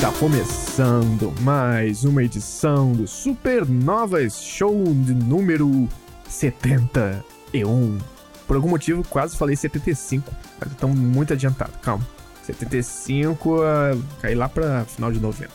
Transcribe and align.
Está 0.00 0.12
começando 0.12 1.30
mais 1.42 2.04
uma 2.04 2.24
edição 2.24 2.92
do 2.92 3.06
Supernovas 3.06 4.42
Show 4.42 4.82
de 4.94 5.12
número 5.12 5.86
71. 6.26 7.98
Por 8.46 8.56
algum 8.56 8.70
motivo, 8.70 9.04
quase 9.10 9.36
falei 9.36 9.54
75, 9.54 10.32
mas 10.58 10.72
estamos 10.72 10.98
muito 10.98 11.34
adiantado. 11.34 11.72
Calma. 11.82 12.08
75, 12.44 13.56
uh, 13.56 14.02
cair 14.22 14.36
lá 14.36 14.48
para 14.48 14.86
final 14.86 15.12
de 15.12 15.20
novembro. 15.20 15.54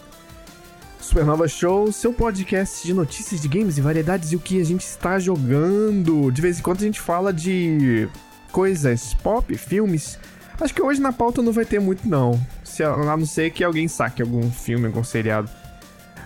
Supernova 1.02 1.48
Show, 1.48 1.92
seu 1.92 2.14
podcast 2.14 2.86
de 2.86 2.94
notícias 2.94 3.42
de 3.42 3.48
games 3.48 3.80
e 3.80 3.82
variedades 3.82 4.32
e 4.32 4.36
o 4.36 4.40
que 4.40 4.62
a 4.62 4.64
gente 4.64 4.86
está 4.86 5.18
jogando. 5.18 6.30
De 6.30 6.40
vez 6.40 6.60
em 6.60 6.62
quando 6.62 6.82
a 6.82 6.86
gente 6.86 7.02
fala 7.02 7.34
de 7.34 8.08
coisas 8.52 9.16
pop, 9.16 9.58
filmes. 9.58 10.20
Acho 10.60 10.74
que 10.74 10.82
hoje 10.82 11.02
na 11.02 11.12
pauta 11.12 11.42
não 11.42 11.52
vai 11.52 11.66
ter 11.66 11.80
muito, 11.80 12.08
não. 12.08 12.40
Se, 12.64 12.84
a 12.84 12.96
não 12.96 13.26
ser 13.26 13.52
que 13.52 13.64
alguém 13.64 13.88
saque 13.88 14.22
algum 14.22 14.50
filme, 14.50 14.88
algum 14.88 15.04
seriado 15.04 15.50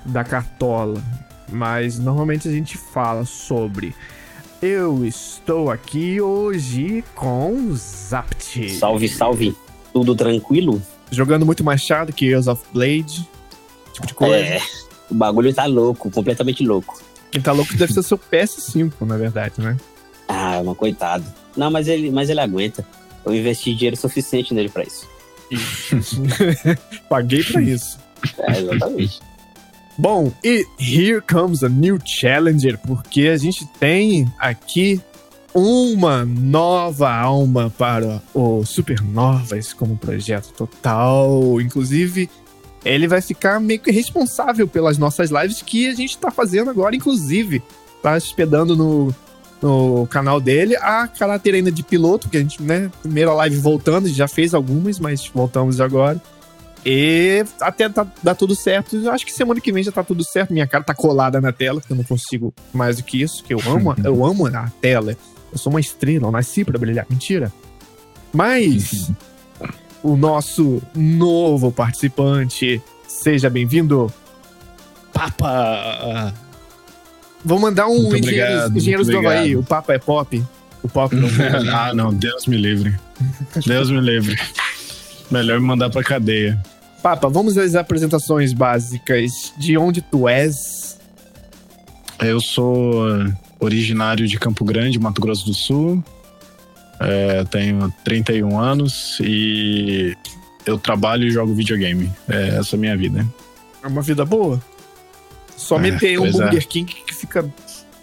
da 0.05 0.23
cartola. 0.23 1.01
Mas 1.51 1.97
normalmente 1.97 2.47
a 2.47 2.51
gente 2.51 2.77
fala 2.77 3.25
sobre. 3.25 3.95
Eu 4.61 5.05
estou 5.05 5.71
aqui 5.71 6.21
hoje 6.21 7.03
com 7.15 7.73
Zapt. 7.73 8.75
Salve, 8.75 9.07
salve. 9.07 9.55
Tudo 9.93 10.15
tranquilo? 10.15 10.81
Jogando 11.09 11.45
muito 11.45 11.63
Machado 11.63 12.13
que 12.13 12.27
Heroes 12.27 12.47
of 12.47 12.63
Blade. 12.71 13.27
Tipo 13.93 14.07
de 14.07 14.13
coisa. 14.13 14.35
É, 14.35 14.61
o 15.09 15.15
bagulho 15.15 15.53
tá 15.53 15.65
louco, 15.65 16.11
completamente 16.11 16.63
louco. 16.63 17.01
Quem 17.31 17.41
tá 17.41 17.51
louco 17.51 17.75
deve 17.75 17.93
ser 17.93 18.03
seu 18.03 18.17
PS5, 18.17 18.93
na 19.01 19.17
verdade, 19.17 19.55
né? 19.57 19.77
Ah, 20.27 20.59
uma 20.61 20.75
coitado. 20.75 21.25
Não, 21.55 21.71
mas 21.71 21.87
ele, 21.87 22.11
mas 22.11 22.29
ele 22.29 22.39
aguenta. 22.39 22.85
Eu 23.25 23.33
investi 23.33 23.73
dinheiro 23.73 23.97
suficiente 23.97 24.53
nele 24.53 24.69
pra 24.69 24.83
isso. 24.83 25.07
Paguei 27.09 27.43
pra 27.43 27.61
isso. 27.61 27.99
É, 28.37 28.59
exatamente. 28.59 29.19
Bom, 29.97 30.31
e 30.43 30.65
here 30.79 31.21
comes 31.21 31.63
a 31.63 31.69
new 31.69 31.99
challenger, 32.05 32.77
porque 32.79 33.27
a 33.27 33.37
gente 33.37 33.65
tem 33.79 34.31
aqui 34.39 35.01
uma 35.53 36.23
nova 36.23 37.11
alma 37.11 37.73
para 37.77 38.21
o 38.33 38.63
Supernovas 38.63 39.73
como 39.73 39.97
projeto 39.97 40.53
total. 40.53 41.59
Inclusive, 41.59 42.29
ele 42.85 43.07
vai 43.07 43.21
ficar 43.21 43.59
meio 43.59 43.79
que 43.79 43.91
responsável 43.91 44.67
pelas 44.67 44.97
nossas 44.97 45.31
lives 45.31 45.61
que 45.61 45.87
a 45.87 45.95
gente 45.95 46.17
tá 46.17 46.31
fazendo 46.31 46.69
agora, 46.69 46.95
inclusive. 46.95 47.61
Tá 48.01 48.15
hospedando 48.15 48.75
no, 48.77 49.13
no 49.61 50.07
canal 50.07 50.39
dele 50.39 50.75
a 50.77 51.07
caráter 51.07 51.55
ainda 51.55 51.71
de 51.71 51.83
piloto, 51.83 52.29
que 52.29 52.37
a 52.37 52.39
gente, 52.39 52.61
né, 52.61 52.89
primeira 53.01 53.33
live 53.33 53.57
voltando, 53.57 54.07
já 54.07 54.27
fez 54.27 54.53
algumas, 54.53 54.99
mas 54.99 55.27
voltamos 55.27 55.81
agora. 55.81 56.21
E 56.85 57.43
até 57.59 57.89
tá, 57.89 58.07
dar 58.23 58.35
tudo 58.35 58.55
certo. 58.55 58.95
Eu 58.95 59.11
acho 59.11 59.25
que 59.25 59.33
semana 59.33 59.59
que 59.59 59.71
vem 59.71 59.83
já 59.83 59.91
tá 59.91 60.03
tudo 60.03 60.23
certo. 60.23 60.53
Minha 60.53 60.67
cara 60.67 60.83
tá 60.83 60.93
colada 60.93 61.41
na 61.41 61.51
tela, 61.51 61.81
porque 61.81 61.91
eu 61.91 61.97
não 61.97 62.03
consigo 62.03 62.53
mais 62.71 62.97
do 62.97 63.03
que 63.03 63.21
isso, 63.21 63.43
que 63.43 63.53
eu 63.53 63.59
amo, 63.67 63.93
eu 64.03 64.25
amo 64.25 64.47
a 64.47 64.71
tela. 64.81 65.15
Eu 65.51 65.57
sou 65.57 65.71
uma 65.71 65.79
estrela, 65.79 66.27
eu 66.27 66.31
nasci 66.31 66.63
pra 66.63 66.77
brilhar. 66.77 67.05
Mentira. 67.09 67.51
Mas 68.31 69.11
o 70.01 70.15
nosso 70.15 70.81
novo 70.95 71.71
participante, 71.71 72.81
seja 73.07 73.49
bem-vindo, 73.49 74.11
Papa. 75.11 76.33
Vou 77.43 77.59
mandar 77.59 77.87
um 77.87 78.03
Muito 78.03 78.17
engenheiros, 78.17 78.65
obrigado, 78.65 78.77
engenheiros 78.77 79.07
do 79.07 79.17
Havaí. 79.19 79.55
O 79.55 79.63
Papa 79.63 79.93
é 79.93 79.99
pop. 79.99 80.43
O 80.83 80.89
pop 80.89 81.15
não 81.15 81.29
ah, 81.73 81.93
não, 81.93 82.13
Deus 82.13 82.45
me 82.47 82.57
livre. 82.57 82.97
Deus 83.65 83.89
me 83.89 83.99
livre. 83.99 84.37
Melhor 85.31 85.59
me 85.59 85.65
mandar 85.65 85.89
pra 85.89 86.03
cadeia. 86.03 86.61
Papa, 87.01 87.29
vamos 87.29 87.57
às 87.57 87.75
apresentações 87.75 88.51
básicas. 88.51 89.53
De 89.57 89.77
onde 89.77 90.01
tu 90.01 90.27
és? 90.27 90.99
Eu 92.19 92.41
sou 92.41 93.07
uh, 93.07 93.33
originário 93.59 94.27
de 94.27 94.37
Campo 94.37 94.65
Grande, 94.65 94.99
Mato 94.99 95.21
Grosso 95.21 95.45
do 95.45 95.53
Sul. 95.53 96.03
É, 96.99 97.45
tenho 97.45 97.93
31 98.03 98.59
anos 98.59 99.17
e 99.21 100.13
eu 100.65 100.77
trabalho 100.77 101.25
e 101.25 101.31
jogo 101.31 101.53
videogame. 101.53 102.11
É 102.27 102.57
essa 102.57 102.75
é 102.75 102.77
a 102.77 102.79
minha 102.79 102.97
vida. 102.97 103.25
É 103.81 103.87
uma 103.87 104.01
vida 104.01 104.25
boa. 104.25 104.61
Só 105.59 105.77
É, 105.77 105.79
meter 105.81 106.17
um 106.19 106.23
pois 106.23 106.39
é. 106.39 106.43
Burger 106.43 106.67
King 106.67 106.91
que 107.05 107.13
fica 107.13 107.45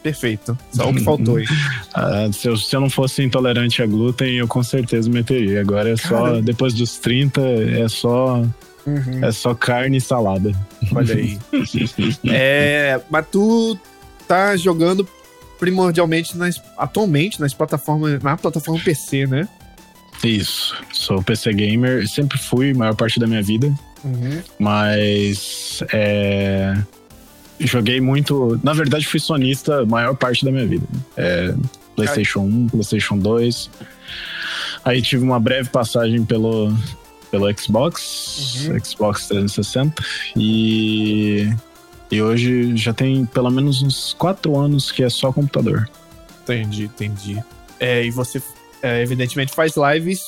perfeito. 0.02 0.56
Só 0.72 0.90
o 0.90 0.94
que 0.94 1.02
faltou 1.02 1.36
aí. 1.36 1.46
Ah, 1.94 2.28
se, 2.32 2.46
eu, 2.46 2.56
se 2.56 2.76
eu 2.76 2.80
não 2.80 2.90
fosse 2.90 3.22
intolerante 3.22 3.82
a 3.82 3.86
glúten, 3.86 4.36
eu 4.36 4.46
com 4.46 4.62
certeza 4.62 5.08
meteria. 5.10 5.60
Agora 5.62 5.90
é 5.90 5.96
só, 5.96 6.24
Cara. 6.24 6.42
depois 6.42 6.74
dos 6.74 6.98
30, 6.98 7.40
é 7.40 7.88
só, 7.88 8.44
Uhum, 8.86 9.24
é 9.24 9.32
só 9.32 9.54
carne 9.54 9.96
e 9.96 10.00
salada. 10.00 10.52
olha 10.94 11.14
aí. 11.14 11.38
é, 12.28 13.00
mas 13.10 13.26
tu 13.32 13.76
tá 14.28 14.56
jogando 14.56 15.08
primordialmente 15.58 16.36
nas, 16.36 16.60
atualmente 16.76 17.40
nas 17.40 17.54
plataformas, 17.54 18.22
na 18.22 18.36
plataforma 18.36 18.80
PC, 18.84 19.26
né? 19.26 19.48
Isso. 20.22 20.74
Sou 20.92 21.22
PC 21.22 21.52
gamer, 21.52 22.06
sempre 22.08 22.38
fui, 22.38 22.72
maior 22.74 22.94
parte 22.94 23.18
da 23.18 23.26
minha 23.26 23.42
vida. 23.42 23.66
Uhum. 24.04 24.40
Mas 24.58 25.82
é, 25.92 26.76
joguei 27.60 28.00
muito. 28.00 28.58
Na 28.62 28.72
verdade, 28.72 29.06
fui 29.06 29.20
sonista 29.20 29.80
a 29.82 29.86
maior 29.86 30.14
parte 30.14 30.44
da 30.44 30.50
minha 30.50 30.66
vida. 30.66 30.86
É, 31.16 31.54
PlayStation 31.94 32.40
1, 32.40 32.68
PlayStation 32.68 33.18
2. 33.18 33.70
Aí 34.84 35.02
tive 35.02 35.24
uma 35.24 35.40
breve 35.40 35.68
passagem 35.68 36.24
pelo, 36.24 36.72
pelo 37.30 37.46
Xbox, 37.58 38.66
Uhum. 38.68 38.78
Xbox 38.84 39.26
360. 39.26 40.04
E, 40.36 41.52
e 42.10 42.22
hoje 42.22 42.76
já 42.76 42.92
tem 42.92 43.24
pelo 43.26 43.50
menos 43.50 43.82
uns 43.82 44.14
4 44.14 44.56
anos 44.56 44.92
que 44.92 45.02
é 45.02 45.08
só 45.08 45.32
computador. 45.32 45.88
Entendi, 46.42 46.84
entendi. 46.84 47.42
É, 47.80 48.04
e 48.04 48.10
você, 48.10 48.40
é, 48.82 49.02
evidentemente, 49.02 49.52
faz 49.52 49.74
lives 49.76 50.20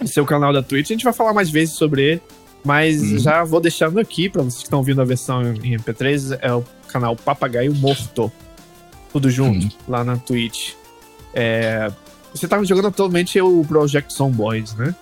no 0.00 0.08
seu 0.08 0.26
canal 0.26 0.52
da 0.52 0.62
Twitch. 0.62 0.90
A 0.90 0.94
gente 0.94 1.04
vai 1.04 1.12
falar 1.12 1.32
mais 1.32 1.48
vezes 1.50 1.76
sobre 1.76 2.02
ele. 2.02 2.22
Mas 2.64 3.00
Uhum. 3.02 3.18
já 3.18 3.42
vou 3.44 3.60
deixando 3.60 3.98
aqui, 3.98 4.28
pra 4.28 4.42
vocês 4.42 4.58
que 4.58 4.64
estão 4.64 4.78
ouvindo 4.78 5.00
a 5.00 5.04
versão 5.04 5.42
em 5.54 5.76
MP3, 5.76 6.38
é 6.40 6.52
o 6.54 6.64
canal 6.88 7.16
Papagaio 7.16 7.74
Morto. 7.74 8.30
Tudo 9.12 9.28
junto, 9.30 9.64
Uhum. 9.64 9.70
lá 9.88 10.04
na 10.04 10.16
Twitch. 10.16 10.72
É, 11.34 11.90
você 12.32 12.46
tá 12.46 12.62
jogando 12.64 12.88
atualmente 12.88 13.40
o 13.40 13.64
Project 13.66 14.12
Zomboys, 14.14 14.74
né? 14.74 14.94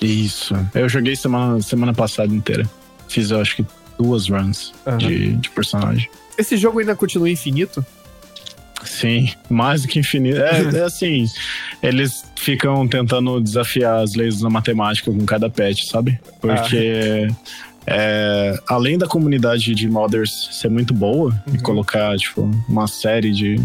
Isso. 0.00 0.54
Eu 0.74 0.88
joguei 0.88 1.16
semana, 1.16 1.60
semana 1.62 1.94
passada 1.94 2.32
inteira. 2.34 2.68
Fiz, 3.08 3.30
eu 3.30 3.40
acho 3.40 3.56
que, 3.56 3.66
duas 3.98 4.28
runs 4.28 4.72
de, 4.98 5.34
de 5.36 5.50
personagem. 5.50 6.08
Esse 6.36 6.56
jogo 6.56 6.78
ainda 6.80 6.94
continua 6.96 7.30
infinito? 7.30 7.84
Sim, 8.84 9.30
mais 9.48 9.82
do 9.82 9.88
que 9.88 9.98
infinito. 10.00 10.38
É, 10.40 10.78
é 10.78 10.82
assim, 10.84 11.26
eles 11.82 12.24
ficam 12.36 12.86
tentando 12.86 13.40
desafiar 13.40 14.02
as 14.02 14.14
leis 14.14 14.40
da 14.40 14.48
matemática 14.48 15.10
com 15.10 15.24
cada 15.26 15.50
patch, 15.50 15.84
sabe? 15.84 16.18
Porque 16.40 17.28
é, 17.86 18.58
além 18.68 18.96
da 18.96 19.06
comunidade 19.06 19.74
de 19.74 19.88
modders 19.88 20.48
ser 20.52 20.68
muito 20.68 20.94
boa 20.94 21.34
e 21.48 21.56
Uhum. 21.56 21.62
colocar, 21.62 22.16
tipo, 22.16 22.48
uma 22.68 22.86
série 22.86 23.32
de, 23.32 23.60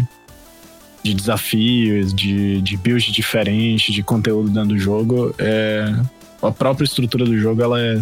de 1.02 1.14
desafios, 1.14 2.12
de, 2.12 2.60
de 2.62 2.76
build 2.76 3.12
diferente, 3.12 3.92
de 3.92 4.02
conteúdo 4.02 4.50
dentro 4.50 4.70
do 4.70 4.78
jogo, 4.78 5.32
é, 5.38 5.94
a 6.42 6.50
própria 6.50 6.84
estrutura 6.84 7.24
do 7.24 7.38
jogo 7.38 7.62
ela 7.62 7.80
é 7.80 8.00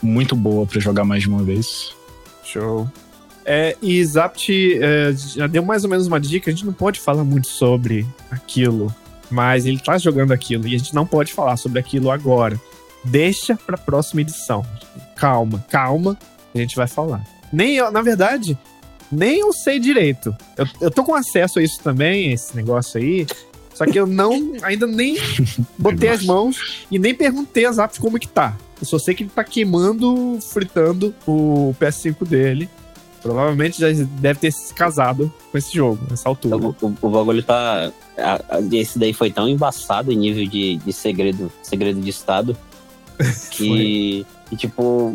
muito 0.00 0.36
boa 0.36 0.66
pra 0.66 0.78
jogar 0.80 1.04
mais 1.04 1.22
de 1.22 1.28
uma 1.28 1.42
vez. 1.42 1.92
Show. 2.44 2.88
É, 3.46 3.76
e 3.82 4.02
Zapt 4.04 4.78
é, 4.80 5.12
já 5.36 5.46
deu 5.46 5.62
mais 5.62 5.82
ou 5.84 5.90
menos 5.90 6.06
uma 6.06 6.18
dica, 6.20 6.50
a 6.50 6.54
gente 6.54 6.64
não 6.64 6.72
pode 6.72 6.98
falar 7.00 7.24
muito 7.24 7.46
sobre 7.48 8.06
aquilo, 8.30 8.94
mas 9.30 9.66
ele 9.66 9.78
tá 9.78 9.98
jogando 9.98 10.32
aquilo 10.32 10.66
e 10.66 10.74
a 10.74 10.78
gente 10.78 10.94
não 10.94 11.06
pode 11.06 11.32
falar 11.32 11.56
sobre 11.56 11.78
aquilo 11.78 12.10
agora. 12.10 12.60
Deixa 13.04 13.56
pra 13.56 13.76
próxima 13.76 14.20
edição. 14.20 14.64
Calma, 15.16 15.64
calma, 15.68 16.18
a 16.54 16.58
gente 16.58 16.76
vai 16.76 16.86
falar. 16.86 17.24
Nem 17.52 17.76
eu, 17.76 17.90
na 17.90 18.02
verdade, 18.02 18.58
nem 19.10 19.40
eu 19.40 19.52
sei 19.52 19.78
direito. 19.78 20.34
Eu, 20.56 20.66
eu 20.80 20.90
tô 20.90 21.04
com 21.04 21.14
acesso 21.14 21.58
a 21.58 21.62
isso 21.62 21.80
também, 21.82 22.32
esse 22.32 22.56
negócio 22.56 23.00
aí. 23.00 23.26
Só 23.74 23.84
que 23.84 23.98
eu 23.98 24.06
não, 24.06 24.52
ainda 24.62 24.86
nem 24.86 25.16
botei 25.76 26.08
as 26.08 26.24
mãos 26.24 26.86
e 26.90 26.98
nem 26.98 27.14
perguntei 27.14 27.66
a 27.66 27.72
Zapt 27.72 28.00
como 28.00 28.18
que 28.18 28.28
tá. 28.28 28.56
Eu 28.80 28.86
só 28.86 28.98
sei 28.98 29.14
que 29.14 29.24
ele 29.24 29.30
tá 29.34 29.42
queimando, 29.42 30.38
fritando 30.40 31.14
o 31.26 31.74
PS5 31.80 32.26
dele. 32.26 32.68
Provavelmente 33.24 33.80
já 33.80 33.86
deve 34.20 34.38
ter 34.38 34.52
se 34.52 34.72
casado 34.74 35.32
com 35.50 35.56
esse 35.56 35.74
jogo, 35.74 35.98
nessa 36.10 36.28
altura. 36.28 36.58
O, 36.58 36.76
o- 36.82 36.96
o 37.00 37.08
bagulho 37.10 37.42
tá. 37.42 37.90
a- 38.18 38.34
a- 38.56 38.60
Esse 38.70 38.98
daí 38.98 39.14
foi 39.14 39.30
tão 39.30 39.48
embaçado 39.48 40.12
em 40.12 40.16
nível 40.16 40.46
de, 40.46 40.76
de 40.76 40.92
segredo, 40.92 41.50
segredo 41.62 42.00
de 42.00 42.10
Estado. 42.10 42.54
Que, 43.50 44.26
que, 44.50 44.56
tipo. 44.56 45.14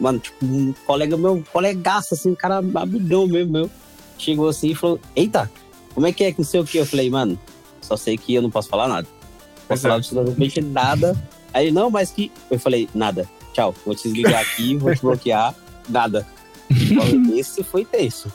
Mano, 0.00 0.18
tipo, 0.18 0.44
um 0.44 0.74
colega 0.86 1.16
meu, 1.16 1.44
colegaço, 1.52 2.14
assim, 2.14 2.30
um 2.30 2.34
cara 2.34 2.58
amigão 2.58 3.26
mesmo, 3.26 3.52
meu. 3.52 3.70
Chegou 4.18 4.48
assim 4.48 4.70
e 4.70 4.74
falou: 4.74 4.98
Eita, 5.14 5.50
como 5.94 6.06
é 6.06 6.12
que 6.12 6.24
é 6.24 6.32
que 6.32 6.38
não 6.38 6.44
sei 6.46 6.60
o 6.60 6.64
que? 6.64 6.78
Eu 6.78 6.86
falei, 6.86 7.10
mano, 7.10 7.38
só 7.82 7.96
sei 7.96 8.16
que 8.16 8.34
eu 8.34 8.40
não 8.42 8.50
posso 8.50 8.68
falar 8.68 8.88
nada. 8.88 9.06
Não 9.06 9.66
posso 9.68 9.82
falar 9.82 9.96
absolutamente 9.96 10.60
nada. 10.62 11.16
Aí 11.52 11.66
ele, 11.66 11.74
não, 11.74 11.90
mas 11.90 12.10
que. 12.10 12.32
Eu 12.50 12.58
falei, 12.58 12.88
nada. 12.94 13.28
tchau, 13.52 13.74
vou 13.84 13.94
te 13.94 14.04
desligar 14.04 14.40
aqui, 14.40 14.76
vou 14.76 14.94
te 14.94 15.02
bloquear, 15.02 15.54
nada. 15.88 16.26
Esse 17.36 17.62
foi 17.62 17.84
tenso. 17.84 18.32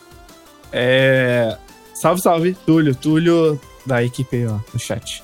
É. 0.71 1.57
Salve, 1.93 2.21
salve, 2.21 2.57
Túlio. 2.65 2.95
Túlio 2.95 3.59
da 3.85 4.03
equipe 4.03 4.45
ó, 4.45 4.59
no 4.73 4.79
chat. 4.79 5.23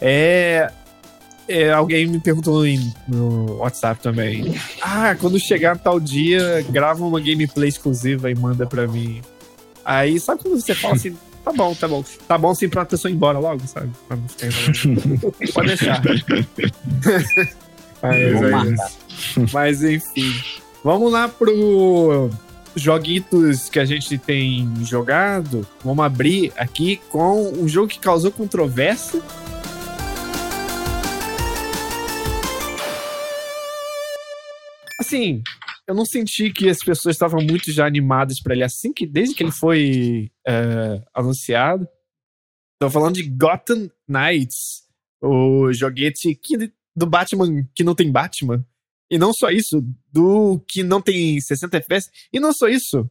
É. 0.00 0.70
é, 1.48 1.70
alguém 1.70 2.06
me 2.06 2.18
perguntou 2.18 2.66
em- 2.66 2.92
no 3.08 3.56
WhatsApp 3.58 4.00
também. 4.02 4.54
Ah, 4.82 5.14
quando 5.18 5.38
chegar 5.38 5.78
tal 5.78 6.00
dia, 6.00 6.64
grava 6.70 7.04
uma 7.04 7.20
gameplay 7.20 7.68
exclusiva 7.68 8.30
e 8.30 8.34
manda 8.34 8.66
pra 8.66 8.86
mim. 8.86 9.22
Aí, 9.84 10.18
sabe 10.18 10.42
quando 10.42 10.60
você 10.60 10.74
fala 10.74 10.94
assim, 10.94 11.16
tá 11.44 11.52
bom, 11.52 11.74
tá 11.74 11.86
bom. 11.86 12.04
Tá 12.26 12.36
bom 12.38 12.54
sim 12.54 12.68
pra 12.68 12.84
pessoa 12.84 13.10
ir 13.10 13.14
embora 13.14 13.38
logo, 13.38 13.60
sabe? 13.66 13.90
Pra 14.08 14.16
não 14.16 14.28
ficar 14.28 14.46
enrolando. 14.48 15.34
Pode 15.54 15.68
deixar. 15.68 16.02
Mas, 18.02 18.16
é. 18.16 19.46
Mas 19.52 19.82
enfim. 19.84 20.34
Vamos 20.84 21.10
lá 21.12 21.28
pro 21.28 22.30
joguitos 22.76 23.70
que 23.70 23.78
a 23.78 23.84
gente 23.84 24.18
tem 24.18 24.84
jogado. 24.84 25.66
Vamos 25.82 26.04
abrir 26.04 26.52
aqui 26.56 26.98
com 27.10 27.50
um 27.52 27.66
jogo 27.66 27.88
que 27.88 27.98
causou 27.98 28.30
controvérsia. 28.30 29.20
Assim, 35.00 35.42
eu 35.86 35.94
não 35.94 36.04
senti 36.04 36.50
que 36.50 36.68
as 36.68 36.78
pessoas 36.78 37.14
estavam 37.14 37.40
muito 37.40 37.72
já 37.72 37.86
animadas 37.86 38.40
para 38.40 38.54
ele 38.54 38.64
assim 38.64 38.92
que 38.92 39.06
desde 39.06 39.34
que 39.34 39.42
ele 39.42 39.52
foi 39.52 40.30
é, 40.46 41.02
anunciado. 41.14 41.88
Tô 42.78 42.90
falando 42.90 43.14
de 43.14 43.22
Gotham 43.22 43.88
Knights, 44.06 44.82
o 45.22 45.72
joguete 45.72 46.34
que, 46.34 46.70
do 46.94 47.06
Batman 47.06 47.66
que 47.74 47.82
não 47.82 47.94
tem 47.94 48.12
Batman. 48.12 48.64
E 49.10 49.18
não 49.18 49.32
só 49.32 49.50
isso, 49.50 49.82
do 50.12 50.60
que 50.68 50.82
não 50.82 51.00
tem 51.00 51.40
60 51.40 51.76
FPS. 51.76 52.10
E 52.32 52.40
não 52.40 52.52
só 52.52 52.68
isso. 52.68 53.08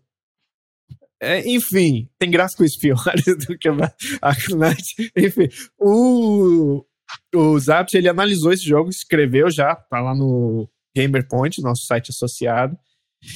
É, 1.22 1.48
enfim, 1.50 2.10
tem 2.20 2.30
gráficos 2.30 2.76
piores 2.78 3.26
do 3.48 3.58
que 3.58 3.70
a 3.70 3.74
Knight. 3.74 5.12
Enfim, 5.16 5.48
o, 5.80 6.86
o 7.34 7.60
Zapt, 7.60 7.96
ele 7.96 8.10
analisou 8.10 8.52
esse 8.52 8.66
jogo, 8.66 8.90
escreveu 8.90 9.50
já, 9.50 9.76
tá 9.76 10.02
lá 10.02 10.14
no 10.14 10.70
GamerPoint, 10.96 11.62
nosso 11.62 11.86
site 11.86 12.10
associado. 12.10 12.78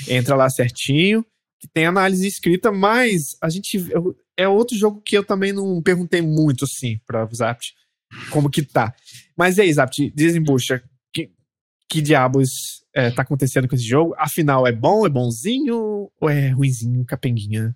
Entra 0.08 0.36
lá 0.36 0.50
certinho, 0.50 1.26
que 1.60 1.68
tem 1.68 1.86
análise 1.86 2.28
escrita, 2.28 2.72
mas 2.72 3.36
a 3.42 3.50
gente 3.50 3.78
é 4.38 4.48
outro 4.48 4.78
jogo 4.78 5.02
que 5.02 5.18
eu 5.18 5.24
também 5.24 5.52
não 5.52 5.82
perguntei 5.82 6.22
muito, 6.22 6.66
assim, 6.66 7.00
pra 7.08 7.28
Zapt, 7.34 7.74
como 8.30 8.50
que 8.50 8.62
tá. 8.62 8.94
Mas 9.38 9.58
e 9.58 9.62
aí, 9.62 9.74
Zapt, 9.74 10.12
desembucha, 10.12 10.84
que, 11.90 12.02
diabos 12.02 12.84
é, 12.94 13.12
tá 13.12 13.24
acontecendo 13.24 13.68
com 13.68 13.76
esse 13.76 13.84
jogo? 13.84 14.14
Afinal, 14.18 14.66
é 14.68 14.72
bom, 14.72 15.06
é 15.06 15.10
bonzinho 15.10 16.10
ou 16.20 16.30
é 16.30 16.50
ruinzinho, 16.50 17.06
capenguinha? 17.06 17.76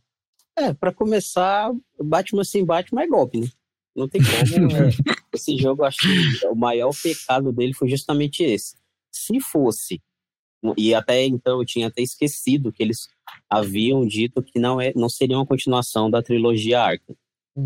É, 0.56 0.74
pra 0.74 0.94
começar, 0.94 1.72
Batman 2.00 2.44
sem 2.44 2.64
Batman 2.64 3.04
é 3.04 3.08
golpe, 3.08 3.40
né? 3.40 3.48
Não 3.96 4.08
tem 4.08 4.22
como. 4.22 4.72
é. 4.72 4.90
Esse 5.34 5.58
jogo, 5.58 5.84
acho 5.84 5.98
que 5.98 6.46
o 6.48 6.56
maior 6.56 6.92
pecado 7.02 7.52
dele 7.52 7.74
foi 7.74 7.90
justamente 7.90 8.44
esse. 8.44 8.76
Se 9.12 9.40
fosse, 9.40 10.00
e 10.78 10.94
até 10.94 11.26
então 11.26 11.60
eu 11.60 11.66
tinha 11.66 11.88
até 11.88 12.02
esquecido 12.02 12.72
que 12.72 12.82
eles 12.82 13.08
haviam 13.50 14.06
dito 14.06 14.44
que 14.44 14.60
não, 14.60 14.80
é, 14.80 14.94
não 14.96 15.10
seria 15.10 15.38
uma 15.38 15.46
continuação 15.46 16.10
da 16.10 16.22
trilogia 16.22 16.82
Arkham. 16.82 17.16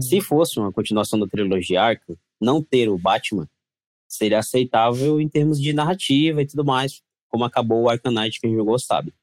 Se 0.01 0.21
fosse 0.21 0.59
uma 0.59 0.71
continuação 0.71 1.19
da 1.19 1.27
trilogia 1.27 1.81
Arkham, 1.81 2.17
não 2.41 2.63
ter 2.63 2.89
o 2.89 2.97
Batman 2.97 3.47
seria 4.07 4.39
aceitável 4.39 5.19
em 5.19 5.27
termos 5.27 5.59
de 5.59 5.73
narrativa 5.73 6.41
e 6.41 6.47
tudo 6.47 6.63
mais, 6.63 7.01
como 7.27 7.43
acabou 7.43 7.83
o 7.83 7.89
Arkham 7.89 8.11
Knight 8.11 8.39
que 8.39 8.47
a 8.47 8.49
gente 8.49 8.57
jogou, 8.57 8.79
sabe? 8.79 9.13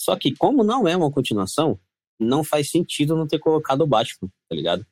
Só 0.00 0.16
que 0.16 0.34
como 0.36 0.62
não 0.62 0.86
é 0.86 0.96
uma 0.96 1.10
continuação, 1.10 1.78
não 2.18 2.44
faz 2.44 2.70
sentido 2.70 3.16
não 3.16 3.26
ter 3.26 3.38
colocado 3.38 3.82
o 3.82 3.86
Batman, 3.86 4.28
tá 4.48 4.54
ligado? 4.54 4.86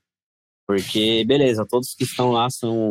Porque, 0.67 1.25
beleza, 1.25 1.67
todos 1.67 1.95
que 1.95 2.05
estão 2.05 2.33
lá 2.33 2.51
são 2.51 2.91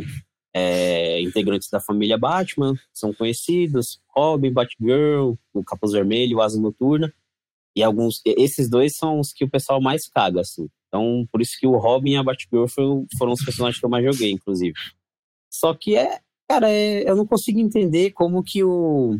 é, 0.53 1.21
integrantes 1.21 1.69
da 1.69 1.81
família 1.81 2.17
Batman, 2.17 2.73
são 2.93 3.13
conhecidos, 3.13 3.99
Robin, 4.07 4.51
Batgirl, 4.51 5.33
o 5.53 5.63
Capuz 5.63 5.91
Vermelho, 5.91 6.37
o 6.37 6.41
Asa 6.41 6.59
Noturna, 6.59 7.13
e 7.75 7.83
alguns, 7.83 8.21
esses 8.25 8.69
dois 8.69 8.95
são 8.95 9.19
os 9.19 9.33
que 9.33 9.43
o 9.43 9.49
pessoal 9.49 9.81
mais 9.81 10.07
caga, 10.07 10.39
assim. 10.39 10.69
Então, 10.87 11.27
por 11.29 11.41
isso 11.41 11.57
que 11.59 11.67
o 11.67 11.77
Robin 11.77 12.11
e 12.11 12.15
a 12.15 12.23
Batgirl 12.23 12.67
foram 13.17 13.33
os 13.33 13.43
personagens 13.43 13.77
que 13.77 13.85
eu 13.85 13.89
mais 13.89 14.05
joguei, 14.05 14.31
inclusive. 14.31 14.77
Só 15.51 15.73
que 15.73 15.97
é, 15.97 16.21
cara, 16.47 16.69
é, 16.69 17.09
eu 17.09 17.15
não 17.15 17.25
consigo 17.25 17.59
entender 17.59 18.11
como 18.11 18.43
que 18.43 18.63
o, 18.63 19.19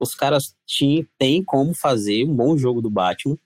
os 0.00 0.14
caras 0.14 0.54
têm 1.18 1.42
como 1.44 1.74
fazer 1.74 2.24
um 2.24 2.34
bom 2.34 2.56
jogo 2.56 2.80
do 2.82 2.90
Batman, 2.90 3.38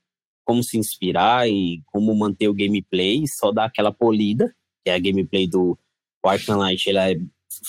como 0.45 0.63
se 0.63 0.79
inspirar 0.79 1.49
e 1.49 1.83
como 1.87 2.15
manter 2.15 2.49
o 2.49 2.55
gameplay, 2.55 3.27
só 3.27 3.53
dar 3.53 3.67
aquela 3.67 3.93
polida, 3.93 4.55
que 4.83 4.91
é 4.91 4.95
a 4.95 4.99
gameplay 4.99 5.47
do 5.47 5.79
Arkham 6.25 6.59
Knight, 6.59 6.89
ela 6.89 7.11
é 7.11 7.17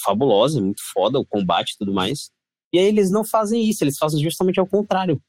fabulosa, 0.04 0.60
é 0.60 0.62
muito 0.62 0.82
foda, 0.94 1.20
o 1.20 1.26
combate 1.26 1.72
e 1.72 1.78
tudo 1.78 1.94
mais. 1.94 2.32
E 2.74 2.80
aí 2.80 2.86
eles 2.86 3.12
não 3.12 3.24
fazem 3.24 3.68
isso, 3.68 3.84
eles 3.84 3.98
fazem 3.98 4.22
justamente 4.22 4.60
ao 4.60 4.68
contrário. 4.68 5.22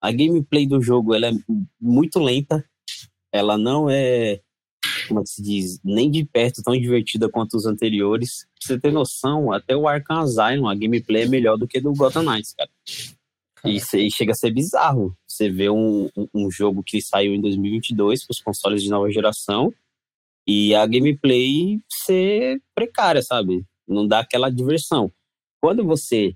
A 0.00 0.10
gameplay 0.10 0.66
do 0.66 0.80
jogo, 0.80 1.14
ela 1.14 1.28
é 1.28 1.32
muito 1.80 2.18
lenta, 2.18 2.64
ela 3.32 3.58
não 3.58 3.90
é, 3.90 4.40
como 5.06 5.20
é 5.20 5.26
se 5.26 5.42
diz, 5.42 5.80
nem 5.84 6.10
de 6.10 6.24
perto 6.24 6.62
tão 6.62 6.78
divertida 6.78 7.28
quanto 7.28 7.56
os 7.56 7.66
anteriores. 7.66 8.46
Pra 8.58 8.66
você 8.74 8.80
ter 8.80 8.92
noção, 8.92 9.52
até 9.52 9.76
o 9.76 9.86
Arkham 9.88 10.18
Asylum, 10.20 10.68
a 10.68 10.74
gameplay 10.74 11.22
é 11.22 11.26
melhor 11.28 11.56
do 11.56 11.66
que 11.68 11.80
do 11.80 11.92
Gotham 11.92 12.22
Knights, 12.22 12.54
cara. 12.54 12.70
E 13.64 13.80
chega 14.10 14.32
a 14.32 14.34
ser 14.34 14.50
bizarro. 14.52 15.16
Você 15.26 15.50
vê 15.50 15.68
um, 15.68 16.08
um- 16.16 16.28
um 16.34 16.50
jogo 16.50 16.82
que 16.82 17.00
saiu 17.02 17.34
em 17.34 17.40
2022 17.40 18.24
para 18.24 18.32
os 18.32 18.40
consoles 18.40 18.82
de 18.82 18.88
nova 18.88 19.10
geração 19.10 19.72
e 20.46 20.74
a 20.74 20.86
gameplay 20.86 21.80
ser 21.88 22.60
precária, 22.74 23.22
sabe? 23.22 23.64
Não 23.86 24.06
dá 24.06 24.20
aquela 24.20 24.48
diversão. 24.50 25.10
Quando 25.60 25.84
você 25.84 26.34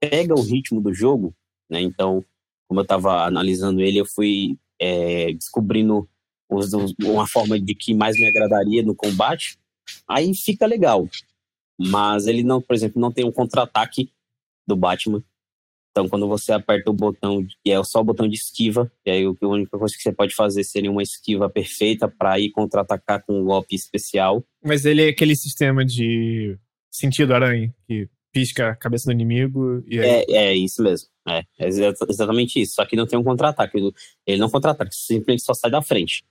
pega 0.00 0.34
o 0.34 0.42
ritmo 0.42 0.80
do 0.80 0.92
jogo, 0.92 1.34
né? 1.70 1.80
Então, 1.80 2.24
como 2.66 2.80
eu 2.80 2.84
estava 2.84 3.24
analisando 3.26 3.80
ele, 3.82 3.98
eu 3.98 4.06
fui 4.06 4.56
é, 4.80 5.32
descobrindo 5.32 6.08
uma 7.02 7.26
forma 7.26 7.58
de 7.60 7.74
que 7.74 7.92
mais 7.94 8.16
me 8.16 8.26
agradaria 8.26 8.82
no 8.82 8.94
combate. 8.94 9.58
Aí 10.08 10.34
fica 10.34 10.66
legal. 10.66 11.06
Mas 11.78 12.26
ele 12.26 12.42
não, 12.42 12.60
por 12.60 12.74
exemplo, 12.74 13.00
não 13.00 13.10
tem 13.12 13.24
um 13.24 13.32
contra-ataque 13.32 14.10
do 14.66 14.76
Batman. 14.76 15.22
Então, 15.90 16.08
quando 16.08 16.26
você 16.26 16.52
aperta 16.52 16.90
o 16.90 16.94
botão, 16.94 17.46
que 17.62 17.70
é 17.70 17.82
só 17.84 18.00
o 18.00 18.04
botão 18.04 18.26
de 18.28 18.34
esquiva, 18.34 18.90
e 19.06 19.10
aí 19.10 19.26
o- 19.28 19.36
a 19.40 19.46
única 19.46 19.78
coisa 19.78 19.94
que 19.94 20.02
você 20.02 20.12
pode 20.12 20.34
fazer 20.34 20.64
seria 20.64 20.90
uma 20.90 21.02
esquiva 21.02 21.48
perfeita 21.48 22.08
para 22.08 22.38
ir 22.40 22.50
contra-atacar 22.50 23.24
com 23.24 23.40
um 23.40 23.44
golpe 23.44 23.74
especial. 23.76 24.44
Mas 24.64 24.84
ele 24.84 25.02
é 25.04 25.08
aquele 25.10 25.36
sistema 25.36 25.84
de 25.84 26.58
sentido 26.90 27.32
aranha, 27.34 27.72
que 27.86 28.08
pisca 28.32 28.70
a 28.70 28.74
cabeça 28.76 29.06
do 29.06 29.12
inimigo 29.12 29.84
e 29.86 30.00
aí... 30.00 30.06
É, 30.28 30.32
é 30.48 30.54
isso 30.56 30.82
mesmo. 30.82 31.08
É, 31.28 31.44
é 31.60 31.68
exa- 31.68 31.94
exatamente 32.08 32.60
isso. 32.60 32.74
Só 32.74 32.84
que 32.84 32.96
não 32.96 33.06
tem 33.06 33.16
um 33.16 33.22
contra-ataque. 33.22 33.78
Ele- 33.78 33.92
Ele 34.26 34.38
não 34.38 34.50
contra-ataca, 34.50 34.90
simplesmente 34.92 35.42
só 35.44 35.54
sai 35.54 35.70
da 35.70 35.80
frente. 35.80 36.24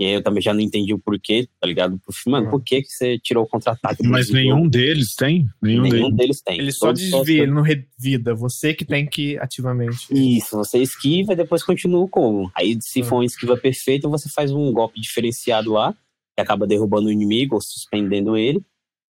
E 0.00 0.06
aí 0.06 0.12
eu 0.14 0.22
também 0.22 0.42
já 0.42 0.52
não 0.52 0.60
entendi 0.60 0.92
o 0.92 0.98
porquê, 0.98 1.46
tá 1.60 1.66
ligado? 1.66 2.00
Mano, 2.26 2.50
por 2.50 2.62
que, 2.62 2.82
que 2.82 2.88
você 2.88 3.18
tirou 3.18 3.44
o 3.44 3.46
contra-ataque? 3.46 4.02
Mas 4.06 4.30
nenhum 4.30 4.56
jogo? 4.58 4.70
deles 4.70 5.14
tem? 5.14 5.46
Nenhum, 5.60 5.82
Nenhum 5.82 6.10
deles. 6.10 6.16
deles 6.16 6.42
tem. 6.42 6.58
Ele 6.58 6.72
só 6.72 6.86
Todos 6.86 7.02
desvia, 7.02 7.42
ele 7.42 7.52
não 7.52 7.62
revida. 7.62 8.34
Você 8.34 8.74
que 8.74 8.84
tem 8.84 9.06
que 9.06 9.38
ativamente. 9.38 10.06
Isso, 10.10 10.56
você 10.56 10.78
esquiva 10.78 11.34
e 11.34 11.36
depois 11.36 11.62
continua 11.62 12.00
o 12.00 12.08
combo. 12.08 12.50
Aí, 12.54 12.76
se 12.80 13.00
Hum. 13.02 13.04
for 13.04 13.14
uma 13.16 13.24
esquiva 13.24 13.56
perfeita, 13.56 14.08
você 14.08 14.28
faz 14.28 14.50
um 14.50 14.72
golpe 14.72 15.00
diferenciado 15.00 15.72
lá, 15.72 15.92
que 16.34 16.40
acaba 16.40 16.66
derrubando 16.66 17.08
o 17.08 17.12
inimigo 17.12 17.54
ou 17.54 17.60
suspendendo 17.60 18.36
ele, 18.36 18.60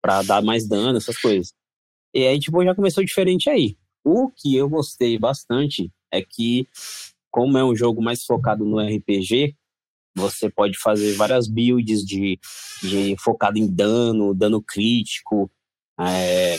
pra 0.02 0.23
dar 0.23 0.42
mais 0.42 0.68
dano, 0.68 0.99
essas 0.99 1.16
coisas. 1.18 1.52
E 2.14 2.25
aí, 2.26 2.38
tipo, 2.38 2.62
já 2.62 2.75
começou 2.75 3.02
diferente 3.04 3.50
aí. 3.50 3.76
O 4.04 4.30
que 4.30 4.54
eu 4.54 4.68
gostei 4.68 5.18
bastante 5.18 5.90
é 6.12 6.23
que, 6.23 6.68
como 7.30 7.59
é 7.59 7.64
um 7.64 7.75
jogo 7.75 8.00
mais 8.00 8.25
focado 8.25 8.64
no 8.64 8.78
RPG, 8.78 9.56
você 10.16 10.49
pode 10.49 10.78
fazer 10.78 11.12
várias 11.12 11.46
builds 11.46 12.02
de, 12.02 12.40
de 12.82 13.14
focado 13.18 13.58
em 13.58 13.66
dano, 13.66 14.35
dano 14.35 14.62
crítico, 14.62 15.50
é, 16.00 16.56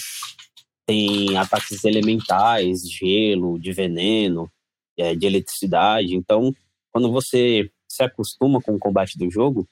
tem 0.86 1.36
ataques 1.36 1.84
elementais, 1.84 2.90
gelo, 2.90 3.60
de 3.60 3.74
veneno, 3.74 4.50
é, 4.96 5.16
de 5.16 5.26
eletricidade. 5.26 6.16
Então, 6.16 6.54
quando 6.92 7.12
você 7.12 7.70
se 7.90 8.04
acostuma 8.04 8.62
com 8.62 8.76
o 8.76 8.80
combate 8.80 9.18
do 9.18 9.30
jogo, 9.30 9.68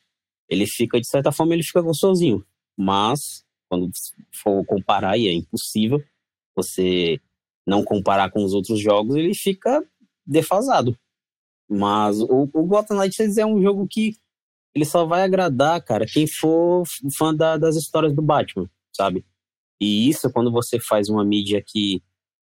ele 0.50 0.66
fica, 0.66 1.00
de 1.00 1.08
certa 1.08 1.32
forma, 1.32 1.54
ele 1.54 1.64
fica 1.64 1.82
gostosinho. 1.82 2.44
Mas, 2.76 3.44
quando 3.70 3.90
for 4.34 4.66
comparar, 4.66 5.18
e 5.18 5.28
é 5.28 5.34
impossível 5.34 6.04
você 6.56 7.20
não 7.66 7.84
comparar 7.84 8.32
com 8.32 8.44
os 8.44 8.54
outros 8.54 8.80
jogos, 8.80 9.16
ele 9.16 9.34
fica 9.34 9.84
defasado. 10.26 10.98
Mas 11.70 12.20
o, 12.22 12.50
o 12.54 12.64
Gotham 12.66 12.98
Knights 12.98 13.38
é 13.38 13.46
um 13.46 13.62
jogo 13.62 13.88
que 13.90 14.16
ele 14.74 14.86
só 14.86 15.06
vai 15.06 15.24
agradar, 15.24 15.82
cara, 15.84 16.06
quem 16.06 16.28
for 16.28 16.84
fã 17.18 17.34
da- 17.34 17.58
das 17.58 17.76
histórias 17.76 18.14
do 18.14 18.22
Batman, 18.22 18.70
sabe? 18.96 19.26
E 19.80 20.10
isso, 20.10 20.30
quando 20.32 20.52
você 20.52 20.80
faz 20.80 21.10
uma 21.10 21.24
mídia 21.24 21.64
que 21.66 22.02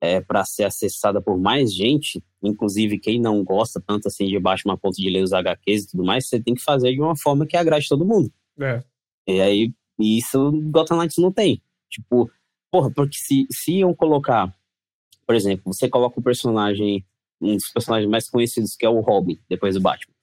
é, 0.03 0.21
para 0.21 0.45
ser 0.45 0.65
acessada 0.65 1.21
por 1.21 1.39
mais 1.39 1.75
gente, 1.75 2.23
inclusive 2.43 2.99
quem 2.99 3.21
não 3.21 3.45
gosta 3.45 3.83
tanto 3.87 4.09
assim 4.09 4.27
de 4.27 4.39
Batman 4.39 4.75
a 4.75 4.77
ponto 4.77 4.97
de 4.97 5.11
ler 5.11 5.23
os 5.23 5.33
HQs 5.33 5.85
e 5.85 5.91
tudo 5.91 6.05
mais, 6.05 6.27
você 6.27 6.41
tem 6.41 6.55
que 6.55 6.63
fazer 6.63 6.95
de 6.95 7.01
uma 7.01 7.17
forma 7.17 7.47
que 7.47 7.57
agrade 7.57 7.87
todo 7.89 8.07
mundo. 8.07 8.33
É. 8.59 8.83
E 9.27 9.41
aí, 9.41 9.75
isso 9.99 10.51
Gotham 10.71 10.99
Knights 10.99 11.19
não 11.19 11.31
tem. 11.31 11.63
Tipo, 11.91 12.31
porra, 12.71 12.91
porque 12.91 13.17
se, 13.19 13.47
se 13.51 13.73
iam 13.79 13.95
colocar, 13.95 14.55
por 15.27 15.35
exemplo, 15.35 15.73
você 15.73 15.89
coloca 15.89 16.19
o 16.19 16.23
personagem, 16.23 17.05
um 17.41 17.57
dos 17.57 17.69
personagens 17.73 18.11
mais 18.11 18.29
conhecidos, 18.29 18.77
que 18.77 18.85
é 18.85 18.89
o 18.89 19.01
Robin, 19.01 19.39
depois 19.49 19.75
do 19.75 19.81
Batman. 19.81 20.15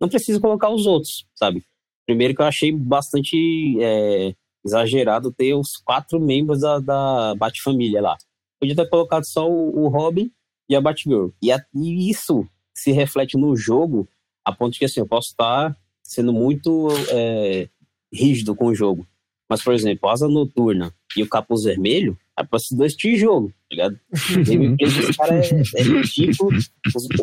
Não 0.00 0.08
precisa 0.08 0.40
colocar 0.40 0.70
os 0.70 0.86
outros, 0.86 1.26
sabe? 1.34 1.64
Primeiro 2.06 2.34
que 2.34 2.42
eu 2.42 2.46
achei 2.46 2.72
bastante 2.72 3.76
é, 3.80 4.34
exagerado 4.64 5.32
ter 5.32 5.54
os 5.54 5.76
quatro 5.76 6.18
membros 6.20 6.60
da, 6.60 6.78
da 6.78 7.34
Bat-família 7.36 8.00
lá 8.00 8.16
podia 8.62 8.76
ter 8.76 8.88
colocado 8.88 9.24
só 9.24 9.50
o, 9.50 9.76
o 9.76 9.88
Robin 9.88 10.30
e 10.68 10.76
a 10.76 10.80
Batgirl. 10.80 11.30
E, 11.42 11.50
a, 11.50 11.60
e 11.74 12.08
isso 12.08 12.46
se 12.72 12.92
reflete 12.92 13.36
no 13.36 13.56
jogo 13.56 14.08
a 14.44 14.52
ponto 14.52 14.78
que 14.78 14.84
assim, 14.84 15.00
eu 15.00 15.06
posso 15.06 15.30
estar 15.30 15.76
sendo 16.02 16.32
muito 16.32 16.88
é, 17.10 17.68
rígido 18.12 18.54
com 18.54 18.66
o 18.66 18.74
jogo. 18.74 19.04
Mas, 19.48 19.62
por 19.62 19.74
exemplo, 19.74 20.08
Asa 20.08 20.28
Noturna 20.28 20.94
e 21.16 21.22
o 21.24 21.28
Capuz 21.28 21.64
Vermelho 21.64 22.16
é 22.38 22.44
pra 22.44 22.56
esses 22.56 22.76
dois 22.76 22.94
tijolos, 22.94 23.52
tá 23.52 23.58
ligado? 23.70 24.00
Esse 24.80 25.16
cara 25.16 25.34
é, 25.34 25.50
é 25.76 25.82
ridículo. 25.82 26.50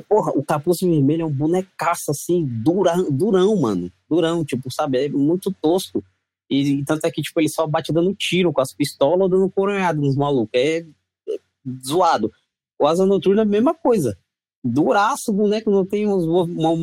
Porra, 0.07 0.31
o 0.35 0.43
Capuz 0.43 0.79
Vermelho 0.81 1.23
é 1.23 1.25
um 1.25 1.31
bonecaço, 1.31 2.11
assim, 2.11 2.45
durão, 2.45 3.11
durão, 3.11 3.55
mano. 3.55 3.91
Durão, 4.07 4.45
tipo, 4.45 4.71
sabe? 4.71 5.05
É 5.05 5.09
muito 5.09 5.51
tosco. 5.61 6.03
E, 6.49 6.83
tanto 6.83 7.05
é 7.05 7.11
que, 7.11 7.21
tipo, 7.21 7.39
ele 7.39 7.49
só 7.49 7.65
bate 7.67 7.91
dando 7.91 8.13
tiro 8.13 8.53
com 8.53 8.61
as 8.61 8.73
pistolas 8.73 9.21
ou 9.21 9.29
dando 9.29 9.49
coronhado 9.49 9.99
nos 9.99 10.15
malucos. 10.15 10.51
É 10.53 10.85
zoado. 11.85 12.31
O 12.79 12.87
Asa 12.87 13.05
Noturna 13.05 13.41
é 13.41 13.45
a 13.45 13.47
mesma 13.47 13.73
coisa. 13.73 14.17
Duraço, 14.63 15.31
o 15.31 15.33
boneco 15.33 15.71
não 15.71 15.85
tem 15.85 16.05
uma 16.05 16.75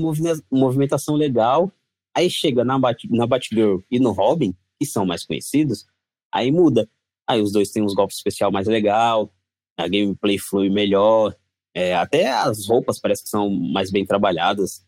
movimentação 0.50 1.14
legal. 1.14 1.71
Aí 2.14 2.30
chega 2.30 2.64
na, 2.64 2.78
Bat, 2.78 3.09
na 3.11 3.26
Batgirl 3.26 3.80
e 3.90 4.00
no 4.00 4.12
Robin, 4.12 4.54
que 4.78 4.87
são 4.87 5.04
mais 5.04 5.25
conhecidos, 5.25 5.87
aí 6.33 6.50
muda. 6.50 6.88
Aí 7.28 7.40
os 7.40 7.52
dois 7.52 7.71
têm 7.71 7.83
uns 7.83 7.95
golpes 7.95 8.16
especial 8.16 8.52
mais 8.52 8.66
legal, 8.66 9.33
a 9.76 9.88
gameplay 9.88 10.38
flui 10.38 10.71
melhor, 10.71 11.37
é, 11.75 11.95
até 11.95 12.30
as 12.30 12.66
roupas 12.66 12.99
parece 12.99 13.25
que 13.25 13.28
são 13.28 13.50
mais 13.50 13.90
bem 13.90 14.06
trabalhadas. 14.06 14.85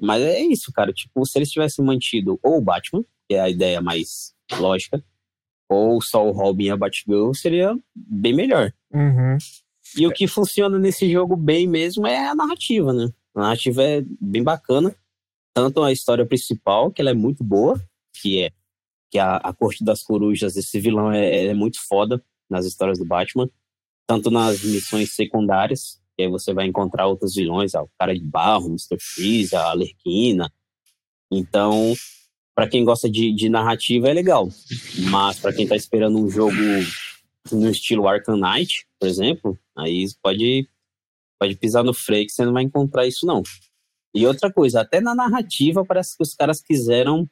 Mas 0.00 0.22
é 0.22 0.40
isso, 0.40 0.72
cara. 0.72 0.92
Tipo, 0.92 1.24
se 1.24 1.38
eles 1.38 1.50
tivessem 1.50 1.84
mantido 1.84 2.38
ou 2.42 2.58
o 2.58 2.60
Batman, 2.60 3.04
que 3.28 3.34
é 3.34 3.40
a 3.40 3.48
ideia 3.48 3.80
mais 3.80 4.34
lógica, 4.58 5.02
ou 5.68 6.02
só 6.02 6.26
o 6.26 6.32
Robin 6.32 6.64
e 6.64 6.70
a 6.70 6.76
Batgirl, 6.76 7.32
seria 7.32 7.74
bem 7.94 8.34
melhor. 8.34 8.72
Uhum. 8.92 9.38
E 9.96 10.06
o 10.06 10.12
que 10.12 10.26
funciona 10.26 10.78
nesse 10.78 11.10
jogo 11.10 11.36
bem 11.36 11.66
mesmo 11.66 12.06
é 12.06 12.28
a 12.28 12.34
narrativa, 12.34 12.92
né? 12.92 13.08
A 13.34 13.40
narrativa 13.40 13.82
é 13.82 14.02
bem 14.20 14.42
bacana. 14.42 14.94
Tanto 15.54 15.82
a 15.82 15.92
história 15.92 16.26
principal, 16.26 16.90
que 16.90 17.00
ela 17.00 17.10
é 17.10 17.14
muito 17.14 17.44
boa, 17.44 17.80
que 18.20 18.42
é 18.42 18.50
que 19.12 19.18
a, 19.18 19.36
a 19.36 19.52
Corte 19.52 19.84
das 19.84 20.02
Corujas, 20.02 20.56
esse 20.56 20.80
vilão 20.80 21.12
é, 21.12 21.46
é 21.46 21.54
muito 21.54 21.78
foda 21.86 22.24
nas 22.48 22.64
histórias 22.64 22.98
do 22.98 23.04
Batman. 23.04 23.48
Tanto 24.06 24.30
nas 24.30 24.62
missões 24.64 25.12
secundárias, 25.14 26.00
que 26.16 26.24
aí 26.24 26.28
você 26.28 26.54
vai 26.54 26.66
encontrar 26.66 27.06
outros 27.06 27.34
vilões, 27.34 27.74
o 27.74 27.88
cara 27.98 28.14
de 28.14 28.24
barro, 28.24 28.68
Mr. 28.68 28.96
Freeze, 28.98 29.54
a 29.54 29.70
Alerquina. 29.70 30.50
Então, 31.30 31.94
para 32.54 32.66
quem 32.66 32.84
gosta 32.84 33.08
de, 33.08 33.32
de, 33.32 33.50
narrativa 33.50 34.08
é 34.08 34.14
legal. 34.14 34.48
Mas 35.10 35.38
para 35.38 35.52
quem 35.52 35.68
tá 35.68 35.76
esperando 35.76 36.18
um 36.18 36.28
jogo 36.28 36.56
no 37.50 37.70
estilo 37.70 38.08
Arkham 38.08 38.36
Knight, 38.36 38.86
por 38.98 39.06
exemplo, 39.06 39.58
aí 39.76 40.06
pode, 40.22 40.68
pode 41.38 41.56
pisar 41.56 41.84
no 41.84 41.92
freio 41.92 42.26
que 42.26 42.32
você 42.32 42.44
não 42.46 42.52
vai 42.54 42.62
encontrar 42.62 43.06
isso 43.06 43.26
não. 43.26 43.42
E 44.14 44.26
outra 44.26 44.50
coisa, 44.50 44.80
até 44.80 45.00
na 45.00 45.14
narrativa 45.14 45.84
parece 45.84 46.16
que 46.16 46.22
os 46.22 46.34
caras 46.34 46.62
quiseram 46.62 47.28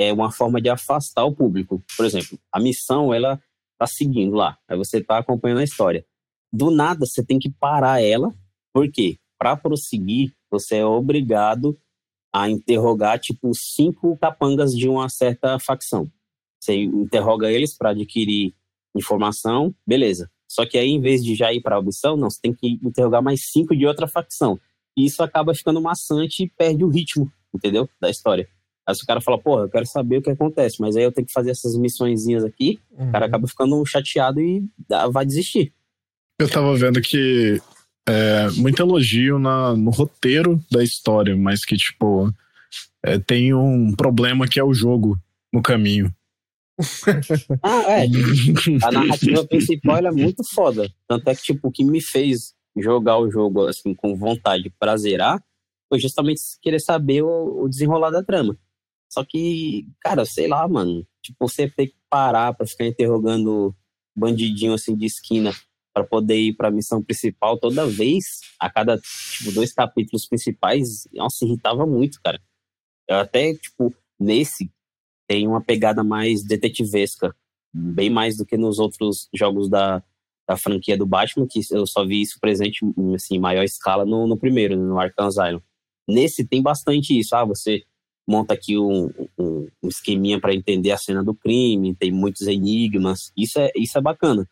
é, 0.00 0.12
uma 0.12 0.30
forma 0.30 0.60
de 0.60 0.68
afastar 0.68 1.24
o 1.24 1.34
público. 1.34 1.82
Por 1.96 2.06
exemplo, 2.06 2.38
a 2.52 2.60
missão, 2.60 3.12
ela 3.12 3.40
tá 3.78 3.86
seguindo 3.86 4.34
lá, 4.34 4.58
aí 4.68 4.76
você 4.76 5.02
tá 5.02 5.18
acompanhando 5.18 5.58
a 5.58 5.64
história. 5.64 6.04
Do 6.52 6.70
nada, 6.70 7.06
você 7.06 7.24
tem 7.24 7.38
que 7.38 7.50
parar 7.50 8.02
ela, 8.02 8.34
por 8.72 8.90
quê? 8.90 9.18
Para 9.38 9.56
prosseguir, 9.56 10.34
você 10.50 10.76
é 10.76 10.84
obrigado 10.84 11.78
a 12.32 12.48
interrogar, 12.48 13.18
tipo, 13.18 13.50
cinco 13.54 14.16
capangas 14.16 14.72
de 14.72 14.88
uma 14.88 15.08
certa 15.08 15.58
facção. 15.58 16.10
Você 16.60 16.76
interroga 16.76 17.50
eles 17.50 17.76
para 17.76 17.90
adquirir 17.90 18.54
informação, 18.94 19.74
beleza. 19.86 20.30
Só 20.48 20.66
que 20.66 20.76
aí, 20.76 20.88
em 20.88 21.00
vez 21.00 21.22
de 21.22 21.34
já 21.34 21.52
ir 21.52 21.60
para 21.60 21.76
a 21.76 21.82
missão, 21.82 22.16
não, 22.16 22.28
você 22.28 22.38
tem 22.40 22.52
que 22.52 22.78
interrogar 22.82 23.22
mais 23.22 23.50
cinco 23.50 23.76
de 23.76 23.86
outra 23.86 24.06
facção. 24.06 24.58
E 24.96 25.06
isso 25.06 25.22
acaba 25.22 25.54
ficando 25.54 25.80
maçante 25.80 26.42
e 26.42 26.50
perde 26.50 26.84
o 26.84 26.88
ritmo, 26.88 27.30
entendeu? 27.54 27.88
Da 28.00 28.10
história. 28.10 28.48
Aí 28.86 28.94
o 28.94 29.06
cara 29.06 29.20
fala, 29.20 29.38
porra, 29.38 29.62
eu 29.62 29.68
quero 29.68 29.86
saber 29.86 30.18
o 30.18 30.22
que 30.22 30.30
acontece, 30.30 30.80
mas 30.80 30.96
aí 30.96 31.04
eu 31.04 31.12
tenho 31.12 31.26
que 31.26 31.32
fazer 31.32 31.50
essas 31.50 31.76
missõezinhas 31.76 32.44
aqui, 32.44 32.80
uhum. 32.90 33.08
o 33.08 33.12
cara 33.12 33.24
uhum. 33.24 33.28
acaba 33.28 33.48
ficando 33.48 33.86
chateado 33.86 34.40
e 34.40 34.64
vai 35.12 35.24
desistir. 35.24 35.72
Eu 36.38 36.48
tava 36.48 36.74
vendo 36.74 37.00
que 37.00 37.60
é, 38.08 38.50
muito 38.56 38.80
elogio 38.80 39.38
na, 39.38 39.76
no 39.76 39.90
roteiro 39.90 40.60
da 40.70 40.82
história, 40.82 41.36
mas 41.36 41.64
que, 41.64 41.76
tipo, 41.76 42.32
é, 43.04 43.18
tem 43.18 43.54
um 43.54 43.94
problema 43.94 44.48
que 44.48 44.58
é 44.58 44.64
o 44.64 44.74
jogo 44.74 45.18
no 45.52 45.62
caminho. 45.62 46.12
ah, 47.62 47.82
é. 47.90 48.06
A 48.82 48.90
narrativa 48.90 49.46
principal 49.46 49.98
é 49.98 50.10
muito 50.10 50.42
foda. 50.54 50.90
Tanto 51.06 51.28
é 51.28 51.34
que, 51.34 51.42
tipo, 51.42 51.68
o 51.68 51.70
que 51.70 51.84
me 51.84 52.00
fez 52.00 52.54
jogar 52.76 53.18
o 53.18 53.30
jogo, 53.30 53.66
assim, 53.66 53.94
com 53.94 54.16
vontade 54.16 54.72
pra 54.78 54.96
zerar, 54.96 55.42
foi 55.88 55.98
justamente 55.98 56.40
querer 56.62 56.80
saber 56.80 57.22
o, 57.22 57.64
o 57.64 57.68
desenrolar 57.68 58.10
da 58.10 58.22
trama. 58.22 58.56
Só 59.10 59.24
que, 59.24 59.88
cara, 60.00 60.24
sei 60.24 60.46
lá, 60.46 60.66
mano. 60.68 61.06
Tipo, 61.22 61.48
você 61.48 61.68
tem 61.68 61.88
que 61.88 61.96
parar 62.08 62.54
pra 62.54 62.66
ficar 62.66 62.86
interrogando 62.86 63.74
bandidinho, 64.16 64.74
assim, 64.74 64.96
de 64.96 65.06
esquina 65.06 65.52
para 65.92 66.04
poder 66.04 66.36
ir 66.36 66.54
para 66.54 66.68
a 66.68 66.70
missão 66.70 67.02
principal 67.02 67.58
toda 67.58 67.86
vez, 67.86 68.40
a 68.58 68.70
cada 68.70 68.96
tipo, 68.96 69.52
dois 69.52 69.72
capítulos 69.72 70.26
principais, 70.26 71.08
nossa, 71.12 71.44
irritava 71.44 71.84
muito, 71.84 72.20
cara. 72.22 72.40
Eu 73.08 73.16
até, 73.16 73.54
tipo, 73.54 73.92
nesse 74.18 74.70
tem 75.26 75.46
uma 75.46 75.60
pegada 75.60 76.04
mais 76.04 76.44
detetivesca, 76.44 77.34
bem 77.72 78.08
mais 78.08 78.36
do 78.36 78.46
que 78.46 78.56
nos 78.56 78.78
outros 78.78 79.28
jogos 79.34 79.68
da, 79.68 80.02
da 80.48 80.56
franquia 80.56 80.96
do 80.96 81.06
Batman, 81.06 81.46
que 81.48 81.60
eu 81.70 81.86
só 81.86 82.04
vi 82.04 82.22
isso 82.22 82.38
presente 82.40 82.84
assim, 83.14 83.36
em 83.36 83.40
maior 83.40 83.64
escala 83.64 84.04
no, 84.04 84.26
no 84.26 84.36
primeiro, 84.36 84.76
no 84.76 84.98
Arkham 84.98 85.26
Asylum. 85.26 85.60
Nesse 86.08 86.44
tem 86.44 86.62
bastante 86.62 87.18
isso, 87.18 87.34
ah, 87.34 87.44
você 87.44 87.84
monta 88.30 88.54
aqui 88.54 88.78
um, 88.78 89.10
um, 89.38 89.68
um 89.82 89.88
esqueminha 89.88 90.40
para 90.40 90.54
entender 90.54 90.92
a 90.92 90.98
cena 90.98 91.24
do 91.24 91.34
crime, 91.34 91.94
tem 91.94 92.12
muitos 92.12 92.46
enigmas, 92.46 93.32
isso 93.36 93.58
é, 93.58 93.70
isso 93.76 93.98
é 93.98 94.00
bacana 94.00 94.48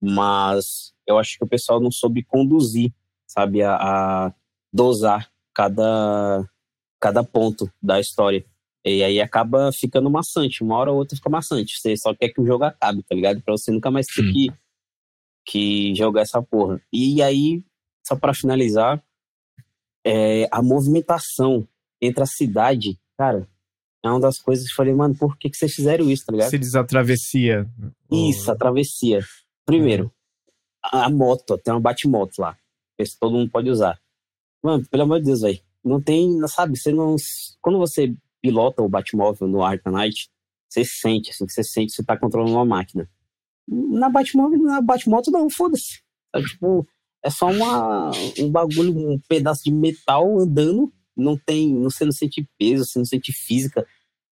mas 0.00 0.94
eu 1.06 1.18
acho 1.18 1.36
que 1.36 1.44
o 1.44 1.48
pessoal 1.48 1.78
não 1.80 1.90
soube 1.90 2.24
conduzir, 2.24 2.92
sabe, 3.26 3.62
a, 3.62 3.74
a 3.76 4.34
dosar 4.72 5.30
cada, 5.54 6.48
cada 6.98 7.22
ponto 7.22 7.70
da 7.82 8.00
história. 8.00 8.44
E 8.82 9.04
aí 9.04 9.20
acaba 9.20 9.70
ficando 9.72 10.10
maçante, 10.10 10.64
uma 10.64 10.76
hora 10.76 10.90
ou 10.90 10.96
outra 10.96 11.14
fica 11.14 11.28
maçante. 11.28 11.78
Você 11.78 11.96
só 11.98 12.14
quer 12.14 12.30
que 12.30 12.40
o 12.40 12.46
jogo 12.46 12.64
acabe, 12.64 13.02
tá 13.02 13.14
ligado? 13.14 13.42
Pra 13.42 13.52
você 13.52 13.70
nunca 13.70 13.90
mais 13.90 14.06
ter 14.06 14.32
que, 14.32 14.50
que 15.44 15.94
jogar 15.94 16.22
essa 16.22 16.40
porra. 16.40 16.80
E 16.90 17.22
aí, 17.22 17.62
só 18.06 18.16
para 18.16 18.32
finalizar, 18.32 19.02
é, 20.02 20.48
a 20.50 20.62
movimentação 20.62 21.68
entre 22.00 22.22
a 22.22 22.26
cidade, 22.26 22.98
cara, 23.20 23.46
é 24.02 24.08
uma 24.08 24.18
das 24.18 24.38
coisas 24.38 24.64
que 24.64 24.72
eu 24.72 24.76
falei, 24.76 24.94
mano, 24.94 25.14
por 25.14 25.36
que, 25.36 25.50
que 25.50 25.56
vocês 25.58 25.74
fizeram 25.74 26.08
isso, 26.08 26.24
tá 26.24 26.32
ligado? 26.32 26.48
Se 26.48 26.58
diz 26.58 26.74
a 26.74 26.82
travessia. 26.82 27.68
Isso, 28.10 28.50
a 28.50 28.56
travessia. 28.56 29.20
Primeiro, 29.66 30.10
a 30.82 31.10
moto, 31.10 31.58
tem 31.58 31.74
uma 31.74 31.80
bate-moto 31.80 32.40
lá. 32.40 32.56
Esse 32.98 33.18
todo 33.18 33.36
mundo 33.36 33.50
pode 33.50 33.68
usar. 33.68 34.00
Mano, 34.62 34.86
pelo 34.88 35.02
amor 35.02 35.18
de 35.18 35.26
Deus, 35.26 35.42
velho. 35.42 35.60
Não 35.84 36.00
tem, 36.00 36.30
sabe, 36.48 36.78
você 36.78 36.92
não. 36.92 37.14
Quando 37.60 37.78
você 37.78 38.14
pilota 38.40 38.82
o 38.82 38.88
Batmóvel 38.88 39.46
no 39.46 39.60
Knight, 39.90 40.30
você 40.66 40.82
sente, 40.82 41.30
assim, 41.30 41.46
você 41.46 41.62
sente 41.62 41.88
que 41.88 41.96
você 41.96 42.04
tá 42.04 42.16
controlando 42.16 42.54
uma 42.54 42.64
máquina. 42.64 43.06
Na 43.68 44.08
Batmóvel, 44.08 44.62
na 44.62 44.80
Batmoto, 44.80 45.30
não, 45.30 45.50
foda-se. 45.50 46.00
É, 46.34 46.40
tipo, 46.40 46.88
é 47.22 47.28
só 47.28 47.50
uma, 47.50 48.10
um 48.38 48.50
bagulho, 48.50 48.96
um 48.96 49.18
pedaço 49.28 49.64
de 49.64 49.72
metal 49.72 50.38
andando, 50.38 50.90
não 51.20 51.36
tem, 51.36 51.82
você 51.82 52.04
não 52.04 52.12
sente 52.12 52.48
peso, 52.58 52.84
você 52.84 52.98
não 52.98 53.06
sente 53.06 53.32
física. 53.32 53.86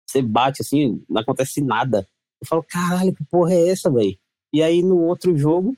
Você 0.06 0.22
bate 0.22 0.62
assim, 0.62 1.02
não 1.08 1.20
acontece 1.20 1.60
nada. 1.60 2.06
Eu 2.40 2.46
falo, 2.46 2.62
caralho, 2.62 3.14
que 3.14 3.24
porra 3.24 3.52
é 3.52 3.68
essa, 3.68 3.90
velho? 3.90 4.16
E 4.52 4.62
aí 4.62 4.82
no 4.82 4.98
outro 4.98 5.36
jogo, 5.36 5.76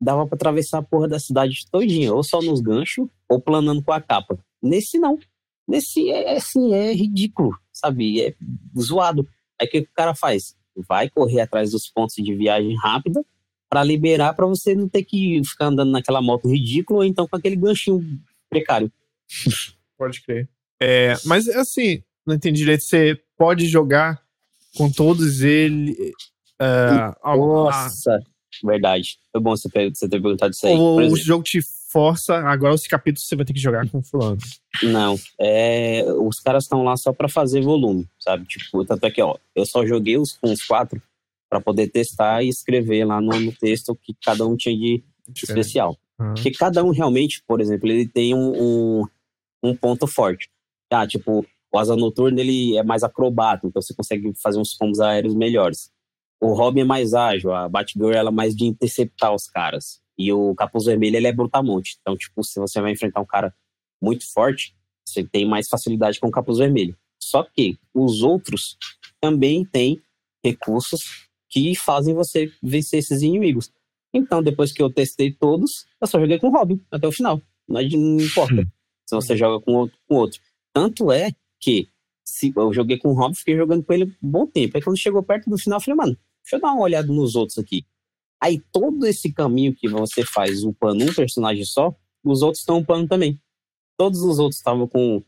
dava 0.00 0.26
para 0.26 0.36
atravessar 0.36 0.78
a 0.78 0.82
porra 0.82 1.08
da 1.08 1.18
cidade 1.18 1.66
todinha, 1.70 2.12
ou 2.14 2.22
só 2.22 2.40
nos 2.40 2.60
ganchos, 2.60 3.08
ou 3.28 3.40
planando 3.40 3.82
com 3.82 3.92
a 3.92 4.00
capa. 4.00 4.38
Nesse 4.62 4.98
não. 4.98 5.18
Nesse 5.66 6.10
é 6.10 6.36
assim, 6.36 6.74
é 6.74 6.92
ridículo, 6.92 7.50
sabe? 7.72 8.20
É 8.20 8.34
zoado. 8.78 9.26
Aí 9.60 9.66
o 9.66 9.70
que 9.70 9.78
o 9.80 9.88
cara 9.94 10.14
faz? 10.14 10.54
Vai 10.88 11.08
correr 11.08 11.40
atrás 11.40 11.70
dos 11.70 11.88
pontos 11.88 12.14
de 12.16 12.34
viagem 12.34 12.76
rápida 12.76 13.24
para 13.68 13.82
liberar 13.82 14.34
para 14.34 14.46
você 14.46 14.74
não 14.74 14.88
ter 14.88 15.04
que 15.04 15.40
ficar 15.44 15.66
andando 15.66 15.90
naquela 15.90 16.20
moto 16.20 16.48
ridícula 16.48 17.00
ou 17.00 17.04
então 17.04 17.26
com 17.26 17.36
aquele 17.36 17.56
ganchinho 17.56 18.04
precário. 18.48 18.92
Pode 19.98 20.22
crer. 20.22 20.48
É, 20.82 21.14
mas 21.24 21.48
assim, 21.48 22.02
não 22.26 22.34
entendi 22.34 22.58
direito. 22.58 22.82
Você 22.82 23.20
pode 23.36 23.66
jogar 23.66 24.20
com 24.76 24.90
todos 24.90 25.42
eles. 25.42 25.96
Uh, 26.60 27.36
Nossa, 27.36 28.18
verdade. 28.62 29.18
Foi 29.32 29.40
bom 29.40 29.56
você 29.56 29.68
ter, 29.68 29.94
você 29.94 30.08
ter 30.08 30.20
perguntado 30.20 30.52
isso 30.52 30.66
aí. 30.66 30.74
Ou 30.74 31.00
o 31.00 31.16
jogo 31.16 31.44
te 31.44 31.60
força, 31.94 32.36
agora 32.38 32.74
os 32.74 32.86
capítulos 32.88 33.28
você 33.28 33.36
vai 33.36 33.44
ter 33.44 33.52
que 33.52 33.60
jogar 33.60 33.88
com 33.88 34.02
fulano. 34.02 34.38
Não, 34.82 35.16
é, 35.38 36.04
os 36.18 36.40
caras 36.40 36.64
estão 36.64 36.82
lá 36.82 36.96
só 36.96 37.12
para 37.12 37.28
fazer 37.28 37.60
volume, 37.60 38.08
sabe? 38.18 38.44
Tipo, 38.46 38.84
tanto 38.84 39.06
é 39.06 39.10
que, 39.12 39.22
ó, 39.22 39.36
eu 39.54 39.64
só 39.64 39.86
joguei 39.86 40.18
os 40.18 40.32
com 40.32 40.52
os 40.52 40.64
quatro 40.64 41.00
para 41.48 41.60
poder 41.60 41.86
testar 41.88 42.42
e 42.42 42.48
escrever 42.48 43.04
lá 43.04 43.20
no, 43.20 43.38
no, 43.38 43.52
texto 43.52 43.94
que 43.94 44.12
cada 44.24 44.44
um 44.44 44.56
tinha 44.56 44.76
de 44.76 45.04
especial. 45.40 45.96
Uhum. 46.18 46.34
Porque 46.34 46.50
cada 46.50 46.82
um 46.82 46.90
realmente, 46.90 47.40
por 47.46 47.60
exemplo, 47.60 47.88
ele 47.88 48.08
tem 48.08 48.34
um, 48.34 48.50
um, 49.00 49.04
um 49.64 49.74
ponto 49.74 50.06
forte. 50.06 50.48
Ah, 50.90 51.06
tipo, 51.06 51.44
o 51.72 51.78
Asa 51.78 51.96
Noturno 51.96 52.38
ele 52.38 52.76
é 52.76 52.82
mais 52.84 53.02
acrobata, 53.02 53.66
então 53.66 53.82
você 53.82 53.94
consegue 53.94 54.32
fazer 54.40 54.60
uns 54.60 54.74
combos 54.74 55.00
aéreos 55.00 55.34
melhores. 55.34 55.90
O 56.40 56.52
Robin 56.52 56.82
é 56.82 56.84
mais 56.84 57.14
ágil, 57.14 57.52
a 57.52 57.68
Batgirl 57.68 58.12
ela 58.12 58.28
é 58.28 58.32
mais 58.32 58.54
de 58.54 58.64
interceptar 58.64 59.34
os 59.34 59.46
caras. 59.46 60.00
E 60.16 60.32
o 60.32 60.54
Capuz 60.54 60.84
Vermelho 60.84 61.16
ele 61.16 61.26
é 61.26 61.32
brutamonte. 61.32 61.96
Então, 62.00 62.16
tipo, 62.16 62.44
se 62.44 62.60
você 62.60 62.80
vai 62.80 62.92
enfrentar 62.92 63.20
um 63.20 63.26
cara 63.26 63.52
muito 64.00 64.30
forte, 64.32 64.76
você 65.04 65.24
tem 65.24 65.44
mais 65.46 65.68
facilidade 65.68 66.20
com 66.20 66.28
o 66.28 66.30
Capuz 66.30 66.58
Vermelho. 66.58 66.96
Só 67.20 67.42
que 67.42 67.78
os 67.92 68.22
outros 68.22 68.76
também 69.20 69.64
têm 69.64 70.00
recursos 70.44 71.26
que 71.48 71.74
fazem 71.74 72.14
você 72.14 72.52
vencer 72.62 72.98
esses 72.98 73.22
inimigos. 73.22 73.72
Então, 74.12 74.42
depois 74.42 74.70
que 74.70 74.82
eu 74.82 74.92
testei 74.92 75.32
todos, 75.32 75.86
eu 76.00 76.06
só 76.06 76.20
joguei 76.20 76.38
com 76.38 76.48
o 76.48 76.52
Robin 76.52 76.80
até 76.90 77.08
o 77.08 77.12
final. 77.12 77.40
Não, 77.66 77.80
importa. 77.80 78.64
Se 79.06 79.14
você 79.14 79.36
joga 79.36 79.62
com 79.64 79.72
outro, 79.72 79.98
com 80.06 80.16
outro. 80.16 80.40
Tanto 80.72 81.12
é 81.12 81.32
que 81.60 81.88
se 82.24 82.52
eu 82.56 82.72
joguei 82.72 82.98
com 82.98 83.10
o 83.10 83.14
Robin, 83.14 83.34
fiquei 83.34 83.56
jogando 83.56 83.84
com 83.84 83.92
ele 83.92 84.04
um 84.04 84.30
bom 84.30 84.46
tempo. 84.46 84.76
Aí 84.76 84.82
quando 84.82 84.98
chegou 84.98 85.22
perto 85.22 85.48
do 85.50 85.58
final, 85.58 85.78
eu 85.78 85.82
falei, 85.82 85.96
mano, 85.96 86.18
deixa 86.42 86.56
eu 86.56 86.60
dar 86.60 86.72
uma 86.72 86.82
olhada 86.82 87.08
nos 87.08 87.34
outros 87.34 87.58
aqui. 87.58 87.84
Aí 88.42 88.60
todo 88.72 89.06
esse 89.06 89.32
caminho 89.32 89.74
que 89.74 89.88
você 89.88 90.24
faz 90.24 90.64
upando 90.64 91.04
um 91.04 91.14
personagem 91.14 91.64
só, 91.64 91.94
os 92.24 92.42
outros 92.42 92.60
estão 92.60 92.78
upando 92.78 93.08
também. 93.08 93.40
Todos 93.96 94.22
os 94.22 94.38
outros 94.38 94.58
estavam 94.58 94.88
com, 94.88 95.22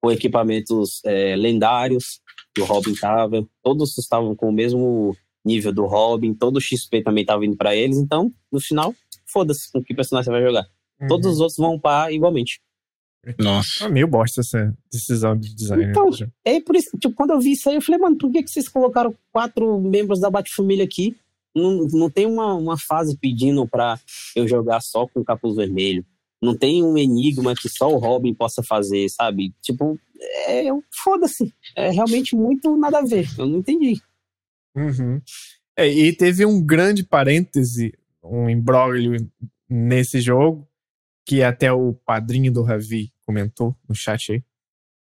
com 0.00 0.10
equipamentos 0.10 1.00
é, 1.04 1.34
lendários, 1.36 2.20
que 2.54 2.60
o 2.60 2.64
Robin 2.64 2.94
tava. 2.94 3.46
Todos 3.62 3.96
estavam 3.96 4.34
com 4.34 4.48
o 4.48 4.52
mesmo 4.52 5.16
nível 5.44 5.72
do 5.72 5.86
Robin, 5.86 6.34
todo 6.34 6.56
o 6.56 6.60
XP 6.60 7.02
também 7.02 7.22
estava 7.22 7.44
indo 7.44 7.56
para 7.56 7.74
eles. 7.74 7.96
Então, 7.96 8.32
no 8.52 8.60
final, 8.60 8.94
foda-se 9.26 9.70
com 9.72 9.82
que 9.82 9.94
personagem 9.94 10.26
você 10.26 10.30
vai 10.30 10.46
jogar. 10.46 10.66
Uhum. 11.00 11.08
Todos 11.08 11.26
os 11.26 11.40
outros 11.40 11.56
vão 11.56 11.74
upar 11.74 12.12
igualmente. 12.12 12.60
Nossa. 13.38 13.84
É 13.84 13.88
meio 13.88 14.08
bosta 14.08 14.40
essa 14.40 14.74
decisão 14.90 15.36
de 15.36 15.54
design. 15.54 15.84
Então, 15.84 16.08
é 16.44 16.60
por 16.60 16.74
isso, 16.74 16.96
tipo, 16.98 17.14
quando 17.14 17.30
eu 17.30 17.40
vi 17.40 17.52
isso 17.52 17.68
aí, 17.68 17.76
eu 17.76 17.82
falei, 17.82 18.00
mano, 18.00 18.16
por 18.16 18.30
que, 18.32 18.42
que 18.42 18.50
vocês 18.50 18.68
colocaram 18.68 19.14
quatro 19.30 19.80
membros 19.80 20.20
da 20.20 20.30
Bat-Família 20.30 20.84
aqui? 20.84 21.16
Não, 21.54 21.86
não 21.92 22.10
tem 22.10 22.26
uma, 22.26 22.54
uma 22.54 22.78
fase 22.78 23.16
pedindo 23.18 23.66
para 23.68 23.98
eu 24.34 24.48
jogar 24.48 24.80
só 24.80 25.06
com 25.06 25.24
capuz 25.24 25.56
vermelho. 25.56 26.04
Não 26.42 26.56
tem 26.56 26.82
um 26.82 26.96
enigma 26.96 27.54
que 27.54 27.68
só 27.68 27.92
o 27.92 27.98
Robin 27.98 28.32
possa 28.32 28.62
fazer, 28.62 29.10
sabe? 29.10 29.52
Tipo, 29.60 29.98
é, 30.46 30.64
foda-se. 30.90 31.52
É 31.76 31.90
realmente 31.90 32.34
muito 32.34 32.74
nada 32.76 33.00
a 33.00 33.04
ver. 33.04 33.28
Eu 33.36 33.46
não 33.46 33.58
entendi. 33.58 34.00
Uhum. 34.74 35.20
É, 35.76 35.86
e 35.88 36.14
teve 36.14 36.46
um 36.46 36.64
grande 36.64 37.04
parêntese, 37.04 37.92
um 38.22 38.48
imbróglio 38.48 39.16
nesse 39.68 40.20
jogo, 40.20 40.66
que 41.30 41.44
até 41.44 41.72
o 41.72 41.94
padrinho 41.94 42.52
do 42.52 42.60
Ravi 42.60 43.12
comentou 43.24 43.76
no 43.88 43.94
chat 43.94 44.32
aí, 44.32 44.42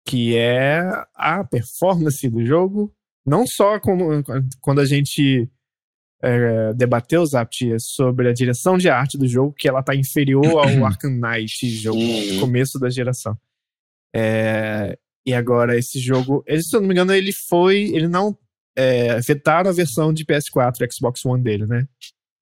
que 0.03 0.35
é 0.35 0.81
a 1.15 1.45
performance 1.45 2.27
do 2.31 2.43
jogo. 2.43 2.91
Não 3.27 3.45
só 3.47 3.79
quando, 3.79 4.25
quando 4.63 4.81
a 4.81 4.87
gente 4.87 5.47
é, 6.23 6.73
debateu, 6.73 7.27
Zapt, 7.27 7.79
sobre 7.81 8.31
a 8.31 8.33
direção 8.33 8.79
de 8.79 8.89
arte 8.89 9.19
do 9.19 9.29
jogo, 9.29 9.53
que 9.53 9.69
ela 9.69 9.83
tá 9.83 9.95
inferior 9.95 10.47
ao 10.47 10.65
Arkham 10.87 11.11
Knight, 11.11 11.69
jogo 11.69 12.01
uhum. 12.01 12.41
começo 12.41 12.79
da 12.79 12.89
geração. 12.89 13.39
É, 14.15 14.99
e 15.27 15.35
agora 15.35 15.77
esse 15.77 15.99
jogo, 15.99 16.43
ele, 16.47 16.63
se 16.63 16.75
eu 16.75 16.81
não 16.81 16.89
me 16.89 16.95
engano, 16.95 17.13
ele 17.13 17.33
foi, 17.47 17.95
ele 17.95 18.09
não 18.09 18.35
é, 18.75 19.21
vetaram 19.21 19.69
a 19.69 19.75
versão 19.75 20.15
de 20.15 20.25
PS4 20.25 20.91
Xbox 20.91 21.23
One 21.27 21.43
dele, 21.43 21.67
né? 21.67 21.87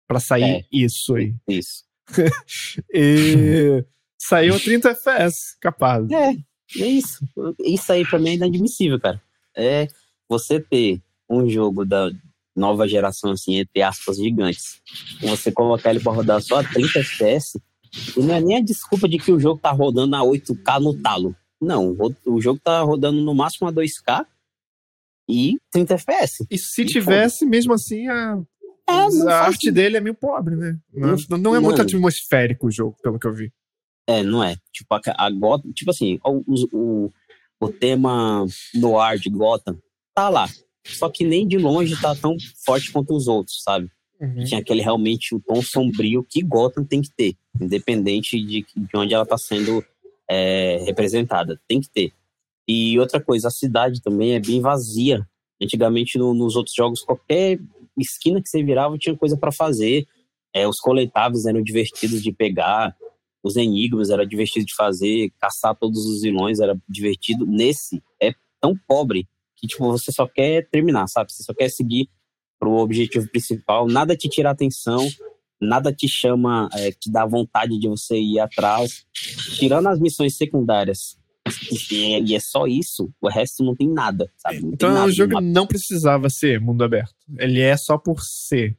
Pra 0.07 0.21
sair 0.21 0.61
é, 0.61 0.65
isso 0.71 1.17
aí. 1.17 1.35
Isso. 1.49 1.84
e 2.93 3.85
saiu 4.19 4.59
30 4.59 4.91
FPS, 4.91 5.57
capaz. 5.61 6.11
É, 6.11 6.31
é 6.83 6.87
isso. 6.87 7.25
Isso 7.61 7.93
aí 7.93 8.07
pra 8.07 8.19
mim 8.19 8.31
é 8.31 8.35
inadmissível, 8.35 9.01
cara. 9.01 9.21
É 9.57 9.89
você 10.29 10.61
ter 10.61 11.01
um 11.29 11.49
jogo 11.49 11.85
da, 11.85 12.11
nova 12.55 12.87
geração, 12.87 13.33
assim, 13.33 13.57
entre 13.57 13.83
aspas, 13.83 14.17
gigantes, 14.17 14.81
você 15.21 15.51
colocar 15.51 15.91
ele 15.91 16.01
para 16.01 16.13
rodar 16.13 16.41
só 16.41 16.61
a 16.61 16.65
30 16.65 17.01
FPS, 17.01 17.61
e 18.17 18.21
não 18.21 18.35
é 18.35 18.41
nem 18.41 18.57
a 18.59 18.63
desculpa 18.63 19.09
de 19.09 19.19
que 19.19 19.33
o 19.33 19.41
jogo 19.41 19.61
tá 19.61 19.71
rodando 19.71 20.17
a 20.17 20.21
8K 20.21 20.81
no 20.81 21.01
talo. 21.01 21.35
Não, 21.61 21.97
o 22.27 22.41
jogo 22.41 22.61
tá 22.63 22.81
rodando 22.83 23.21
no 23.21 23.35
máximo 23.35 23.69
a 23.69 23.73
2K 23.73 24.27
e 25.29 25.57
30 25.71 25.95
FPS. 25.95 26.47
E 26.51 26.59
se 26.59 26.83
e 26.83 26.87
tivesse, 26.87 27.47
mesmo 27.47 27.73
assim, 27.73 28.07
a, 28.09 28.39
é, 28.89 29.33
a 29.33 29.41
arte 29.43 29.71
dele 29.71 29.97
é 29.97 30.01
meio 30.01 30.15
pobre, 30.15 30.57
né? 30.57 30.79
Não, 30.93 31.39
não 31.39 31.57
é 31.57 31.61
muito 31.61 31.81
atmosférico 31.81 32.67
o 32.67 32.71
jogo, 32.71 32.97
pelo 33.03 33.19
que 33.19 33.27
eu 33.27 33.33
vi. 33.33 33.53
É, 34.07 34.23
não 34.23 34.45
é. 34.45 34.57
Tipo, 34.73 34.95
a, 34.95 35.01
a 35.17 35.31
Gotham, 35.31 35.73
tipo 35.73 35.91
assim, 35.91 36.19
o, 36.25 36.43
o, 36.73 37.13
o 37.61 37.69
tema 37.69 38.45
no 38.75 38.99
ar 38.99 39.19
de 39.19 39.31
Gotham 39.31 39.79
tá 40.15 40.29
lá. 40.29 40.49
Só 40.87 41.09
que 41.09 41.25
nem 41.25 41.49
de 41.49 41.57
longe 41.57 41.99
tá 42.01 42.15
tão 42.15 42.37
forte 42.65 42.93
quanto 42.93 43.15
os 43.15 43.27
outros, 43.27 43.63
sabe? 43.63 43.89
Uhum. 44.21 44.45
Tinha 44.45 44.61
aquele 44.61 44.83
realmente 44.83 45.35
o 45.35 45.41
tom 45.41 45.63
sombrio 45.63 46.25
que 46.29 46.43
Gotham 46.43 46.85
tem 46.85 47.01
que 47.01 47.11
ter, 47.17 47.37
independente 47.61 48.39
de, 48.41 48.65
de 48.77 48.97
onde 48.97 49.15
ela 49.15 49.25
tá 49.25 49.39
sendo 49.39 49.85
é, 50.29 50.85
representada. 50.85 51.61
Tem 51.67 51.81
que 51.81 51.89
ter. 51.89 52.13
E 52.69 52.99
outra 52.99 53.21
coisa, 53.21 53.49
a 53.49 53.51
cidade 53.51 54.03
também 54.03 54.35
é 54.35 54.41
bem 54.41 54.61
vazia. 54.61 55.27
Antigamente, 55.63 56.19
no, 56.19 56.35
nos 56.35 56.57
outros 56.57 56.75
jogos, 56.75 57.03
qualquer 57.03 57.59
esquina 57.99 58.43
que 58.43 58.49
você 58.49 58.63
virava 58.63 58.99
tinha 58.99 59.17
coisa 59.17 59.37
para 59.37 59.53
fazer. 59.53 60.07
É, 60.53 60.69
os 60.69 60.79
coletáveis 60.79 61.47
eram 61.47 61.63
divertidos 61.63 62.23
de 62.23 62.33
pegar, 62.33 62.97
os 63.43 63.57
enigmas 63.57 64.11
era 64.11 64.27
divertido 64.27 64.65
de 64.65 64.75
fazer, 64.75 65.33
caçar 65.39 65.77
todos 65.77 66.07
os 66.07 66.23
vilões 66.23 66.61
era 66.61 66.77
divertido. 66.89 67.45
Nesse, 67.45 68.03
é 68.21 68.33
tão 68.61 68.75
pobre 68.87 69.29
que, 69.57 69.67
tipo, 69.67 69.85
você 69.85 70.13
só 70.13 70.27
quer 70.27 70.69
terminar, 70.71 71.07
sabe? 71.09 71.33
Você 71.33 71.43
só 71.43 71.53
quer 71.53 71.69
seguir 71.69 72.09
pro 72.59 72.73
objetivo 72.77 73.29
principal, 73.29 73.87
nada 73.87 74.17
te 74.17 74.29
tira 74.29 74.51
atenção, 74.51 75.07
nada 75.61 75.93
te 75.93 76.09
chama, 76.09 76.69
é, 76.73 76.91
te 76.93 77.11
dá 77.11 77.27
vontade 77.27 77.79
de 77.79 77.89
você 77.89 78.17
ir 78.17 78.39
atrás. 78.39 79.05
Tirando 79.59 79.89
as 79.89 80.01
missões 80.01 80.37
secundárias, 80.37 81.19
e 81.91 82.35
é 82.35 82.41
só 82.41 82.67
isso, 82.67 83.13
o 83.21 83.29
resto 83.29 83.63
não 83.63 83.75
tem 83.75 83.89
nada, 83.89 84.31
sabe? 84.37 84.61
Não 84.61 84.71
então 84.71 84.93
nada 84.93 85.07
o 85.07 85.13
jogo 85.13 85.41
não 85.41 85.67
precisava 85.67 86.31
ser 86.31 86.59
mundo 86.61 86.83
aberto. 86.83 87.15
Ele 87.39 87.61
é 87.61 87.77
só 87.77 87.99
por 87.99 88.23
ser. 88.23 88.79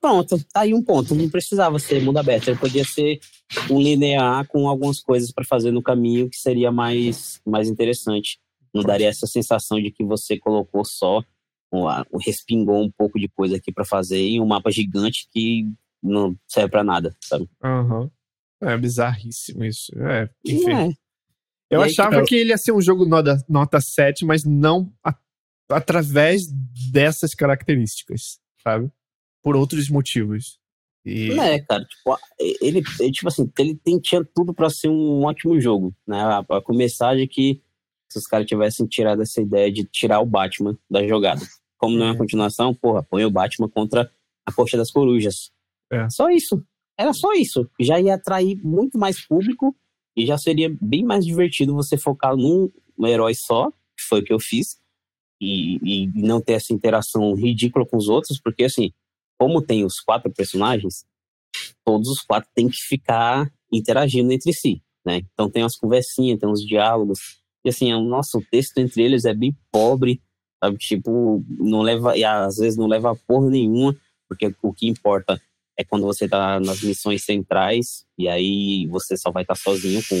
Pronto, 0.00 0.42
tá 0.52 0.62
aí 0.62 0.74
um 0.74 0.82
ponto. 0.82 1.14
Não 1.14 1.28
precisava 1.28 1.78
ser 1.78 2.02
mundo 2.02 2.18
aberto. 2.18 2.48
Ele 2.48 2.58
podia 2.58 2.84
ser 2.84 3.20
um 3.70 3.80
linear 3.80 4.46
com 4.48 4.66
algumas 4.66 5.00
coisas 5.00 5.30
para 5.30 5.44
fazer 5.44 5.70
no 5.70 5.82
caminho 5.82 6.28
que 6.28 6.36
seria 6.36 6.72
mais, 6.72 7.40
mais 7.46 7.68
interessante. 7.68 8.40
Não 8.74 8.82
daria 8.82 9.08
essa 9.08 9.26
sensação 9.26 9.80
de 9.80 9.90
que 9.90 10.04
você 10.04 10.38
colocou 10.38 10.84
só, 10.84 11.22
respingou 12.20 12.82
um 12.82 12.90
pouco 12.90 13.18
de 13.18 13.28
coisa 13.28 13.56
aqui 13.56 13.70
para 13.70 13.84
fazer 13.84 14.18
em 14.18 14.40
um 14.40 14.46
mapa 14.46 14.70
gigante 14.70 15.28
que 15.30 15.68
não 16.02 16.34
serve 16.48 16.70
para 16.70 16.82
nada, 16.82 17.14
sabe? 17.20 17.48
Uhum. 17.62 18.10
É 18.62 18.76
bizarríssimo 18.76 19.64
isso. 19.64 19.92
É, 19.98 20.28
enfim. 20.44 20.72
É. 20.72 21.09
Eu 21.70 21.82
aí, 21.82 21.90
achava 21.90 22.24
que 22.24 22.34
ele 22.34 22.50
ia 22.50 22.58
ser 22.58 22.72
um 22.72 22.80
jogo 22.80 23.06
nota, 23.06 23.36
nota 23.48 23.80
7, 23.80 24.24
mas 24.24 24.42
não 24.44 24.92
a, 25.04 25.14
através 25.70 26.42
dessas 26.90 27.32
características, 27.32 28.40
sabe? 28.62 28.90
Por 29.42 29.56
outros 29.56 29.88
motivos. 29.88 30.58
E... 31.04 31.30
É, 31.38 31.60
cara, 31.60 31.84
tipo, 31.84 32.18
ele, 32.60 32.82
tipo 33.12 33.28
assim, 33.28 33.50
ele 33.58 33.74
tem, 33.76 33.98
tinha 33.98 34.22
tudo 34.34 34.52
para 34.52 34.68
ser 34.68 34.88
um 34.88 35.24
ótimo 35.24 35.58
jogo, 35.60 35.94
né? 36.06 36.20
A, 36.20 36.38
a 36.38 36.60
começar 36.60 37.16
de 37.16 37.26
que 37.26 37.62
se 38.10 38.18
os 38.18 38.26
caras 38.26 38.46
tivessem 38.46 38.86
tirado 38.86 39.22
essa 39.22 39.40
ideia 39.40 39.72
de 39.72 39.84
tirar 39.84 40.20
o 40.20 40.26
Batman 40.26 40.76
da 40.90 41.06
jogada. 41.06 41.40
Como 41.78 41.96
não 41.96 42.02
é 42.02 42.06
uma 42.08 42.12
uhum. 42.12 42.18
continuação, 42.18 42.74
porra, 42.74 43.02
põe 43.02 43.24
o 43.24 43.30
Batman 43.30 43.68
contra 43.68 44.10
a 44.44 44.52
Coxa 44.52 44.76
das 44.76 44.90
Corujas. 44.90 45.50
É. 45.90 46.10
Só 46.10 46.28
isso. 46.28 46.62
Era 46.98 47.12
só 47.14 47.32
isso. 47.32 47.70
Já 47.80 47.98
ia 47.98 48.14
atrair 48.14 48.60
muito 48.62 48.98
mais 48.98 49.24
público 49.26 49.74
e 50.20 50.26
já 50.26 50.36
seria 50.36 50.70
bem 50.80 51.02
mais 51.02 51.24
divertido 51.24 51.74
você 51.74 51.96
focar 51.96 52.36
num 52.36 52.70
herói 53.02 53.34
só, 53.34 53.70
que 53.70 54.04
foi 54.06 54.20
o 54.20 54.24
que 54.24 54.32
eu 54.32 54.38
fiz, 54.38 54.78
e, 55.40 55.76
e 55.82 56.06
não 56.14 56.42
ter 56.42 56.52
essa 56.52 56.74
interação 56.74 57.34
ridícula 57.34 57.86
com 57.86 57.96
os 57.96 58.06
outros, 58.08 58.38
porque 58.38 58.64
assim, 58.64 58.92
como 59.38 59.62
tem 59.62 59.82
os 59.82 59.98
quatro 59.98 60.30
personagens, 60.30 61.06
todos 61.82 62.08
os 62.08 62.20
quatro 62.20 62.50
têm 62.54 62.68
que 62.68 62.76
ficar 62.76 63.50
interagindo 63.72 64.30
entre 64.30 64.52
si, 64.52 64.82
né? 65.06 65.22
Então 65.32 65.48
tem 65.48 65.62
umas 65.62 65.76
conversinhas, 65.76 66.38
tem 66.38 66.48
uns 66.48 66.60
diálogos. 66.60 67.40
E 67.64 67.70
assim, 67.70 67.92
o 67.94 68.02
nosso 68.02 68.42
texto 68.50 68.76
entre 68.76 69.02
eles 69.02 69.24
é 69.24 69.32
bem 69.32 69.56
pobre, 69.72 70.20
sabe? 70.62 70.76
Tipo, 70.76 71.42
não 71.48 71.80
leva, 71.80 72.14
e 72.14 72.24
às 72.24 72.56
vezes 72.56 72.76
não 72.76 72.86
leva 72.86 73.12
a 73.12 73.16
porra 73.16 73.48
nenhuma, 73.48 73.96
porque 74.28 74.54
o 74.62 74.72
que 74.74 74.86
importa 74.86 75.40
é 75.80 75.84
quando 75.84 76.04
você 76.04 76.28
tá 76.28 76.60
nas 76.60 76.82
missões 76.82 77.24
centrais, 77.24 78.04
e 78.18 78.28
aí 78.28 78.86
você 78.88 79.16
só 79.16 79.30
vai 79.30 79.42
estar 79.42 79.54
tá 79.54 79.60
sozinho 79.60 80.02
com 80.08 80.16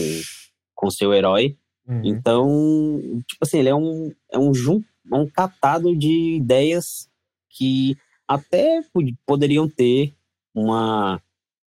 com 0.80 0.90
seu 0.90 1.12
herói. 1.12 1.58
Uhum. 1.86 2.00
Então, 2.04 3.22
tipo 3.28 3.42
assim, 3.42 3.58
ele 3.58 3.68
é 3.68 3.74
um, 3.74 4.10
é 4.32 4.38
um, 4.38 4.54
jun, 4.54 4.82
um 5.12 5.28
catado 5.28 5.94
de 5.94 6.36
ideias 6.36 7.08
que 7.50 7.96
até 8.26 8.82
poderiam 9.26 9.68
ter 9.68 10.14
uma, 10.54 11.20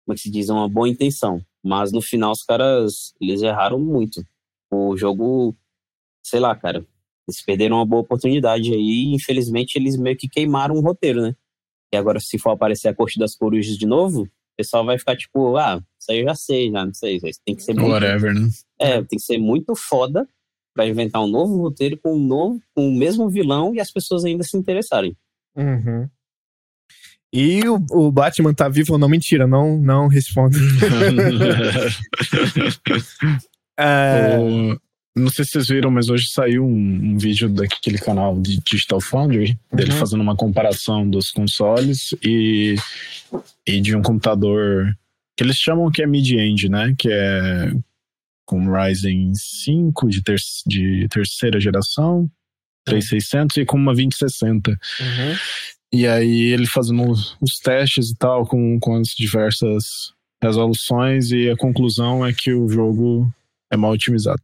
como 0.05 0.13
é 0.13 0.15
que 0.15 0.21
se 0.21 0.31
diz, 0.31 0.47
uma 0.49 0.69
boa 0.69 0.87
intenção. 0.87 1.41
Mas 1.61 1.91
no 1.91 2.01
final 2.01 2.31
os 2.31 2.43
caras, 2.43 3.13
eles 3.19 3.41
erraram 3.41 3.79
muito. 3.79 4.23
O 4.71 4.95
jogo, 4.95 5.55
sei 6.23 6.39
lá, 6.39 6.55
cara, 6.55 6.85
eles 7.27 7.43
perderam 7.43 7.77
uma 7.77 7.85
boa 7.85 8.01
oportunidade 8.01 8.73
aí. 8.73 9.11
Infelizmente, 9.13 9.75
eles 9.75 9.97
meio 9.97 10.15
que 10.15 10.29
queimaram 10.29 10.75
o 10.75 10.81
roteiro, 10.81 11.21
né? 11.21 11.35
E 11.93 11.97
agora, 11.97 12.19
se 12.19 12.37
for 12.37 12.51
aparecer 12.51 12.87
a 12.87 12.93
Corte 12.93 13.19
das 13.19 13.35
Corujas 13.35 13.77
de 13.77 13.85
novo, 13.85 14.23
o 14.23 14.29
pessoal 14.57 14.85
vai 14.85 14.97
ficar 14.97 15.15
tipo, 15.15 15.57
ah, 15.57 15.81
isso 15.99 16.11
aí 16.11 16.19
eu 16.19 16.25
já 16.25 16.35
sei, 16.35 16.71
já 16.71 16.85
não 16.85 16.93
sei. 16.93 17.17
Isso 17.17 17.41
tem 17.45 17.55
que 17.55 17.63
ser 17.63 17.73
muito. 17.73 17.91
Whatever, 17.91 18.33
né? 18.33 18.49
É, 18.79 19.01
tem 19.03 19.17
que 19.17 19.21
ser 19.21 19.37
muito 19.37 19.75
foda 19.75 20.27
para 20.73 20.87
inventar 20.87 21.21
um 21.21 21.27
novo 21.27 21.57
roteiro 21.57 21.97
com 21.97 22.15
um 22.15 22.25
novo, 22.25 22.61
com 22.73 22.87
o 22.87 22.95
mesmo 22.95 23.29
vilão 23.29 23.75
e 23.75 23.79
as 23.79 23.91
pessoas 23.91 24.23
ainda 24.23 24.43
se 24.43 24.57
interessarem. 24.57 25.15
Uhum. 25.55 26.07
E 27.33 27.67
o, 27.67 27.75
o, 27.91 28.11
Batman 28.11 28.53
tá 28.53 28.67
vivo 28.67 28.93
ou 28.93 28.99
não? 28.99 29.07
Mentira, 29.07 29.47
não, 29.47 29.77
não 29.77 30.07
responde. 30.07 30.57
é... 33.79 34.37
o, 34.37 34.77
não 35.15 35.29
sei 35.29 35.43
se 35.43 35.51
vocês 35.51 35.67
viram, 35.67 35.91
mas 35.91 36.09
hoje 36.09 36.27
saiu 36.31 36.65
um, 36.65 37.13
um 37.13 37.17
vídeo 37.17 37.49
daquele 37.49 37.97
canal 37.97 38.39
de 38.39 38.59
Digital 38.61 39.01
Foundry, 39.01 39.57
dele 39.71 39.91
uhum. 39.91 39.97
fazendo 39.97 40.21
uma 40.21 40.35
comparação 40.35 41.09
dos 41.09 41.31
consoles 41.31 42.15
e, 42.23 42.75
e 43.67 43.81
de 43.81 43.95
um 43.95 44.01
computador 44.01 44.95
que 45.35 45.43
eles 45.43 45.57
chamam 45.57 45.91
que 45.91 46.01
é 46.01 46.07
mid-end, 46.07 46.69
né? 46.69 46.95
Que 46.97 47.09
é 47.11 47.71
com 48.45 48.71
Ryzen 48.71 49.33
5 49.33 50.09
de, 50.09 50.21
ter, 50.21 50.37
de 50.65 51.07
terceira 51.09 51.59
geração, 51.59 52.29
3600 52.85 53.57
e 53.57 53.65
com 53.65 53.77
uma 53.77 53.93
2060. 53.93 54.71
Uhum. 54.71 54.77
E 55.93 56.07
aí 56.07 56.53
ele 56.53 56.65
fazendo 56.65 57.11
os 57.11 57.59
testes 57.61 58.11
e 58.11 58.15
tal 58.15 58.45
com, 58.45 58.79
com 58.79 58.95
as 58.95 59.09
diversas 59.09 60.13
resoluções 60.41 61.31
e 61.31 61.49
a 61.49 61.57
conclusão 61.57 62.25
é 62.25 62.33
que 62.33 62.53
o 62.53 62.67
jogo 62.69 63.31
é 63.71 63.77
mal 63.77 63.91
otimizado. 63.91 64.41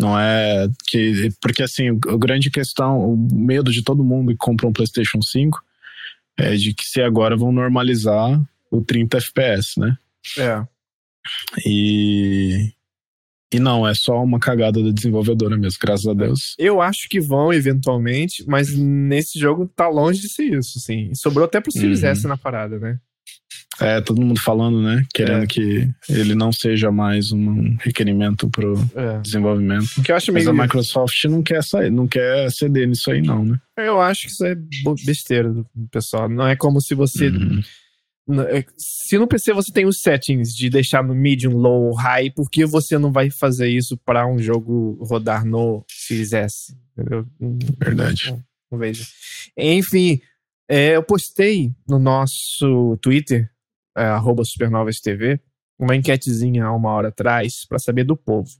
Não 0.00 0.18
é 0.18 0.68
que. 0.86 1.30
Porque, 1.40 1.62
assim, 1.62 1.88
a 1.88 2.16
grande 2.16 2.50
questão, 2.50 3.12
o 3.12 3.16
medo 3.16 3.70
de 3.70 3.82
todo 3.82 4.04
mundo 4.04 4.32
que 4.32 4.38
compra 4.38 4.66
um 4.66 4.72
PlayStation 4.72 5.20
5 5.20 5.60
é 6.38 6.54
de 6.54 6.72
que 6.72 6.84
se 6.84 7.02
agora 7.02 7.36
vão 7.36 7.52
normalizar 7.52 8.40
o 8.70 8.82
30 8.82 9.18
FPS, 9.18 9.78
né? 9.78 9.96
É. 10.38 10.64
E. 11.66 12.72
E 13.52 13.58
não, 13.58 13.86
é 13.86 13.92
só 13.94 14.22
uma 14.22 14.38
cagada 14.38 14.80
da 14.80 14.92
desenvolvedora 14.92 15.56
mesmo, 15.56 15.76
graças 15.82 16.06
a 16.06 16.14
Deus. 16.14 16.54
Eu 16.56 16.80
acho 16.80 17.08
que 17.08 17.20
vão 17.20 17.52
eventualmente, 17.52 18.44
mas 18.46 18.76
nesse 18.76 19.40
jogo 19.40 19.66
tá 19.74 19.88
longe 19.88 20.20
de 20.20 20.28
ser 20.28 20.44
isso, 20.44 20.78
assim. 20.78 21.12
Sobrou 21.16 21.44
até 21.44 21.60
pro 21.60 21.72
Series 21.72 22.04
uhum. 22.04 22.08
S 22.10 22.28
na 22.28 22.36
parada, 22.36 22.78
né? 22.78 23.00
É, 23.78 24.00
todo 24.00 24.20
mundo 24.20 24.40
falando, 24.40 24.82
né? 24.82 25.04
Querendo 25.14 25.44
é. 25.44 25.46
que 25.46 25.88
ele 26.08 26.34
não 26.34 26.52
seja 26.52 26.90
mais 26.90 27.32
um 27.32 27.76
requerimento 27.78 28.48
pro 28.50 28.74
é. 28.94 29.18
desenvolvimento. 29.20 30.02
Que 30.04 30.12
eu 30.12 30.16
acho 30.16 30.32
meio... 30.32 30.46
Mas 30.46 30.58
a 30.60 30.62
Microsoft 30.62 31.24
não 31.24 31.42
quer 31.42 31.62
sair, 31.62 31.90
não 31.90 32.06
quer 32.06 32.50
ceder 32.50 32.88
nisso 32.88 33.10
aí, 33.10 33.22
não, 33.22 33.44
né? 33.44 33.58
Eu 33.78 34.00
acho 34.00 34.26
que 34.26 34.32
isso 34.32 34.44
é 34.44 34.54
besteira 35.04 35.50
do 35.50 35.66
pessoal. 35.90 36.28
Não 36.28 36.46
é 36.46 36.56
como 36.56 36.80
se 36.80 36.94
você. 36.94 37.28
Uhum. 37.28 37.62
É, 38.48 38.64
se 38.76 39.18
no 39.18 39.26
PC 39.26 39.52
você 39.52 39.72
tem 39.72 39.86
os 39.86 40.00
settings 40.00 40.54
de 40.54 40.68
deixar 40.68 41.02
no 41.02 41.14
medium, 41.14 41.56
low, 41.56 41.92
high, 41.94 42.30
por 42.30 42.50
que 42.50 42.64
você 42.64 42.98
não 42.98 43.10
vai 43.10 43.30
fazer 43.30 43.68
isso 43.68 43.96
para 43.96 44.26
um 44.26 44.38
jogo 44.38 44.98
rodar 45.02 45.44
no 45.44 45.84
Series 45.88 46.32
S? 46.32 46.76
Entendeu? 46.92 47.26
Verdade. 47.82 48.30
Não, 48.30 48.44
não 48.72 48.78
vejo. 48.78 49.06
Enfim, 49.56 50.20
é, 50.68 50.94
eu 50.96 51.02
postei 51.02 51.72
no 51.88 51.98
nosso 51.98 52.96
Twitter, 53.02 53.50
é, 54.00 54.44
supernovastv, 54.44 55.40
uma 55.78 55.96
enquetezinha 55.96 56.64
há 56.64 56.74
uma 56.74 56.90
hora 56.90 57.08
atrás 57.08 57.66
para 57.68 57.78
saber 57.78 58.04
do 58.04 58.16
povo. 58.16 58.50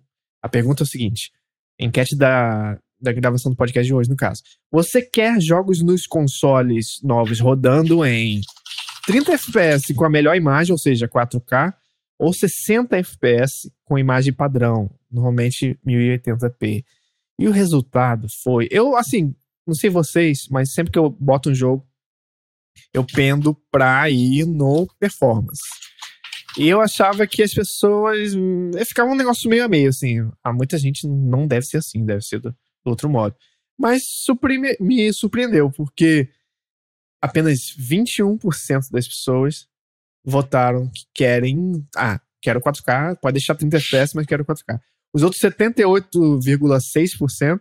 A 0.43 0.49
pergunta 0.49 0.83
é 0.83 0.85
o 0.85 0.87
seguinte: 0.87 1.31
enquete 1.79 2.17
da, 2.17 2.79
da 3.01 3.13
gravação 3.13 3.51
do 3.51 3.57
podcast 3.57 3.87
de 3.87 3.95
hoje, 3.95 4.11
no 4.11 4.17
caso. 4.17 4.43
Você 4.71 5.03
quer 5.03 5.41
jogos 5.41 5.83
nos 5.83 6.07
consoles 6.07 7.01
novos 7.03 7.41
rodando 7.41 8.05
em 8.05 8.41
30 9.07 9.33
FPS 9.33 9.95
com 9.95 10.05
a 10.05 10.11
melhor 10.11 10.37
imagem, 10.37 10.73
ou 10.73 10.79
seja, 10.79 11.09
4K, 11.09 11.75
ou 12.19 12.33
60 12.33 12.97
FPS 12.99 13.71
com 13.85 13.99
imagem 13.99 14.33
padrão, 14.33 14.91
normalmente 15.11 15.79
1080p? 15.87 16.85
E 17.39 17.49
o 17.49 17.53
resultado 17.53 18.27
foi. 18.43 18.69
Eu, 18.71 18.97
assim, 18.97 19.35
não 19.67 19.75
sei 19.75 19.89
vocês, 19.89 20.47
mas 20.51 20.73
sempre 20.73 20.93
que 20.93 20.99
eu 20.99 21.09
boto 21.11 21.51
um 21.51 21.55
jogo, 21.55 21.87
eu 22.93 23.05
pendo 23.05 23.55
pra 23.71 24.09
ir 24.11 24.47
no 24.47 24.87
performance. 24.99 25.63
E 26.59 26.69
eu 26.69 26.81
achava 26.81 27.27
que 27.27 27.43
as 27.43 27.53
pessoas. 27.53 28.35
Hum, 28.35 28.71
ficava 28.87 29.11
um 29.11 29.17
negócio 29.17 29.49
meio 29.49 29.65
a 29.65 29.69
meio, 29.69 29.89
assim. 29.89 30.29
Há 30.43 30.53
muita 30.53 30.79
gente 30.79 31.07
não 31.07 31.47
deve 31.47 31.67
ser 31.67 31.79
assim, 31.79 32.05
deve 32.05 32.23
ser 32.23 32.41
do, 32.41 32.51
do 32.51 32.91
outro 32.91 33.09
modo. 33.09 33.35
Mas 33.79 34.03
surpre 34.05 34.77
me 34.81 35.13
surpreendeu, 35.13 35.71
porque 35.71 36.29
apenas 37.23 37.61
21% 37.79 38.91
das 38.91 39.07
pessoas 39.07 39.69
votaram 40.25 40.89
que 40.89 41.05
querem. 41.15 41.87
Ah, 41.97 42.21
quero 42.43 42.61
4K, 42.61 43.17
pode 43.21 43.35
deixar 43.35 43.55
30 43.55 43.77
FPS, 43.77 44.15
mas 44.15 44.27
quero 44.27 44.45
4K. 44.45 44.81
Os 45.15 45.23
outros 45.23 45.41
78,6% 45.43 47.61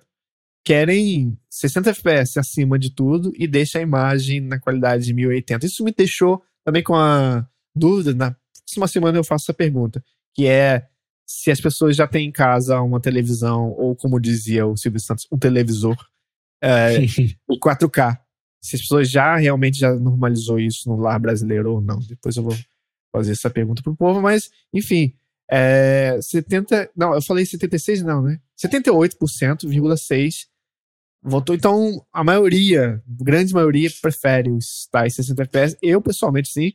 querem 0.69 1.35
60 1.49 1.89
FPS 1.89 2.37
acima 2.37 2.77
de 2.77 2.91
tudo 2.91 3.33
e 3.35 3.47
deixa 3.47 3.79
a 3.79 3.81
imagem 3.81 4.39
na 4.39 4.59
qualidade 4.59 5.03
de 5.03 5.15
1080. 5.15 5.65
Isso 5.65 5.83
me 5.83 5.91
deixou 5.91 6.43
também 6.63 6.83
com 6.83 6.93
a 6.93 7.43
dúvida, 7.75 8.13
na 8.13 8.35
próxima 8.61 8.87
semana 8.87 9.17
eu 9.17 9.23
faço 9.23 9.45
essa 9.45 9.53
pergunta, 9.53 10.03
que 10.35 10.45
é 10.45 10.87
se 11.25 11.49
as 11.49 11.59
pessoas 11.59 11.95
já 11.95 12.07
têm 12.07 12.27
em 12.27 12.31
casa 12.31 12.79
uma 12.81 12.99
televisão, 12.99 13.71
ou 13.79 13.95
como 13.95 14.19
dizia 14.19 14.67
o 14.67 14.77
Silvio 14.77 14.99
Santos, 14.99 15.25
um 15.31 15.39
televisor 15.39 15.97
é, 16.61 16.99
4K. 17.49 18.19
Se 18.61 18.75
as 18.75 18.81
pessoas 18.83 19.09
já 19.09 19.37
realmente 19.37 19.79
já 19.79 19.95
normalizou 19.95 20.59
isso 20.59 20.87
no 20.87 20.97
lar 20.97 21.19
brasileiro 21.19 21.73
ou 21.73 21.81
não. 21.81 21.97
Depois 21.97 22.35
eu 22.35 22.43
vou 22.43 22.55
fazer 23.11 23.31
essa 23.31 23.49
pergunta 23.49 23.81
pro 23.81 23.95
povo, 23.95 24.21
mas, 24.21 24.51
enfim, 24.71 25.15
é, 25.49 26.19
70. 26.21 26.91
Não, 26.95 27.15
eu 27.15 27.23
falei 27.23 27.43
76, 27.43 28.03
não, 28.03 28.21
né? 28.21 28.39
78,6% 28.63 30.47
votou. 31.21 31.55
Então, 31.55 32.05
a 32.11 32.23
maioria, 32.23 33.03
a 33.05 33.23
grande 33.23 33.53
maioria, 33.53 33.89
prefere 34.01 34.49
os 34.49 34.87
tais 34.91 35.15
60 35.15 35.43
FPS. 35.43 35.77
Eu, 35.81 36.01
pessoalmente, 36.01 36.49
sim, 36.49 36.73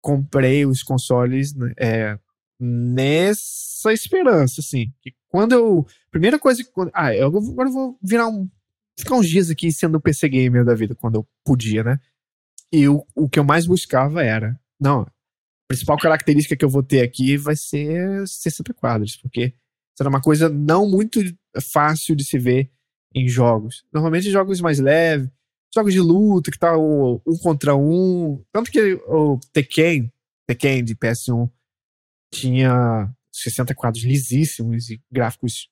comprei 0.00 0.66
os 0.66 0.82
consoles 0.82 1.54
né, 1.54 1.72
é, 1.78 2.18
nessa 2.60 3.92
esperança, 3.92 4.60
assim. 4.60 4.92
Que 5.00 5.14
quando 5.28 5.52
eu. 5.52 5.86
Primeira 6.10 6.38
coisa 6.38 6.62
que. 6.62 6.70
Ah, 6.92 7.14
eu, 7.14 7.26
agora 7.26 7.68
eu 7.68 7.72
vou 7.72 7.98
virar 8.02 8.28
um. 8.28 8.48
Ficar 8.98 9.16
uns 9.16 9.28
dias 9.28 9.50
aqui 9.50 9.72
sendo 9.72 10.00
PC 10.00 10.28
gamer 10.28 10.64
da 10.64 10.74
vida, 10.74 10.94
quando 10.94 11.16
eu 11.16 11.28
podia, 11.44 11.82
né? 11.82 11.98
E 12.70 12.88
o, 12.88 13.06
o 13.14 13.28
que 13.28 13.38
eu 13.38 13.44
mais 13.44 13.66
buscava 13.66 14.22
era. 14.22 14.58
Não, 14.78 15.06
principal 15.72 15.96
característica 15.96 16.56
que 16.56 16.64
eu 16.64 16.68
vou 16.68 16.82
ter 16.82 17.00
aqui 17.00 17.36
vai 17.36 17.56
ser 17.56 18.26
60 18.26 18.74
quadros, 18.74 19.16
porque 19.16 19.54
será 19.96 20.10
uma 20.10 20.20
coisa 20.20 20.48
não 20.48 20.88
muito 20.88 21.20
fácil 21.72 22.14
de 22.14 22.24
se 22.24 22.38
ver 22.38 22.70
em 23.14 23.28
jogos. 23.28 23.84
Normalmente 23.92 24.30
jogos 24.30 24.60
mais 24.60 24.78
leves, 24.78 25.28
jogos 25.74 25.92
de 25.92 26.00
luta, 26.00 26.50
que 26.50 26.58
tá 26.58 26.76
o 26.76 27.20
um 27.26 27.38
contra 27.38 27.74
um. 27.74 28.42
Tanto 28.52 28.70
que 28.70 28.94
o 29.06 29.38
Tekken, 29.52 30.12
Tekken 30.46 30.84
de 30.84 30.94
PS1, 30.94 31.50
tinha 32.32 33.12
60 33.32 33.74
quadros 33.74 34.04
lisíssimos 34.04 34.90
e 34.90 35.00
gráficos 35.10 35.68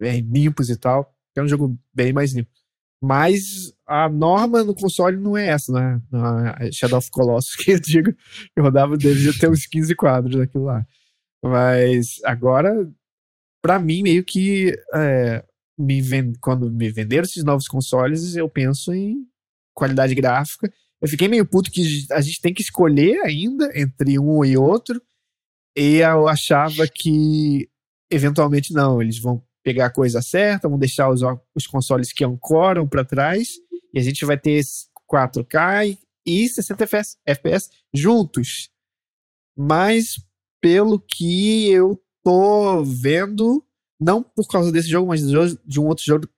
bem 0.00 0.20
limpos 0.20 0.68
e 0.70 0.76
tal. 0.76 1.14
É 1.36 1.42
um 1.42 1.48
jogo 1.48 1.78
bem 1.94 2.12
mais 2.12 2.32
limpo. 2.32 2.50
Mas 3.02 3.74
a 3.84 4.08
norma 4.08 4.62
no 4.62 4.74
console 4.74 5.16
não 5.16 5.36
é 5.36 5.48
essa, 5.48 5.72
né? 5.72 6.00
Shadow 6.72 6.98
of 6.98 7.10
Colossus, 7.10 7.56
que 7.56 7.72
eu 7.72 7.80
digo, 7.80 8.14
eu 8.54 8.62
rodava 8.62 8.96
devia 8.96 9.32
ter 9.36 9.50
uns 9.50 9.66
15 9.66 9.94
quadros 9.96 10.36
daquilo 10.36 10.64
lá. 10.64 10.86
Mas 11.44 12.20
agora, 12.24 12.88
para 13.60 13.80
mim, 13.80 14.02
meio 14.04 14.24
que 14.24 14.72
é, 14.94 15.44
me 15.78 16.00
vend... 16.00 16.34
quando 16.40 16.70
me 16.70 16.90
venderam 16.90 17.24
esses 17.24 17.44
novos 17.44 17.66
consoles, 17.66 18.36
eu 18.36 18.48
penso 18.48 18.92
em 18.92 19.26
qualidade 19.74 20.14
gráfica 20.14 20.72
Eu 21.00 21.08
fiquei 21.08 21.28
meio 21.28 21.46
puto 21.46 21.70
que 21.70 22.06
a 22.10 22.20
gente 22.20 22.40
tem 22.40 22.52
que 22.52 22.62
escolher 22.62 23.20
ainda 23.24 23.70
entre 23.74 24.18
um 24.18 24.44
e 24.44 24.56
outro. 24.56 25.00
E 25.76 25.96
eu 25.96 26.28
achava 26.28 26.86
que 26.86 27.68
eventualmente 28.10 28.74
não, 28.74 29.00
eles 29.00 29.18
vão 29.18 29.42
pegar 29.64 29.86
a 29.86 29.92
coisa 29.92 30.20
certa, 30.20 30.68
vão 30.68 30.78
deixar 30.78 31.08
os, 31.10 31.22
os 31.54 31.66
consoles 31.66 32.12
que 32.12 32.24
ancoram 32.24 32.86
para 32.86 33.04
trás 33.04 33.48
e 33.94 33.98
a 33.98 34.02
gente 34.02 34.24
vai 34.24 34.38
ter 34.38 34.60
4K 35.10 35.98
e 36.26 36.48
60 36.48 36.84
FPS, 36.84 37.16
FPS 37.26 37.68
juntos. 37.94 38.70
Mas 39.56 40.14
pelo 40.60 41.00
que 41.00 41.68
eu 41.70 42.00
tô 42.22 42.84
vendo, 42.84 43.64
não 44.02 44.22
por 44.22 44.46
causa 44.48 44.72
desse 44.72 44.88
jogo, 44.88 45.08
mas 45.08 45.22
de 45.22 45.80
um 45.80 45.86
outro 45.86 46.04
jogo 46.04 46.28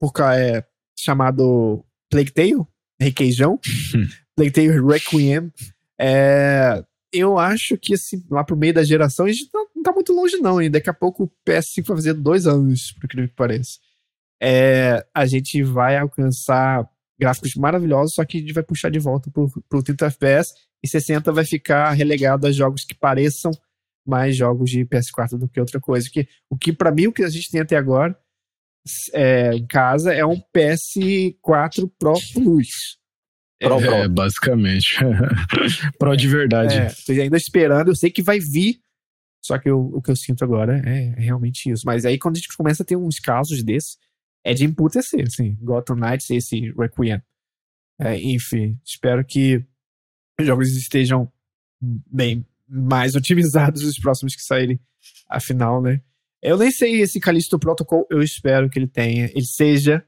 por, 0.00 0.12
é, 0.34 0.64
chamado 0.98 1.84
Plague 2.10 2.32
Tale, 2.32 2.66
Requeijão, 3.00 3.58
Plague 4.36 4.52
Tale 4.52 4.80
Requiem, 4.80 5.52
é, 6.00 6.84
eu 7.12 7.38
acho 7.38 7.76
que 7.76 7.94
assim, 7.94 8.24
lá 8.30 8.42
pro 8.42 8.56
meio 8.56 8.74
da 8.74 8.82
geração 8.82 9.26
a 9.26 9.32
gente 9.32 9.48
não, 9.52 9.66
não 9.76 9.82
tá 9.82 9.92
muito 9.92 10.12
longe 10.12 10.38
não, 10.38 10.60
e 10.60 10.68
daqui 10.68 10.90
a 10.90 10.94
pouco 10.94 11.24
o 11.24 11.32
PS5 11.48 11.86
vai 11.86 11.96
fazer 11.96 12.14
dois 12.14 12.46
anos, 12.46 12.92
por 12.92 13.04
incrível 13.04 13.28
que 13.28 13.36
pareça. 13.36 13.78
É, 14.42 15.06
a 15.14 15.24
gente 15.24 15.62
vai 15.62 15.96
alcançar 15.96 16.88
gráficos 17.18 17.54
maravilhosos, 17.54 18.14
só 18.14 18.24
que 18.24 18.38
a 18.38 18.40
gente 18.40 18.52
vai 18.52 18.64
puxar 18.64 18.90
de 18.90 18.98
volta 18.98 19.30
pro, 19.30 19.48
pro 19.68 19.82
30 19.82 20.06
FPS 20.06 20.54
e 20.82 20.88
60 20.88 21.30
vai 21.30 21.44
ficar 21.44 21.92
relegado 21.92 22.46
a 22.46 22.50
jogos 22.50 22.84
que 22.84 22.94
pareçam 22.94 23.52
mais 24.06 24.36
jogos 24.36 24.70
de 24.70 24.84
PS4 24.84 25.38
do 25.38 25.48
que 25.48 25.60
outra 25.60 25.80
coisa. 25.80 26.08
Que, 26.10 26.28
o 26.50 26.56
que 26.56 26.72
para 26.72 26.90
mim 26.90 27.06
o 27.06 27.12
que 27.12 27.24
a 27.24 27.28
gente 27.28 27.50
tem 27.50 27.60
até 27.60 27.76
agora 27.76 28.18
é, 29.12 29.54
em 29.54 29.66
casa 29.66 30.12
é 30.12 30.24
um 30.24 30.40
PS4 30.54 31.90
Pro 31.98 32.14
Plus. 32.34 32.98
Pro, 33.60 33.80
Pro. 33.80 33.94
É, 33.94 34.08
basicamente. 34.08 34.96
Pro 35.98 36.16
de 36.16 36.28
verdade. 36.28 36.76
É, 36.76 36.88
tô 37.06 37.12
ainda 37.12 37.36
esperando, 37.36 37.88
eu 37.88 37.96
sei 37.96 38.10
que 38.10 38.22
vai 38.22 38.40
vir, 38.40 38.80
só 39.44 39.58
que 39.58 39.70
eu, 39.70 39.80
o 39.80 40.02
que 40.02 40.10
eu 40.10 40.16
sinto 40.16 40.44
agora 40.44 40.82
é, 40.84 41.08
é, 41.08 41.20
realmente 41.20 41.70
isso. 41.70 41.84
Mas 41.86 42.04
aí 42.04 42.18
quando 42.18 42.36
a 42.36 42.38
gente 42.38 42.56
começa 42.56 42.82
a 42.82 42.86
ter 42.86 42.96
uns 42.96 43.18
casos 43.18 43.62
desses, 43.62 43.96
é 44.44 44.52
de 44.52 44.64
emputecer, 44.64 45.24
assim. 45.26 45.56
Gotham 45.60 45.96
Knights 45.96 46.30
e 46.30 46.36
esse 46.36 46.72
Requiem. 46.72 47.22
É, 48.00 48.18
enfim, 48.18 48.78
espero 48.84 49.24
que 49.24 49.64
os 50.40 50.46
jogos 50.46 50.68
estejam 50.76 51.30
bem 51.80 52.44
mais 52.72 53.14
otimizados 53.14 53.82
os 53.82 53.98
próximos 53.98 54.34
que 54.34 54.42
saírem. 54.42 54.80
Afinal, 55.28 55.82
né? 55.82 56.00
Eu 56.42 56.56
nem 56.56 56.70
sei 56.70 57.00
esse 57.00 57.20
Callisto 57.20 57.58
Protocol, 57.58 58.06
eu 58.10 58.22
espero 58.22 58.68
que 58.68 58.78
ele 58.78 58.88
tenha, 58.88 59.26
ele 59.26 59.44
seja 59.44 60.04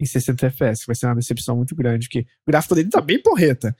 em 0.00 0.06
60 0.06 0.46
FPS. 0.46 0.84
Vai 0.86 0.96
ser 0.96 1.06
uma 1.06 1.14
decepção 1.14 1.56
muito 1.56 1.76
grande, 1.76 2.08
porque 2.08 2.26
o 2.46 2.50
gráfico 2.50 2.74
dele 2.74 2.88
tá 2.88 3.00
bem 3.00 3.20
porreta. 3.20 3.76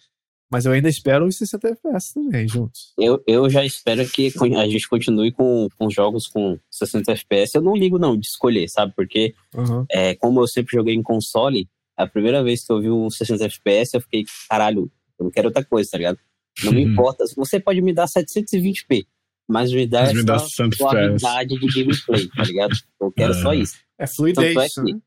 Mas 0.51 0.67
eu 0.67 0.73
ainda 0.73 0.89
espero 0.89 1.27
os 1.27 1.37
60 1.37 1.69
FPS 1.69 2.13
também, 2.13 2.47
juntos. 2.47 2.93
Eu, 2.99 3.23
eu 3.27 3.49
já 3.49 3.65
espero 3.65 4.07
que 4.07 4.31
a 4.59 4.69
gente 4.69 4.87
continue 4.87 5.33
com, 5.33 5.67
com 5.79 5.89
jogos 5.89 6.27
com 6.27 6.59
60 6.71 7.11
FPS. 7.13 7.55
Eu 7.55 7.63
não 7.63 7.75
ligo, 7.75 7.99
não, 7.99 8.19
de 8.19 8.27
escolher, 8.27 8.69
sabe? 8.69 8.93
Porque, 8.95 9.35
uhum. 9.55 9.87
é, 9.91 10.15
como 10.15 10.43
eu 10.43 10.47
sempre 10.47 10.77
joguei 10.77 10.95
em 10.95 11.03
console, 11.03 11.67
a 11.97 12.07
primeira 12.07 12.45
vez 12.45 12.67
que 12.67 12.71
eu 12.71 12.83
vi 12.83 12.91
um 12.91 13.09
60 13.09 13.47
FPS, 13.47 13.95
eu 13.95 14.03
fiquei, 14.03 14.25
caralho, 14.47 14.93
eu 15.19 15.25
não 15.25 15.31
quero 15.31 15.49
outra 15.49 15.65
coisa, 15.65 15.91
tá 15.91 15.97
ligado? 15.97 16.19
Não 16.65 16.73
me 16.73 16.83
importa. 16.83 17.25
Você 17.37 17.59
pode 17.59 17.81
me 17.81 17.93
dar 17.93 18.07
720p, 18.07 19.07
mas 19.49 19.73
me 19.73 19.87
dá 19.87 20.03
mas 20.03 20.19
essa 20.19 20.69
qualidade 20.79 21.59
de 21.59 21.67
gameplay, 21.67 22.29
tá 22.29 22.45
ligado? 22.45 22.77
Eu 23.01 23.13
quero 23.13 23.33
é. 23.35 23.43
só 23.43 23.55
isso. 23.55 23.77
É 23.99 24.07
fluidez. 24.07 24.57
É 24.57 24.69
que... 24.69 24.93
né? 24.93 25.01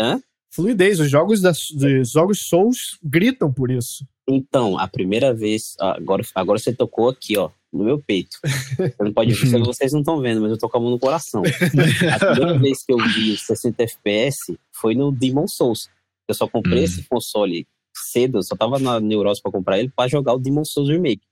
Hã? 0.00 0.22
Fluidez. 0.50 1.00
Os 1.00 1.10
jogos, 1.10 1.40
das, 1.40 1.70
os 1.70 2.10
jogos 2.10 2.46
Souls 2.48 2.98
gritam 3.02 3.52
por 3.52 3.70
isso. 3.70 4.06
Então, 4.28 4.78
a 4.78 4.86
primeira 4.86 5.34
vez. 5.34 5.74
Agora, 5.80 6.22
agora 6.34 6.58
você 6.58 6.72
tocou 6.72 7.08
aqui, 7.08 7.36
ó, 7.36 7.50
no 7.72 7.84
meu 7.84 8.00
peito. 8.00 8.38
Você 8.42 8.94
não 9.00 9.12
pode 9.12 9.34
ver, 9.34 9.58
vocês 9.60 9.92
não 9.92 10.00
estão 10.00 10.20
vendo, 10.20 10.40
mas 10.40 10.50
eu 10.50 10.58
tô 10.58 10.68
com 10.68 10.78
a 10.78 10.80
mão 10.80 10.90
no 10.90 10.98
coração. 10.98 11.42
A 11.42 12.18
primeira 12.18 12.58
vez 12.58 12.84
que 12.84 12.92
eu 12.92 12.98
vi 12.98 13.36
60 13.36 13.82
FPS 13.82 14.56
foi 14.72 14.94
no 14.94 15.10
Demon 15.10 15.48
Souls. 15.48 15.88
Eu 16.28 16.34
só 16.34 16.48
comprei 16.48 16.80
hum. 16.80 16.84
esse 16.84 17.02
console 17.04 17.66
cedo, 17.94 18.38
eu 18.38 18.42
só 18.42 18.56
tava 18.56 18.78
na 18.78 19.00
neurose 19.00 19.40
pra 19.40 19.52
comprar 19.52 19.78
ele 19.78 19.90
pra 19.94 20.08
jogar 20.08 20.34
o 20.34 20.38
Demon 20.38 20.64
Souls 20.64 20.88
Remake. 20.88 21.22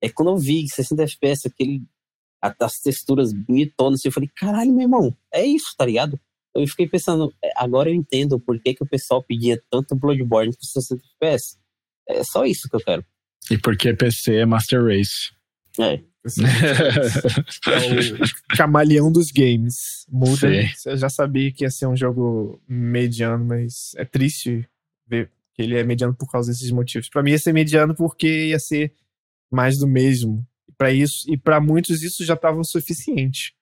É 0.00 0.08
quando 0.08 0.30
eu 0.30 0.36
vi 0.36 0.66
60 0.68 1.02
FPS, 1.02 1.46
aquele, 1.46 1.82
as 2.42 2.80
texturas 2.82 3.32
bonitonas, 3.32 4.00
assim, 4.00 4.08
eu 4.08 4.12
falei, 4.12 4.30
caralho, 4.36 4.72
meu 4.72 4.82
irmão, 4.82 5.16
é 5.32 5.44
isso, 5.44 5.74
tá 5.76 5.86
ligado? 5.86 6.18
Eu 6.54 6.66
fiquei 6.66 6.86
pensando, 6.86 7.32
é, 7.42 7.50
agora 7.56 7.88
eu 7.88 7.94
entendo 7.94 8.38
por 8.38 8.60
que, 8.60 8.74
que 8.74 8.82
o 8.82 8.88
pessoal 8.88 9.22
pedia 9.22 9.60
tanto 9.70 9.96
Bloodborne 9.96 10.54
com 10.54 10.62
60 10.62 11.02
FPS. 11.20 11.56
É 12.08 12.22
só 12.24 12.44
isso 12.44 12.68
que 12.68 12.76
eu 12.76 12.80
quero. 12.80 13.04
E 13.50 13.58
porque 13.58 13.94
PC 13.94 14.34
é 14.36 14.46
Master 14.46 14.84
Race. 14.84 15.30
É. 15.78 15.94
é 15.94 16.02
o 18.52 18.56
camaleão 18.56 19.10
dos 19.10 19.30
games. 19.30 20.04
Muda. 20.08 20.36
Sim. 20.36 20.90
Eu 20.90 20.96
já 20.96 21.08
sabia 21.08 21.50
que 21.52 21.64
ia 21.64 21.70
ser 21.70 21.86
um 21.86 21.96
jogo 21.96 22.60
mediano, 22.68 23.44
mas 23.44 23.92
é 23.96 24.04
triste 24.04 24.68
ver 25.06 25.30
que 25.54 25.62
ele 25.62 25.76
é 25.78 25.84
mediano 25.84 26.14
por 26.14 26.30
causa 26.30 26.50
desses 26.50 26.70
motivos. 26.70 27.08
Para 27.08 27.22
mim 27.22 27.30
ia 27.30 27.38
ser 27.38 27.52
mediano 27.52 27.94
porque 27.94 28.48
ia 28.48 28.58
ser 28.58 28.92
mais 29.50 29.78
do 29.78 29.86
mesmo. 29.86 30.46
Para 30.76 30.92
isso 30.92 31.30
e 31.30 31.36
para 31.36 31.60
muitos 31.60 32.02
isso 32.02 32.24
já 32.24 32.34
estava 32.34 32.58
o 32.58 32.64
suficiente. 32.64 33.54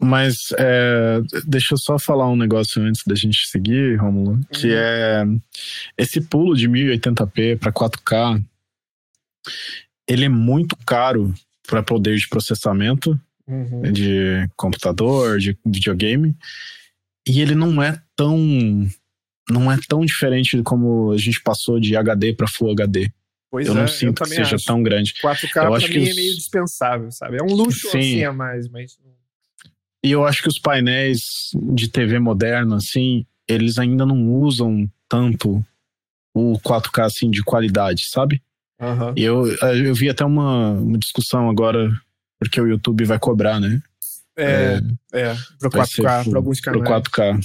Mas 0.00 0.36
é, 0.58 1.20
deixa 1.46 1.74
eu 1.74 1.78
só 1.78 1.98
falar 1.98 2.28
um 2.28 2.36
negócio 2.36 2.82
antes 2.82 3.02
da 3.06 3.14
gente 3.14 3.46
seguir, 3.46 3.96
Romulo, 3.96 4.32
uhum. 4.32 4.42
que 4.50 4.72
é 4.72 5.24
esse 5.96 6.20
pulo 6.20 6.56
de 6.56 6.68
1080p 6.68 7.58
para 7.58 7.72
4K, 7.72 8.42
ele 10.08 10.24
é 10.24 10.28
muito 10.28 10.76
caro 10.86 11.34
para 11.66 11.82
poder 11.82 12.16
de 12.16 12.28
processamento 12.28 13.20
uhum. 13.46 13.92
de 13.92 14.48
computador, 14.56 15.38
de 15.38 15.56
videogame, 15.64 16.34
e 17.28 17.40
ele 17.40 17.54
não 17.54 17.82
é 17.82 18.00
tão 18.16 18.88
não 19.48 19.70
é 19.70 19.78
tão 19.88 20.04
diferente 20.04 20.60
como 20.62 21.12
a 21.12 21.18
gente 21.18 21.40
passou 21.42 21.78
de 21.78 21.96
HD 21.96 22.32
para 22.32 22.48
Full 22.48 22.72
HD. 22.72 23.10
Pois 23.50 23.68
eu 23.68 23.74
é, 23.74 23.76
não 23.76 23.88
sinto 23.88 24.22
eu 24.22 24.26
que 24.26 24.34
seja 24.34 24.56
acho. 24.56 24.64
tão 24.64 24.82
grande. 24.82 25.14
4K 25.22 25.64
eu 25.64 25.74
acho 25.74 25.86
que 25.86 25.98
mim 25.98 26.06
é 26.06 26.10
os... 26.10 26.10
é 26.10 26.14
meio 26.14 26.34
dispensável, 26.34 27.10
sabe? 27.12 27.38
É 27.38 27.42
um 27.42 27.54
luxo 27.54 27.88
Sim. 27.90 27.98
assim 27.98 28.24
a 28.24 28.32
mais, 28.32 28.68
mas. 28.68 28.98
E 30.04 30.10
eu 30.10 30.24
acho 30.24 30.42
que 30.42 30.48
os 30.48 30.58
painéis 30.58 31.20
de 31.74 31.88
TV 31.88 32.18
moderna, 32.18 32.76
assim, 32.76 33.24
eles 33.48 33.78
ainda 33.78 34.04
não 34.04 34.34
usam 34.34 34.88
tanto 35.08 35.64
o 36.34 36.58
4K 36.60 37.06
assim 37.06 37.30
de 37.30 37.42
qualidade, 37.42 38.08
sabe? 38.08 38.42
Uhum. 38.80 39.14
E 39.16 39.24
eu, 39.24 39.46
eu 39.46 39.94
vi 39.94 40.10
até 40.10 40.24
uma, 40.24 40.72
uma 40.72 40.98
discussão 40.98 41.48
agora, 41.48 41.90
porque 42.38 42.60
o 42.60 42.66
YouTube 42.66 43.04
vai 43.04 43.18
cobrar, 43.18 43.58
né? 43.58 43.80
É, 44.36 44.80
é, 45.14 45.20
é 45.22 45.36
pro 45.58 45.70
4K, 45.70 46.28
para 46.28 46.38
alguns 46.38 46.60
canais. 46.60 46.84
Pro 46.84 47.00
4K. 47.00 47.40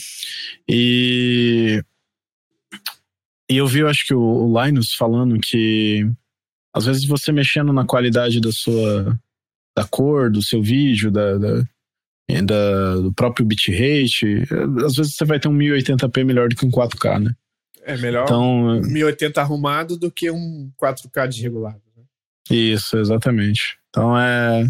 E 0.67 1.81
e 3.51 3.57
eu 3.57 3.67
vi, 3.67 3.79
eu 3.79 3.89
acho 3.89 4.05
que 4.05 4.13
o, 4.13 4.19
o 4.19 4.63
Linus 4.63 4.93
falando 4.93 5.37
que 5.37 6.09
às 6.73 6.85
vezes 6.85 7.05
você 7.05 7.33
mexendo 7.33 7.73
na 7.73 7.85
qualidade 7.85 8.39
da 8.39 8.49
sua 8.49 9.19
da 9.75 9.85
cor 9.85 10.31
do 10.31 10.41
seu 10.41 10.63
vídeo, 10.63 11.11
da, 11.11 11.37
da, 11.37 11.63
da 12.43 12.95
do 12.95 13.13
próprio 13.13 13.45
bitrate, 13.45 14.43
às 14.85 14.95
vezes 14.95 15.15
você 15.15 15.25
vai 15.25 15.37
ter 15.37 15.49
um 15.49 15.57
1080p 15.57 16.23
melhor 16.23 16.47
do 16.47 16.55
que 16.55 16.65
um 16.65 16.71
4K, 16.71 17.19
né? 17.19 17.35
É 17.83 17.97
melhor 17.97 18.23
então, 18.23 18.81
1080 18.83 19.41
arrumado 19.41 19.97
do 19.97 20.09
que 20.09 20.31
um 20.31 20.71
4K 20.81 21.27
desregulado. 21.27 21.81
Né? 21.97 22.03
Isso, 22.49 22.97
exatamente. 22.97 23.77
Então 23.89 24.17
é, 24.17 24.63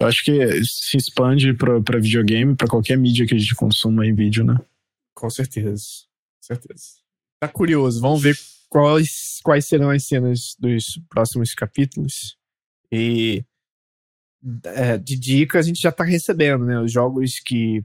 eu 0.00 0.08
acho 0.08 0.24
que 0.24 0.64
se 0.64 0.96
expande 0.96 1.54
para 1.54 2.00
videogame, 2.00 2.56
para 2.56 2.66
qualquer 2.66 2.98
mídia 2.98 3.26
que 3.26 3.34
a 3.34 3.38
gente 3.38 3.54
consuma 3.54 4.04
em 4.04 4.14
vídeo, 4.14 4.42
né? 4.42 4.58
Com 5.14 5.30
certeza, 5.30 5.84
com 6.40 6.54
certeza 6.54 7.03
tá 7.46 7.52
curioso. 7.52 8.00
Vamos 8.00 8.22
ver 8.22 8.38
quais, 8.68 9.40
quais 9.42 9.66
serão 9.66 9.90
as 9.90 10.04
cenas 10.04 10.56
dos 10.58 11.00
próximos 11.08 11.54
capítulos. 11.54 12.36
E 12.90 13.44
é, 14.64 14.98
de 14.98 15.16
dica 15.16 15.58
a 15.58 15.62
gente 15.62 15.80
já 15.80 15.92
tá 15.92 16.04
recebendo, 16.04 16.64
né? 16.64 16.80
Os 16.80 16.92
jogos 16.92 17.40
que 17.40 17.84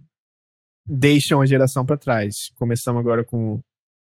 deixam 0.86 1.42
a 1.42 1.46
geração 1.46 1.86
para 1.86 1.98
trás. 1.98 2.52
Começamos 2.56 3.00
agora 3.00 3.24
com. 3.24 3.62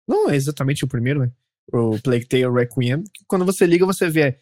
Não 0.08 0.30
é 0.30 0.36
exatamente 0.36 0.84
o 0.84 0.88
primeiro, 0.88 1.22
né? 1.22 1.32
O 1.72 1.98
Plague 2.02 2.26
Tale 2.26 2.52
Requiem. 2.52 3.04
Quando 3.28 3.46
você 3.46 3.66
liga, 3.66 3.86
você 3.86 4.10
vê. 4.10 4.38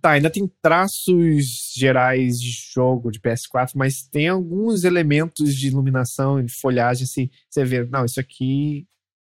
Tá, 0.00 0.10
ainda 0.10 0.28
tem 0.28 0.50
traços 0.60 1.72
gerais 1.76 2.40
de 2.40 2.50
jogo 2.50 3.12
de 3.12 3.20
PS4, 3.20 3.70
mas 3.76 4.02
tem 4.02 4.26
alguns 4.26 4.82
elementos 4.82 5.54
de 5.54 5.68
iluminação, 5.68 6.44
de 6.44 6.52
folhagem, 6.52 7.04
assim. 7.04 7.30
Você 7.48 7.64
vê, 7.64 7.84
não, 7.84 8.04
isso 8.04 8.18
aqui. 8.18 8.84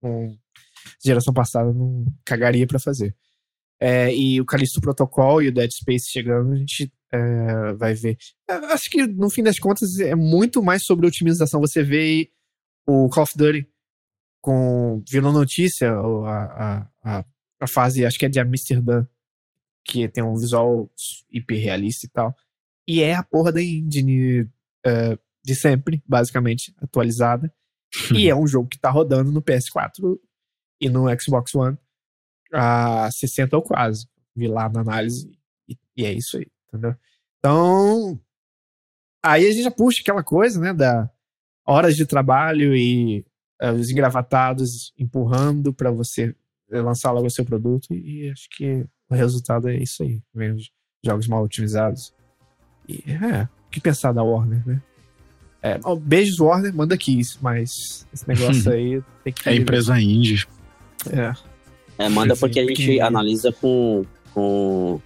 Um, 0.02 0.34
geração 1.02 1.32
passada 1.32 1.72
não 1.72 2.04
cagaria 2.24 2.66
para 2.66 2.78
fazer. 2.78 3.14
É, 3.80 4.14
e 4.14 4.40
o 4.40 4.44
Callisto 4.44 4.80
Protocol 4.80 5.42
e 5.42 5.48
o 5.48 5.52
Dead 5.52 5.70
Space 5.70 6.10
chegando, 6.10 6.52
a 6.52 6.56
gente 6.56 6.92
é, 7.12 7.72
vai 7.74 7.94
ver. 7.94 8.16
É, 8.48 8.54
acho 8.72 8.90
que 8.90 9.06
no 9.06 9.30
fim 9.30 9.42
das 9.42 9.58
contas 9.58 9.98
é 9.98 10.14
muito 10.14 10.62
mais 10.62 10.84
sobre 10.84 11.06
otimização. 11.06 11.60
Você 11.60 11.82
vê 11.82 12.30
o 12.86 13.08
Call 13.08 13.24
of 13.24 13.36
Duty 13.36 13.68
com 14.40 15.02
virou 15.08 15.32
notícia 15.32 15.90
a, 15.90 15.96
a, 15.96 16.88
a, 17.02 17.24
a 17.60 17.66
fase, 17.66 18.04
acho 18.04 18.18
que 18.18 18.26
é 18.26 18.28
de 18.28 18.38
Amsterdã, 18.38 19.06
que 19.84 20.08
tem 20.08 20.22
um 20.22 20.36
visual 20.36 20.90
hiper 21.30 21.62
realista 21.62 22.06
e 22.06 22.08
tal. 22.10 22.34
E 22.86 23.02
é 23.02 23.14
a 23.14 23.22
porra 23.22 23.52
da 23.52 23.62
engine 23.62 24.42
uh, 24.42 25.18
de 25.44 25.54
sempre, 25.54 26.02
basicamente, 26.06 26.74
atualizada. 26.78 27.52
e 28.14 28.28
é 28.28 28.34
um 28.34 28.46
jogo 28.46 28.68
que 28.68 28.78
tá 28.78 28.90
rodando 28.90 29.30
no 29.30 29.42
PS4 29.42 30.18
e 30.80 30.88
no 30.88 31.06
Xbox 31.20 31.54
One 31.54 31.78
a 32.52 33.10
60 33.10 33.56
ou 33.56 33.62
quase. 33.62 34.06
Vi 34.34 34.48
lá 34.48 34.68
na 34.68 34.80
análise 34.80 35.30
e, 35.68 35.76
e 35.96 36.04
é 36.04 36.12
isso 36.12 36.36
aí, 36.36 36.46
entendeu? 36.68 36.94
Então, 37.38 38.20
aí 39.22 39.46
a 39.46 39.50
gente 39.50 39.62
já 39.62 39.70
puxa 39.70 40.00
aquela 40.00 40.22
coisa, 40.22 40.60
né, 40.60 40.72
da 40.72 41.10
horas 41.66 41.96
de 41.96 42.04
trabalho 42.04 42.74
e 42.74 43.24
uh, 43.62 43.72
os 43.72 43.90
engravatados 43.90 44.92
empurrando 44.98 45.72
para 45.72 45.90
você 45.90 46.34
lançar 46.70 47.12
logo 47.12 47.26
o 47.26 47.30
seu 47.30 47.44
produto 47.44 47.92
e, 47.94 48.30
acho 48.30 48.48
que 48.50 48.86
o 49.08 49.14
resultado 49.14 49.68
é 49.68 49.76
isso 49.76 50.02
aí, 50.02 50.20
vem 50.34 50.56
jogos 51.04 51.28
mal 51.28 51.44
otimizados. 51.44 52.14
E 52.88 53.02
é, 53.06 53.44
o 53.66 53.70
que 53.70 53.80
pensar 53.80 54.12
da 54.12 54.22
Warner, 54.22 54.66
né? 54.66 54.82
É, 55.62 55.78
beijos, 56.00 56.40
Warner, 56.40 56.74
manda 56.74 56.94
aqui 56.94 57.18
isso, 57.18 57.38
mas 57.40 58.06
esse 58.12 58.28
negócio 58.28 58.68
aí 58.72 59.02
tem 59.22 59.32
que. 59.32 59.48
É 59.48 59.54
empresa 59.54 59.98
indie. 59.98 60.46
É. 61.10 61.34
É, 61.98 62.08
manda 62.08 62.36
porque 62.36 62.58
a 62.58 62.66
gente 62.66 63.00
analisa 63.00 63.52
com, 63.52 64.04
com 64.32 65.00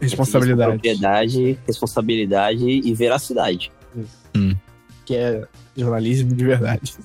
responsabilidade. 0.00 0.70
Propriedade, 0.72 1.58
responsabilidade 1.66 2.64
e 2.66 2.94
veracidade. 2.94 3.70
Hum. 4.34 4.54
Que 5.04 5.16
é 5.16 5.44
jornalismo 5.76 6.34
de 6.34 6.44
verdade. 6.44 6.94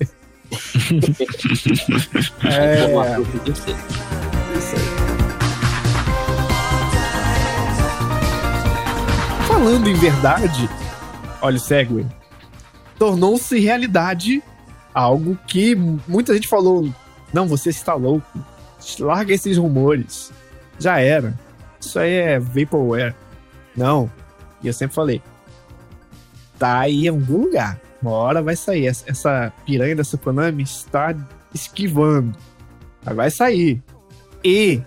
é. 2.44 2.84
é... 2.84 2.88
Isso 3.50 4.76
aí. 4.76 5.08
Falando 9.46 9.88
em 9.88 9.94
verdade, 9.94 10.70
olha 11.42 11.56
o 11.56 11.60
segue, 11.60 12.06
tornou-se 12.98 13.58
realidade 13.58 14.42
algo 14.94 15.38
que 15.46 15.74
muita 15.74 16.32
gente 16.34 16.48
falou: 16.48 16.88
não, 17.32 17.46
você 17.46 17.70
está 17.70 17.94
louco, 17.94 18.26
larga 19.00 19.34
esses 19.34 19.56
rumores, 19.56 20.32
já 20.78 21.00
era, 21.00 21.34
isso 21.80 21.98
aí 21.98 22.12
é 22.12 22.38
vaporware. 22.38 23.14
Não, 23.76 24.10
e 24.62 24.66
eu 24.66 24.72
sempre 24.72 24.94
falei: 24.94 25.22
tá 26.58 26.80
aí 26.80 27.06
em 27.06 27.08
algum 27.08 27.42
lugar, 27.42 27.80
uma 28.02 28.12
hora 28.12 28.42
vai 28.42 28.56
sair. 28.56 28.86
Essa 28.86 29.52
piranha 29.64 29.96
dessa 29.96 30.16
Konami 30.16 30.62
está 30.62 31.14
esquivando, 31.54 32.36
mas 33.04 33.16
vai 33.16 33.30
sair. 33.30 33.82
E 34.44 34.80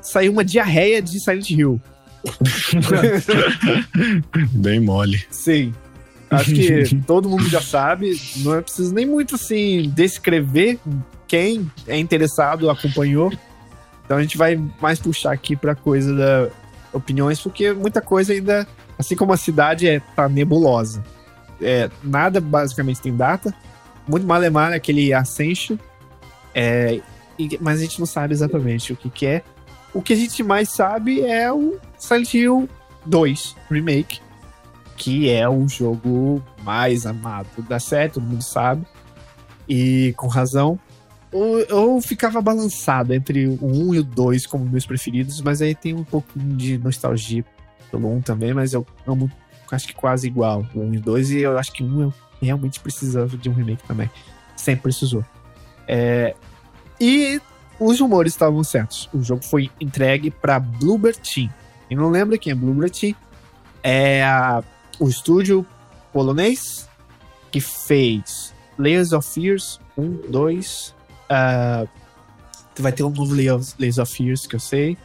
saiu 0.00 0.32
uma 0.32 0.44
diarreia 0.44 1.00
de 1.00 1.20
Silent 1.20 1.50
Hill. 1.50 1.80
Bem 4.52 4.80
mole. 4.80 5.24
Sim. 5.30 5.72
Acho 6.30 6.52
que 6.52 6.96
todo 7.06 7.28
mundo 7.28 7.48
já 7.48 7.60
sabe, 7.60 8.20
não 8.36 8.54
é 8.54 8.60
preciso 8.60 8.94
nem 8.94 9.06
muito 9.06 9.34
assim 9.34 9.90
descrever 9.94 10.78
quem 11.30 11.70
é 11.86 11.96
interessado, 11.96 12.68
acompanhou. 12.68 13.32
Então 14.04 14.16
a 14.16 14.20
gente 14.20 14.36
vai 14.36 14.60
mais 14.80 14.98
puxar 14.98 15.30
aqui 15.30 15.54
para 15.54 15.76
coisa 15.76 16.12
da 16.12 16.50
opiniões, 16.92 17.40
porque 17.40 17.72
muita 17.72 18.00
coisa 18.00 18.32
ainda, 18.32 18.66
assim 18.98 19.14
como 19.14 19.32
a 19.32 19.36
cidade 19.36 19.86
é 19.86 20.00
tá 20.00 20.28
nebulosa. 20.28 21.04
É, 21.62 21.88
nada 22.02 22.40
basicamente 22.40 23.00
tem 23.00 23.16
data. 23.16 23.54
Muito 24.08 24.26
malemar 24.26 24.72
aquele 24.72 25.14
Ascension. 25.14 25.78
É, 26.52 27.00
e, 27.38 27.56
mas 27.60 27.78
a 27.78 27.82
gente 27.82 28.00
não 28.00 28.06
sabe 28.06 28.34
exatamente 28.34 28.92
o 28.92 28.96
que, 28.96 29.08
que 29.08 29.24
é. 29.24 29.44
O 29.94 30.02
que 30.02 30.12
a 30.12 30.16
gente 30.16 30.42
mais 30.42 30.68
sabe 30.70 31.20
é 31.20 31.52
o 31.52 31.78
Silent 31.96 32.34
Hill 32.34 32.68
2 33.06 33.54
Remake, 33.70 34.20
que 34.96 35.30
é 35.30 35.48
o 35.48 35.68
jogo 35.68 36.42
mais 36.64 37.06
amado 37.06 37.62
da 37.68 37.78
série, 37.78 38.14
todo 38.14 38.26
mundo 38.26 38.42
sabe. 38.42 38.84
E 39.68 40.12
com 40.16 40.26
razão. 40.26 40.76
Eu, 41.32 41.60
eu 41.60 42.00
ficava 42.00 42.40
balançado 42.40 43.14
entre 43.14 43.46
o 43.46 43.58
1 43.62 43.94
e 43.94 43.98
o 44.00 44.04
2 44.04 44.46
como 44.46 44.64
meus 44.64 44.84
preferidos, 44.84 45.40
mas 45.40 45.62
aí 45.62 45.74
tem 45.74 45.94
um 45.94 46.04
pouquinho 46.04 46.56
de 46.56 46.76
nostalgia 46.78 47.44
pelo 47.90 48.12
1 48.16 48.22
também, 48.22 48.52
mas 48.52 48.72
eu 48.72 48.86
amo 49.06 49.30
acho 49.70 49.86
que 49.86 49.94
quase 49.94 50.26
igual 50.26 50.66
o 50.74 50.80
1 50.80 50.94
e 50.94 50.98
o 50.98 51.00
2, 51.00 51.30
e 51.30 51.38
eu 51.38 51.56
acho 51.56 51.72
que 51.72 51.82
o 51.82 51.86
1 51.86 52.02
eu 52.02 52.14
realmente 52.42 52.80
precisava 52.80 53.36
de 53.36 53.48
um 53.48 53.52
remake 53.52 53.82
também. 53.84 54.10
Sempre 54.56 54.82
precisou. 54.82 55.24
É, 55.86 56.34
e 57.00 57.40
os 57.78 57.98
rumores 57.98 58.32
estavam 58.32 58.62
certos. 58.62 59.08
O 59.12 59.22
jogo 59.22 59.44
foi 59.44 59.70
entregue 59.80 60.30
para 60.30 60.58
Bloober 60.58 61.16
Team. 61.16 61.48
E 61.88 61.94
não 61.94 62.10
lembra 62.10 62.38
quem 62.38 62.52
é 62.52 62.54
Bloober 62.54 62.90
Team? 62.90 63.14
É 63.82 64.22
a, 64.24 64.62
o 64.98 65.08
estúdio 65.08 65.66
polonês 66.12 66.88
que 67.50 67.60
fez 67.60 68.54
Layers 68.78 69.12
of 69.12 69.28
Fears 69.28 69.80
1, 69.96 70.30
2. 70.30 70.94
Uh, 71.30 71.88
vai 72.80 72.92
ter 72.92 73.04
um 73.04 73.10
novo 73.10 73.34
Layers 73.34 73.98
of 73.98 74.12
Fears 74.12 74.46
que 74.46 74.56
eu 74.56 74.60
sei. 74.60 74.96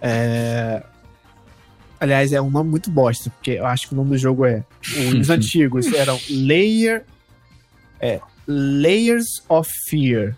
É, 0.00 0.82
aliás, 1.98 2.32
é 2.32 2.40
um 2.40 2.50
nome 2.50 2.70
muito 2.70 2.90
bosta, 2.90 3.30
porque 3.30 3.52
eu 3.52 3.66
acho 3.66 3.88
que 3.88 3.94
o 3.94 3.96
nome 3.96 4.10
do 4.10 4.18
jogo 4.18 4.44
é. 4.44 4.64
Os 5.18 5.30
antigos 5.30 5.92
eram 5.92 6.20
Layer. 6.28 7.04
É, 8.00 8.20
Layers 8.46 9.42
of 9.48 9.70
Fear. 9.88 10.36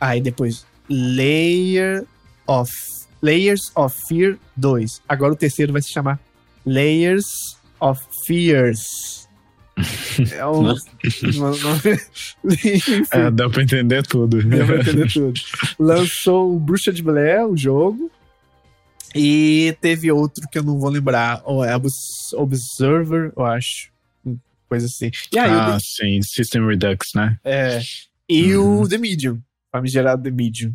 Aí 0.00 0.20
depois 0.20 0.66
Layer 0.88 2.04
of 2.46 2.72
Layers 3.22 3.70
of 3.74 3.96
Fear 4.08 4.38
2. 4.56 5.02
Agora 5.08 5.32
o 5.32 5.36
terceiro 5.36 5.72
vai 5.72 5.80
se 5.80 5.92
chamar 5.92 6.18
Layers 6.66 7.26
of 7.80 8.02
Fears. 8.26 9.23
É 10.32 10.46
um, 10.46 10.70
é, 13.10 13.30
dá 13.30 13.50
pra 13.50 13.62
entender 13.62 14.06
tudo. 14.06 14.42
Dá 14.42 14.64
pra 14.64 14.80
entender 14.80 15.12
tudo. 15.12 15.34
Lançou 15.78 16.54
o 16.54 16.60
Bruxa 16.60 16.92
de 16.92 17.02
Blair, 17.02 17.46
o 17.46 17.56
jogo. 17.56 18.10
E 19.14 19.76
teve 19.80 20.12
outro 20.12 20.46
que 20.48 20.58
eu 20.58 20.62
não 20.62 20.78
vou 20.78 20.90
lembrar. 20.90 21.42
É 21.66 21.74
Observer, 22.36 23.32
eu 23.36 23.44
acho. 23.44 23.92
Coisa 24.68 24.86
assim. 24.86 25.10
E 25.32 25.38
aí, 25.38 25.50
ah, 25.50 25.78
sim. 25.80 26.20
System 26.22 26.66
Redux, 26.66 27.12
né? 27.14 27.38
É. 27.44 27.80
E 28.28 28.56
uhum. 28.56 28.82
o 28.82 28.88
The 28.88 28.98
Medium 28.98 29.40
famigerado 29.74 30.22
The 30.22 30.30
Medium. 30.30 30.72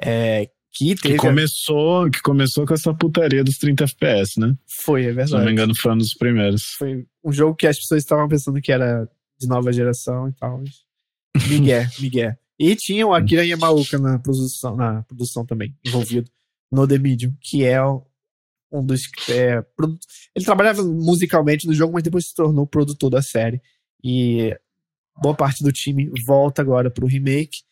É, 0.00 0.48
que 0.72 0.94
teve. 0.94 1.14
Que 1.14 1.20
começou, 1.20 2.10
que 2.10 2.22
começou 2.22 2.66
com 2.66 2.74
essa 2.74 2.94
putaria 2.94 3.42
dos 3.42 3.58
30 3.58 3.84
FPS, 3.84 4.38
né? 4.38 4.54
Foi, 4.66 5.02
é 5.02 5.06
verdade. 5.06 5.30
Se 5.30 5.36
não 5.36 5.44
me 5.44 5.52
engano, 5.52 5.74
foi 5.74 5.92
um 5.92 5.98
dos 5.98 6.14
primeiros. 6.14 6.62
Foi 6.78 7.06
um 7.24 7.32
jogo 7.32 7.56
que 7.56 7.66
as 7.66 7.78
pessoas 7.78 8.02
estavam 8.02 8.28
pensando 8.28 8.60
que 8.60 8.70
era 8.70 9.08
de 9.38 9.48
nova 9.48 9.72
geração 9.72 10.28
e 10.28 10.32
tal. 10.32 10.62
Miguel, 11.48 11.86
Miguel. 11.98 12.34
E 12.58 12.76
tinha 12.76 13.06
o 13.06 13.14
Akira 13.14 13.44
Yamaoka 13.44 13.98
na 13.98 14.18
produção, 14.18 14.76
na 14.76 15.02
produção 15.02 15.46
também, 15.46 15.74
envolvido 15.84 16.30
no 16.70 16.86
The 16.86 16.98
Medium, 16.98 17.34
que 17.40 17.64
é 17.64 17.82
um 17.82 18.84
dos. 18.84 19.02
É, 19.28 19.64
ele 20.34 20.44
trabalhava 20.44 20.82
musicalmente 20.82 21.66
no 21.66 21.74
jogo, 21.74 21.94
mas 21.94 22.02
depois 22.02 22.26
se 22.26 22.34
tornou 22.34 22.66
produtor 22.66 23.10
da 23.10 23.22
série. 23.22 23.60
E 24.04 24.56
boa 25.20 25.34
parte 25.34 25.64
do 25.64 25.72
time 25.72 26.10
volta 26.26 26.62
agora 26.62 26.90
pro 26.90 27.06
remake 27.06 27.62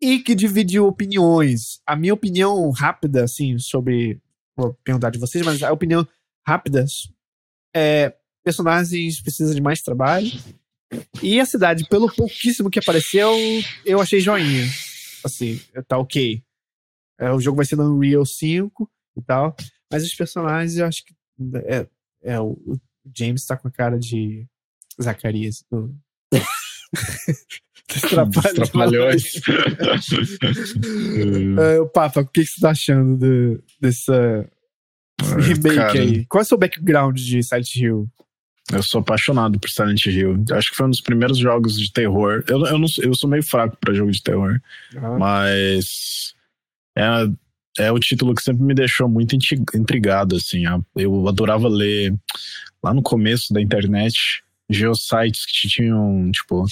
e 0.00 0.18
que 0.18 0.34
dividiu 0.34 0.86
opiniões. 0.86 1.80
A 1.86 1.96
minha 1.96 2.14
opinião 2.14 2.70
rápida, 2.70 3.24
assim, 3.24 3.58
sobre. 3.58 4.20
Vou 4.56 4.74
perguntar 4.84 5.10
de 5.10 5.18
vocês, 5.18 5.44
mas 5.44 5.62
a 5.62 5.72
opinião 5.72 6.06
rápida 6.46 6.84
é. 7.74 8.14
Personagens 8.44 9.20
precisam 9.20 9.52
de 9.54 9.60
mais 9.60 9.82
trabalho. 9.82 10.30
E 11.20 11.40
a 11.40 11.44
cidade, 11.44 11.84
pelo 11.88 12.08
pouquíssimo 12.08 12.70
que 12.70 12.78
apareceu, 12.78 13.32
eu 13.84 14.00
achei 14.00 14.20
joinha. 14.20 14.64
Assim, 15.24 15.60
tá 15.88 15.98
ok. 15.98 16.40
É, 17.18 17.32
o 17.32 17.40
jogo 17.40 17.56
vai 17.56 17.66
ser 17.66 17.74
no 17.74 17.92
Unreal 17.92 18.24
5 18.24 18.88
e 19.16 19.22
tal. 19.22 19.56
Mas 19.90 20.04
os 20.04 20.14
personagens, 20.14 20.76
eu 20.76 20.86
acho 20.86 21.04
que. 21.04 21.14
É, 21.66 21.88
é 22.22 22.40
o, 22.40 22.52
o 22.52 22.80
James 23.16 23.44
tá 23.44 23.56
com 23.56 23.66
a 23.66 23.70
cara 23.70 23.98
de 23.98 24.46
Zacarias. 25.02 25.64
Do... 25.68 25.92
Trapalhões. 27.86 29.24
é, 31.58 31.84
Papa, 31.92 32.20
o 32.20 32.26
que 32.26 32.44
você 32.44 32.60
tá 32.60 32.70
achando 32.70 33.16
de, 33.16 33.60
dessa 33.80 34.48
remake 35.38 35.76
cara, 35.76 35.92
aí? 35.92 36.26
Qual 36.26 36.40
é 36.40 36.44
o 36.44 36.46
seu 36.46 36.58
background 36.58 37.16
de 37.16 37.42
Silent 37.42 37.76
Hill? 37.76 38.08
Eu 38.72 38.82
sou 38.82 39.00
apaixonado 39.00 39.60
por 39.60 39.70
Silent 39.70 40.06
Hill. 40.06 40.44
Acho 40.52 40.70
que 40.70 40.76
foi 40.76 40.86
um 40.86 40.90
dos 40.90 41.00
primeiros 41.00 41.38
jogos 41.38 41.78
de 41.78 41.92
terror. 41.92 42.42
Eu, 42.48 42.66
eu, 42.66 42.78
não, 42.78 42.88
eu 43.00 43.14
sou 43.14 43.30
meio 43.30 43.44
fraco 43.44 43.76
para 43.80 43.94
jogo 43.94 44.10
de 44.10 44.22
terror. 44.22 44.60
Uhum. 44.92 45.18
Mas 45.18 46.34
é, 46.96 47.28
é 47.78 47.92
o 47.92 47.98
título 48.00 48.34
que 48.34 48.42
sempre 48.42 48.64
me 48.64 48.74
deixou 48.74 49.08
muito 49.08 49.36
intrigado, 49.74 50.34
assim. 50.34 50.64
Eu 50.96 51.28
adorava 51.28 51.68
ler 51.68 52.12
lá 52.82 52.92
no 52.92 53.02
começo 53.02 53.54
da 53.54 53.62
internet 53.62 54.42
geosites 54.68 55.46
que 55.46 55.68
tinham, 55.68 56.28
tipo, 56.32 56.64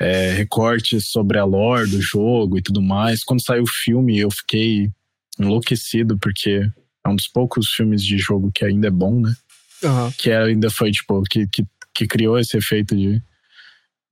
é, 0.00 0.32
recortes 0.32 1.08
sobre 1.10 1.38
a 1.38 1.44
lore 1.44 1.90
do 1.90 2.00
jogo 2.00 2.58
e 2.58 2.62
tudo 2.62 2.80
mais. 2.80 3.24
Quando 3.24 3.44
saiu 3.44 3.64
o 3.64 3.70
filme, 3.84 4.18
eu 4.18 4.30
fiquei 4.30 4.90
enlouquecido, 5.38 6.18
porque 6.18 6.70
é 7.04 7.08
um 7.08 7.16
dos 7.16 7.28
poucos 7.28 7.68
filmes 7.70 8.02
de 8.02 8.18
jogo 8.18 8.50
que 8.52 8.64
ainda 8.64 8.88
é 8.88 8.90
bom, 8.90 9.20
né? 9.20 9.34
Aham. 9.84 10.12
Que 10.18 10.30
ainda 10.30 10.70
foi, 10.70 10.90
tipo, 10.90 11.22
que, 11.24 11.46
que, 11.48 11.64
que 11.94 12.06
criou 12.06 12.38
esse 12.38 12.56
efeito 12.56 12.96
de, 12.96 13.22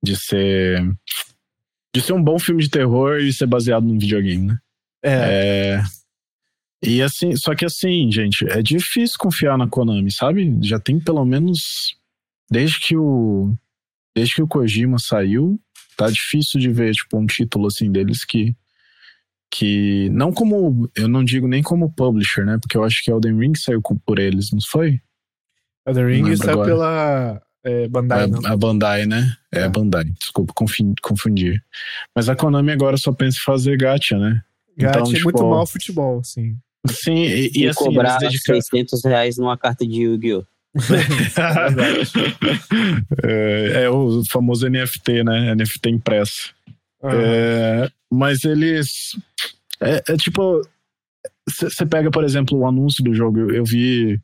de 0.03 0.15
ser. 0.15 0.81
De 1.93 2.01
ser 2.01 2.13
um 2.13 2.23
bom 2.23 2.37
filme 2.37 2.61
de 2.61 2.69
terror 2.69 3.19
e 3.19 3.33
ser 3.33 3.47
baseado 3.47 3.85
num 3.85 3.97
videogame, 3.97 4.47
né? 4.47 4.57
É. 5.03 5.11
É. 5.11 5.83
E 6.83 7.01
assim, 7.01 7.35
só 7.35 7.55
que 7.55 7.65
assim, 7.65 8.11
gente, 8.11 8.47
é 8.47 8.61
difícil 8.61 9.17
confiar 9.17 9.57
na 9.57 9.67
Konami, 9.67 10.11
sabe? 10.11 10.57
Já 10.61 10.79
tem 10.79 10.99
pelo 10.99 11.25
menos. 11.25 11.59
Desde 12.49 12.79
que 12.79 12.95
o. 12.95 13.53
Desde 14.15 14.35
que 14.35 14.41
o 14.41 14.47
Kojima 14.47 14.97
saiu, 14.99 15.59
tá 15.97 16.09
difícil 16.09 16.59
de 16.59 16.69
ver, 16.69 16.93
tipo, 16.93 17.17
um 17.17 17.25
título 17.25 17.67
assim 17.67 17.91
deles 17.91 18.23
que. 18.23 18.55
Que. 19.51 20.09
Não 20.11 20.31
como. 20.31 20.89
Eu 20.95 21.07
não 21.07 21.23
digo 21.23 21.47
nem 21.47 21.63
como 21.63 21.91
publisher, 21.93 22.45
né? 22.45 22.57
Porque 22.61 22.77
eu 22.77 22.83
acho 22.83 23.03
que 23.03 23.11
Elden 23.11 23.37
Ring 23.39 23.53
saiu 23.55 23.81
com- 23.81 23.97
por 23.97 24.19
eles, 24.19 24.51
não 24.51 24.59
foi? 24.69 24.99
Elden 25.87 26.05
Ring 26.05 26.35
saiu 26.35 26.51
agora. 26.61 26.67
pela 26.69 27.41
é, 27.63 27.87
Bandai, 27.87 28.27
não. 28.27 28.45
a, 28.45 28.51
a 28.51 28.57
Bandai, 28.57 29.05
né? 29.05 29.35
É 29.53 29.61
a 29.61 29.65
É. 29.65 29.69
Bandai, 29.69 30.03
desculpa 30.19 30.53
confundir. 31.01 31.63
Mas 32.15 32.29
a 32.29 32.35
Konami 32.35 32.71
agora 32.71 32.97
só 32.97 33.11
pensa 33.13 33.37
em 33.39 33.43
fazer 33.43 33.77
gacha, 33.77 34.17
né? 34.17 34.41
Gacha 34.77 34.99
então, 34.99 35.11
é 35.11 35.23
muito 35.23 35.37
tipo, 35.37 35.49
mal 35.49 35.65
futebol, 35.65 36.23
sim. 36.23 36.57
Sim, 36.89 37.15
e, 37.23 37.51
e 37.55 37.59
E, 37.63 37.67
assim, 37.67 37.85
cobrar 37.85 38.17
dedicaram. 38.17 38.61
600 38.61 39.03
reais 39.03 39.37
numa 39.37 39.57
carta 39.57 39.85
de 39.87 40.01
Yu-Gi-Oh! 40.03 40.45
É, 43.23 43.83
é 43.83 43.89
o 43.89 44.23
famoso 44.29 44.67
NFT, 44.69 45.23
né? 45.23 45.55
NFT 45.55 45.89
impresso. 45.89 46.53
Aham. 47.03 47.13
É, 47.15 47.89
mas 48.11 48.43
eles. 48.43 49.15
É, 49.79 50.03
é 50.09 50.17
tipo. 50.17 50.61
Você 51.49 51.85
pega, 51.85 52.11
por 52.11 52.23
exemplo, 52.23 52.57
o 52.57 52.67
anúncio 52.67 53.03
do 53.03 53.13
jogo. 53.13 53.39
Eu, 53.39 53.51
eu 53.51 53.63
vi. 53.63 54.19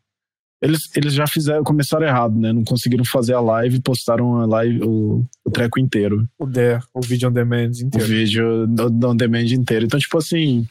Eles, 0.62 0.80
eles 0.96 1.14
já 1.14 1.28
fizeram, 1.28 1.62
começaram 1.62 2.08
errado, 2.08 2.40
né? 2.40 2.54
Não 2.54 2.64
conseguiram 2.64 3.04
fazer 3.04 3.34
a 3.34 3.42
live 3.42 3.78
e 3.78 3.82
postaram 3.82 4.38
a 4.38 4.46
live, 4.46 4.80
o, 4.82 5.26
o 5.44 5.52
treco 5.52 5.78
inteiro. 5.78 6.26
O 6.40 6.46
DE, 6.46 6.80
o 6.94 7.02
vídeo 7.02 7.28
on 7.28 7.34
demand 7.34 7.72
O 7.82 7.86
inteiro. 7.86 8.08
vídeo 8.08 8.68
no, 8.68 9.10
on 9.10 9.16
demand 9.16 9.46
inteiro. 9.52 9.86
Então, 9.86 10.00
tipo 10.00 10.18
assim. 10.18 10.66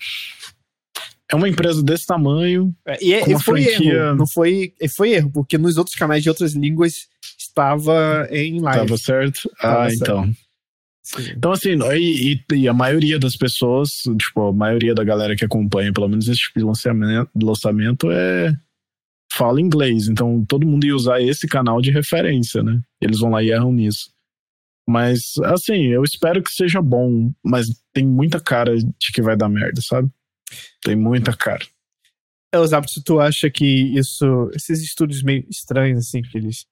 É 1.32 1.36
uma 1.36 1.48
empresa 1.48 1.82
desse 1.82 2.04
tamanho. 2.06 2.74
É, 2.86 3.02
e, 3.02 3.14
é- 3.14 3.22
e 3.22 3.38
foi 3.40 3.62
franquia- 3.62 3.92
erro. 3.94 4.16
Não 4.16 4.26
foi, 4.28 4.74
e 4.80 4.88
foi 4.88 5.12
erro, 5.12 5.30
porque 5.30 5.56
nos 5.56 5.76
outros 5.78 5.96
canais 5.96 6.22
de 6.22 6.28
outras 6.28 6.52
línguas 6.52 7.06
estava 7.38 8.28
em 8.30 8.60
live. 8.60 8.80
Tava 8.86 8.98
certo? 8.98 9.50
Ah, 9.60 9.88
certo. 9.88 10.02
então. 10.02 10.32
Sim. 11.04 11.32
Então, 11.36 11.52
assim, 11.52 11.70
e, 11.96 12.34
e- 12.52 12.54
e 12.54 12.68
a 12.68 12.72
maioria 12.72 13.18
das 13.18 13.36
pessoas, 13.36 13.88
tipo, 14.18 14.48
a 14.48 14.52
maioria 14.52 14.94
da 14.94 15.02
galera 15.02 15.34
que 15.34 15.44
acompanha, 15.44 15.92
pelo 15.92 16.08
menos 16.08 16.28
esse 16.28 16.38
tipo 16.40 16.58
de 16.60 16.64
lançamento, 16.64 17.30
lançamento 17.42 18.10
é. 18.10 18.52
fala 19.34 19.60
inglês. 19.60 20.08
Então, 20.08 20.44
todo 20.46 20.66
mundo 20.66 20.84
ia 20.86 20.94
usar 20.94 21.20
esse 21.20 21.46
canal 21.48 21.80
de 21.80 21.90
referência, 21.90 22.62
né? 22.62 22.80
Eles 23.00 23.18
vão 23.20 23.30
lá 23.30 23.42
e 23.42 23.50
erram 23.50 23.72
nisso. 23.72 24.10
Mas, 24.86 25.20
assim, 25.44 25.86
eu 25.86 26.02
espero 26.04 26.42
que 26.42 26.50
seja 26.52 26.82
bom, 26.82 27.32
mas 27.42 27.66
tem 27.94 28.06
muita 28.06 28.38
cara 28.38 28.76
de 28.76 29.12
que 29.14 29.22
vai 29.22 29.36
dar 29.36 29.48
merda, 29.48 29.80
sabe? 29.80 30.10
Tem 30.82 30.96
muita 30.96 31.36
cara. 31.36 31.64
É, 32.54 32.58
os 32.58 32.72
hábitos, 32.72 33.02
tu 33.04 33.18
acha 33.18 33.50
que 33.50 33.64
isso. 33.64 34.50
Esses 34.54 34.82
estúdios 34.82 35.22
meio 35.22 35.46
estranhos, 35.48 36.06
assim, 36.06 36.22
que 36.22 36.36
eles. 36.36 36.66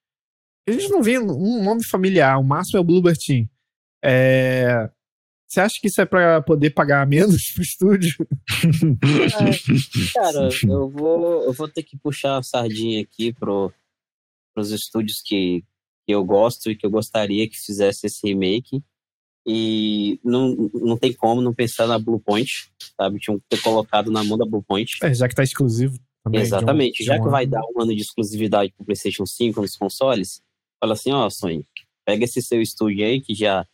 A 0.68 0.72
gente 0.72 0.89
não 0.91 1.03
vê 1.03 1.18
um 1.18 1.64
nome 1.64 1.85
familiar, 1.85 2.39
o 2.39 2.45
máximo 2.45 2.78
é 2.78 2.81
o 2.81 2.85
Bluebird 2.85 3.18
Team. 3.18 3.49
É. 4.05 4.91
Você 5.49 5.61
acha 5.61 5.81
que 5.81 5.89
isso 5.89 6.01
é 6.01 6.07
pra 6.07 6.41
poder 6.41 6.70
pagar 6.70 7.05
menos 7.09 7.51
pro 7.51 7.62
estúdio? 7.62 8.14
Cara, 10.14 10.49
eu 10.62 10.89
vou, 10.89 11.43
eu 11.45 11.53
vou 11.53 11.66
ter 11.66 11.83
que 11.83 11.97
puxar 11.99 12.39
a 12.39 12.43
sardinha 12.43 13.03
aqui 13.03 13.33
pro, 13.33 13.72
pros 14.55 14.70
estúdios 14.70 15.20
que, 15.20 15.64
que 16.07 16.14
eu 16.14 16.24
gosto 16.24 16.70
e 16.70 16.76
que 16.76 16.87
eu 16.87 16.91
gostaria 16.91 17.49
que 17.49 17.59
fizesse 17.59 18.07
esse 18.07 18.24
remake. 18.28 18.81
E 19.53 20.21
não, 20.23 20.55
não 20.73 20.97
tem 20.97 21.13
como 21.13 21.41
não 21.41 21.53
pensar 21.53 21.87
na 21.89 21.99
Blue 21.99 22.21
Point, 22.21 22.71
sabe? 22.97 23.19
Tinham 23.19 23.39
que 23.41 23.45
ter 23.49 23.61
colocado 23.61 24.09
na 24.11 24.23
mão 24.23 24.39
da 24.39 24.47
Blue 24.47 24.63
Point. 24.63 24.93
É, 25.03 25.13
já 25.13 25.27
que 25.29 25.35
tá 25.35 25.43
exclusivo 25.43 25.99
também. 26.23 26.41
de 26.41 26.45
um- 26.45 26.47
Exatamente. 26.47 26.99
de 26.99 27.05
Já 27.05 27.17
um 27.17 27.23
que 27.25 27.29
vai 27.29 27.43
ano. 27.45 27.51
dar 27.53 27.63
um 27.75 27.83
ano 27.83 27.95
de 27.95 28.01
exclusividade 28.03 28.73
pro 28.77 28.85
PlayStation 28.87 29.27
5 29.27 29.61
nos 29.61 29.75
consoles, 29.77 30.41
fala 30.79 30.93
assim: 30.93 31.11
ó, 31.11 31.29
Sony, 31.29 31.67
pega 32.07 32.25
esse 32.25 32.41
seu 32.41 32.63
estúdio 32.63 33.05
aí 33.05 33.21
que 33.21 33.35
já, 33.35 33.67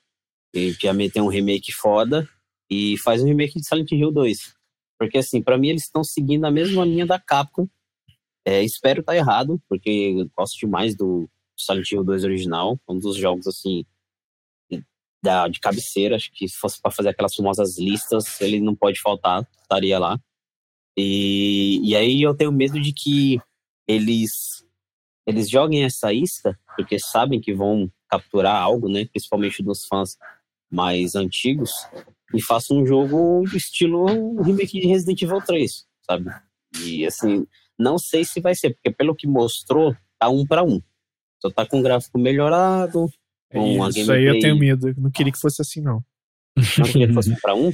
que 0.52 0.72
já 0.80 0.94
meteu 0.94 1.24
um 1.24 1.28
remake 1.28 1.72
foda 1.72 2.26
e 2.70 2.96
faz 2.98 3.22
um 3.22 3.26
remake 3.26 3.60
de 3.60 3.66
Silent 3.66 3.92
Hill 3.92 4.10
2. 4.10 4.54
Porque, 4.98 5.18
assim, 5.18 5.42
pra 5.42 5.58
mim 5.58 5.68
eles 5.68 5.82
estão 5.84 6.02
seguindo 6.02 6.46
a 6.46 6.50
mesma 6.50 6.82
linha 6.84 7.04
da 7.04 7.18
Capcom. 7.18 7.68
É, 8.46 8.62
espero 8.64 9.00
estar 9.00 9.14
errado, 9.14 9.60
porque 9.68 9.90
eu 9.90 10.30
gosto 10.34 10.58
demais 10.58 10.96
do 10.96 11.28
Silent 11.54 11.90
Hill 11.92 12.02
2 12.02 12.24
original. 12.24 12.80
Um 12.88 12.98
dos 12.98 13.16
jogos, 13.16 13.46
assim, 13.46 13.84
da, 15.26 15.48
de 15.48 15.58
cabeceira. 15.60 16.16
Acho 16.16 16.30
que 16.32 16.48
se 16.48 16.56
fosse 16.56 16.80
pra 16.80 16.90
fazer 16.90 17.10
aquelas 17.10 17.34
famosas 17.34 17.78
listas, 17.78 18.40
ele 18.40 18.60
não 18.60 18.74
pode 18.74 19.00
faltar, 19.00 19.46
estaria 19.60 19.98
lá. 19.98 20.18
E, 20.96 21.80
e 21.82 21.94
aí 21.96 22.22
eu 22.22 22.34
tenho 22.34 22.52
medo 22.52 22.80
de 22.80 22.92
que 22.92 23.38
eles 23.86 24.64
eles 25.26 25.50
joguem 25.50 25.84
essa 25.84 26.12
isca, 26.12 26.56
porque 26.76 27.00
sabem 27.00 27.40
que 27.40 27.52
vão 27.52 27.90
capturar 28.08 28.62
algo, 28.62 28.88
né? 28.88 29.06
Principalmente 29.06 29.60
dos 29.60 29.84
fãs 29.84 30.16
mais 30.70 31.16
antigos, 31.16 31.72
e 32.32 32.40
façam 32.40 32.78
um 32.78 32.86
jogo 32.86 33.42
estilo 33.54 34.40
remake 34.40 34.80
de 34.80 34.86
Resident 34.86 35.20
Evil 35.20 35.40
3, 35.40 35.84
sabe? 36.02 36.30
E 36.84 37.04
assim, 37.04 37.44
não 37.76 37.98
sei 37.98 38.24
se 38.24 38.40
vai 38.40 38.54
ser, 38.54 38.74
porque 38.74 38.90
pelo 38.90 39.16
que 39.16 39.26
mostrou, 39.26 39.96
tá 40.16 40.28
um 40.28 40.46
para 40.46 40.62
um. 40.62 40.80
Só 41.42 41.50
tá 41.50 41.66
com 41.66 41.82
gráfico 41.82 42.18
melhorado, 42.18 43.08
com 43.56 43.84
a 43.84 43.88
Isso 43.88 44.12
aí 44.12 44.24
eu 44.24 44.38
tenho 44.40 44.58
medo. 44.58 44.88
Eu 44.88 44.94
não 44.98 45.10
queria 45.10 45.32
que 45.32 45.38
fosse 45.38 45.62
assim, 45.62 45.80
não. 45.80 46.04
não 46.56 46.86
queria 46.86 47.08
que 47.08 47.14
fosse 47.14 47.30
um 47.32 47.36
para 47.36 47.54
um. 47.54 47.72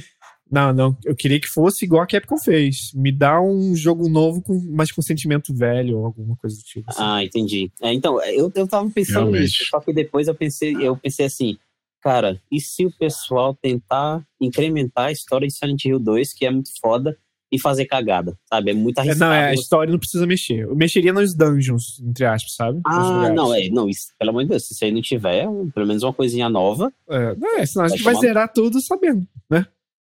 Não, 0.51 0.71
não. 0.71 0.97
Eu 1.03 1.15
queria 1.15 1.39
que 1.39 1.47
fosse 1.47 1.83
igual 1.85 2.03
a 2.03 2.07
Capcom 2.07 2.37
fez. 2.37 2.91
Me 2.93 3.11
dá 3.11 3.41
um 3.41 3.75
jogo 3.75 4.07
novo, 4.07 4.41
com, 4.41 4.59
mas 4.71 4.91
com 4.91 5.01
sentimento 5.01 5.53
velho 5.53 5.97
ou 5.97 6.05
alguma 6.05 6.35
coisa 6.35 6.55
do 6.55 6.63
tipo. 6.63 6.89
assim. 6.89 7.01
Ah, 7.01 7.23
entendi. 7.23 7.71
É, 7.81 7.91
então, 7.91 8.21
eu, 8.23 8.51
eu 8.53 8.67
tava 8.67 8.87
pensando 8.89 9.31
Realmente. 9.31 9.41
nisso, 9.41 9.65
só 9.69 9.79
que 9.79 9.91
depois 9.91 10.27
eu 10.27 10.35
pensei, 10.35 10.75
eu 10.79 10.95
pensei 10.95 11.25
assim, 11.25 11.57
cara, 12.01 12.39
e 12.51 12.59
se 12.59 12.85
o 12.85 12.91
pessoal 12.91 13.55
tentar 13.55 14.23
incrementar 14.39 15.05
a 15.05 15.11
história 15.11 15.47
de 15.47 15.55
Silent 15.55 15.85
Hill 15.85 15.99
2, 15.99 16.33
que 16.33 16.45
é 16.45 16.51
muito 16.51 16.69
foda, 16.79 17.17
e 17.53 17.59
fazer 17.59 17.85
cagada, 17.85 18.35
sabe? 18.49 18.71
É 18.71 18.73
muito 18.73 18.97
É, 18.97 19.01
arriscado. 19.01 19.19
não, 19.19 19.31
é, 19.31 19.49
a 19.49 19.53
história 19.53 19.91
não 19.91 19.99
precisa 19.99 20.25
mexer. 20.25 20.61
Eu 20.63 20.75
mexeria 20.75 21.13
nos 21.13 21.35
dungeons, 21.35 21.99
entre 22.03 22.25
aspas, 22.25 22.55
sabe? 22.55 22.81
Ah, 22.85 23.29
não, 23.29 23.53
é, 23.53 23.69
não, 23.69 23.87
isso, 23.87 24.07
pelo 24.17 24.31
amor 24.31 24.43
de 24.43 24.49
Deus, 24.49 24.65
se 24.65 24.73
isso 24.73 24.83
aí 24.83 24.91
não 24.91 25.01
tiver, 25.01 25.45
pelo 25.73 25.85
menos 25.87 26.01
uma 26.03 26.13
coisinha 26.13 26.49
nova, 26.49 26.91
É, 27.09 27.35
não, 27.35 27.57
é, 27.59 27.65
senão 27.65 27.85
a 27.85 27.87
Vai 27.89 27.97
gente 27.97 28.03
vai 28.03 28.13
tomar- 28.15 28.27
zerar 28.27 28.51
tudo 28.53 28.81
sabendo, 28.81 29.27
né? 29.49 29.65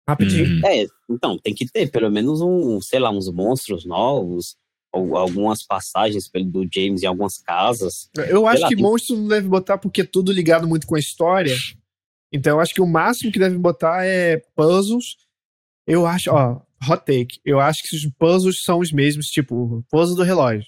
Rapidinho. 0.08 0.58
Hum. 0.58 0.60
é, 0.66 0.86
então, 1.08 1.38
tem 1.38 1.54
que 1.54 1.66
ter 1.66 1.90
pelo 1.90 2.10
menos 2.10 2.40
um, 2.40 2.76
um, 2.76 2.80
sei 2.80 2.98
lá, 2.98 3.10
uns 3.10 3.32
monstros 3.32 3.86
novos, 3.86 4.56
ou 4.92 5.16
algumas 5.16 5.62
passagens 5.64 6.28
pelo- 6.28 6.44
do 6.44 6.66
James 6.72 7.02
em 7.02 7.06
algumas 7.06 7.38
casas. 7.38 8.10
Eu 8.28 8.46
acho 8.46 8.62
lá, 8.62 8.68
que 8.68 8.74
tem- 8.74 8.82
monstro 8.84 9.16
não 9.16 9.28
deve 9.28 9.48
botar 9.48 9.78
porque 9.78 10.00
é 10.00 10.04
tudo 10.04 10.32
ligado 10.32 10.66
muito 10.66 10.86
com 10.86 10.96
a 10.96 10.98
história. 10.98 11.56
Então 12.32 12.54
eu 12.56 12.60
acho 12.60 12.74
que 12.74 12.80
o 12.82 12.86
máximo 12.86 13.30
que 13.32 13.38
deve 13.38 13.56
botar 13.56 14.04
é 14.04 14.42
puzzles. 14.56 15.16
Eu 15.86 16.06
acho, 16.06 16.30
ó, 16.32 16.60
hot 16.88 17.04
take. 17.04 17.40
Eu 17.44 17.60
acho 17.60 17.82
que 17.82 17.94
os 17.96 18.06
puzzles 18.18 18.62
são 18.62 18.78
os 18.78 18.92
mesmos, 18.92 19.26
tipo, 19.26 19.54
o 19.54 19.82
puzzle 19.90 20.16
do 20.16 20.22
relógio. 20.22 20.66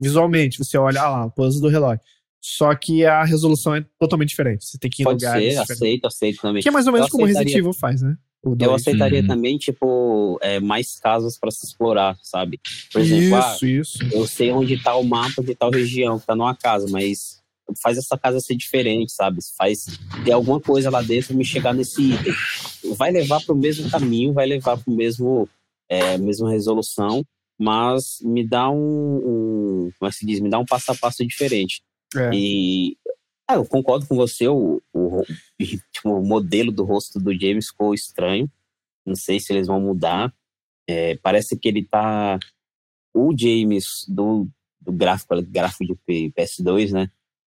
Visualmente, 0.00 0.58
você 0.58 0.76
olha 0.76 1.00
ah 1.00 1.10
lá, 1.10 1.26
o 1.26 1.30
puzzle 1.30 1.62
do 1.62 1.68
relógio. 1.68 2.00
Só 2.44 2.74
que 2.74 3.04
a 3.04 3.22
resolução 3.24 3.76
é 3.76 3.84
totalmente 4.00 4.30
diferente. 4.30 4.64
Você 4.64 4.76
tem 4.78 4.90
que 4.90 5.02
ir 5.02 5.04
em 5.04 5.06
Pode 5.06 5.24
lugares 5.24 5.44
ser, 5.44 5.48
diferentes. 5.60 5.70
aceito, 5.70 6.06
aceito 6.06 6.40
também. 6.42 6.62
Que 6.62 6.68
é 6.68 6.72
mais 6.72 6.86
ou 6.88 6.92
menos 6.92 7.06
Eu 7.06 7.12
como 7.12 7.22
o 7.24 7.26
Resident. 7.26 7.54
Evil 7.54 7.72
faz, 7.72 8.02
né? 8.02 8.16
Eu 8.58 8.74
aceitaria 8.74 9.20
Uhum. 9.20 9.26
também, 9.28 9.56
tipo, 9.56 10.36
é, 10.42 10.58
mais 10.58 10.98
casas 10.98 11.38
para 11.38 11.52
se 11.52 11.64
explorar, 11.64 12.18
sabe? 12.24 12.58
Por 12.92 13.00
exemplo, 13.00 13.36
ah, 13.36 13.52
Isso, 13.54 13.66
isso. 13.66 13.98
eu 14.12 14.26
sei 14.26 14.50
onde 14.50 14.82
tá 14.82 14.96
o 14.96 15.04
mapa 15.04 15.40
de 15.44 15.54
tal 15.54 15.70
região, 15.70 16.18
que 16.18 16.26
tá 16.26 16.34
numa 16.34 16.56
casa, 16.56 16.88
mas 16.90 17.40
faz 17.80 17.98
essa 17.98 18.18
casa 18.18 18.40
ser 18.40 18.56
diferente, 18.56 19.12
sabe? 19.12 19.38
Faz 19.56 19.86
ter 20.24 20.32
alguma 20.32 20.60
coisa 20.60 20.90
lá 20.90 21.02
dentro 21.02 21.34
me 21.34 21.44
chegar 21.44 21.72
nesse 21.74 22.12
item. 22.12 22.34
Vai 22.96 23.10
levar 23.10 23.40
para 23.44 23.54
o 23.54 23.58
mesmo 23.58 23.90
caminho, 23.90 24.32
vai 24.32 24.46
levar 24.46 24.76
para 24.78 24.92
o 24.92 24.96
mesmo, 24.96 25.48
é, 25.88 26.18
mesma 26.18 26.50
resolução, 26.50 27.24
mas 27.58 28.18
me 28.22 28.46
dá 28.46 28.68
um, 28.70 28.76
um, 28.76 29.90
como 29.98 30.08
é 30.08 30.10
que 30.10 30.16
se 30.16 30.26
diz? 30.26 30.40
Me 30.40 30.50
dá 30.50 30.58
um 30.58 30.66
passo 30.66 30.92
a 30.92 30.94
passo 30.94 31.24
diferente. 31.26 31.82
É. 32.16 32.30
E 32.34 32.96
ah, 33.48 33.56
eu 33.56 33.66
concordo 33.66 34.06
com 34.06 34.16
você, 34.16 34.48
o, 34.48 34.82
o, 34.92 35.22
tipo, 35.92 36.10
o 36.10 36.24
modelo 36.24 36.72
do 36.72 36.84
rosto 36.84 37.18
do 37.18 37.38
James 37.38 37.68
ficou 37.68 37.92
estranho. 37.92 38.50
Não 39.04 39.14
sei 39.14 39.40
se 39.40 39.52
eles 39.52 39.66
vão 39.66 39.80
mudar. 39.80 40.32
É, 40.88 41.16
parece 41.16 41.56
que 41.58 41.68
ele 41.68 41.84
tá. 41.84 42.38
O 43.14 43.36
James 43.36 43.84
do, 44.08 44.48
do 44.80 44.92
gráfico, 44.92 45.40
gráfico 45.42 45.84
de 45.84 45.94
P- 45.94 46.32
PS2, 46.34 46.92
né? 46.92 47.10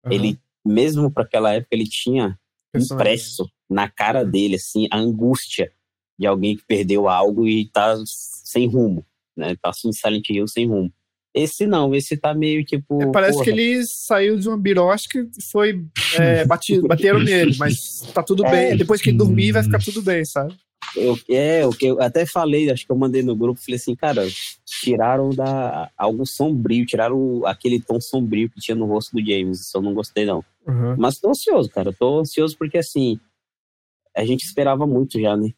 Aham. 0.06 0.14
Ele, 0.14 0.38
mesmo 0.64 1.10
para 1.10 1.24
aquela 1.24 1.52
época, 1.52 1.68
ele 1.72 1.86
tinha 1.86 2.38
impresso 2.74 3.50
na 3.68 3.88
cara 3.88 4.24
dele, 4.24 4.56
assim, 4.56 4.86
a 4.90 4.98
angústia 4.98 5.72
de 6.18 6.26
alguém 6.26 6.56
que 6.56 6.64
perdeu 6.66 7.08
algo 7.08 7.46
e 7.46 7.68
tá 7.70 7.94
sem 8.06 8.66
rumo, 8.66 9.04
né? 9.36 9.56
Tá 9.60 9.70
assim, 9.70 9.92
Silent 9.92 10.28
Hill 10.30 10.46
sem 10.48 10.66
rumo. 10.66 10.92
Esse 11.34 11.66
não, 11.66 11.94
esse 11.94 12.16
tá 12.16 12.32
meio 12.32 12.64
tipo. 12.64 13.02
É, 13.02 13.12
parece 13.12 13.32
porra, 13.34 13.44
que 13.44 13.50
ele 13.50 13.84
saiu 13.84 14.38
de 14.38 14.48
uma 14.48 14.56
birosca 14.56 15.28
e 15.36 15.42
foi 15.42 15.84
é, 16.14 16.46
batido, 16.46 16.88
bateram 16.88 17.20
nele, 17.20 17.54
mas 17.58 18.00
tá 18.14 18.22
tudo 18.22 18.42
É. 18.46 18.50
bem. 18.50 18.76
Depois 18.78 19.02
que 19.02 19.10
ele 19.10 19.18
dormir, 19.18 19.52
vai 19.52 19.62
ficar 19.62 19.80
tudo 19.80 20.00
bem, 20.00 20.24
sabe? 20.24 20.56
Eu, 20.96 21.18
é, 21.28 21.66
o 21.66 21.70
que 21.70 21.86
eu 21.86 22.00
até 22.00 22.24
falei, 22.24 22.70
acho 22.70 22.86
que 22.86 22.90
eu 22.92 22.96
mandei 22.96 23.22
no 23.22 23.36
grupo, 23.36 23.60
falei 23.60 23.76
assim, 23.76 23.94
cara, 23.94 24.22
tiraram 24.64 25.30
da 25.30 25.90
algo 25.96 26.24
sombrio, 26.24 26.86
tiraram 26.86 27.44
aquele 27.46 27.80
tom 27.80 28.00
sombrio 28.00 28.48
que 28.48 28.60
tinha 28.60 28.74
no 28.74 28.86
rosto 28.86 29.12
do 29.14 29.20
James, 29.24 29.60
isso 29.60 29.76
eu 29.76 29.82
não 29.82 29.92
gostei 29.94 30.24
não. 30.24 30.42
Uhum. 30.66 30.96
Mas 30.96 31.18
tô 31.18 31.28
ansioso, 31.30 31.68
cara, 31.70 31.92
tô 31.92 32.20
ansioso 32.20 32.56
porque 32.58 32.78
assim, 32.78 33.20
a 34.16 34.24
gente 34.24 34.44
esperava 34.44 34.86
muito 34.86 35.20
já, 35.20 35.36
né? 35.36 35.50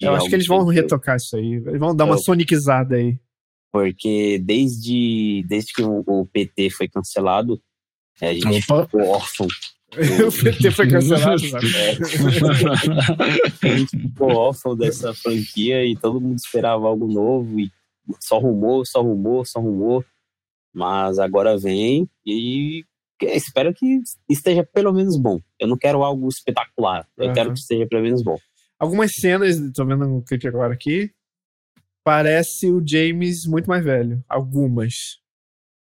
Eu 0.00 0.14
acho 0.14 0.28
que 0.28 0.34
eles 0.34 0.46
vão 0.46 0.66
que- 0.68 0.74
retocar 0.74 1.16
isso 1.16 1.36
aí. 1.36 1.54
Eles 1.54 1.78
vão 1.78 1.94
dar 1.94 2.04
uma 2.04 2.14
Eu- 2.14 2.18
sonicizada 2.22 2.96
aí. 2.96 3.18
Porque 3.72 4.38
desde, 4.38 5.44
desde 5.48 5.72
que 5.72 5.82
o, 5.82 6.04
o 6.06 6.26
PT 6.26 6.70
foi 6.70 6.86
cancelado, 6.88 7.60
é, 8.20 8.28
a 8.28 8.34
gente 8.34 8.70
Opa. 8.70 8.84
ficou 8.84 9.04
órfão. 9.08 9.48
O 10.26 10.42
PT 10.42 10.70
foi 10.70 10.88
cancelado, 10.88 11.42
a 13.62 13.66
gente 13.66 13.98
ficou 13.98 14.32
órfão 14.32 14.76
dessa 14.76 15.14
franquia 15.14 15.84
e 15.84 15.96
todo 15.96 16.20
mundo 16.20 16.36
esperava 16.36 16.86
algo 16.86 17.06
novo 17.06 17.60
e 17.60 17.70
só 18.20 18.38
rumor, 18.38 18.86
só 18.86 19.02
rumor, 19.02 19.46
só 19.46 19.60
rumor. 19.60 20.04
Mas 20.72 21.18
agora 21.18 21.56
vem 21.56 22.08
e 22.26 22.84
espero 23.22 23.72
que 23.72 24.00
esteja 24.28 24.64
pelo 24.64 24.92
menos 24.92 25.16
bom. 25.16 25.40
Eu 25.58 25.68
não 25.68 25.76
quero 25.76 26.02
algo 26.02 26.28
espetacular, 26.28 27.06
eu 27.16 27.26
Aham. 27.26 27.34
quero 27.34 27.52
que 27.52 27.60
esteja 27.60 27.86
pelo 27.86 28.02
menos 28.02 28.22
bom. 28.22 28.36
Algumas 28.78 29.12
cenas, 29.14 29.56
tô 29.72 29.86
vendo 29.86 30.16
o 30.16 30.22
clipe 30.22 30.48
agora 30.48 30.74
aqui, 30.74 31.12
parece 32.02 32.70
o 32.70 32.82
James 32.86 33.46
muito 33.46 33.66
mais 33.66 33.84
velho. 33.84 34.22
Algumas. 34.28 34.94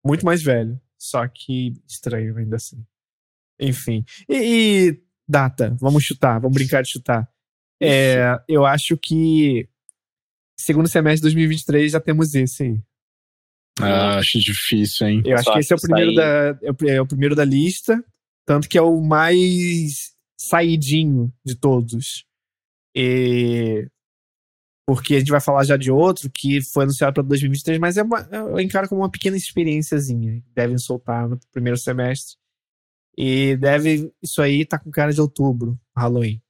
Muito 0.04 0.24
mais 0.24 0.42
velho. 0.42 0.80
Só 0.98 1.26
que 1.28 1.74
estranho 1.88 2.36
ainda 2.36 2.56
assim. 2.56 2.84
Enfim. 3.60 4.04
E, 4.28 4.34
e 4.88 5.02
data, 5.28 5.76
vamos 5.80 6.02
chutar, 6.04 6.40
vamos 6.40 6.54
brincar 6.56 6.82
de 6.82 6.90
chutar. 6.90 7.28
É, 7.82 8.38
eu 8.48 8.64
acho 8.66 8.96
que 8.96 9.68
segundo 10.58 10.88
semestre 10.88 11.18
de 11.20 11.22
2023 11.34 11.92
já 11.92 12.00
temos 12.00 12.34
esse 12.34 12.62
aí. 12.64 12.80
Ah, 13.80 14.18
acho 14.18 14.38
difícil, 14.38 15.06
hein? 15.06 15.22
Eu 15.24 15.36
acho 15.38 15.52
que 15.52 15.58
esse 15.58 15.72
é 15.72 15.76
o 15.76 15.80
primeiro 15.80 16.14
sair- 16.14 16.16
da 16.16 16.58
é 16.62 16.70
o, 16.70 16.90
é 16.90 17.00
o 17.00 17.06
primeiro 17.06 17.34
da 17.34 17.44
lista, 17.44 18.04
tanto 18.46 18.68
que 18.68 18.76
é 18.76 18.82
o 18.82 19.00
mais 19.00 20.12
saidinho 20.38 21.32
de 21.44 21.54
todos. 21.54 22.24
E 22.94 23.88
porque 24.86 25.14
a 25.14 25.18
gente 25.20 25.30
vai 25.30 25.40
falar 25.40 25.62
já 25.64 25.76
de 25.76 25.90
outro 25.90 26.28
que 26.28 26.60
foi 26.60 26.82
anunciado 26.82 27.14
para 27.14 27.22
2023, 27.22 27.78
mas 27.78 27.96
é 27.96 28.02
uma, 28.02 28.28
eu 28.32 28.58
encaro 28.58 28.88
como 28.88 29.02
uma 29.02 29.10
pequena 29.10 29.36
experiênciazinha. 29.36 30.42
Devem 30.52 30.76
soltar 30.78 31.28
no 31.28 31.38
primeiro 31.52 31.78
semestre. 31.78 32.36
E 33.16 33.56
deve 33.56 34.12
isso 34.22 34.40
aí 34.40 34.64
tá 34.64 34.78
com 34.78 34.90
cara 34.90 35.12
de 35.12 35.20
outubro, 35.20 35.78
Halloween. 35.96 36.40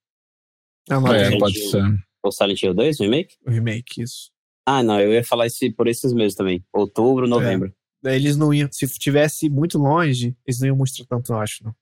Não, 0.89 1.01
não, 1.01 1.15
É, 1.15 1.39
pode 1.39 1.59
ser. 1.69 1.83
O 2.23 2.31
Silent 2.31 2.63
Hill 2.63 2.75
2 2.75 2.99
remake? 3.01 3.37
o 3.47 3.51
remake 3.51 4.03
isso. 4.03 4.31
Ah, 4.67 4.83
não, 4.83 5.01
eu 5.01 5.13
ia 5.13 5.25
falar 5.25 5.47
esse, 5.47 5.71
por 5.71 5.89
esses 5.89 6.13
meses 6.13 6.35
também. 6.37 6.65
Outubro, 6.73 7.27
novembro. 7.27 7.75
Eles 8.05 8.37
não 8.37 8.53
iam, 8.53 8.69
se 8.71 8.87
tivesse 8.99 9.49
muito 9.49 9.79
longe, 9.79 10.37
eles 10.47 10.61
não 10.61 10.69
iam 10.69 10.77
mostrar 10.77 11.05
tanto, 11.07 11.33
eu 11.33 11.39
acho, 11.39 11.65
não. 11.65 11.75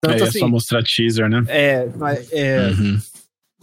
Tanto 0.00 0.24
é 0.24 0.28
assim, 0.28 0.38
só 0.40 0.48
mostrar 0.48 0.82
teaser, 0.82 1.28
né? 1.28 1.44
é, 1.48 1.86
mas, 1.96 2.30
é, 2.32 2.70
Uhum. 2.70 2.98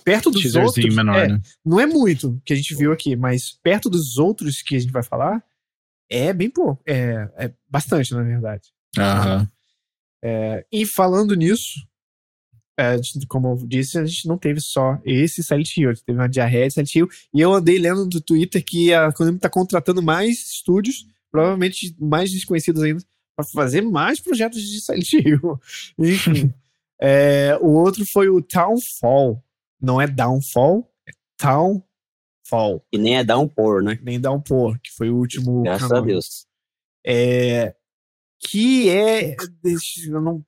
perto 0.04 0.32
dos 0.32 0.42
Teaserzinho 0.42 0.66
outros, 0.88 0.96
menor, 0.96 1.18
é, 1.18 1.28
né? 1.30 1.42
não 1.66 1.80
é 1.80 1.86
muito 1.86 2.42
que 2.46 2.54
a 2.54 2.56
gente 2.56 2.74
viu 2.76 2.92
aqui, 2.92 3.16
mas 3.16 3.52
perto 3.64 3.90
dos 3.90 4.18
outros 4.18 4.62
que 4.62 4.76
a 4.76 4.80
gente 4.80 4.92
vai 4.92 5.04
falar, 5.04 5.44
é 6.10 6.34
bem 6.34 6.50
pouco. 6.50 6.82
É, 6.86 7.30
é 7.38 7.54
bastante, 7.70 8.14
na 8.14 8.24
verdade. 8.24 8.70
Aham. 8.98 9.48
É, 10.24 10.66
e 10.72 10.86
falando 10.86 11.36
nisso, 11.36 11.80
é, 12.78 12.96
a 12.96 13.00
como 13.28 13.50
eu 13.50 13.68
disse, 13.68 13.98
a 13.98 14.06
gente 14.06 14.28
não 14.28 14.38
teve 14.38 14.60
só 14.60 15.00
esse 15.06 15.44
Silent 15.44 15.76
Hill, 15.76 15.90
a 15.90 15.94
gente 15.94 16.06
teve 16.06 16.20
uma 16.20 16.30
diarreia 16.30 16.68
de 16.68 16.74
Silent 16.74 16.96
Hill, 16.96 17.10
e 17.34 17.42
eu 17.42 17.54
andei 17.54 17.78
lendo 17.78 18.06
no 18.06 18.22
Twitter 18.22 18.64
que 18.64 18.94
a 18.94 19.12
Konami 19.12 19.40
tá 19.40 19.50
contratando 19.50 20.02
mais 20.02 20.40
estúdios, 20.40 21.06
provavelmente 21.32 21.96
mais 22.00 22.32
desconhecidos 22.32 22.82
ainda, 22.82 23.04
para 23.36 23.46
fazer 23.46 23.82
mais 23.82 24.20
projetos 24.20 24.62
de 24.62 24.82
Silent 24.82 25.14
Hill. 25.14 25.60
Enfim. 25.98 26.54
É, 27.02 27.58
o 27.62 27.70
outro 27.70 28.06
foi 28.06 28.30
o 28.30 28.42
Townfall. 28.42 29.44
Não 29.82 30.00
é 30.00 30.08
Downfall, 30.08 30.88
é 31.08 31.12
Townfall. 31.38 32.86
E 32.92 32.98
nem 32.98 33.18
é 33.18 33.24
Downpour, 33.24 33.82
né? 33.82 34.00
Nem 34.04 34.20
Downpour, 34.20 34.80
que 34.80 34.92
foi 34.92 35.10
o 35.10 35.18
último. 35.18 35.64
Graças 35.64 35.86
a 35.86 35.96
canônico. 35.96 36.08
Deus. 36.08 36.46
É, 37.04 37.76
que 38.42 38.90
é. 38.90 39.36
deixa- 39.64 40.10
Eu 40.10 40.22
não, 40.22 40.46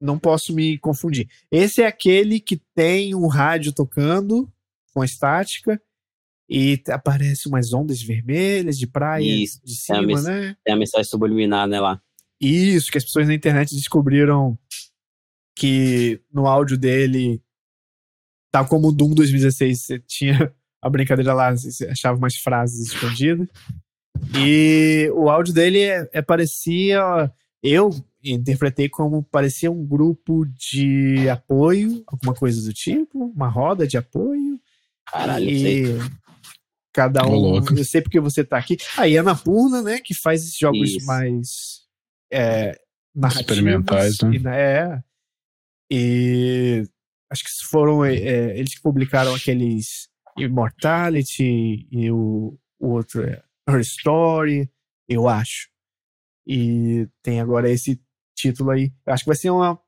não 0.00 0.18
posso 0.18 0.52
me 0.54 0.76
confundir. 0.78 1.28
Esse 1.50 1.82
é 1.82 1.86
aquele 1.86 2.40
que 2.40 2.56
tem 2.74 3.14
um 3.14 3.26
rádio 3.28 3.72
tocando 3.72 4.50
com 4.92 5.02
estática 5.04 5.80
e 6.48 6.76
t- 6.78 6.92
aparece 6.92 7.48
umas 7.48 7.72
ondas 7.72 8.02
vermelhas 8.02 8.78
de 8.78 8.86
praia 8.86 9.24
Isso, 9.24 9.60
de 9.64 9.72
é 9.72 9.76
cima, 9.76 10.20
né? 10.22 10.56
Tem 10.64 10.74
a 10.74 10.76
mensagem 10.76 11.04
subliminar, 11.04 11.66
né, 11.66 11.80
lá. 11.80 12.00
Isso, 12.40 12.90
que 12.92 12.98
as 12.98 13.04
pessoas 13.04 13.26
na 13.26 13.34
internet 13.34 13.74
descobriram 13.74 14.58
que 15.58 16.20
no 16.30 16.46
áudio 16.46 16.76
dele, 16.76 17.42
tal 18.52 18.66
como 18.66 18.88
o 18.88 18.92
Doom 18.92 19.14
2016, 19.14 19.80
você 19.82 19.98
tinha 20.00 20.54
a 20.82 20.90
brincadeira 20.90 21.32
lá, 21.32 21.50
você 21.54 21.86
achava 21.88 22.18
umas 22.18 22.36
frases 22.36 22.92
escondidas. 22.92 23.48
E 24.36 25.10
o 25.14 25.28
áudio 25.28 25.54
dele 25.54 25.82
é, 25.82 26.08
é 26.12 26.22
parecia. 26.22 27.30
Eu 27.62 27.90
interpretei 28.22 28.88
como 28.88 29.22
parecia 29.22 29.70
um 29.70 29.84
grupo 29.84 30.44
de 30.46 31.28
apoio, 31.28 32.02
alguma 32.06 32.34
coisa 32.34 32.62
do 32.62 32.72
tipo, 32.72 33.32
uma 33.34 33.48
roda 33.48 33.86
de 33.86 33.96
apoio. 33.96 34.60
Caralho, 35.06 35.48
e 35.48 35.98
cada 36.92 37.26
um. 37.26 37.34
louco. 37.34 37.74
Eu 37.74 37.84
sei 37.84 38.00
porque 38.00 38.18
você 38.18 38.42
tá 38.42 38.56
aqui. 38.56 38.76
Aí 38.96 39.16
a 39.16 39.20
Anapurna, 39.20 39.82
né, 39.82 40.00
que 40.00 40.14
faz 40.14 40.42
esses 40.42 40.58
jogos 40.58 40.90
Isso. 40.90 41.06
mais 41.06 41.82
é, 42.32 42.78
narrativos. 43.14 43.50
Experimentais, 43.50 44.20
né? 44.22 44.34
E, 44.34 44.38
né, 44.38 45.04
e 45.90 46.84
acho 47.30 47.44
que 47.44 47.50
foram 47.68 48.04
é, 48.04 48.14
é, 48.14 48.58
eles 48.58 48.74
que 48.74 48.82
publicaram 48.82 49.34
aqueles 49.34 50.08
Immortality 50.38 51.86
e 51.90 52.10
o, 52.10 52.58
o 52.78 52.88
outro 52.88 53.22
é 53.22 53.42
Her 53.68 53.80
Story, 53.80 54.70
eu 55.08 55.28
acho. 55.28 55.68
E 56.46 57.08
tem 57.22 57.40
agora 57.40 57.70
esse 57.70 58.00
título 58.36 58.70
aí. 58.70 58.92
Eu 59.04 59.12
acho 59.12 59.24
que 59.24 59.30
vai 59.30 59.36
ser 59.36 59.50
uma 59.50 59.80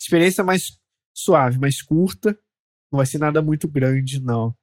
experiência 0.00 0.44
mais 0.44 0.78
suave, 1.14 1.58
mais 1.58 1.80
curta. 1.80 2.38
Não 2.92 2.98
vai 2.98 3.06
ser 3.06 3.18
nada 3.18 3.40
muito 3.40 3.66
grande, 3.66 4.20
não. 4.20 4.54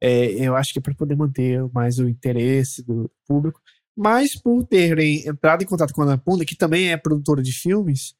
É, 0.00 0.26
eu 0.46 0.54
acho 0.54 0.72
que 0.72 0.78
é 0.78 0.82
para 0.82 0.94
poder 0.94 1.16
manter 1.16 1.62
mais 1.72 1.98
o 1.98 2.08
interesse 2.08 2.84
do 2.84 3.10
público. 3.26 3.60
Mas 3.96 4.38
por 4.38 4.64
terem 4.66 5.26
entrado 5.26 5.62
em 5.62 5.66
contato 5.66 5.94
com 5.94 6.02
a 6.02 6.04
Anapurna, 6.04 6.44
que 6.44 6.54
também 6.54 6.92
é 6.92 6.96
produtora 6.98 7.42
de 7.42 7.52
filmes, 7.52 8.14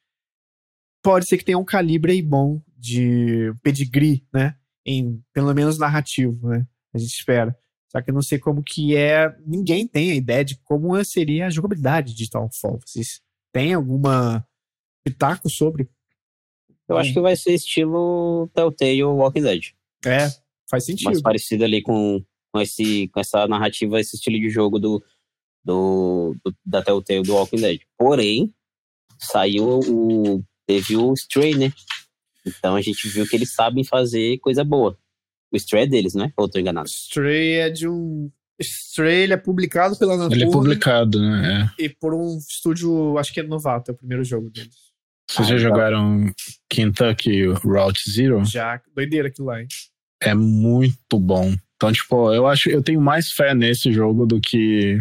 pode 1.02 1.28
ser 1.28 1.36
que 1.36 1.44
tenha 1.44 1.58
um 1.58 1.64
calibre 1.64 2.12
aí 2.12 2.22
bom 2.22 2.62
de 2.78 3.52
pedigree, 3.62 4.26
né? 4.32 4.56
Em, 4.86 5.22
pelo 5.34 5.52
menos 5.54 5.78
narrativo, 5.78 6.48
né? 6.48 6.66
A 6.94 6.98
gente 6.98 7.12
espera. 7.12 7.56
Só 7.96 8.02
que 8.02 8.10
eu 8.10 8.14
não 8.14 8.20
sei 8.22 8.38
como 8.38 8.62
que 8.62 8.94
é. 8.94 9.34
Ninguém 9.46 9.86
tem 9.86 10.10
a 10.10 10.14
ideia 10.14 10.44
de 10.44 10.56
como 10.64 11.02
seria 11.02 11.46
a 11.46 11.50
jogabilidade 11.50 12.14
de 12.14 12.28
Townfall. 12.28 12.78
Vocês 12.84 13.22
têm 13.52 13.72
alguma 13.72 14.46
pitaco 15.02 15.48
sobre? 15.48 15.88
Eu 16.86 16.96
acho 16.98 17.12
que 17.14 17.20
vai 17.20 17.34
ser 17.34 17.54
estilo 17.54 18.50
Telltale 18.54 19.02
Walking 19.02 19.42
Dead. 19.42 19.62
É, 20.04 20.28
faz 20.28 20.36
Mais 20.72 20.84
sentido. 20.84 21.22
parecido 21.22 21.64
ali 21.64 21.80
com, 21.82 22.22
com, 22.52 22.60
esse, 22.60 23.08
com 23.08 23.18
essa 23.18 23.48
narrativa, 23.48 23.98
esse 23.98 24.16
estilo 24.16 24.38
de 24.38 24.50
jogo 24.50 24.78
do, 24.78 25.02
do, 25.64 26.36
do- 26.44 26.54
da 26.64 26.82
Telltale 26.82 27.22
do 27.22 27.34
Walking 27.34 27.56
Dead. 27.56 27.80
Porém, 27.98 28.54
saiu 29.18 29.80
o. 29.80 30.44
Teve 30.66 30.96
o 30.96 31.12
Stray, 31.14 31.56
né? 31.56 31.72
Então 32.44 32.74
a 32.76 32.80
gente 32.82 33.08
viu 33.08 33.26
que 33.26 33.34
eles 33.36 33.54
sabem 33.54 33.82
fazer 33.84 34.38
coisa 34.38 34.62
boa. 34.62 34.98
O 35.52 35.56
Stray 35.56 35.84
é 35.84 35.86
deles, 35.86 36.14
né? 36.14 36.32
Ou 36.36 36.48
tô 36.48 36.58
enganado? 36.58 36.88
Stray 36.88 37.52
é 37.54 37.70
de 37.70 37.88
um. 37.88 38.30
Stray 38.60 39.22
ele 39.24 39.32
é 39.34 39.36
publicado 39.36 39.96
pela 39.98 40.14
Anapurna 40.14 40.36
Ele 40.36 40.44
é 40.48 40.50
publicado, 40.52 41.20
né? 41.20 41.70
É. 41.78 41.84
e 41.84 41.88
por 41.90 42.14
um 42.14 42.38
estúdio, 42.38 43.18
acho 43.18 43.32
que 43.32 43.40
é 43.40 43.42
novato, 43.42 43.90
é 43.90 43.94
o 43.94 43.96
primeiro 43.96 44.24
jogo 44.24 44.48
deles. 44.50 44.74
Vocês 45.30 45.48
Ah, 45.48 45.50
já 45.50 45.56
então. 45.56 45.68
jogaram 45.68 46.32
Kentucky 46.70 47.46
Route 47.46 48.10
Zero? 48.10 48.44
Já, 48.44 48.80
doideira 48.94 49.28
aquilo 49.28 49.48
lá, 49.48 49.60
hein? 49.60 49.68
É 50.22 50.34
muito 50.34 51.18
bom. 51.18 51.54
Então, 51.76 51.92
tipo, 51.92 52.32
eu 52.32 52.46
acho 52.46 52.70
eu 52.70 52.82
tenho 52.82 53.00
mais 53.00 53.30
fé 53.30 53.54
nesse 53.54 53.92
jogo 53.92 54.24
do 54.26 54.40
que 54.40 55.00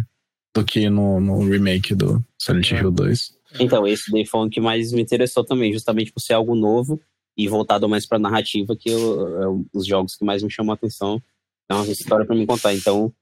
do 0.54 0.64
que 0.64 0.88
no, 0.90 1.20
no 1.20 1.48
remake 1.48 1.94
do 1.94 2.22
Silent 2.40 2.72
É. 2.72 2.80
Hill 2.80 2.90
2. 2.90 3.36
Então, 3.60 3.86
esse 3.86 4.10
daí 4.10 4.26
foi 4.26 4.46
o 4.46 4.50
que 4.50 4.60
mais 4.60 4.92
me 4.92 5.00
interessou 5.00 5.44
também, 5.44 5.72
justamente 5.72 6.12
por 6.12 6.20
ser 6.20 6.34
algo 6.34 6.54
novo 6.54 7.00
e 7.36 7.48
voltado 7.48 7.88
mais 7.88 8.06
pra 8.06 8.18
narrativa, 8.18 8.74
que 8.76 8.88
eu- 8.90 9.42
é 9.42 9.48
um 9.48 9.64
dos 9.74 9.86
jogos 9.86 10.16
que 10.16 10.24
mais 10.24 10.42
me 10.42 10.50
chamou 10.50 10.72
a 10.72 10.74
atenção. 10.74 11.20
Tem 11.68 11.76
uma 11.78 11.86
história 11.86 12.24
pra 12.24 12.34
me 12.36 12.46
contar. 12.46 12.72
Então, 12.74 13.12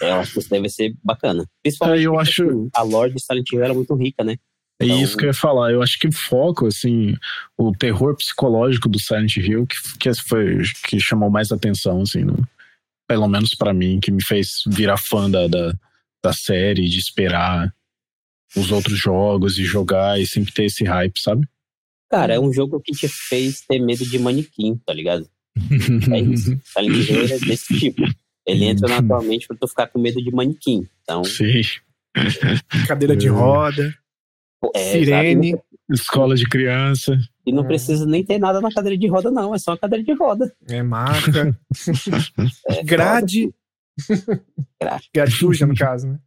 eu 0.00 0.14
acho 0.14 0.32
que 0.32 0.38
isso 0.38 0.50
deve 0.50 0.68
ser 0.68 0.94
bacana. 1.02 1.44
Principalmente 1.62 2.00
É, 2.00 2.06
eu 2.06 2.18
acho- 2.18 2.48
assim, 2.48 2.70
a 2.74 2.82
lore 2.82 3.12
de 3.14 3.22
Silent 3.22 3.50
Hill 3.52 3.62
era 3.64 3.74
muito 3.74 3.94
rica, 3.94 4.22
né? 4.24 4.36
É 4.80 4.84
Então- 4.84 5.02
isso 5.02 5.16
que 5.16 5.24
eu 5.24 5.28
ia 5.28 5.34
falar. 5.34 5.72
Eu 5.72 5.82
acho 5.82 5.98
que 5.98 6.06
o 6.06 6.12
foco, 6.12 6.66
assim, 6.66 7.16
o 7.58 7.72
terror 7.72 8.16
psicológico 8.16 8.88
do 8.88 9.00
Silent 9.00 9.36
Hill, 9.36 9.66
que, 9.66 9.76
que 9.98 10.14
foi 10.22 10.62
que 10.84 11.00
chamou 11.00 11.28
mais 11.28 11.50
atenção, 11.50 12.02
assim, 12.02 12.22
no- 12.22 12.46
pelo 13.08 13.26
menos 13.26 13.54
pra 13.56 13.74
mim, 13.74 13.98
que 14.00 14.12
me 14.12 14.22
fez 14.22 14.62
virar 14.68 14.96
fã 14.96 15.28
da, 15.28 15.48
da, 15.48 15.72
da 16.22 16.32
série, 16.32 16.88
de 16.88 16.98
esperar 16.98 17.74
os 18.56 18.70
outros 18.70 18.96
jogos 18.98 19.58
e 19.58 19.64
jogar 19.64 20.20
e 20.20 20.26
sempre 20.26 20.52
ter 20.54 20.64
esse 20.66 20.84
hype, 20.84 21.18
sabe? 21.20 21.46
Cara, 22.10 22.34
é 22.34 22.40
um 22.40 22.52
jogo 22.52 22.80
que 22.80 22.92
te 22.92 23.06
fez 23.08 23.60
ter 23.62 23.78
medo 23.80 24.04
de 24.04 24.18
manequim, 24.18 24.76
tá 24.86 24.92
ligado? 24.92 25.28
É 26.12 26.20
isso. 26.20 26.58
Silent 26.64 27.08
Hill 27.08 27.20
é 27.24 27.38
desse 27.40 27.78
tipo. 27.78 28.02
Ele 28.46 28.64
entra 28.64 28.88
na 28.88 29.02
tua 29.02 29.22
mente 29.22 29.46
pra 29.46 29.56
tu 29.56 29.68
ficar 29.68 29.88
com 29.88 29.98
medo 29.98 30.22
de 30.22 30.30
manequim. 30.30 30.86
Então, 31.02 31.22
Sim. 31.24 31.60
Cadeira 32.86 33.14
de 33.16 33.28
roda, 33.28 33.94
é, 34.74 34.92
sirene. 34.92 35.56
Escola 35.90 36.34
de 36.36 36.46
criança. 36.46 37.18
E 37.46 37.52
não 37.52 37.64
É. 37.64 37.66
precisa 37.66 38.04
nem 38.06 38.22
ter 38.24 38.38
nada 38.38 38.60
na 38.60 38.70
cadeira 38.70 38.96
de 38.96 39.06
roda, 39.06 39.30
não. 39.30 39.54
É 39.54 39.58
só 39.58 39.70
uma 39.72 39.78
cadeira 39.78 40.04
de 40.04 40.12
roda. 40.12 40.54
É 40.68 40.82
maca. 40.82 41.58
É 42.68 42.82
grade. 42.84 43.50
Grade. 44.80 45.08
Grade 45.14 45.32
suja, 45.32 45.66
no 45.66 45.74
caso, 45.74 46.08
né? 46.08 46.18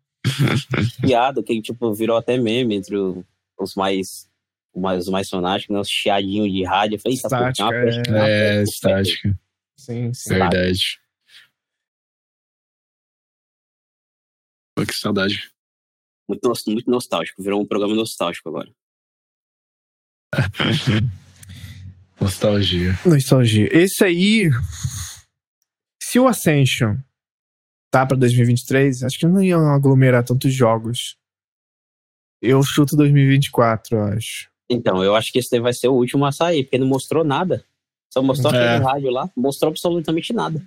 piada 1.01 1.41
que 1.41 1.59
tipo 1.61 1.93
virou 1.93 2.17
até 2.17 2.37
meme 2.37 2.75
entre 2.75 2.95
os 2.97 3.75
mais 3.75 4.27
os 4.73 4.81
mais, 4.81 5.03
os 5.03 5.09
mais 5.09 5.29
fanáticos, 5.29 5.73
né? 5.73 5.79
Os 5.79 5.89
chiadinhos 5.89 6.51
de 6.51 6.63
rádio. 6.63 6.95
Eu 6.95 6.99
falei, 6.99 7.15
Estática, 7.15 7.69
festa, 7.69 8.09
é. 8.09 8.13
uma 8.13 8.27
É, 8.27 8.55
festa, 8.57 8.71
estática. 8.71 9.39
Sim, 9.77 10.13
sim. 10.13 10.29
Verdade. 10.29 11.01
Pô, 14.75 14.85
que 14.85 14.93
saudade. 14.93 15.51
Muito, 16.27 16.53
muito 16.67 16.89
nostálgico. 16.89 17.43
Virou 17.43 17.61
um 17.61 17.65
programa 17.67 17.95
nostálgico 17.95 18.49
agora. 18.49 18.71
Nostalgia. 22.21 22.93
Nostalgia. 23.05 23.67
Esse 23.71 24.03
aí. 24.03 24.49
Se 26.01 26.19
o 26.19 26.27
Ascension 26.27 26.97
tá 27.91 28.05
pra 28.05 28.15
2023, 28.15 29.03
acho 29.03 29.17
que 29.17 29.25
não 29.25 29.41
iam 29.41 29.73
aglomerar 29.73 30.23
tantos 30.23 30.53
jogos. 30.53 31.17
Eu 32.41 32.61
chuto 32.63 32.95
2024, 32.95 33.97
eu 33.97 34.03
acho. 34.03 34.50
Então, 34.71 35.03
eu 35.03 35.15
acho 35.15 35.31
que 35.31 35.39
esse 35.39 35.51
daí 35.51 35.59
vai 35.59 35.73
ser 35.73 35.87
o 35.89 35.93
último 35.93 36.25
a 36.25 36.31
sair, 36.31 36.63
porque 36.63 36.77
não 36.77 36.87
mostrou 36.87 37.23
nada. 37.23 37.63
Só 38.13 38.21
mostrou 38.21 38.53
É. 38.53 38.69
aquele 38.75 38.83
rádio 38.85 39.09
lá, 39.11 39.29
mostrou 39.35 39.69
absolutamente 39.69 40.33
nada. 40.33 40.61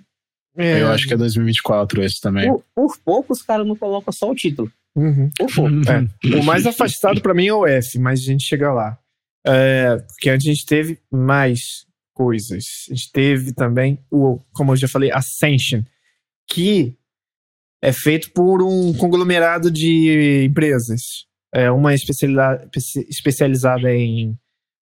É, 0.57 0.81
Eu 0.81 0.91
acho 0.91 1.07
que 1.07 1.13
é 1.13 1.17
2024 1.17 2.01
esse 2.03 2.21
também. 2.21 2.49
Por, 2.49 2.63
por 2.73 2.97
pouco 2.99 3.33
os 3.33 3.41
caras 3.41 3.67
não 3.67 3.75
colocam 3.75 4.11
só 4.13 4.29
o 4.31 4.35
título. 4.35 4.71
Uhum. 4.95 5.29
Por 5.37 5.53
pouco. 5.53 5.75
É. 5.89 6.37
O 6.39 6.43
mais 6.43 6.65
afastado 6.67 7.21
pra 7.21 7.33
mim 7.33 7.47
é 7.47 7.53
o 7.53 7.67
F, 7.67 7.99
mas 7.99 8.19
a 8.21 8.23
gente 8.23 8.43
chega 8.43 8.71
lá. 8.71 8.97
É, 9.45 9.97
porque 9.97 10.29
antes 10.29 10.47
a 10.47 10.51
gente 10.51 10.65
teve 10.65 10.97
mais 11.11 11.85
coisas. 12.13 12.85
A 12.89 12.93
gente 12.93 13.11
teve 13.11 13.53
também 13.53 13.99
o, 14.09 14.39
como 14.53 14.71
eu 14.71 14.77
já 14.77 14.87
falei, 14.87 15.11
Ascension, 15.11 15.83
que 16.47 16.97
é 17.83 17.91
feito 17.91 18.31
por 18.31 18.63
um 18.63 18.93
conglomerado 18.93 19.69
de 19.69 20.45
empresas. 20.45 21.25
É 21.55 21.71
uma 21.71 21.93
especialidade, 21.93 22.69
especializada 23.09 23.89
em 23.95 24.37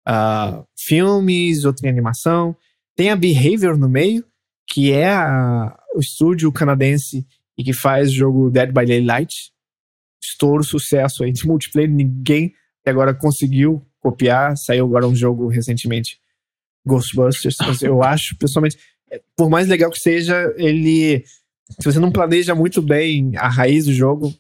ah, 0.07 0.65
filmes, 0.75 1.67
outra 1.67 1.87
em 1.87 1.91
animação. 1.91 2.57
Tem 2.97 3.11
a 3.11 3.17
Behavior 3.17 3.77
no 3.77 3.91
meio, 3.91 4.25
que 4.67 4.91
é 4.91 5.11
a- 5.13 5.79
o 5.95 6.01
estúdio 6.01 6.51
canadense 6.51 7.27
e 7.59 7.63
que 7.63 7.75
faz 7.75 8.09
o 8.09 8.15
jogo 8.15 8.51
Dead 8.51 8.69
by 8.73 8.87
Daylight. 8.87 9.53
Estouro, 10.23 10.65
sucesso 10.65 11.23
aí 11.25 11.31
de 11.33 11.47
multiplayer. 11.47 11.91
Ninguém 11.91 12.55
até 12.81 12.91
agora 12.91 13.13
conseguiu 13.13 13.87
copiar. 14.01 14.57
Saiu 14.57 14.87
agora 14.87 15.07
um 15.07 15.15
jogo 15.15 15.49
recentemente, 15.49 16.19
Ghostbusters. 16.87 17.83
Eu 17.83 18.03
acho, 18.03 18.35
pessoalmente, 18.39 18.79
é, 19.11 19.21
por 19.37 19.51
mais 19.51 19.69
legal 19.69 19.91
que 19.91 20.01
seja, 20.01 20.51
ele. 20.57 21.23
Se 21.79 21.85
você 21.85 21.99
não 21.99 22.11
planeja 22.11 22.55
muito 22.55 22.81
bem 22.81 23.37
a 23.37 23.49
raiz 23.49 23.85
do 23.85 23.93
jogo, 23.93 24.35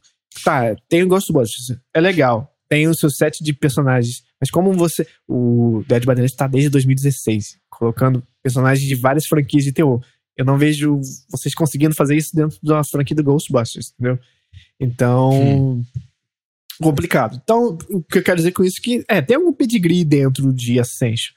tá, 0.44 0.74
tem 0.88 1.02
o 1.02 1.08
Ghostbusters, 1.08 1.78
é 1.94 2.00
legal. 2.00 2.48
Tem 2.68 2.88
o 2.88 2.94
seu 2.94 3.10
set 3.10 3.44
de 3.44 3.52
personagens. 3.52 4.22
Mas 4.40 4.50
como 4.50 4.72
você. 4.72 5.06
O 5.28 5.84
Dead 5.86 6.02
by 6.02 6.14
Daylight 6.14 6.34
tá 6.34 6.46
desde 6.46 6.70
2016, 6.70 7.58
colocando 7.68 8.26
personagens 8.42 8.88
de 8.88 8.94
várias 8.94 9.26
franquias 9.26 9.64
de 9.64 9.72
terror. 9.72 10.02
Eu 10.36 10.44
não 10.44 10.56
vejo 10.56 10.98
vocês 11.30 11.54
conseguindo 11.54 11.94
fazer 11.94 12.16
isso 12.16 12.34
dentro 12.34 12.58
de 12.62 12.72
uma 12.72 12.82
franquia 12.82 13.14
do 13.14 13.22
Ghostbusters, 13.22 13.92
entendeu? 13.92 14.18
Então. 14.80 15.84
Complicado. 16.80 17.40
Então, 17.44 17.78
o 17.90 18.02
que 18.02 18.18
eu 18.18 18.22
quero 18.22 18.38
dizer 18.38 18.52
com 18.52 18.64
isso 18.64 18.78
é 18.78 18.82
que 18.82 19.04
é, 19.06 19.22
tem 19.22 19.36
algum 19.36 19.52
pedigree 19.52 20.04
dentro 20.04 20.52
de 20.52 20.80
Ascension. 20.80 21.34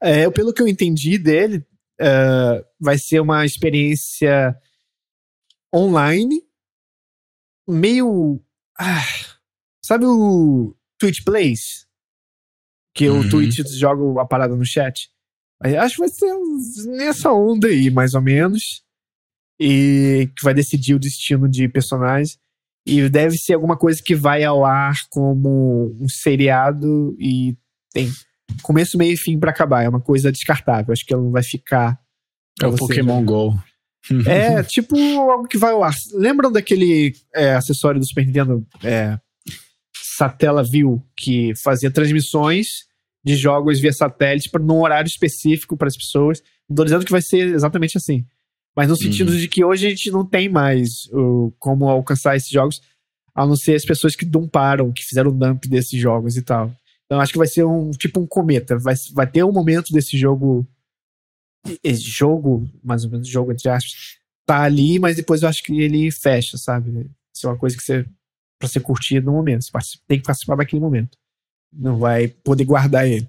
É, 0.00 0.30
pelo 0.30 0.54
que 0.54 0.62
eu 0.62 0.68
entendi 0.68 1.18
dele, 1.18 1.66
é, 2.00 2.64
vai 2.80 2.96
ser 2.96 3.20
uma 3.20 3.44
experiência 3.44 4.56
online, 5.74 6.40
meio. 7.70 8.40
ah, 8.78 9.04
sabe 9.84 10.04
o 10.06 10.74
Twitch 10.98 11.22
Plays? 11.24 11.86
Que 12.94 13.08
o 13.08 13.16
Uhum. 13.16 13.28
Twitch 13.28 13.58
joga 13.78 14.20
a 14.22 14.26
parada 14.26 14.54
no 14.56 14.64
chat. 14.64 15.08
Acho 15.62 15.94
que 15.96 16.00
vai 16.00 16.08
ser 16.08 16.32
nessa 16.96 17.32
onda 17.32 17.68
aí, 17.68 17.90
mais 17.90 18.14
ou 18.14 18.20
menos. 18.22 18.82
E 19.60 20.30
que 20.36 20.42
vai 20.42 20.54
decidir 20.54 20.94
o 20.94 20.98
destino 20.98 21.48
de 21.48 21.68
personagens. 21.68 22.38
E 22.86 23.08
deve 23.10 23.36
ser 23.36 23.54
alguma 23.54 23.76
coisa 23.76 24.02
que 24.02 24.14
vai 24.14 24.42
ao 24.42 24.64
ar 24.64 24.96
como 25.10 25.94
um 26.00 26.08
seriado 26.08 27.14
e 27.20 27.56
tem 27.92 28.10
começo, 28.62 28.96
meio 28.96 29.12
e 29.12 29.16
fim 29.18 29.38
pra 29.38 29.50
acabar. 29.50 29.84
É 29.84 29.88
uma 29.88 30.00
coisa 30.00 30.32
descartável. 30.32 30.92
Acho 30.92 31.04
que 31.04 31.12
ela 31.12 31.22
não 31.22 31.30
vai 31.30 31.42
ficar. 31.42 32.00
É 32.60 32.66
o 32.66 32.74
Pokémon 32.74 33.22
Go. 33.24 33.54
É, 34.26 34.62
tipo 34.62 34.96
algo 35.30 35.46
que 35.46 35.58
vai 35.58 35.72
ao 35.72 35.82
ar. 35.82 35.94
Lembram 36.14 36.50
daquele 36.50 37.14
é, 37.34 37.54
acessório 37.54 38.00
do 38.00 38.06
Super 38.06 38.26
Nintendo, 38.26 38.66
é, 38.82 39.18
Satellaview, 40.16 41.02
que 41.16 41.52
fazia 41.62 41.90
transmissões 41.90 42.66
de 43.24 43.36
jogos 43.36 43.80
via 43.80 43.92
satélite 43.92 44.50
pra, 44.50 44.62
num 44.62 44.80
horário 44.80 45.08
específico 45.08 45.76
para 45.76 45.88
as 45.88 45.96
pessoas? 45.96 46.42
Não 46.68 46.76
tô 46.76 46.84
dizendo 46.84 47.04
que 47.04 47.12
vai 47.12 47.22
ser 47.22 47.54
exatamente 47.54 47.96
assim. 47.96 48.24
Mas 48.76 48.88
no 48.88 48.96
sentido 48.96 49.36
de 49.36 49.48
que 49.48 49.64
hoje 49.64 49.86
a 49.86 49.90
gente 49.90 50.10
não 50.10 50.24
tem 50.24 50.48
mais 50.48 50.88
o, 51.12 51.52
como 51.58 51.88
alcançar 51.88 52.36
esses 52.36 52.50
jogos, 52.50 52.80
a 53.34 53.46
não 53.46 53.56
ser 53.56 53.74
as 53.74 53.84
pessoas 53.84 54.14
que 54.14 54.24
dumparam, 54.24 54.92
que 54.92 55.02
fizeram 55.02 55.36
dump 55.36 55.66
desses 55.66 55.98
jogos 56.00 56.36
e 56.36 56.42
tal. 56.42 56.72
Então 57.04 57.20
acho 57.20 57.32
que 57.32 57.38
vai 57.38 57.48
ser 57.48 57.64
um 57.64 57.90
tipo 57.90 58.20
um 58.20 58.26
cometa. 58.26 58.78
Vai, 58.78 58.94
vai 59.12 59.26
ter 59.26 59.44
um 59.44 59.52
momento 59.52 59.92
desse 59.92 60.16
jogo. 60.16 60.66
Esse 61.82 62.02
jogo, 62.02 62.68
mais 62.82 63.04
ou 63.04 63.10
menos, 63.10 63.28
jogo 63.28 63.52
entre 63.52 63.68
aspas, 63.68 64.18
tá 64.46 64.62
ali, 64.62 64.98
mas 64.98 65.16
depois 65.16 65.42
eu 65.42 65.48
acho 65.48 65.62
que 65.62 65.80
ele 65.80 66.10
fecha, 66.10 66.56
sabe? 66.56 67.10
Isso 67.34 67.46
é 67.46 67.50
uma 67.50 67.58
coisa 67.58 67.76
que 67.76 67.82
você. 67.82 68.04
pra 68.58 68.68
ser 68.68 68.80
curtido 68.80 69.26
no 69.26 69.32
momento. 69.32 69.62
Você 69.62 69.98
tem 70.08 70.18
que 70.18 70.24
participar 70.24 70.56
daquele 70.56 70.80
momento. 70.80 71.16
Não 71.72 71.96
vai 71.98 72.28
poder 72.28 72.64
guardar 72.64 73.06
ele. 73.06 73.28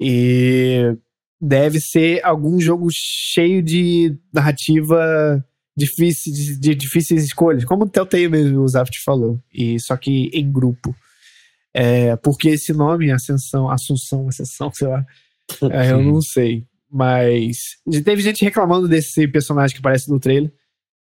E 0.00 0.96
deve 1.40 1.80
ser 1.80 2.24
algum 2.24 2.60
jogo 2.60 2.88
cheio 2.90 3.62
de 3.62 4.16
narrativa 4.32 5.44
difícil, 5.76 6.32
de, 6.32 6.56
de 6.56 6.74
difíceis 6.74 7.24
escolhas, 7.24 7.64
como 7.64 7.84
o 7.84 7.88
Telltale 7.88 8.28
mesmo, 8.28 8.62
o 8.62 8.68
Zaft 8.68 8.98
falou, 9.04 9.38
e 9.52 9.78
só 9.78 9.96
que 9.96 10.30
em 10.32 10.50
grupo. 10.50 10.96
É, 11.74 12.16
porque 12.16 12.48
esse 12.48 12.72
nome, 12.72 13.12
Ascensão, 13.12 13.70
Assunção, 13.70 14.28
Ascensão, 14.28 14.72
sei 14.72 14.88
lá, 14.88 15.04
é, 15.70 15.92
eu 15.92 16.02
não 16.02 16.22
sei. 16.22 16.64
Mas 16.96 17.76
teve 18.04 18.22
gente 18.22 18.42
reclamando 18.42 18.88
desse 18.88 19.28
personagem 19.28 19.74
que 19.74 19.80
aparece 19.80 20.08
no 20.08 20.18
trailer. 20.18 20.50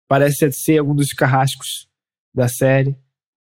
Parece 0.07 0.53
ser 0.53 0.76
algum 0.76 0.95
dos 0.95 1.14
carrascos 1.14 1.89
da 2.34 2.47
série. 2.47 2.95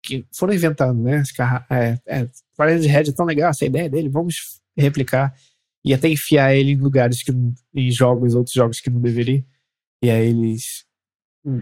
Que 0.02 0.26
foram 0.36 0.54
inventando, 0.54 1.02
né? 1.02 1.24
Carra 1.38 1.66
é, 1.70 1.98
é, 2.06 2.30
Parece 2.58 2.86
Red 2.86 3.04
é 3.04 3.12
tão 3.14 3.26
legal 3.26 3.50
essa 3.50 3.66
ideia 3.66 3.90
dele, 3.90 4.10
vamos 4.10 4.60
replicar 4.76 5.34
e 5.86 5.94
até 5.94 6.10
enfiar 6.10 6.54
ele 6.54 6.72
em 6.72 6.78
lugares 6.78 7.24
que 7.24 7.32
em 7.74 7.92
jogos, 7.92 8.36
outros 8.36 8.54
jogos 8.54 8.82
que 8.82 8.90
não 8.90 9.00
deveria. 9.00 9.44
E 10.02 10.10
aí 10.10 10.28
eles 10.28 10.84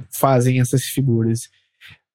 fazem 0.10 0.60
essas 0.60 0.86
figuras. 0.86 1.48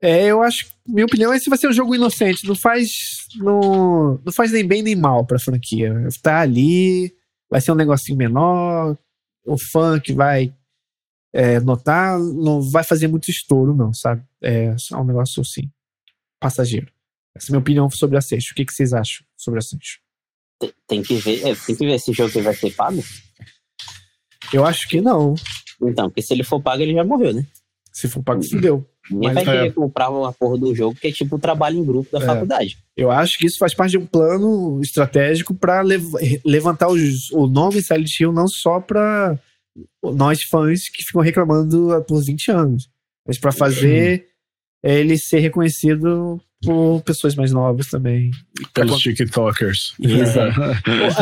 É, 0.03 0.27
eu 0.27 0.43
acho, 0.43 0.67
minha 0.87 1.07
opinião, 1.07 1.33
esse 1.33 1.49
vai 1.49 1.57
ser 1.57 1.69
um 1.69 1.73
jogo 1.73 1.95
inocente. 1.95 2.47
Não 2.47 2.57
faz, 2.57 3.29
não, 3.37 4.21
não 4.25 4.33
faz 4.33 4.51
nem 4.51 4.67
bem 4.67 4.83
nem 4.83 4.97
mal 4.97 5.25
pra 5.25 5.39
franquia. 5.39 5.95
Tá 6.21 6.41
ali, 6.41 7.15
vai 7.51 7.61
ser 7.61 7.73
um 7.73 7.77
negocinho 7.77 8.19
menor. 8.19 8.97
O 9.45 9.57
fã 9.59 10.01
que 10.01 10.13
vai 10.13 10.55
é, 11.33 11.61
notar 11.61 12.19
não 12.19 12.61
vai 12.63 12.83
fazer 12.83 13.09
muito 13.09 13.31
estouro, 13.31 13.75
não, 13.75 13.93
sabe? 13.93 14.25
É 14.43 14.77
só 14.79 15.01
um 15.01 15.05
negócio 15.05 15.41
assim, 15.41 15.71
passageiro. 16.41 16.91
Essa 17.37 17.47
é 17.47 17.49
a 17.49 17.53
minha 17.53 17.61
opinião 17.61 17.91
sobre 17.91 18.17
a 18.17 18.21
Seixo. 18.21 18.53
O 18.53 18.55
que, 18.55 18.65
que 18.65 18.73
vocês 18.73 18.93
acham 18.93 19.25
sobre 19.37 19.59
a 19.59 19.63
Seixo? 19.63 20.01
Tem, 20.59 20.73
tem 20.87 21.03
que 21.03 21.17
ver, 21.17 21.47
é, 21.47 21.55
tem 21.55 21.77
que 21.77 21.87
ver 21.87 21.93
esse 21.93 22.13
jogo 22.13 22.33
que 22.33 22.41
vai 22.41 22.55
ser 22.55 22.75
pago. 22.75 23.03
Eu 24.53 24.65
acho 24.65 24.89
que 24.89 25.01
não. 25.01 25.35
Então, 25.83 26.09
porque 26.09 26.23
se 26.23 26.33
ele 26.33 26.43
for 26.43 26.63
pago, 26.63 26.83
ele 26.83 26.95
já 26.95 27.05
morreu, 27.05 27.35
né? 27.35 27.47
Se 27.93 28.09
for 28.09 28.23
pago, 28.23 28.43
fudeu. 28.43 28.89
Ninguém 29.11 29.33
Mas 29.33 29.45
vai 29.45 29.57
é. 29.57 29.59
querer 29.61 29.75
comprar 29.75 30.11
uma 30.11 30.33
porra 30.33 30.59
do 30.59 30.75
jogo 30.75 30.97
que 31.01 31.07
é 31.09 31.13
tipo 31.13 31.37
o 31.37 31.39
trabalho 31.39 31.79
em 31.79 31.85
grupo 31.85 32.11
da 32.11 32.19
É. 32.23 32.27
faculdade. 32.27 32.77
Eu 32.97 33.11
acho 33.11 33.39
que 33.39 33.47
isso 33.47 33.59
faz 33.59 33.73
parte 33.75 33.93
de 33.93 33.99
um 33.99 34.07
plano 34.07 34.81
estratégico 34.81 35.55
para 35.55 35.83
levantar 36.45 36.89
os- 36.89 37.31
o 37.33 37.47
nome 37.47 37.83
Silent 37.83 38.19
Hill 38.21 38.33
não 38.33 38.49
só 38.49 38.81
para 38.81 39.39
nós 40.03 40.43
fãs 40.43 40.89
que 40.89 41.05
ficam 41.05 41.21
reclamando 41.23 42.05
por 42.09 42.23
20 42.25 42.51
anos, 42.51 42.89
mas 43.27 43.39
para 43.39 43.53
fazer 43.53 44.27
ele 44.83 45.19
ser 45.19 45.41
reconhecido 45.41 46.41
por 46.67 47.03
pessoas 47.03 47.35
mais 47.35 47.53
novas 47.53 47.87
também. 47.89 48.31
Pelos 48.75 49.01
TikTokers. 49.01 49.95
ou, 49.99 50.07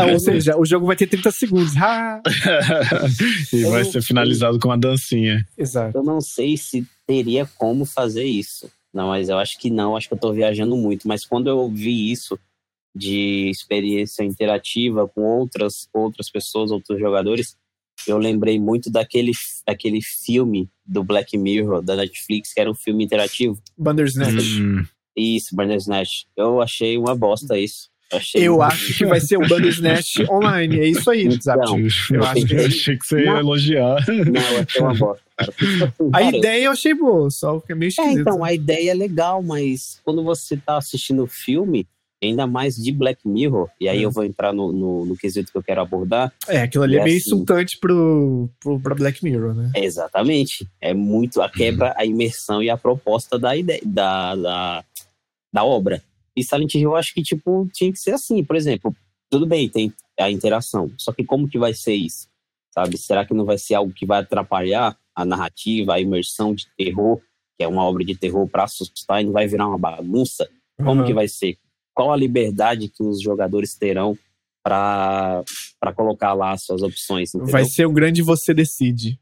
ah, 0.02 0.06
ou 0.12 0.18
seja, 0.20 0.56
o 0.58 0.64
jogo 0.64 0.86
vai 0.86 0.96
ter 0.96 1.06
30 1.06 1.30
segundos. 1.30 1.76
Ah, 1.76 2.20
e 3.52 3.62
vai 3.64 3.80
Eu- 3.82 3.84
ser 3.84 4.02
finalizado 4.02 4.58
com 4.58 4.68
uma 4.68 4.78
dancinha. 4.78 5.46
exato. 5.56 5.96
Eu 5.96 6.02
não 6.02 6.20
sei 6.20 6.56
se 6.56 6.86
teria 7.06 7.46
como 7.58 7.84
fazer 7.84 8.24
isso. 8.24 8.70
Não, 8.92 9.08
mas 9.08 9.28
eu 9.28 9.38
acho 9.38 9.58
que 9.58 9.70
não, 9.70 9.96
acho 9.96 10.08
que 10.08 10.14
eu 10.14 10.18
tô 10.18 10.32
viajando 10.32 10.76
muito. 10.76 11.06
Mas 11.08 11.24
quando 11.24 11.48
eu 11.48 11.68
vi 11.68 12.10
isso 12.12 12.38
de 12.96 13.48
experiência 13.50 14.22
interativa 14.22 15.08
com 15.08 15.22
outras, 15.22 15.88
outras 15.92 16.30
pessoas, 16.30 16.70
outros 16.70 16.98
jogadores, 17.00 17.56
eu 18.06 18.18
lembrei 18.18 18.58
muito 18.60 18.90
daquele, 18.90 19.32
daquele 19.66 20.00
filme 20.00 20.68
do 20.86 21.02
Black 21.02 21.36
Mirror, 21.36 21.82
da 21.82 21.96
Netflix, 21.96 22.52
que 22.52 22.60
era 22.60 22.70
um 22.70 22.74
filme 22.74 23.04
interativo. 23.04 23.60
Bandersnatch. 23.76 24.60
Hum. 24.60 24.84
Isso, 25.16 25.54
Bandersnatch. 25.54 26.24
Eu 26.36 26.60
achei 26.60 26.96
uma 26.98 27.14
bosta 27.14 27.58
isso. 27.58 27.88
Achei 28.12 28.42
Eu 28.46 28.62
acho 28.62 28.98
que 28.98 29.06
vai 29.06 29.18
ser 29.18 29.36
o 29.38 29.48
Bandersnatch 29.48 30.20
online. 30.30 30.78
É 30.80 30.86
isso 30.88 31.10
aí. 31.10 31.24
Não. 31.24 31.78
Eu, 31.78 32.22
acho 32.24 32.46
que- 32.46 32.56
achei 32.56 32.98
que 32.98 33.06
você 33.06 33.20
ia 33.20 33.32
Não. 33.32 33.38
elogiar. 33.38 34.04
Não, 34.08 34.40
eu 34.52 34.60
achei 34.66 34.80
uma 34.82 34.94
bosta. 34.94 35.24
A 36.12 36.22
ideia 36.22 36.64
eu 36.66 36.70
achei 36.72 36.94
boa, 36.94 37.28
só 37.30 37.58
que 37.60 37.72
é 37.72 37.74
meio 37.74 37.88
É, 37.88 37.90
esquisito. 37.90 38.20
então, 38.20 38.44
a 38.44 38.52
ideia 38.52 38.90
é 38.90 38.94
legal, 38.94 39.42
mas 39.42 40.00
quando 40.04 40.22
você 40.22 40.56
tá 40.56 40.76
assistindo 40.76 41.24
o 41.24 41.26
filme, 41.26 41.86
ainda 42.24 42.46
mais 42.46 42.76
de 42.76 42.90
Black 42.92 43.26
Mirror, 43.26 43.68
e 43.80 43.88
aí 43.88 44.00
É. 44.00 44.04
eu 44.04 44.10
vou 44.10 44.24
entrar 44.24 44.52
no, 44.52 44.72
no, 44.72 45.04
no 45.06 45.16
quesito 45.16 45.50
que 45.52 45.58
eu 45.58 45.62
quero 45.62 45.80
abordar, 45.80 46.32
É, 46.48 46.60
aquilo 46.62 46.84
ali 46.84 46.96
é 46.96 47.00
É 47.00 47.04
meio 47.04 47.16
assim. 47.16 47.26
insultante 47.30 47.78
pro, 47.78 48.48
pro, 48.60 48.80
pra 48.80 48.94
Black 48.94 49.22
Mirror, 49.24 49.54
né? 49.54 49.70
é 49.74 49.84
exatamente, 49.84 50.66
é 50.80 50.92
muito, 50.94 51.40
a 51.42 51.48
quebra 51.50 51.94
a 51.96 52.04
imersão 52.04 52.62
e 52.62 52.68
a 52.70 52.76
proposta 52.76 53.38
da 53.38 53.56
ideia, 53.56 53.80
da, 53.84 54.34
da, 54.36 54.84
da 55.52 55.64
obra. 55.64 56.02
E 56.36 56.42
Silent 56.42 56.74
Hill, 56.74 56.90
eu 56.90 56.96
acho 56.96 57.14
que, 57.14 57.22
tipo, 57.22 57.68
tinha 57.72 57.92
que 57.92 57.98
ser 57.98 58.12
assim, 58.12 58.42
por 58.42 58.56
exemplo, 58.56 58.94
tudo 59.30 59.46
bem, 59.46 59.68
tem 59.68 59.92
a 60.18 60.30
interação, 60.30 60.90
só 60.98 61.12
que 61.12 61.24
como 61.24 61.48
que 61.48 61.58
vai 61.58 61.72
ser 61.74 61.94
isso? 61.94 62.28
Sabe, 62.72 62.96
será 62.98 63.24
que 63.24 63.32
não 63.34 63.44
vai 63.44 63.56
ser 63.56 63.74
algo 63.74 63.92
que 63.92 64.04
vai 64.04 64.20
atrapalhar 64.20 64.96
a 65.14 65.24
narrativa, 65.24 65.94
a 65.94 66.00
imersão 66.00 66.52
de 66.54 66.66
terror, 66.76 67.20
que 67.56 67.62
é 67.62 67.68
uma 67.68 67.84
obra 67.84 68.04
de 68.04 68.16
terror 68.16 68.48
para 68.48 68.64
assustar 68.64 69.22
e 69.22 69.26
não 69.26 69.32
vai 69.32 69.46
virar 69.46 69.68
uma 69.68 69.78
bagunça? 69.78 70.48
Como 70.76 71.00
Uhum. 71.02 71.06
que 71.06 71.14
vai 71.14 71.28
ser? 71.28 71.56
Qual 71.94 72.12
a 72.12 72.16
liberdade 72.16 72.88
que 72.88 73.02
os 73.02 73.22
jogadores 73.22 73.74
terão 73.74 74.18
para 74.62 75.44
colocar 75.94 76.32
lá 76.32 76.52
as 76.52 76.64
suas 76.64 76.82
opções? 76.82 77.34
Entendeu? 77.34 77.52
Vai 77.52 77.64
ser 77.64 77.86
o 77.86 77.92
grande 77.92 78.22
você 78.22 78.52
decide. 78.52 79.18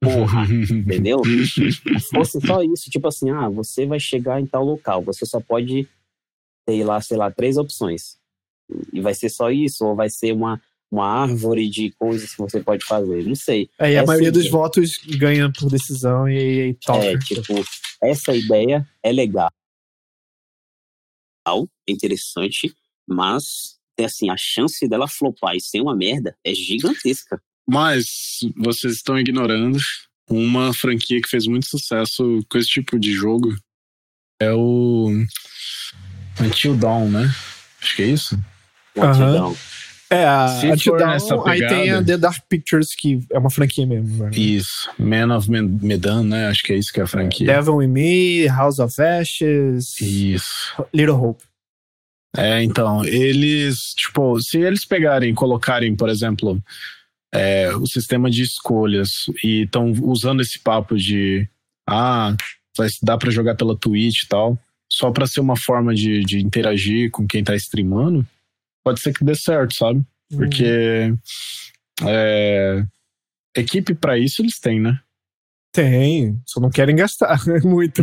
Porra, 0.00 0.46
entendeu? 0.70 1.22
Se 1.24 2.08
fosse 2.14 2.40
só 2.40 2.62
isso, 2.62 2.90
tipo 2.90 3.08
assim, 3.08 3.30
ah, 3.30 3.48
você 3.48 3.84
vai 3.84 3.98
chegar 3.98 4.40
em 4.40 4.46
tal 4.46 4.64
local, 4.64 5.02
você 5.02 5.26
só 5.26 5.40
pode 5.40 5.88
ter 6.66 6.84
lá, 6.84 7.00
sei 7.00 7.16
lá, 7.16 7.30
três 7.30 7.56
opções. 7.56 8.16
E 8.92 9.00
vai 9.00 9.14
ser 9.14 9.28
só 9.30 9.50
isso? 9.50 9.84
Ou 9.84 9.96
vai 9.96 10.08
ser 10.10 10.32
uma, 10.32 10.60
uma 10.90 11.06
árvore 11.06 11.68
de 11.68 11.90
coisas 11.98 12.34
que 12.34 12.38
você 12.38 12.60
pode 12.60 12.84
fazer? 12.84 13.24
Não 13.24 13.34
sei. 13.34 13.68
É, 13.78 13.92
e 13.92 13.96
a 13.96 14.02
Essa 14.02 14.06
maioria 14.06 14.30
dos 14.30 14.46
ideia. 14.46 14.52
votos 14.52 14.92
ganha 15.18 15.50
por 15.50 15.70
decisão 15.70 16.28
e, 16.28 16.68
e 16.68 16.74
toca. 16.74 17.04
É, 17.04 17.18
tipo, 17.18 17.54
essa 18.02 18.34
ideia 18.34 18.86
é 19.02 19.10
legal, 19.10 19.50
é 21.88 21.92
interessante, 21.92 22.74
mas 23.06 23.78
assim, 24.04 24.30
a 24.30 24.36
chance 24.36 24.86
dela 24.88 25.08
flopar 25.08 25.56
e 25.56 25.60
ser 25.60 25.80
uma 25.80 25.96
merda 25.96 26.36
é 26.44 26.54
gigantesca. 26.54 27.40
Mas 27.66 28.38
vocês 28.56 28.94
estão 28.94 29.18
ignorando 29.18 29.78
uma 30.30 30.72
franquia 30.72 31.20
que 31.20 31.28
fez 31.28 31.46
muito 31.46 31.66
sucesso 31.66 32.44
com 32.48 32.58
esse 32.58 32.68
tipo 32.68 32.98
de 32.98 33.12
jogo. 33.12 33.56
É 34.40 34.52
o 34.52 35.10
Until 36.40 36.76
Dawn, 36.76 37.10
né? 37.10 37.34
Acho 37.80 37.96
que 37.96 38.02
é 38.02 38.06
isso. 38.06 38.34
Aham. 38.96 39.16
Gratidão. 39.18 39.56
É, 40.10 40.24
a 40.24 40.48
Se 40.48 40.90
Dawn, 40.90 41.06
nessa 41.06 41.48
aí 41.48 41.66
tem 41.68 41.90
a 41.90 42.02
The 42.02 42.16
Dark 42.16 42.42
Pictures, 42.48 42.94
que 42.96 43.20
é 43.30 43.38
uma 43.38 43.50
franquia 43.50 43.86
mesmo. 43.86 44.24
né? 44.24 44.30
Isso. 44.32 44.90
Man 44.98 45.36
of 45.36 45.50
Med- 45.50 45.84
Medan, 45.84 46.22
né? 46.24 46.46
Acho 46.48 46.62
que 46.62 46.72
é 46.72 46.76
isso 46.76 46.92
que 46.92 47.00
é 47.00 47.02
a 47.02 47.06
franquia. 47.06 47.46
Devil 47.46 47.82
in 47.82 47.88
Me, 47.88 48.46
House 48.48 48.78
of 48.78 49.00
Ashes, 49.02 50.00
Isso. 50.00 50.82
Little 50.94 51.14
Hope. 51.16 51.44
É, 52.36 52.62
então, 52.62 53.04
eles, 53.04 53.94
tipo, 53.96 54.40
se 54.40 54.58
eles 54.58 54.84
pegarem 54.84 55.30
e 55.30 55.34
colocarem, 55.34 55.94
por 55.96 56.08
exemplo, 56.08 56.62
é, 57.34 57.74
o 57.74 57.86
sistema 57.86 58.30
de 58.30 58.42
escolhas 58.42 59.10
e 59.44 59.62
estão 59.64 59.90
usando 60.02 60.40
esse 60.40 60.58
papo 60.58 60.96
de, 60.96 61.48
ah, 61.88 62.34
vai, 62.76 62.88
dá 63.02 63.16
pra 63.18 63.30
jogar 63.30 63.56
pela 63.56 63.76
Twitch 63.76 64.22
e 64.22 64.28
tal, 64.28 64.58
só 64.90 65.10
pra 65.10 65.26
ser 65.26 65.40
uma 65.40 65.56
forma 65.56 65.94
de, 65.94 66.20
de 66.24 66.38
interagir 66.40 67.10
com 67.10 67.26
quem 67.26 67.42
tá 67.44 67.54
streamando, 67.56 68.26
pode 68.88 69.00
ser 69.00 69.12
que 69.12 69.24
dê 69.24 69.34
certo, 69.34 69.74
sabe? 69.74 70.02
Porque 70.30 71.12
é, 72.06 72.84
equipe 73.56 73.94
pra 73.94 74.18
isso 74.18 74.42
eles 74.42 74.58
têm, 74.58 74.80
né? 74.80 74.98
Tem, 75.72 76.40
só 76.46 76.60
não 76.60 76.70
querem 76.70 76.96
gastar 76.96 77.38
muito. 77.64 78.02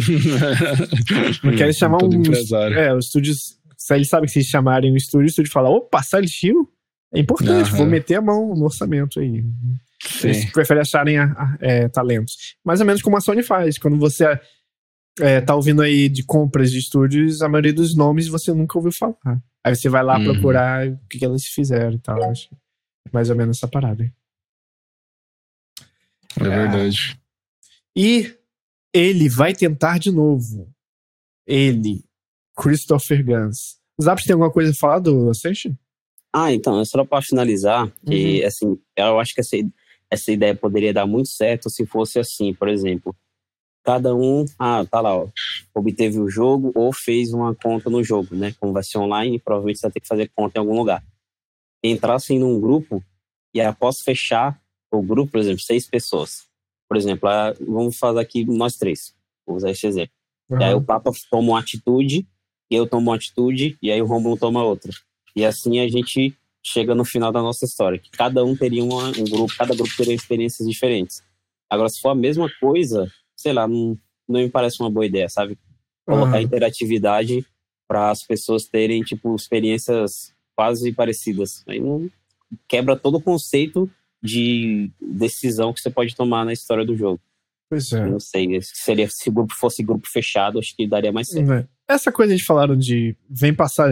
Não 1.43 1.55
querem 1.55 1.73
chamar 1.73 2.03
um. 2.03 2.13
empresário. 2.13 2.77
É, 2.77 2.93
os 2.95 3.05
estúdios. 3.05 3.57
Se 3.77 3.93
eles 3.93 4.07
sabem 4.07 4.25
que 4.27 4.31
se 4.33 4.43
chamarem 4.43 4.91
o 4.93 4.97
estúdio, 4.97 5.25
o 5.25 5.29
estúdio 5.29 5.51
fala: 5.51 5.69
opa, 5.69 6.01
Silent 6.01 6.43
Hill? 6.43 6.69
É 7.13 7.19
importante, 7.19 7.69
Aham. 7.69 7.77
vou 7.77 7.85
meter 7.85 8.15
a 8.15 8.21
mão 8.21 8.53
no 8.55 8.65
orçamento 8.65 9.19
aí. 9.19 9.43
Sim. 10.03 10.27
Eles 10.27 10.51
preferem 10.51 10.81
acharem 10.81 11.17
a- 11.17 11.25
a- 11.31 11.57
é, 11.61 11.87
talentos. 11.89 12.55
Mais 12.63 12.79
ou 12.79 12.85
menos 12.85 13.01
como 13.01 13.17
a 13.17 13.21
Sony 13.21 13.41
faz. 13.43 13.77
Quando 13.77 13.97
você 13.97 14.39
é, 15.19 15.39
tá 15.41 15.55
ouvindo 15.55 15.81
aí 15.81 16.09
de 16.09 16.23
compras 16.23 16.71
de 16.71 16.77
estúdios, 16.79 17.41
a 17.41 17.49
maioria 17.49 17.73
dos 17.73 17.95
nomes 17.95 18.27
você 18.27 18.53
nunca 18.53 18.77
ouviu 18.77 18.91
falar. 18.91 19.15
Aí 19.65 19.75
você 19.75 19.89
vai 19.89 20.03
lá 20.03 20.19
Uhum. 20.19 20.25
procurar 20.25 20.87
o 20.87 20.99
que, 21.09 21.17
que 21.17 21.25
elas 21.25 21.43
fizeram 21.45 21.93
e 21.93 21.99
tal. 21.99 22.21
Acho 22.29 22.49
é 22.53 23.09
mais 23.11 23.31
ou 23.31 23.35
menos 23.35 23.57
essa 23.57 23.67
parada. 23.67 24.03
aí. 24.03 24.11
É 26.39 26.43
verdade. 26.43 27.19
E 27.95 28.35
ele 28.93 29.27
vai 29.27 29.53
tentar 29.55 29.97
de 29.97 30.11
novo. 30.11 30.71
Ele, 31.47 32.03
Christopher 32.55 33.23
Gans. 33.25 33.79
Zap, 34.01 34.21
tem 34.23 34.33
alguma 34.33 34.51
coisa 34.51 34.71
a 34.71 34.75
falar 34.75 34.99
do 34.99 35.29
Ascension? 35.29 35.73
Ah, 36.33 36.51
então, 36.51 36.79
é 36.81 36.85
só 36.85 37.03
para 37.05 37.21
finalizar, 37.21 37.89
que 38.05 38.43
assim, 38.43 38.77
eu 38.95 39.19
acho 39.19 39.33
que 39.33 39.39
essa, 39.39 39.55
essa 40.11 40.31
ideia 40.31 40.53
poderia 40.53 40.93
dar 40.93 41.05
muito 41.07 41.29
certo 41.29 41.69
se 41.69 41.85
fosse 41.85 42.19
assim, 42.19 42.53
por 42.53 42.67
exemplo, 42.67 43.15
cada 43.85 44.15
um, 44.15 44.45
ah, 44.57 44.83
tá 44.83 44.99
lá, 44.99 45.15
ó, 45.15 45.27
obteve 45.75 46.19
o 46.19 46.27
jogo 46.27 46.71
ou 46.73 46.91
fez 46.91 47.31
uma 47.31 47.53
conta 47.53 47.87
no 47.87 48.03
jogo, 48.03 48.35
né? 48.35 48.53
Como 48.59 48.73
vai 48.73 48.83
ser 48.83 48.97
online, 48.97 49.39
provavelmente 49.39 49.77
você 49.77 49.85
vai 49.85 49.91
ter 49.91 49.99
que 49.99 50.07
fazer 50.07 50.31
conta 50.35 50.57
em 50.57 50.61
algum 50.61 50.75
lugar. 50.75 51.03
Entrassem 51.83 52.39
num 52.39 52.59
grupo 52.59 53.03
e 53.53 53.61
após 53.61 54.01
fechar 54.01 54.59
o 54.91 55.03
grupo, 55.03 55.33
por 55.33 55.39
exemplo, 55.39 55.61
seis 55.61 55.87
pessoas. 55.87 56.47
Por 56.89 56.97
exemplo, 56.97 57.29
ah, 57.29 57.53
vamos 57.61 57.97
fazer 57.97 58.19
aqui 58.19 58.43
nós 58.43 58.75
três. 58.75 59.13
Vou 59.45 59.55
usar 59.55 59.69
esse 59.69 59.85
exemplo. 59.85 60.13
E 60.59 60.63
aí 60.63 60.73
o 60.73 60.81
Papa 60.81 61.11
toma 61.29 61.51
uma 61.51 61.59
atitude, 61.59 62.27
eu 62.69 62.87
tomo 62.87 63.11
uma 63.11 63.15
atitude, 63.15 63.77
e 63.81 63.91
aí 63.91 64.01
o 64.01 64.05
Rômulo 64.05 64.35
toma 64.35 64.63
outra. 64.63 64.91
E 65.35 65.45
assim 65.45 65.79
a 65.79 65.87
gente 65.87 66.35
chega 66.63 66.95
no 66.95 67.05
final 67.05 67.31
da 67.31 67.41
nossa 67.41 67.65
história, 67.65 67.99
que 67.99 68.09
cada 68.09 68.43
um 68.43 68.55
teria 68.55 68.83
uma, 68.83 69.09
um 69.09 69.25
grupo, 69.25 69.55
cada 69.55 69.75
grupo 69.75 69.91
teria 69.95 70.15
experiências 70.15 70.67
diferentes. 70.67 71.23
Agora, 71.69 71.89
se 71.89 71.99
for 71.99 72.09
a 72.09 72.15
mesma 72.15 72.49
coisa, 72.59 73.11
sei 73.45 73.53
lá, 73.53 73.67
não, 73.67 73.95
não 74.27 74.39
me 74.39 74.49
parece 74.49 74.79
uma 74.79 74.89
boa 74.89 75.05
ideia, 75.05 75.29
sabe? 75.29 75.55
Colocar 76.03 76.37
Aham. 76.37 76.41
interatividade 76.41 77.45
para 77.87 78.09
as 78.09 78.23
pessoas 78.23 78.65
terem, 78.65 79.03
tipo, 79.03 79.35
experiências 79.35 80.33
quase 80.55 80.91
parecidas. 80.91 81.63
Aí 81.67 81.79
não 81.79 82.09
quebra 82.67 82.95
todo 82.95 83.17
o 83.17 83.21
conceito 83.21 83.87
de 84.19 84.89
decisão 84.99 85.71
que 85.71 85.79
você 85.79 85.91
pode 85.91 86.15
tomar 86.15 86.43
na 86.43 86.53
história 86.53 86.83
do 86.83 86.97
jogo. 86.97 87.21
Pois 87.69 87.93
é. 87.93 88.03
Não 88.07 88.19
sei, 88.19 88.59
se 88.63 88.71
seria 88.73 89.07
se 89.07 89.29
o 89.29 89.31
grupo 89.31 89.53
fosse 89.53 89.83
grupo 89.83 90.07
fechado, 90.07 90.57
acho 90.57 90.75
que 90.75 90.87
daria 90.87 91.11
mais 91.11 91.27
certo. 91.27 91.51
É. 91.51 91.67
Essa 91.87 92.11
coisa 92.11 92.29
que 92.31 92.37
eles 92.37 92.45
falaram 92.45 92.75
de 92.75 93.15
vem 93.29 93.53
passar, 93.53 93.91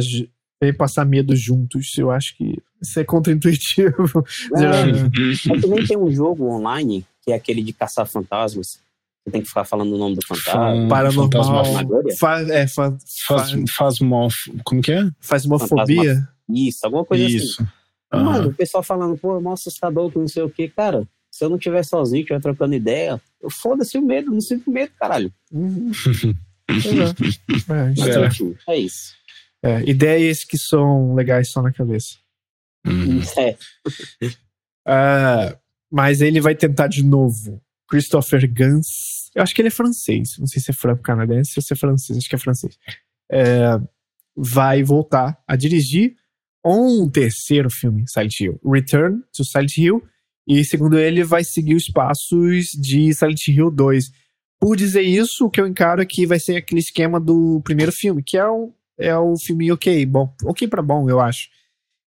vem 0.60 0.74
passar 0.74 1.06
medo 1.06 1.36
juntos, 1.36 1.96
eu 1.96 2.10
acho 2.10 2.36
que 2.38 2.58
isso 2.82 3.00
é 3.00 3.04
contraintuitivo. 3.04 4.26
É, 4.56 5.60
que 5.60 5.68
nem 5.68 5.86
tem 5.86 5.98
um 5.98 6.12
jogo 6.12 6.48
online, 6.48 7.06
que 7.22 7.32
é 7.32 7.36
aquele 7.36 7.62
de 7.62 7.72
caçar 7.72 8.08
fantasmas. 8.08 8.82
Você 9.26 9.32
tem 9.32 9.42
que 9.42 9.48
ficar 9.48 9.64
falando 9.64 9.94
o 9.94 9.98
nome 9.98 10.16
do 10.16 10.26
fantasma. 10.26 10.88
Paranormal. 10.90 11.30
Fantasmagória? 11.32 12.16
Fa 12.18 12.42
é, 12.42 12.68
fa 12.68 12.96
Faz, 13.28 13.52
fa 13.52 13.58
faz 13.76 14.00
mof... 14.00 14.36
Como 14.66 14.82
que 14.82 14.92
é? 14.92 15.10
fasmofobia. 15.22 16.28
Isso, 16.50 16.80
alguma 16.86 17.06
coisa 17.06 17.26
assim. 17.26 17.36
Isso. 17.38 17.68
Mano, 18.12 18.30
Aham. 18.30 18.48
o 18.48 18.54
pessoal 18.54 18.84
falando, 18.84 19.18
pô, 19.18 19.38
é 19.38 19.42
mó 19.42 19.54
assustador, 19.54 20.12
que 20.12 20.20
não 20.20 20.28
sei 20.28 20.44
o 20.44 20.50
que. 20.50 20.68
Cara, 20.68 21.08
Se 21.32 21.44
eu 21.46 21.50
não 21.50 21.58
estiver 21.58 21.84
sozinho, 21.84 22.22
estiver 22.22 22.42
trocando 22.42 22.76
ideia, 22.76 23.20
eu 23.42 23.50
foda-se 23.50 23.98
o 23.98 24.02
medo, 24.06 24.30
não 24.30 24.42
sinto 24.42 24.70
medo, 24.70 24.92
caralho. 25.00 25.34
Uhum. 25.52 25.90
é, 26.70 26.74
Mas, 27.68 28.00
é, 28.08 28.26
enfim, 28.28 28.56
é 28.70 28.78
isso. 28.78 29.14
é, 29.64 29.82
ideias 29.90 30.44
que 30.44 30.58
são 30.58 31.16
legais 31.16 31.50
só 31.50 31.62
na 31.62 31.72
cabeça. 31.72 32.18
Uhum. 32.86 33.22
É, 33.40 33.56
Ah, 34.86 35.58
mas 35.92 36.20
ele 36.22 36.42
vai 36.42 36.54
tentar 36.56 36.88
de 36.88 37.04
novo. 37.04 37.62
Christopher 37.94 38.52
Gans. 38.52 39.30
Eu 39.36 39.44
acho 39.44 39.54
que 39.54 39.62
ele 39.62 39.68
é 39.68 39.72
francês. 39.72 40.30
Não 40.40 40.48
sei 40.48 40.60
se 40.60 40.72
é 40.72 40.74
franco-canadense 40.74 41.54
ou 41.58 41.62
se 41.62 41.74
é 41.74 41.76
francês. 41.76 42.18
Acho 42.18 42.28
que 42.28 42.36
é 42.36 42.40
francês. 42.40 42.76
É, 43.32 43.80
vai 44.36 44.82
voltar 44.82 45.40
a 45.48 45.56
dirigir 45.56 46.16
um 46.66 47.08
terceiro 47.08 47.70
filme, 47.70 48.04
Silent 48.08 48.40
Hill. 48.40 48.60
Return 48.66 49.22
to 49.32 49.46
Silent 49.46 49.78
Hill. 49.78 50.02
E, 50.48 50.66
segundo 50.66 50.98
ele, 50.98 51.24
vai 51.24 51.44
seguir 51.44 51.76
os 51.76 51.88
passos 51.88 52.66
de 52.72 53.14
Silent 53.14 53.48
Hill 53.48 53.70
2. 53.70 54.12
Por 54.60 54.76
dizer 54.76 55.04
isso, 55.04 55.46
o 55.46 55.50
que 55.52 55.62
eu 55.62 55.68
encaro 55.68 56.02
é 56.02 56.06
que 56.06 56.26
vai 56.26 56.40
ser 56.40 56.56
aquele 56.56 56.82
esquema 56.82 57.20
do 57.20 57.62
primeiro 57.64 57.92
filme, 57.92 58.24
que 58.24 58.38
é 58.38 58.50
um, 58.50 58.74
é 58.98 59.18
um 59.18 59.38
filme 59.38 59.72
ok, 59.72 60.04
bom. 60.08 60.34
Ok 60.44 60.68
pra 60.68 60.82
bom, 60.82 61.08
eu 61.08 61.20
acho. 61.20 61.48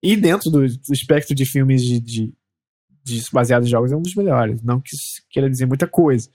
E 0.01 0.15
dentro 0.15 0.49
do, 0.49 0.65
do 0.65 0.93
espectro 0.93 1.35
de 1.35 1.45
filmes 1.45 1.83
de, 1.83 1.99
de, 1.99 2.33
de 3.05 3.23
baseados 3.31 3.67
em 3.67 3.71
jogos 3.71 3.91
é 3.91 3.95
um 3.95 4.01
dos 4.01 4.15
melhores. 4.15 4.61
Não 4.63 4.81
que 4.81 4.95
isso 4.95 5.21
queira 5.29 5.49
dizer 5.49 5.65
muita 5.65 5.87
coisa. 5.87 6.29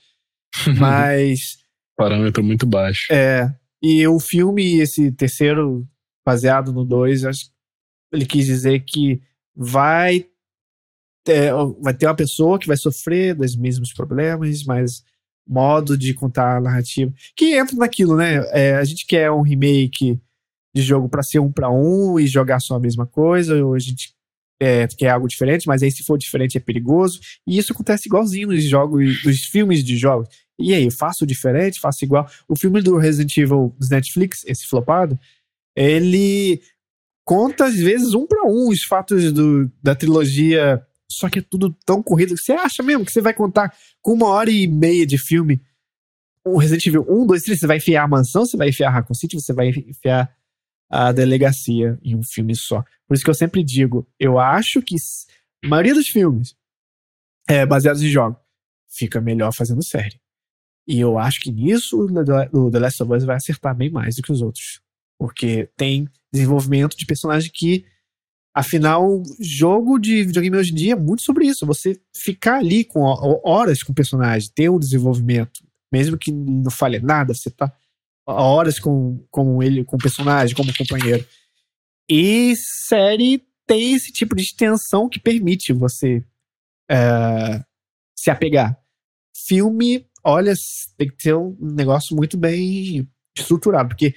Mas 0.79 1.57
Parâmetro 1.97 2.43
muito 2.43 2.65
baixo. 2.65 3.11
é. 3.11 3.53
E 3.83 4.07
o 4.07 4.19
filme, 4.19 4.79
esse 4.79 5.11
terceiro, 5.11 5.87
baseado 6.23 6.71
no 6.71 6.85
2, 6.85 7.25
acho 7.25 7.45
que 7.45 7.51
ele 8.13 8.27
quis 8.27 8.45
dizer 8.45 8.81
que 8.81 9.19
vai 9.55 10.27
ter, 11.25 11.51
vai 11.81 11.93
ter 11.93 12.05
uma 12.05 12.15
pessoa 12.15 12.59
que 12.59 12.67
vai 12.67 12.77
sofrer 12.77 13.33
dos 13.33 13.55
mesmos 13.55 13.91
problemas, 13.91 14.63
mas 14.65 15.03
modo 15.47 15.97
de 15.97 16.13
contar 16.13 16.57
a 16.57 16.61
narrativa. 16.61 17.11
Que 17.35 17.55
entra 17.55 17.75
naquilo, 17.75 18.15
né? 18.15 18.45
É, 18.51 18.75
a 18.75 18.83
gente 18.83 19.05
quer 19.07 19.31
um 19.31 19.41
remake 19.41 20.21
de 20.75 20.81
jogo 20.81 21.09
pra 21.09 21.23
ser 21.23 21.39
um 21.39 21.51
pra 21.51 21.71
um 21.71 22.19
e 22.19 22.27
jogar 22.27 22.59
só 22.59 22.75
a 22.75 22.79
mesma 22.79 23.07
coisa, 23.07 23.65
ou 23.65 23.73
a 23.73 23.79
gente 23.79 24.13
é, 24.61 24.87
quer 24.87 25.09
algo 25.09 25.27
diferente, 25.27 25.67
mas 25.67 25.81
aí 25.81 25.91
se 25.91 26.03
for 26.03 26.19
diferente 26.19 26.55
é 26.55 26.61
perigoso. 26.61 27.19
E 27.47 27.57
isso 27.57 27.73
acontece 27.73 28.07
igualzinho 28.07 28.49
nos 28.49 28.63
jogos, 28.63 29.25
nos 29.25 29.45
filmes 29.45 29.83
de 29.83 29.97
jogos. 29.97 30.29
E 30.59 30.71
aí, 30.71 30.91
faço 30.91 31.25
diferente, 31.25 31.79
faço 31.79 32.05
igual. 32.05 32.29
O 32.47 32.55
filme 32.55 32.79
do 32.79 32.95
Resident 32.95 33.35
Evil 33.35 33.75
dos 33.79 33.89
Netflix, 33.89 34.45
esse 34.45 34.67
flopado, 34.67 35.19
ele 35.75 36.61
conta 37.25 37.65
às 37.65 37.75
vezes 37.75 38.13
um 38.13 38.27
pra 38.27 38.43
um 38.43 38.69
os 38.69 38.83
fatos 38.83 39.33
do, 39.33 39.71
da 39.81 39.95
trilogia, 39.95 40.79
só 41.09 41.27
que 41.27 41.39
é 41.39 41.41
tudo 41.41 41.75
tão 41.83 42.03
corrido. 42.03 42.37
Você 42.37 42.51
acha 42.51 42.83
mesmo 42.83 43.03
que 43.03 43.11
você 43.11 43.21
vai 43.21 43.33
contar 43.33 43.75
com 43.99 44.13
uma 44.13 44.27
hora 44.27 44.51
e 44.51 44.67
meia 44.67 45.07
de 45.07 45.17
filme 45.17 45.59
o 46.45 46.57
Resident 46.57 46.85
Evil 46.87 47.05
1, 47.07 47.25
2, 47.27 47.43
3, 47.43 47.59
você 47.59 47.67
vai 47.67 47.77
enfiar 47.77 48.03
a 48.03 48.07
mansão, 48.07 48.45
você 48.45 48.57
vai 48.57 48.69
enfiar 48.69 48.89
a 48.89 48.91
Raccoon 48.91 49.13
City, 49.13 49.39
você 49.39 49.53
vai 49.53 49.69
enfiar 49.69 50.31
a 50.91 51.11
delegacia 51.11 51.97
em 52.03 52.15
um 52.15 52.23
filme 52.23 52.55
só. 52.55 52.83
Por 53.07 53.15
isso 53.15 53.23
que 53.23 53.29
eu 53.29 53.33
sempre 53.35 53.63
digo, 53.63 54.07
eu 54.19 54.37
acho 54.39 54.81
que 54.81 54.95
a 55.63 55.67
maioria 55.67 55.93
dos 55.93 56.07
filmes 56.07 56.55
é, 57.49 57.65
baseados 57.65 58.01
em 58.01 58.09
jogos 58.09 58.39
fica 58.89 59.21
melhor 59.21 59.53
fazendo 59.53 59.83
série. 59.83 60.19
E 60.87 60.99
eu 60.99 61.17
acho 61.17 61.39
que 61.39 61.51
nisso 61.51 61.97
o 62.01 62.69
The- 62.71 62.79
Last 62.79 63.03
of 63.03 63.13
Us 63.13 63.23
vai 63.23 63.37
acertar 63.37 63.75
bem 63.75 63.89
mais 63.89 64.15
do 64.15 64.21
que 64.21 64.31
os 64.31 64.41
outros. 64.41 64.81
Porque 65.17 65.69
tem 65.77 66.09
desenvolvimento 66.33 66.97
de 66.97 67.05
personagem 67.05 67.51
que, 67.53 67.85
afinal, 68.53 69.21
jogo 69.39 69.99
de 69.99 70.23
videogame 70.23 70.57
hoje 70.57 70.71
em 70.71 70.75
dia 70.75 70.93
é 70.93 70.95
muito 70.95 71.21
sobre 71.21 71.45
isso. 71.45 71.65
Você 71.65 72.01
ficar 72.13 72.57
ali 72.57 72.83
com 72.83 73.01
ho- 73.03 73.41
horas 73.45 73.83
com 73.83 73.91
o 73.91 73.95
personagem, 73.95 74.49
ter 74.53 74.69
um 74.69 74.79
desenvolvimento, 74.79 75.61
mesmo 75.93 76.17
que 76.17 76.31
não 76.31 76.71
fale 76.71 76.99
nada, 76.99 77.33
você 77.33 77.49
tá 77.51 77.71
horas 78.33 78.79
com, 78.79 79.25
com 79.29 79.61
ele, 79.61 79.83
com 79.83 79.95
o 79.95 79.99
personagem, 79.99 80.55
como 80.55 80.75
companheiro. 80.75 81.25
E 82.09 82.53
série 82.87 83.43
tem 83.65 83.93
esse 83.93 84.11
tipo 84.11 84.35
de 84.35 84.41
extensão 84.41 85.07
que 85.07 85.19
permite 85.19 85.71
você 85.71 86.23
é, 86.89 87.63
se 88.15 88.29
apegar. 88.29 88.77
Filme, 89.47 90.05
olha, 90.23 90.53
tem 90.97 91.07
que 91.07 91.15
ter 91.15 91.35
um 91.35 91.55
negócio 91.59 92.15
muito 92.15 92.37
bem 92.37 93.09
estruturado, 93.37 93.89
porque 93.89 94.13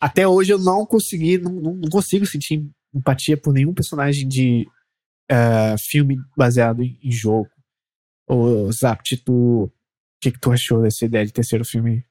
até 0.00 0.26
hoje 0.26 0.52
eu 0.52 0.58
não 0.58 0.86
consegui, 0.86 1.38
não, 1.38 1.52
não 1.52 1.88
consigo 1.90 2.26
sentir 2.26 2.64
empatia 2.94 3.36
por 3.36 3.52
nenhum 3.52 3.74
personagem 3.74 4.28
de 4.28 4.66
é, 5.28 5.76
filme 5.78 6.16
baseado 6.36 6.82
em, 6.82 7.10
jogo. 7.10 7.48
Ô, 8.28 8.70
Zapt, 8.70 9.16
tu, 9.18 9.64
o 9.64 9.72
que, 10.20 10.30
que 10.30 10.38
tu 10.38 10.52
achou 10.52 10.82
dessa 10.82 11.04
ideia 11.04 11.26
de 11.26 11.32
terceiro 11.32 11.64
filme? 11.64 12.04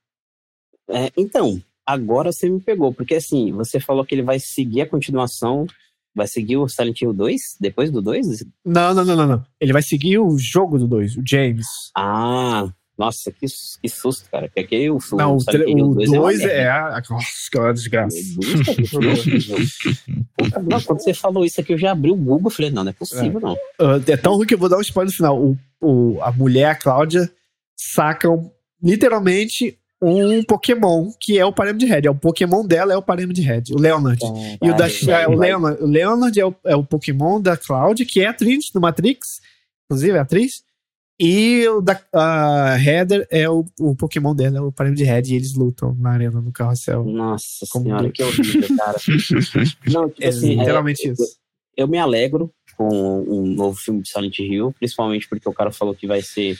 É, 0.91 1.11
então, 1.17 1.61
agora 1.85 2.31
você 2.31 2.49
me 2.49 2.59
pegou, 2.59 2.93
porque 2.93 3.15
assim, 3.15 3.51
você 3.51 3.79
falou 3.79 4.05
que 4.05 4.13
ele 4.15 4.21
vai 4.23 4.39
seguir 4.39 4.81
a 4.81 4.85
continuação, 4.89 5.65
vai 6.13 6.27
seguir 6.27 6.57
o 6.57 6.67
Silent 6.67 7.01
Hill 7.01 7.13
2, 7.13 7.41
depois 7.59 7.89
do 7.91 8.01
2? 8.01 8.43
Não, 8.65 8.93
não, 8.93 9.05
não, 9.05 9.15
não, 9.15 9.27
não. 9.27 9.45
Ele 9.59 9.73
vai 9.73 9.81
seguir 9.81 10.19
o 10.19 10.37
jogo 10.37 10.77
do 10.77 10.87
2, 10.87 11.17
o 11.17 11.23
James. 11.25 11.65
Ah, 11.95 12.67
nossa, 12.97 13.31
que, 13.31 13.45
que 13.81 13.89
susto, 13.89 14.29
cara. 14.29 14.47
Porque 14.47 14.59
aquele, 14.59 14.89
o, 14.91 14.99
não, 15.13 15.35
o 15.37 15.39
Silent 15.39 15.67
Hill 15.69 15.87
2 15.95 16.09
uma 16.09 16.33
é, 16.33 16.37
merda. 16.37 16.53
é 16.53 16.69
a. 16.69 17.01
Nossa, 17.09 17.27
que 17.51 17.57
é 17.59 17.73
desgraça. 17.73 18.17
Não, 20.63 20.81
quando 20.81 21.01
você 21.01 21.13
falou 21.13 21.45
isso 21.45 21.59
aqui, 21.61 21.73
eu 21.73 21.77
já 21.77 21.91
abri 21.91 22.11
o 22.11 22.15
Google 22.15 22.51
e 22.51 22.53
falei, 22.53 22.71
não, 22.71 22.83
não 22.83 22.89
é 22.91 22.93
possível, 22.93 23.39
não. 23.39 23.55
Ah, 23.79 23.99
é 24.07 24.17
tão 24.17 24.35
ruim 24.35 24.45
que 24.47 24.53
eu 24.53 24.57
vou 24.57 24.69
dar 24.69 24.77
um 24.77 24.81
spoiler 24.81 25.11
no 25.11 25.15
final. 25.15 25.41
O, 25.41 25.57
o- 25.81 26.21
a 26.21 26.31
mulher, 26.31 26.65
a 26.71 26.75
Cláudia, 26.75 27.31
sacam 27.75 28.51
literalmente 28.83 29.77
um 30.01 30.43
Pokémon 30.43 31.11
que 31.19 31.37
é 31.37 31.45
o 31.45 31.53
Parâmetro 31.53 31.85
de 31.87 31.93
Red. 31.93 32.07
É 32.07 32.09
o 32.11 32.15
Pokémon 32.15 32.65
dela, 32.65 32.93
é 32.93 32.97
o 32.97 33.01
Parâmetro 33.01 33.33
de 33.35 33.41
Red. 33.41 33.63
O 33.71 33.79
Leonard. 33.79 34.19
E 34.61 34.69
o, 34.69 34.75
da, 34.75 34.87
é, 34.87 35.27
o, 35.27 35.35
Leonard, 35.35 35.83
o 35.83 35.85
Leonard 35.87 36.39
é 36.39 36.45
o, 36.45 36.55
é 36.65 36.75
o 36.75 36.83
Pokémon 36.83 37.39
da 37.39 37.55
Cláudia, 37.55 38.05
que 38.05 38.21
é 38.21 38.27
atriz 38.27 38.71
do 38.71 38.81
Matrix, 38.81 39.39
inclusive 39.85 40.17
é 40.17 40.19
atriz. 40.21 40.63
E 41.23 41.67
o 41.67 41.81
da 41.81 42.01
a 42.11 42.77
Heather 42.81 43.27
é 43.29 43.47
o, 43.47 43.63
o 43.79 43.95
Pokémon 43.95 44.33
dela, 44.33 44.57
é 44.57 44.61
o 44.61 44.71
Parâmetro 44.71 45.05
de 45.05 45.09
Red, 45.11 45.21
e 45.27 45.35
eles 45.35 45.53
lutam 45.53 45.93
na 45.99 46.09
arena 46.13 46.41
no 46.41 46.51
carrossel. 46.51 47.03
Nossa 47.05 47.67
Como 47.69 47.85
senhora, 47.85 48.01
doido. 48.01 48.13
que 48.13 48.23
horrível, 48.23 48.75
cara. 48.75 48.97
Não, 49.91 50.09
tipo 50.09 50.23
É 50.23 50.27
assim, 50.29 50.53
é, 50.53 50.55
literalmente 50.55 51.07
isso. 51.07 51.37
eu 51.77 51.87
me 51.87 51.99
alegro 51.99 52.51
com 52.75 53.21
um 53.27 53.45
novo 53.53 53.77
filme 53.77 54.01
de 54.01 54.09
Silent 54.09 54.39
Hill, 54.39 54.73
principalmente 54.79 55.27
porque 55.29 55.47
o 55.47 55.53
cara 55.53 55.71
falou 55.71 55.93
que 55.93 56.07
vai 56.07 56.23
ser 56.23 56.57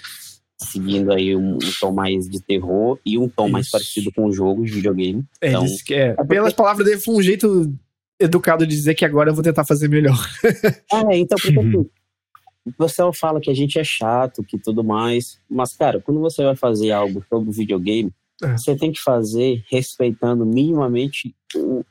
seguindo 0.63 1.11
aí 1.11 1.35
um, 1.35 1.55
um 1.55 1.59
tom 1.79 1.91
mais 1.91 2.29
de 2.29 2.39
terror 2.41 2.99
e 3.05 3.17
um 3.17 3.27
tom 3.27 3.49
mais 3.49 3.65
Isso. 3.65 3.71
parecido 3.73 4.11
com 4.11 4.25
o 4.25 4.31
jogo 4.31 4.63
de 4.65 4.71
videogame. 4.71 5.23
É, 5.41 5.49
Então, 5.49 5.65
que 5.85 5.93
é, 5.93 6.13
porque- 6.13 6.27
pelas 6.35 6.53
palavras 6.53 6.85
dele, 6.85 6.99
foi 6.99 7.15
um 7.15 7.21
jeito 7.21 7.73
educado 8.19 8.65
de 8.67 8.75
dizer 8.75 8.93
que 8.95 9.03
agora 9.05 9.29
eu 9.31 9.33
vou 9.33 9.43
tentar 9.43 9.65
fazer 9.65 9.87
melhor. 9.87 10.17
É, 11.11 11.17
então, 11.17 11.37
porque 11.41 11.59
assim, 11.59 11.89
o 12.65 12.71
pessoal 12.77 13.11
fala 13.11 13.41
que 13.41 13.49
a 13.49 13.53
gente 13.55 13.79
é 13.79 13.83
chato, 13.83 14.43
que 14.43 14.57
tudo 14.59 14.83
mais, 14.83 15.39
mas, 15.49 15.73
cara, 15.75 15.99
quando 15.99 16.19
você 16.19 16.43
vai 16.43 16.55
fazer 16.55 16.91
algo 16.91 17.23
sobre 17.27 17.51
videogame, 17.51 18.11
É. 18.43 18.55
você 18.57 18.75
tem 18.75 18.91
que 18.91 18.99
fazer 19.01 19.63
respeitando 19.69 20.45
minimamente 20.45 21.33
o, 21.55 21.83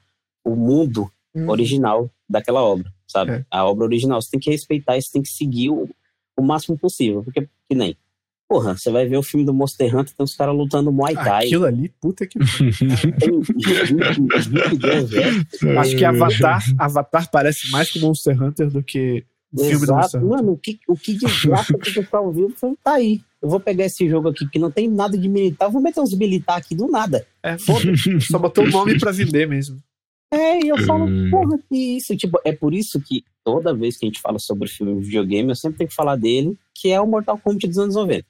o 0.45 0.55
mundo 0.55 1.11
original 1.49 2.11
daquela 2.29 2.61
obra, 2.63 2.93
sabe? 3.07 3.31
É. 3.33 3.45
A 3.51 3.65
obra 3.65 3.85
original. 3.85 4.21
Você 4.23 4.31
tem 4.33 4.41
que 4.41 4.51
respeitar 4.51 4.97
e 4.97 5.03
você 5.03 5.11
tem 5.13 5.23
que 5.23 5.29
seguir 5.29 5.71
o, 5.71 5.89
o 6.37 6.43
máximo 6.43 6.77
possível. 6.79 7.23
Porque, 7.25 7.43
que 7.69 7.75
nem, 7.75 7.97
porra, 8.51 8.77
você 8.77 8.91
vai 8.91 9.07
ver 9.07 9.17
o 9.17 9.23
filme 9.23 9.47
do 9.47 9.55
Monster 9.55 9.97
Hunter, 9.97 10.13
tem 10.13 10.25
os 10.25 10.35
caras 10.35 10.57
lutando 10.57 10.91
Muay 10.91 11.15
Thai. 11.15 11.47
Aquilo 11.47 11.67
ali, 11.67 11.89
puta 12.01 12.27
que. 12.27 12.37
Tem 13.21 13.41
20, 13.41 14.71
22 14.71 15.09
versos. 15.09 15.63
Acho 15.79 15.97
que 15.97 16.05
Avatar, 16.05 16.61
Avatar 16.77 17.31
parece 17.31 17.71
mais 17.71 17.93
com 17.93 18.01
Monster 18.01 18.43
Hunter 18.43 18.69
do 18.69 18.83
que 18.83 19.25
o 19.53 19.61
filme 19.61 19.77
do 19.77 19.85
Exato. 19.85 19.95
Monster 19.95 20.25
Hunter. 20.25 20.37
Mano, 20.37 20.53
o 20.53 20.59
que, 20.59 20.81
o 20.89 20.97
que 20.97 21.15
de 21.15 21.27
graça 21.47 21.73
que 21.79 21.91
o 21.91 21.95
pessoal 21.95 22.33
viu 22.33 22.51
foi, 22.57 22.75
tá 22.83 22.95
aí. 22.95 23.21
Eu 23.41 23.49
vou 23.49 23.61
pegar 23.61 23.85
esse 23.85 24.09
jogo 24.09 24.29
aqui 24.29 24.49
que 24.51 24.59
não 24.59 24.71
tem 24.71 24.89
nada 24.89 25.17
de 25.17 25.29
militar, 25.29 25.69
vou 25.69 25.81
meter 25.81 26.01
uns 26.01 26.13
militar 26.13 26.59
aqui 26.59 26.75
do 26.75 26.89
nada. 26.89 27.25
É, 27.45 27.57
foda 27.57 27.85
Só 28.29 28.37
botou 28.37 28.65
o 28.65 28.69
nome 28.69 28.99
pra 28.99 29.13
vender 29.13 29.47
mesmo. 29.47 29.79
É, 30.33 30.65
e 30.65 30.69
eu 30.69 30.79
falo, 30.79 31.07
Hum. 31.07 31.31
porra, 31.31 31.59
que 31.69 31.97
isso? 31.97 32.17
Tipo, 32.17 32.41
é 32.45 32.53
por 32.53 32.75
isso 32.75 33.01
que 33.01 33.23
toda 33.45 33.73
vez 33.75 33.97
que 33.97 34.07
a 34.07 34.09
gente 34.09 34.21
fala 34.21 34.41
sobre 34.41 34.69
filme 34.69 34.95
de 35.01 35.07
videogame, 35.07 35.49
eu 35.51 35.57
sempre 35.57 35.79
tenho 35.79 35.89
que 35.89 35.95
falar 35.95 36.17
dele, 36.17 36.57
que 36.75 36.91
é 36.91 37.01
o 37.01 37.07
Mortal 37.07 37.39
Kombat 37.39 37.67
dos 37.69 37.79
anos 37.79 37.95
90. 37.95 38.25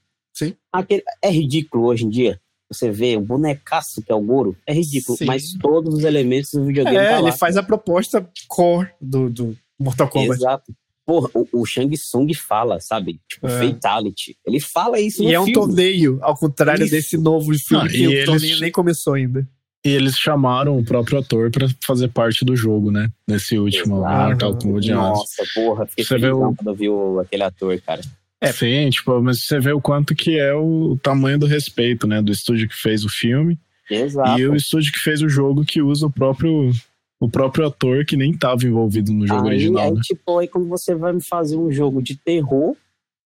Sim. 0.46 0.54
Aquele, 0.72 1.02
é 1.22 1.30
ridículo 1.30 1.84
hoje 1.86 2.04
em 2.04 2.08
dia. 2.10 2.40
Você 2.72 2.90
vê 2.90 3.16
o 3.16 3.20
bonecaço 3.20 4.00
que 4.00 4.12
é 4.12 4.14
o 4.14 4.20
Goro, 4.20 4.56
é 4.66 4.72
ridículo, 4.72 5.18
Sim. 5.18 5.24
mas 5.24 5.52
todos 5.54 5.92
os 5.94 6.04
elementos 6.04 6.50
do 6.52 6.64
videogame 6.64 6.96
É, 6.96 7.10
tá 7.10 7.18
lá. 7.20 7.28
ele 7.28 7.36
faz 7.36 7.56
a 7.56 7.62
proposta 7.62 8.28
core 8.48 8.88
do, 9.00 9.28
do 9.28 9.56
Mortal 9.78 10.08
Kombat. 10.08 10.38
Exato. 10.38 10.72
Porra, 11.04 11.28
o, 11.34 11.48
o 11.62 11.66
Shang 11.66 11.92
Tsung 11.96 12.32
fala, 12.34 12.78
sabe? 12.78 13.18
Tipo, 13.28 13.48
É. 13.48 13.58
Fatality. 13.72 14.36
Ele 14.46 14.60
fala 14.60 15.00
isso 15.00 15.20
E 15.22 15.26
no 15.26 15.32
é 15.32 15.40
um 15.40 15.44
filme. 15.46 15.52
torneio, 15.66 16.18
ao 16.22 16.36
contrário 16.36 16.84
Isso. 16.84 16.92
desse 16.92 17.16
novo 17.18 17.52
filme 17.58 17.84
Ah, 17.84 17.90
que 17.90 18.06
o 18.06 18.10
eles- 18.12 18.26
torneio 18.26 18.60
nem 18.60 18.70
começou 18.70 19.14
ainda. 19.14 19.48
E 19.84 19.88
eles 19.88 20.14
chamaram 20.14 20.78
o 20.78 20.84
próprio 20.84 21.18
ator 21.18 21.50
pra 21.50 21.66
fazer 21.84 22.08
parte 22.08 22.44
do 22.44 22.54
jogo, 22.54 22.90
né? 22.92 23.08
Nesse 23.26 23.58
último 23.58 23.96
Exato. 23.96 24.26
Mortal 24.28 24.58
Kombat. 24.58 24.90
Nossa, 24.92 25.42
porra, 25.54 25.86
fiquei 25.86 26.04
Você 26.04 26.18
feliz 26.20 26.30
quando 26.32 26.66
eu 26.68 26.74
vi 26.74 26.86
aquele 27.20 27.42
ator, 27.42 27.80
cara. 27.80 28.02
É. 28.40 28.52
Sim, 28.52 28.88
tipo, 28.88 29.20
mas 29.20 29.44
você 29.44 29.60
vê 29.60 29.72
o 29.72 29.80
quanto 29.80 30.14
que 30.14 30.38
é 30.38 30.54
o 30.54 30.98
tamanho 31.02 31.38
do 31.38 31.46
respeito, 31.46 32.06
né? 32.06 32.22
Do 32.22 32.32
estúdio 32.32 32.68
que 32.68 32.76
fez 32.76 33.04
o 33.04 33.08
filme. 33.08 33.58
Exato. 33.90 34.40
E 34.40 34.48
o 34.48 34.54
estúdio 34.54 34.92
que 34.92 34.98
fez 34.98 35.20
o 35.20 35.28
jogo 35.28 35.64
que 35.64 35.82
usa 35.82 36.06
o 36.06 36.12
próprio 36.12 36.70
o 37.18 37.28
próprio 37.28 37.66
ator 37.66 38.04
que 38.06 38.16
nem 38.16 38.30
estava 38.30 38.64
envolvido 38.64 39.12
no 39.12 39.26
jogo 39.26 39.42
aí, 39.42 39.56
original. 39.56 39.84
Aí, 39.84 39.92
né? 39.92 40.00
tipo, 40.02 40.38
aí 40.38 40.48
quando 40.48 40.68
você 40.68 40.94
vai 40.94 41.12
me 41.12 41.22
fazer 41.22 41.56
um 41.56 41.70
jogo 41.70 42.00
de 42.02 42.16
terror, 42.16 42.74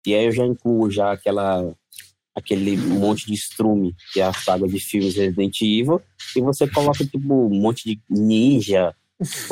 e 0.05 0.15
aí 0.15 0.25
eu 0.25 0.33
já 0.33 0.45
incluo 0.45 0.91
já 0.91 1.13
aquela 1.13 1.73
aquele 2.35 2.77
monte 2.77 3.27
de 3.27 3.35
strume, 3.35 3.95
que 4.13 4.21
é 4.21 4.25
a 4.25 4.33
saga 4.33 4.67
de 4.67 4.81
filmes 4.81 5.15
Resident 5.15 5.61
Evil, 5.61 6.03
e 6.35 6.41
você 6.41 6.67
coloca, 6.67 7.05
tipo, 7.05 7.47
um 7.47 7.61
monte 7.61 7.85
de 7.85 8.01
ninja. 8.11 8.93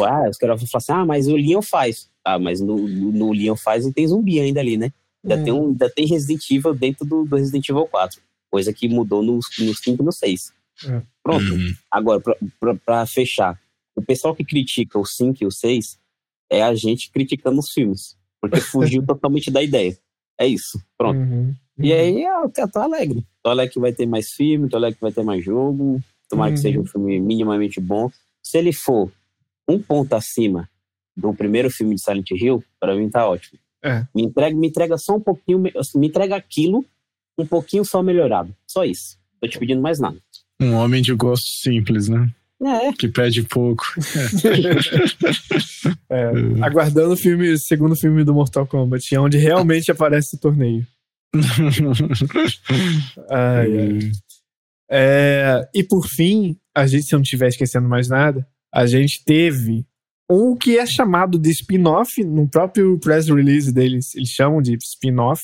Ah, 0.00 0.28
os 0.28 0.36
caras 0.36 0.60
vão 0.60 0.68
falar 0.68 0.78
assim, 0.78 0.92
ah, 0.92 1.06
mas 1.06 1.28
o 1.28 1.36
Leon 1.36 1.62
faz. 1.62 2.10
Ah, 2.24 2.40
mas 2.40 2.60
no, 2.60 2.76
no 2.76 3.32
Leon 3.32 3.54
faz 3.54 3.86
e 3.86 3.92
tem 3.92 4.08
zumbi 4.08 4.40
ainda 4.40 4.58
ali, 4.58 4.76
né? 4.76 4.92
Ainda, 5.24 5.36
Hum. 5.40 5.44
tem, 5.44 5.52
um, 5.52 5.66
ainda 5.68 5.90
tem 5.90 6.06
Resident 6.06 6.50
Evil 6.50 6.74
dentro 6.74 7.04
do, 7.06 7.24
do 7.24 7.36
Resident 7.36 7.68
Evil 7.68 7.86
4. 7.86 8.20
Coisa 8.50 8.72
que 8.72 8.88
mudou 8.88 9.22
no, 9.22 9.34
no 9.58 9.74
5 9.74 10.02
e 10.02 10.04
no 10.04 10.12
6. 10.12 10.52
É. 10.86 11.02
Pronto. 11.22 11.52
Uhum. 11.54 11.72
Agora, 11.90 12.20
pra, 12.20 12.36
pra, 12.60 12.74
pra 12.74 13.06
fechar, 13.06 13.58
o 13.96 14.02
pessoal 14.02 14.34
que 14.34 14.44
critica 14.44 14.98
o 14.98 15.04
5 15.06 15.38
e 15.42 15.46
o 15.46 15.50
6 15.50 15.98
é 16.50 16.62
a 16.62 16.74
gente 16.74 17.10
criticando 17.10 17.60
os 17.60 17.70
filmes. 17.70 18.16
Porque 18.40 18.60
fugiu 18.60 19.04
totalmente 19.06 19.50
da 19.50 19.62
ideia. 19.62 19.96
É 20.38 20.46
isso. 20.46 20.82
Pronto. 20.98 21.18
Uhum. 21.18 21.54
E 21.78 21.92
aí 21.92 22.22
eu, 22.24 22.50
eu 22.56 22.70
tô 22.70 22.78
alegre. 22.80 23.24
Tô 23.42 23.50
alegre 23.50 23.72
que 23.72 23.80
vai 23.80 23.92
ter 23.92 24.06
mais 24.06 24.30
filme, 24.32 24.68
tô 24.68 24.76
alegre 24.76 24.96
que 24.96 25.02
vai 25.02 25.12
ter 25.12 25.22
mais 25.22 25.44
jogo. 25.44 26.00
Tomara 26.28 26.50
Uhum. 26.50 26.54
que 26.56 26.60
seja 26.60 26.80
um 26.80 26.84
filme 26.86 27.20
minimamente 27.20 27.80
bom. 27.80 28.10
Se 28.42 28.58
ele 28.58 28.72
for 28.72 29.10
um 29.68 29.78
ponto 29.80 30.12
acima 30.14 30.68
do 31.16 31.32
primeiro 31.32 31.70
filme 31.70 31.94
de 31.94 32.02
Silent 32.02 32.30
Hill, 32.32 32.62
pra 32.80 32.94
mim 32.96 33.08
tá 33.08 33.28
ótimo. 33.28 33.58
É. 33.82 34.06
Me 34.14 34.22
entrega, 34.22 34.56
me 34.56 34.68
entrega 34.68 34.96
só 34.98 35.16
um 35.16 35.20
pouquinho, 35.20 35.58
me 35.58 35.72
me 35.96 36.06
entrega 36.06 36.36
aquilo, 36.36 36.84
um 37.36 37.46
pouquinho 37.46 37.84
só 37.84 38.02
melhorado. 38.02 38.54
Só 38.66 38.84
isso. 38.84 39.18
Tô 39.40 39.48
te 39.48 39.58
pedindo 39.58 39.82
mais 39.82 39.98
nada. 39.98 40.16
Um 40.60 40.74
homem 40.74 41.02
de 41.02 41.12
gosto 41.14 41.46
simples, 41.62 42.08
né? 42.08 42.30
É, 42.64 42.92
Que 42.92 43.08
pede 43.08 43.42
pouco. 43.42 43.84
É, 46.08 46.30
aguardando 46.62 47.14
o 47.14 47.16
filme, 47.16 47.50
o 47.50 47.58
segundo 47.58 47.96
filme 47.96 48.22
do 48.22 48.32
Mortal 48.32 48.66
Kombat, 48.66 49.16
onde 49.18 49.36
realmente 49.36 49.90
aparece 49.90 50.36
o 50.36 50.38
torneio. 50.38 50.86
Ai, 53.30 53.78
ai. 53.78 54.12
É, 54.90 55.66
e 55.74 55.82
por 55.82 56.06
fim, 56.06 56.58
a 56.74 56.86
gente, 56.86 57.04
se 57.04 57.14
eu 57.14 57.18
não 57.18 57.22
estiver 57.22 57.48
esquecendo 57.48 57.88
mais 57.88 58.08
nada, 58.08 58.46
a 58.70 58.84
gente 58.86 59.24
teve 59.24 59.86
um 60.32 60.56
que 60.56 60.78
é 60.78 60.86
chamado 60.86 61.38
de 61.38 61.50
spin-off, 61.50 62.22
no 62.24 62.48
próprio 62.48 62.98
press 62.98 63.28
release 63.28 63.72
deles, 63.72 64.14
eles 64.14 64.28
chamam 64.28 64.60
de 64.62 64.74
spin-off, 64.76 65.42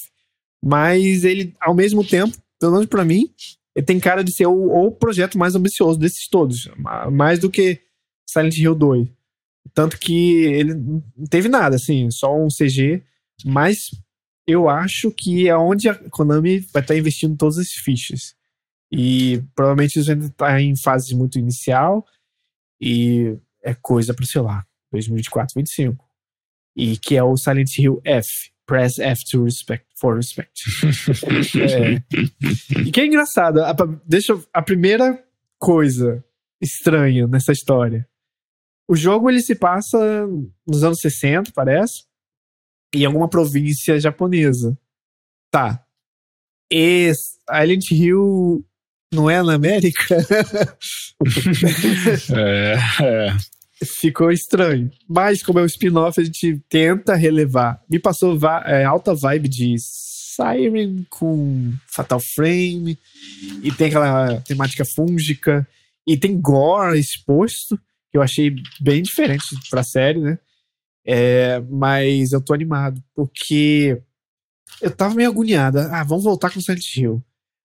mas 0.65 1.25
ele, 1.25 1.55
ao 1.61 1.75
mesmo 1.75 2.05
tempo, 2.05 2.37
pelo 2.59 2.73
menos 2.73 2.87
pra 2.87 3.05
mim, 3.05 3.31
ele 3.75 3.87
tem 3.87 4.01
cara 4.01 4.25
de 4.25 4.33
ser 4.33 4.47
o, 4.47 4.87
o 4.87 4.91
projeto 4.91 5.39
mais 5.39 5.55
ambicioso 5.55 5.99
desses 5.99 6.29
todos, 6.29 6.69
ma- 6.77 7.11
mais 7.11 7.39
do 7.39 7.51
que 7.51 7.81
Silent 8.29 8.57
Hill 8.59 8.75
2. 8.75 9.09
Tanto 9.75 9.99
que 9.99 10.45
ele 10.45 10.75
não 10.75 11.03
teve 11.31 11.49
nada, 11.49 11.77
assim, 11.77 12.11
só 12.11 12.35
um 12.35 12.49
CG, 12.49 13.03
mas 13.45 13.91
eu 14.47 14.69
acho 14.69 15.11
que 15.11 15.49
é 15.49 15.57
onde 15.57 15.89
a 15.89 15.95
Konami 15.95 16.59
vai 16.73 16.83
estar 16.83 16.97
investindo 16.97 17.37
todas 17.37 17.59
as 17.59 17.69
fichas. 17.69 18.35
E 18.91 19.43
provavelmente 19.55 19.99
isso 19.99 20.11
ainda 20.11 20.27
está 20.27 20.61
em 20.61 20.75
fase 20.75 21.15
muito 21.15 21.39
inicial 21.39 22.05
e 22.81 23.37
é 23.63 23.75
coisa 23.75 24.15
para, 24.15 24.25
sei 24.25 24.41
lá, 24.41 24.65
2024, 24.93 25.55
2025. 25.55 26.05
E 26.77 26.97
que 26.97 27.17
é 27.17 27.23
o 27.23 27.37
Silent 27.37 27.77
Hill 27.79 28.01
F. 28.05 28.29
Press 28.67 28.99
F 28.99 29.19
to 29.31 29.45
respect, 29.45 29.87
for 29.99 30.17
respect. 30.17 30.53
É. 31.59 32.83
E 32.87 32.91
que 32.93 33.01
é 33.01 33.07
engraçado, 33.07 33.63
a, 33.65 33.75
deixa 34.07 34.33
eu- 34.33 34.45
a 34.53 34.61
primeira 34.61 35.25
coisa 35.59 36.23
estranha 36.61 37.27
nessa 37.27 37.51
história. 37.53 38.07
O 38.87 38.95
jogo 38.95 39.31
ele 39.31 39.41
se 39.41 39.55
passa 39.55 40.27
nos 40.67 40.85
anos 40.85 40.99
60, 41.01 41.51
parece, 41.55 42.05
em 42.95 43.07
alguma 43.07 43.29
província 43.29 43.99
japonesa. 43.99 44.79
Tá. 45.51 45.83
E 46.71 47.11
Silent 47.51 47.91
Hill 47.91 48.63
não 49.15 49.31
é 49.31 49.43
na 49.43 49.55
América? 49.55 50.05
É, 52.37 52.75
é. 53.03 53.37
Ficou 53.85 54.33
estranho. 54.33 54.91
Mas, 55.09 55.43
como 55.43 55.59
é 55.59 55.63
um 55.63 55.67
spin-off, 55.67 56.21
a 56.21 56.25
gente 56.25 56.61
tenta 56.69 57.15
relevar. 57.15 57.81
Me 57.89 57.99
passou 57.99 58.37
é, 58.65 58.85
alta 58.85 59.15
vibe 59.15 59.49
de 59.49 59.77
Siren 59.79 61.05
com 61.09 61.73
Fatal 61.87 62.21
Frame. 62.35 62.99
E 63.63 63.71
tem 63.73 63.89
aquela 63.89 64.41
temática 64.41 64.85
fúngica. 64.85 65.67
E 66.07 66.17
tem 66.17 66.41
gore 66.41 66.99
exposto, 66.99 67.79
que 68.11 68.17
eu 68.17 68.23
achei 68.23 68.55
bem 68.81 69.03
diferente 69.03 69.45
pra 69.71 69.85
série, 69.85 70.21
né? 70.21 70.39
É, 71.07 71.61
mas 71.71 72.33
eu 72.33 72.41
tô 72.43 72.53
animado, 72.53 73.03
porque 73.15 74.01
eu 74.81 74.91
tava 74.91 75.15
meio 75.15 75.31
agoniado. 75.31 75.79
Ah, 75.79 76.03
vamos 76.03 76.25
voltar 76.25 76.51
com 76.51 76.61
Silent 76.61 76.97
Hill. 76.97 77.23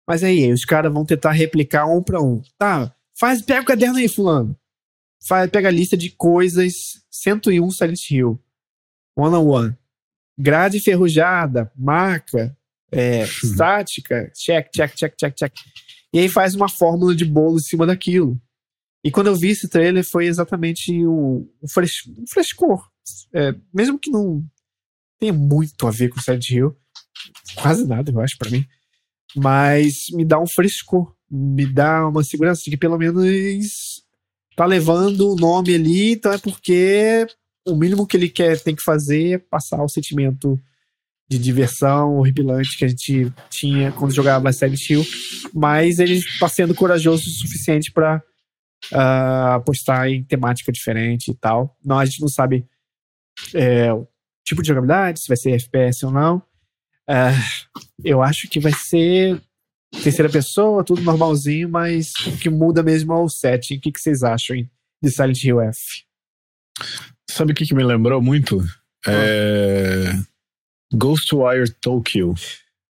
Mas 0.07 0.23
aí, 0.23 0.51
os 0.51 0.65
caras 0.65 0.91
vão 0.91 1.05
tentar 1.05 1.31
replicar 1.31 1.87
um 1.87 2.03
pra 2.03 2.21
um. 2.21 2.41
Tá, 2.57 2.93
faz, 3.19 3.41
pega 3.41 3.61
o 3.61 3.65
caderno 3.65 3.97
aí, 3.97 4.07
fulano. 4.07 4.55
Faz, 5.27 5.49
pega 5.49 5.67
a 5.67 5.71
lista 5.71 5.95
de 5.95 6.09
coisas 6.11 6.73
101 7.11 7.69
Silent 7.71 8.11
Hill. 8.11 8.41
One 9.15 9.35
on 9.35 9.47
one. 9.47 9.77
Grade 10.37 10.77
enferrujada, 10.77 11.71
marca, 11.75 12.57
é, 12.91 13.23
estática, 13.43 14.31
check, 14.35 14.69
check, 14.73 14.95
check, 14.95 15.15
check, 15.17 15.35
check. 15.35 15.53
E 16.11 16.19
aí 16.19 16.29
faz 16.29 16.55
uma 16.55 16.67
fórmula 16.69 17.15
de 17.15 17.25
bolo 17.25 17.57
em 17.57 17.61
cima 17.61 17.85
daquilo. 17.85 18.39
E 19.03 19.11
quando 19.11 19.27
eu 19.27 19.35
vi 19.35 19.49
esse 19.49 19.67
trailer, 19.67 20.03
foi 20.03 20.25
exatamente 20.25 21.05
o, 21.05 21.47
o 21.61 21.67
fres- 21.67 22.05
o 22.17 22.27
frescor. 22.29 22.87
É, 23.33 23.53
mesmo 23.73 23.99
que 23.99 24.09
não 24.09 24.43
tenha 25.19 25.33
muito 25.33 25.85
a 25.85 25.91
ver 25.91 26.09
com 26.09 26.19
Silent 26.21 26.49
Hill, 26.49 26.75
quase 27.55 27.85
nada, 27.85 28.11
eu 28.11 28.19
acho, 28.19 28.37
pra 28.37 28.49
mim. 28.49 28.65
Mas 29.35 30.05
me 30.11 30.23
dá 30.25 30.39
um 30.39 30.47
frescor, 30.47 31.15
me 31.29 31.65
dá 31.65 32.07
uma 32.07 32.23
segurança 32.23 32.61
de 32.63 32.71
que 32.71 32.77
pelo 32.77 32.97
menos 32.97 34.02
tá 34.55 34.65
levando 34.65 35.31
o 35.31 35.35
nome 35.35 35.75
ali, 35.75 36.13
então 36.13 36.31
é 36.31 36.37
porque 36.37 37.25
o 37.67 37.75
mínimo 37.75 38.05
que 38.05 38.17
ele 38.17 38.29
quer 38.29 38.59
tem 38.59 38.75
que 38.75 38.83
fazer 38.83 39.33
é 39.33 39.37
passar 39.37 39.83
o 39.83 39.89
sentimento 39.89 40.59
de 41.29 41.39
diversão 41.39 42.17
horripilante 42.17 42.77
que 42.77 42.85
a 42.85 42.87
gente 42.87 43.31
tinha 43.49 43.91
quando 43.93 44.13
jogava 44.13 44.51
Silent 44.51 44.89
Hill, 44.89 45.03
mas 45.53 45.99
ele 45.99 46.15
está 46.15 46.47
sendo 46.47 46.75
corajoso 46.75 47.23
o 47.23 47.31
suficiente 47.31 47.91
para 47.91 48.21
apostar 49.55 50.09
em 50.09 50.23
temática 50.23 50.71
diferente 50.71 51.31
e 51.31 51.35
tal. 51.35 51.75
Não, 51.83 51.97
a 51.97 52.05
gente 52.05 52.21
não 52.21 52.27
sabe 52.27 52.67
é, 53.53 53.91
o 53.93 54.07
tipo 54.45 54.61
de 54.61 54.67
jogabilidade, 54.67 55.21
se 55.21 55.27
vai 55.27 55.37
ser 55.37 55.51
FPS 55.51 56.05
ou 56.05 56.11
não. 56.11 56.43
Ah, 57.07 57.33
eu 58.03 58.21
acho 58.21 58.47
que 58.47 58.59
vai 58.59 58.73
ser 58.73 59.41
terceira 60.01 60.31
pessoa, 60.31 60.83
tudo 60.83 61.01
normalzinho, 61.01 61.69
mas 61.69 62.13
o 62.27 62.37
que 62.37 62.49
muda 62.49 62.81
mesmo 62.81 63.13
é 63.13 63.17
o 63.17 63.29
setting. 63.29 63.77
O 63.77 63.81
que, 63.81 63.91
que 63.91 63.99
vocês 63.99 64.23
acham 64.23 64.57
de 65.01 65.11
Silent 65.11 65.43
Hill 65.43 65.61
F? 65.61 66.03
Sabe 67.29 67.51
o 67.51 67.55
que, 67.55 67.65
que 67.65 67.75
me 67.75 67.83
lembrou 67.83 68.21
muito? 68.21 68.63
É... 69.07 70.13
Ghostwire 70.93 71.71
Tokyo. 71.81 72.33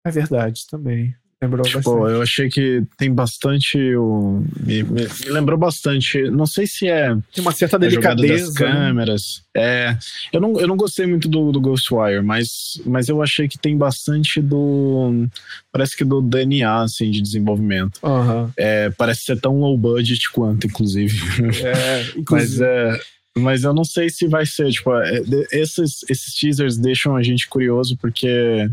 É 0.06 0.12
verdade, 0.12 0.68
também. 0.70 1.16
Lembrou 1.44 1.66
Tipo, 1.66 1.96
bastante. 2.00 2.14
eu 2.16 2.22
achei 2.22 2.50
que 2.50 2.84
tem 2.98 3.14
bastante. 3.14 3.78
o- 3.96 4.44
Me, 4.66 4.84
me- 4.84 5.02
me 5.26 5.30
lembrou 5.30 5.58
bastante. 5.58 6.22
Não 6.30 6.46
sei 6.46 6.66
se 6.66 6.88
é 6.88 7.10
Tem 7.34 7.42
uma 7.42 7.52
certa 7.52 7.78
delicadeza. 7.78 8.46
das 8.46 8.54
né? 8.54 8.60
câmeras. 8.60 9.44
É, 9.56 9.98
eu, 10.32 10.40
não, 10.42 10.60
eu 10.60 10.68
não 10.68 10.78
gostei 10.78 11.06
muito 11.06 11.28
do, 11.28 11.52
do 11.52 11.60
Ghostwire, 11.62 12.22
mas, 12.24 12.82
mas 12.86 13.10
eu 13.10 13.22
achei 13.22 13.48
que 13.48 13.58
tem 13.58 13.78
bastante 13.78 14.42
do. 14.42 15.28
Parece 15.72 15.96
que 15.98 16.04
do 16.06 16.22
DNA, 16.22 16.82
assim, 16.84 17.12
de 17.12 17.22
desenvolvimento. 17.22 18.00
Aham. 18.04 18.52
É, 18.58 18.90
parece 18.92 19.24
ser 19.26 19.40
tão 19.40 19.60
low 19.60 19.78
budget 19.78 20.32
quanto, 20.32 20.66
inclusive. 20.68 21.18
É, 21.64 22.04
Mas, 22.14 22.16
inclusive, 22.18 22.64
é, 22.64 23.00
mas 23.36 23.64
eu 23.64 23.74
não 23.74 23.84
sei 23.84 24.10
se 24.10 24.28
vai 24.28 24.46
ser. 24.46 24.70
Tipo, 24.72 24.94
é, 24.96 25.22
esses, 25.52 26.04
esses 26.10 26.34
teasers 26.36 26.78
deixam 26.78 27.16
a 27.16 27.24
gente 27.24 27.48
curioso 27.48 27.98
porque 28.00 28.70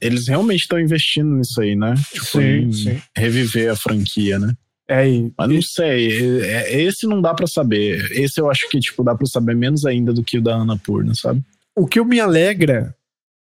eles 0.00 0.28
realmente 0.28 0.60
estão 0.60 0.78
investindo 0.80 1.34
nisso 1.34 1.60
aí, 1.60 1.76
né? 1.76 1.94
Tipo, 2.12 2.26
sim, 2.26 2.72
sim. 2.72 3.02
reviver 3.16 3.70
a 3.70 3.76
franquia, 3.76 4.38
né? 4.38 4.52
É, 4.88 5.08
e, 5.08 5.32
Mas 5.36 5.48
não 5.48 5.62
sei. 5.62 6.42
é- 6.42 6.74
é- 6.74 6.82
Esse 6.82 7.06
não 7.06 7.20
dá 7.22 7.32
pra 7.34 7.46
saber. 7.46 8.10
Esse 8.12 8.40
eu 8.40 8.50
acho 8.50 8.68
que, 8.68 8.78
tipo, 8.78 9.02
dá 9.02 9.14
pra 9.14 9.26
saber 9.26 9.54
menos 9.56 9.86
ainda 9.86 10.12
do 10.12 10.22
que 10.22 10.38
o 10.38 10.42
da 10.42 10.56
Annapurna, 10.56 11.14
sabe? 11.14 11.42
o 11.76 11.86
que 11.88 12.00
me 12.04 12.20
alegra 12.20 12.94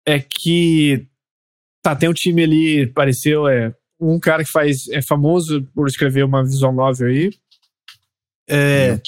é 0.05 0.19
que 0.19 1.07
tá, 1.81 1.95
tem 1.95 2.07
um 2.07 2.13
time 2.13 2.43
ali, 2.43 2.85
pareceu, 2.87 3.47
é 3.47 3.73
um 3.99 4.19
cara 4.19 4.43
que 4.43 4.51
faz 4.51 4.87
é 4.89 5.01
famoso 5.01 5.63
por 5.73 5.87
escrever 5.87 6.23
uma 6.23 6.43
visual 6.43 6.71
novel 6.73 7.07
aí. 7.07 7.31
É, 8.47 8.99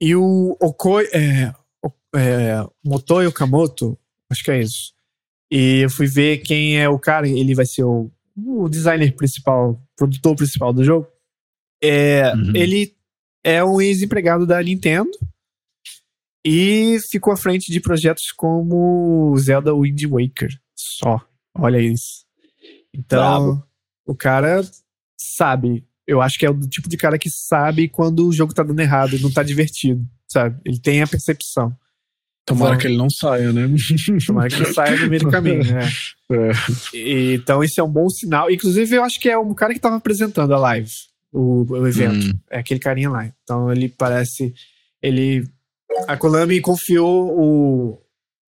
e 0.00 0.14
o 0.14 0.56
Okoi, 0.60 1.08
é, 1.12 1.52
é, 2.14 2.64
Motoi 2.84 3.26
Okamoto, 3.26 3.98
acho 4.30 4.44
que 4.44 4.50
é 4.50 4.60
isso. 4.60 4.92
E 5.50 5.80
eu 5.80 5.90
fui 5.90 6.06
ver 6.06 6.38
quem 6.38 6.78
é 6.78 6.88
o 6.88 6.98
cara, 6.98 7.28
ele 7.28 7.54
vai 7.54 7.66
ser 7.66 7.82
o, 7.84 8.10
o 8.36 8.68
designer 8.68 9.14
principal, 9.16 9.82
produtor 9.96 10.36
principal 10.36 10.72
do 10.72 10.84
jogo. 10.84 11.06
É, 11.82 12.32
Uhum. 12.34 12.54
Ele 12.54 12.94
é 13.42 13.64
um 13.64 13.80
ex-empregado 13.80 14.46
da 14.46 14.62
Nintendo 14.62 15.10
e 16.44 16.98
ficou 17.10 17.32
à 17.32 17.36
frente 17.36 17.72
de 17.72 17.80
projetos 17.80 18.32
como 18.32 19.34
Zelda 19.38 19.74
Wind 19.74 20.02
Waker. 20.04 20.50
Só. 20.74 21.20
Olha 21.54 21.78
isso. 21.78 22.24
Então, 22.94 23.44
Brabo. 23.44 23.66
o 24.06 24.14
cara 24.14 24.62
sabe. 25.18 25.84
Eu 26.06 26.20
acho 26.20 26.38
que 26.38 26.46
é 26.46 26.50
o 26.50 26.60
tipo 26.68 26.88
de 26.88 26.96
cara 26.96 27.18
que 27.18 27.30
sabe 27.30 27.88
quando 27.88 28.26
o 28.26 28.32
jogo 28.32 28.54
tá 28.54 28.62
dando 28.62 28.80
errado 28.80 29.16
e 29.16 29.20
não 29.20 29.30
tá 29.30 29.42
divertido, 29.42 30.04
sabe? 30.26 30.60
Ele 30.64 30.78
tem 30.78 31.02
a 31.02 31.06
percepção. 31.06 31.76
Tomara 32.46 32.76
que 32.76 32.86
ele 32.86 32.96
não 32.96 33.08
saia, 33.08 33.52
né? 33.52 33.68
Tomara 34.26 34.48
que 34.48 34.56
ele 34.56 34.72
saia 34.72 34.96
no 34.98 35.08
meio 35.08 35.22
do 35.22 35.30
caminho, 35.30 35.62
né? 35.64 35.88
É. 36.32 36.96
E- 36.96 37.34
Então, 37.34 37.62
esse 37.62 37.80
é 37.80 37.82
um 37.82 37.90
bom 37.90 38.08
sinal. 38.08 38.50
Inclusive, 38.50 38.94
eu 38.96 39.02
acho 39.04 39.18
que 39.20 39.28
é 39.28 39.36
o 39.36 39.52
cara 39.54 39.74
que 39.74 39.80
tava 39.80 39.96
apresentando 39.96 40.54
a 40.54 40.58
live, 40.58 40.88
o, 41.32 41.64
o 41.68 41.86
evento. 41.88 42.26
Hum. 42.28 42.38
É 42.48 42.58
aquele 42.60 42.78
carinha 42.78 43.10
lá. 43.10 43.26
Então, 43.42 43.70
ele 43.72 43.88
parece. 43.88 44.54
Ele. 45.02 45.44
A 46.06 46.16
Konami 46.16 46.60
confiou 46.60 47.36
o, 47.36 47.98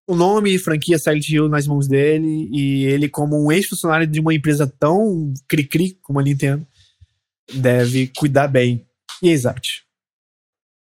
o 0.07 0.15
nome 0.15 0.55
e 0.55 0.59
franquia 0.59 0.97
Silent 0.97 1.27
Hill 1.27 1.49
nas 1.49 1.67
mãos 1.67 1.87
dele. 1.89 2.47
E 2.53 2.85
ele, 2.85 3.09
como 3.09 3.37
um 3.45 3.51
ex-funcionário 3.51 4.07
de 4.07 4.19
uma 4.21 4.33
empresa 4.33 4.65
tão 4.79 5.33
cri-cri 5.47 5.97
como 6.01 6.19
a 6.19 6.23
Nintendo, 6.23 6.65
deve 7.53 8.07
cuidar 8.15 8.47
bem. 8.47 8.85
E 9.21 9.29
exato. 9.29 9.61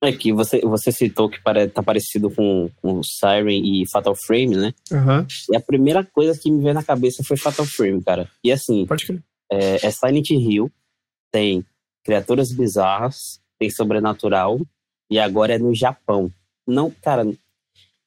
É 0.03 0.11
que 0.11 0.31
você, 0.31 0.59
você 0.61 0.91
citou 0.91 1.27
que 1.27 1.41
pare, 1.41 1.67
tá 1.67 1.81
parecido 1.81 2.29
com, 2.29 2.69
com 2.81 3.01
Siren 3.01 3.61
e 3.63 3.83
Fatal 3.89 4.15
Frame, 4.15 4.55
né? 4.55 4.73
Aham. 4.91 5.25
E 5.51 5.55
a 5.55 5.59
primeira 5.59 6.03
coisa 6.03 6.37
que 6.37 6.51
me 6.51 6.61
veio 6.61 6.75
na 6.75 6.83
cabeça 6.83 7.23
foi 7.23 7.35
Fatal 7.35 7.65
Frame, 7.65 8.03
cara. 8.03 8.29
E 8.43 8.51
assim, 8.51 8.85
Pode 8.85 9.05
crer. 9.05 9.23
é, 9.51 9.87
é 9.87 9.91
Silent 9.91 10.29
Hill, 10.29 10.71
tem 11.31 11.65
criaturas 12.03 12.51
bizarras, 12.51 13.41
tem 13.57 13.71
sobrenatural, 13.71 14.59
e 15.09 15.17
agora 15.17 15.55
é 15.55 15.57
no 15.57 15.73
Japão. 15.73 16.31
Não, 16.67 16.91
cara, 17.01 17.25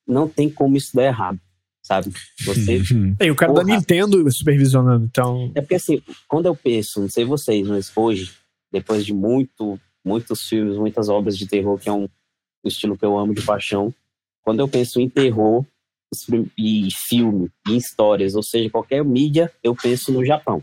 não 0.06 0.28
tem 0.28 0.48
como 0.48 0.76
isso 0.76 0.94
dar 0.94 1.04
errado, 1.04 1.40
sabe? 1.82 2.12
Você. 2.44 2.82
E 3.20 3.30
o 3.30 3.34
cara 3.34 3.52
da. 3.52 3.64
Nintendo 3.64 4.30
supervisionando. 4.30 5.06
Então. 5.06 5.50
É 5.54 5.60
porque 5.60 5.74
assim, 5.74 6.02
quando 6.28 6.46
eu 6.46 6.54
penso, 6.54 7.00
não 7.00 7.08
sei 7.08 7.24
vocês, 7.24 7.66
mas 7.66 7.90
hoje, 7.96 8.32
depois 8.70 9.04
de 9.04 9.12
muito, 9.12 9.78
muitos 10.04 10.48
filmes, 10.48 10.76
muitas 10.76 11.08
obras 11.08 11.36
de 11.36 11.46
terror, 11.46 11.78
que 11.78 11.88
é 11.88 11.92
um, 11.92 12.08
estilo 12.64 12.96
que 12.96 13.04
eu 13.04 13.18
amo 13.18 13.34
de 13.34 13.42
paixão, 13.42 13.92
quando 14.42 14.60
eu 14.60 14.68
penso 14.68 15.00
em 15.00 15.08
terror 15.08 15.64
e 16.58 16.88
filme, 16.92 17.50
e 17.68 17.76
histórias, 17.76 18.34
ou 18.34 18.42
seja, 18.42 18.68
qualquer 18.68 19.04
mídia, 19.04 19.52
eu 19.62 19.74
penso 19.74 20.12
no 20.12 20.24
Japão. 20.24 20.60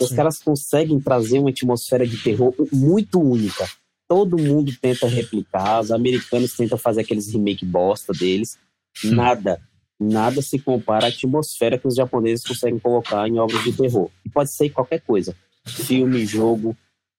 Os 0.00 0.12
caras 0.12 0.38
conseguem 0.38 1.00
trazer 1.00 1.40
uma 1.40 1.50
atmosfera 1.50 2.06
de 2.06 2.16
terror 2.22 2.54
muito 2.72 3.20
única. 3.20 3.68
Todo 4.06 4.38
mundo 4.38 4.72
tenta 4.80 5.08
replicar, 5.08 5.80
os 5.80 5.90
americanos 5.90 6.54
tentam 6.54 6.78
fazer 6.78 7.00
aqueles 7.00 7.32
remake 7.32 7.64
bosta 7.64 8.12
deles. 8.12 8.56
Nada, 9.04 9.60
nada 9.98 10.40
se 10.40 10.58
compara 10.58 11.06
à 11.06 11.08
atmosfera 11.08 11.76
que 11.76 11.88
os 11.88 11.96
japoneses 11.96 12.46
conseguem 12.46 12.78
colocar 12.78 13.28
em 13.28 13.38
obras 13.38 13.62
de 13.64 13.72
terror. 13.72 14.10
E 14.24 14.30
pode 14.30 14.52
ser 14.52 14.70
qualquer 14.70 15.00
coisa. 15.00 15.36
Filme, 15.66 16.24
jogo, 16.24 16.76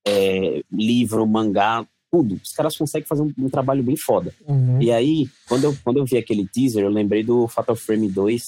é, 0.08 0.64
livro, 0.72 1.26
mangá, 1.26 1.86
tudo. 2.12 2.40
Os 2.44 2.52
caras 2.52 2.76
conseguem 2.76 3.08
fazer 3.08 3.22
um, 3.22 3.34
um 3.38 3.50
trabalho 3.50 3.84
bem 3.84 3.96
foda. 3.96 4.34
Uhum. 4.48 4.82
E 4.82 4.92
aí, 4.92 5.28
quando 5.48 5.66
eu, 5.66 5.78
quando 5.84 5.98
eu 5.98 6.06
vi 6.06 6.18
aquele 6.18 6.48
teaser, 6.48 6.84
eu 6.84 6.90
lembrei 6.90 7.24
do 7.24 7.48
Fatal 7.48 7.76
Frame 7.76 8.10
2, 8.10 8.42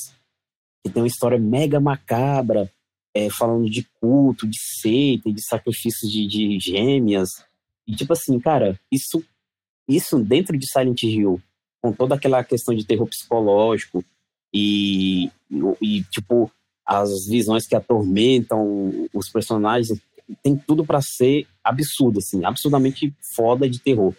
que 0.84 0.92
tem 0.92 1.02
uma 1.02 1.08
história 1.08 1.38
mega 1.38 1.80
macabra, 1.80 2.72
é, 3.14 3.30
falando 3.30 3.70
de 3.70 3.86
culto, 4.00 4.48
de 4.48 4.58
seita, 4.80 5.32
de 5.32 5.44
sacrifícios 5.44 6.12
de, 6.12 6.28
de 6.28 6.60
gêmeas. 6.60 7.30
E 7.88 7.96
tipo 7.96 8.14
assim, 8.14 8.40
cara, 8.40 8.80
isso, 8.92 9.24
isso 9.88 10.20
dentro 10.20 10.58
de 10.58 10.66
Silent 10.66 11.04
Hill, 11.04 11.42
com 11.82 11.92
toda 11.92 12.16
aquela 12.16 12.44
questão 12.44 12.74
de 12.74 12.86
terror 12.86 13.08
psicológico 13.08 14.04
e, 14.54 15.30
e 15.82 16.04
tipo, 16.04 16.52
as 16.86 17.26
visões 17.28 17.68
que 17.68 17.76
atormentam 17.76 19.08
os 19.14 19.30
personagens, 19.30 20.00
tem 20.44 20.56
tudo 20.56 20.86
pra 20.86 21.02
ser 21.02 21.48
absurdo, 21.64 22.20
assim, 22.20 22.44
absurdamente 22.46 23.14
foda 23.36 23.70
de 23.70 23.80
terror. 23.80 24.14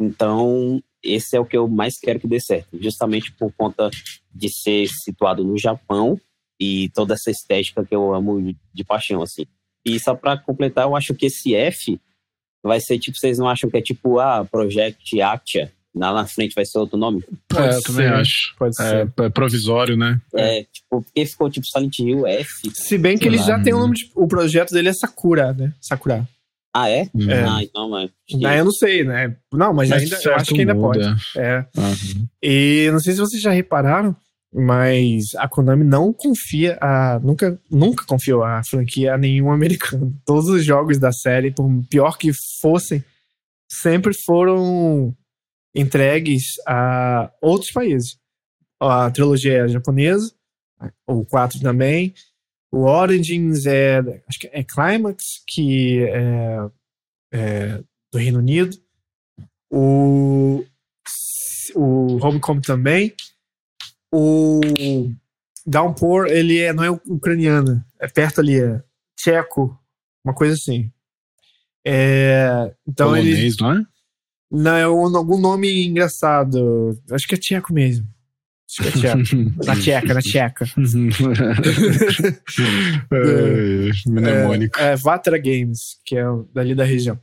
Então, 0.00 0.82
esse 1.02 1.36
é 1.36 1.40
o 1.40 1.44
que 1.44 1.56
eu 1.56 1.68
mais 1.68 1.98
quero 1.98 2.20
que 2.20 2.28
dê 2.28 2.40
certo, 2.40 2.80
justamente 2.80 3.32
por 3.32 3.52
conta 3.52 3.90
de 4.32 4.48
ser 4.48 4.88
situado 4.88 5.44
no 5.44 5.58
Japão 5.58 6.18
e 6.60 6.88
toda 6.90 7.14
essa 7.14 7.30
estética 7.30 7.84
que 7.84 7.94
eu 7.94 8.14
amo 8.14 8.54
de, 8.72 8.84
paixão, 8.84 9.22
assim. 9.22 9.46
E 9.84 9.98
só 9.98 10.14
pra 10.14 10.36
completar, 10.36 10.84
eu 10.84 10.96
acho 10.96 11.14
que 11.14 11.26
esse 11.26 11.54
F 11.54 12.00
vai 12.62 12.80
ser 12.80 12.98
tipo, 12.98 13.16
vocês 13.16 13.38
não 13.38 13.48
acham 13.48 13.70
que 13.70 13.76
é 13.76 13.82
tipo, 13.82 14.18
ah, 14.18 14.44
Project 14.44 15.20
Atia, 15.20 15.72
lá 15.98 16.12
na 16.12 16.26
frente 16.26 16.54
vai 16.54 16.64
ser 16.64 16.78
outro 16.78 16.96
nome? 16.96 17.24
Pode 17.48 17.68
é, 17.68 17.76
eu 17.76 17.82
também 17.82 18.08
ser. 18.08 18.14
acho. 18.14 18.54
Pode 18.58 18.76
ser. 18.76 19.12
É, 19.18 19.24
é 19.24 19.28
provisório, 19.28 19.96
né? 19.96 20.20
É, 20.34 20.62
tipo, 20.72 21.02
porque 21.02 21.26
ficou 21.26 21.50
tipo 21.50 21.66
Silent 21.66 21.98
Hill 21.98 22.26
F. 22.26 22.48
Se 22.72 22.96
bem 22.96 23.18
que 23.18 23.26
ele 23.26 23.38
Sei 23.38 23.46
já 23.46 23.60
tem 23.60 23.74
o 23.74 23.78
nome 23.78 23.94
de, 23.94 24.10
O 24.14 24.26
projeto 24.26 24.72
dele 24.72 24.88
é 24.88 24.92
Sakura, 24.92 25.52
né? 25.52 25.72
Sakura. 25.80 26.26
Ah, 26.74 26.88
é? 26.88 27.08
É. 27.28 27.44
Ah, 27.48 27.62
então, 27.62 27.88
mas... 27.88 28.10
Não, 28.32 28.52
eu 28.52 28.64
não 28.66 28.72
sei, 28.72 29.02
né? 29.02 29.34
Não, 29.52 29.72
mas, 29.72 29.90
ainda, 29.90 30.18
eu 30.22 30.34
acho 30.34 30.54
que 30.54 30.60
ainda 30.60 30.74
pode. 30.74 30.98
muda. 30.98 31.16
É. 31.36 31.64
Aham. 31.76 32.28
E 32.42 32.88
não 32.92 33.00
sei 33.00 33.14
se 33.14 33.20
vocês 33.20 33.42
já 33.42 33.50
repararam, 33.50 34.14
mas 34.52 35.34
a 35.36 35.48
Konami 35.48 35.84
não 35.84 36.12
confia 36.12 36.78
a. 36.80 37.18
Nunca, 37.20 37.58
nunca 37.70 38.04
confiou 38.04 38.42
a 38.42 38.62
franquia 38.64 39.14
a 39.14 39.18
nenhum 39.18 39.50
americano. 39.50 40.14
Todos 40.24 40.48
os 40.48 40.64
jogos 40.64 40.98
da 40.98 41.12
série, 41.12 41.50
por 41.50 41.68
pior 41.90 42.16
que 42.16 42.30
fossem, 42.60 43.02
sempre 43.70 44.12
foram 44.24 45.14
entregues 45.74 46.54
a 46.66 47.30
outros 47.40 47.70
países. 47.70 48.18
A 48.80 49.10
trilogia 49.10 49.64
é 49.64 49.68
japonesa, 49.68 50.32
o 51.06 51.24
4 51.24 51.60
também. 51.60 52.14
O 52.70 52.84
Origins 52.84 53.66
é. 53.66 53.98
Acho 54.28 54.38
que 54.40 54.50
é 54.52 54.62
Climax, 54.62 55.42
que 55.46 56.04
é, 56.04 56.70
é 57.32 57.82
do 58.12 58.18
Reino 58.18 58.38
Unido. 58.38 58.76
O, 59.70 60.64
o 61.74 62.24
Homecoming 62.24 62.60
também. 62.60 63.14
O 64.12 64.60
Downpour, 65.66 66.26
ele 66.28 66.58
é, 66.60 66.72
não 66.72 66.82
é 66.82 66.90
ucraniano, 66.90 67.84
é 68.00 68.08
perto 68.08 68.40
ali, 68.40 68.58
é 68.58 68.82
tcheco, 69.14 69.78
uma 70.24 70.34
coisa 70.34 70.54
assim. 70.54 70.90
É, 71.86 72.74
então 72.86 73.16
ele. 73.16 73.30
Polonês, 73.30 73.56
não 73.58 73.72
é? 73.72 73.86
Não, 74.50 74.76
é 74.76 74.88
um- 74.88 75.16
algum 75.16 75.38
nome 75.38 75.86
engraçado. 75.86 76.98
Acho 77.10 77.26
que 77.28 77.34
é 77.34 77.38
tcheco 77.38 77.72
mesmo. 77.72 78.06
Acho 78.70 78.82
que 78.82 78.88
é 78.88 78.92
tcheco. 79.00 79.18
na 79.66 79.76
tcheca, 79.76 80.14
na 80.14 80.20
tcheca. 80.22 80.64
é, 83.12 83.90
mnemônico. 84.06 84.78
É, 84.78 84.92
é 84.92 84.96
Vatra 84.96 85.38
Games, 85.38 85.98
que 86.04 86.16
é 86.16 86.24
dali 86.54 86.74
da 86.74 86.84
região. 86.84 87.18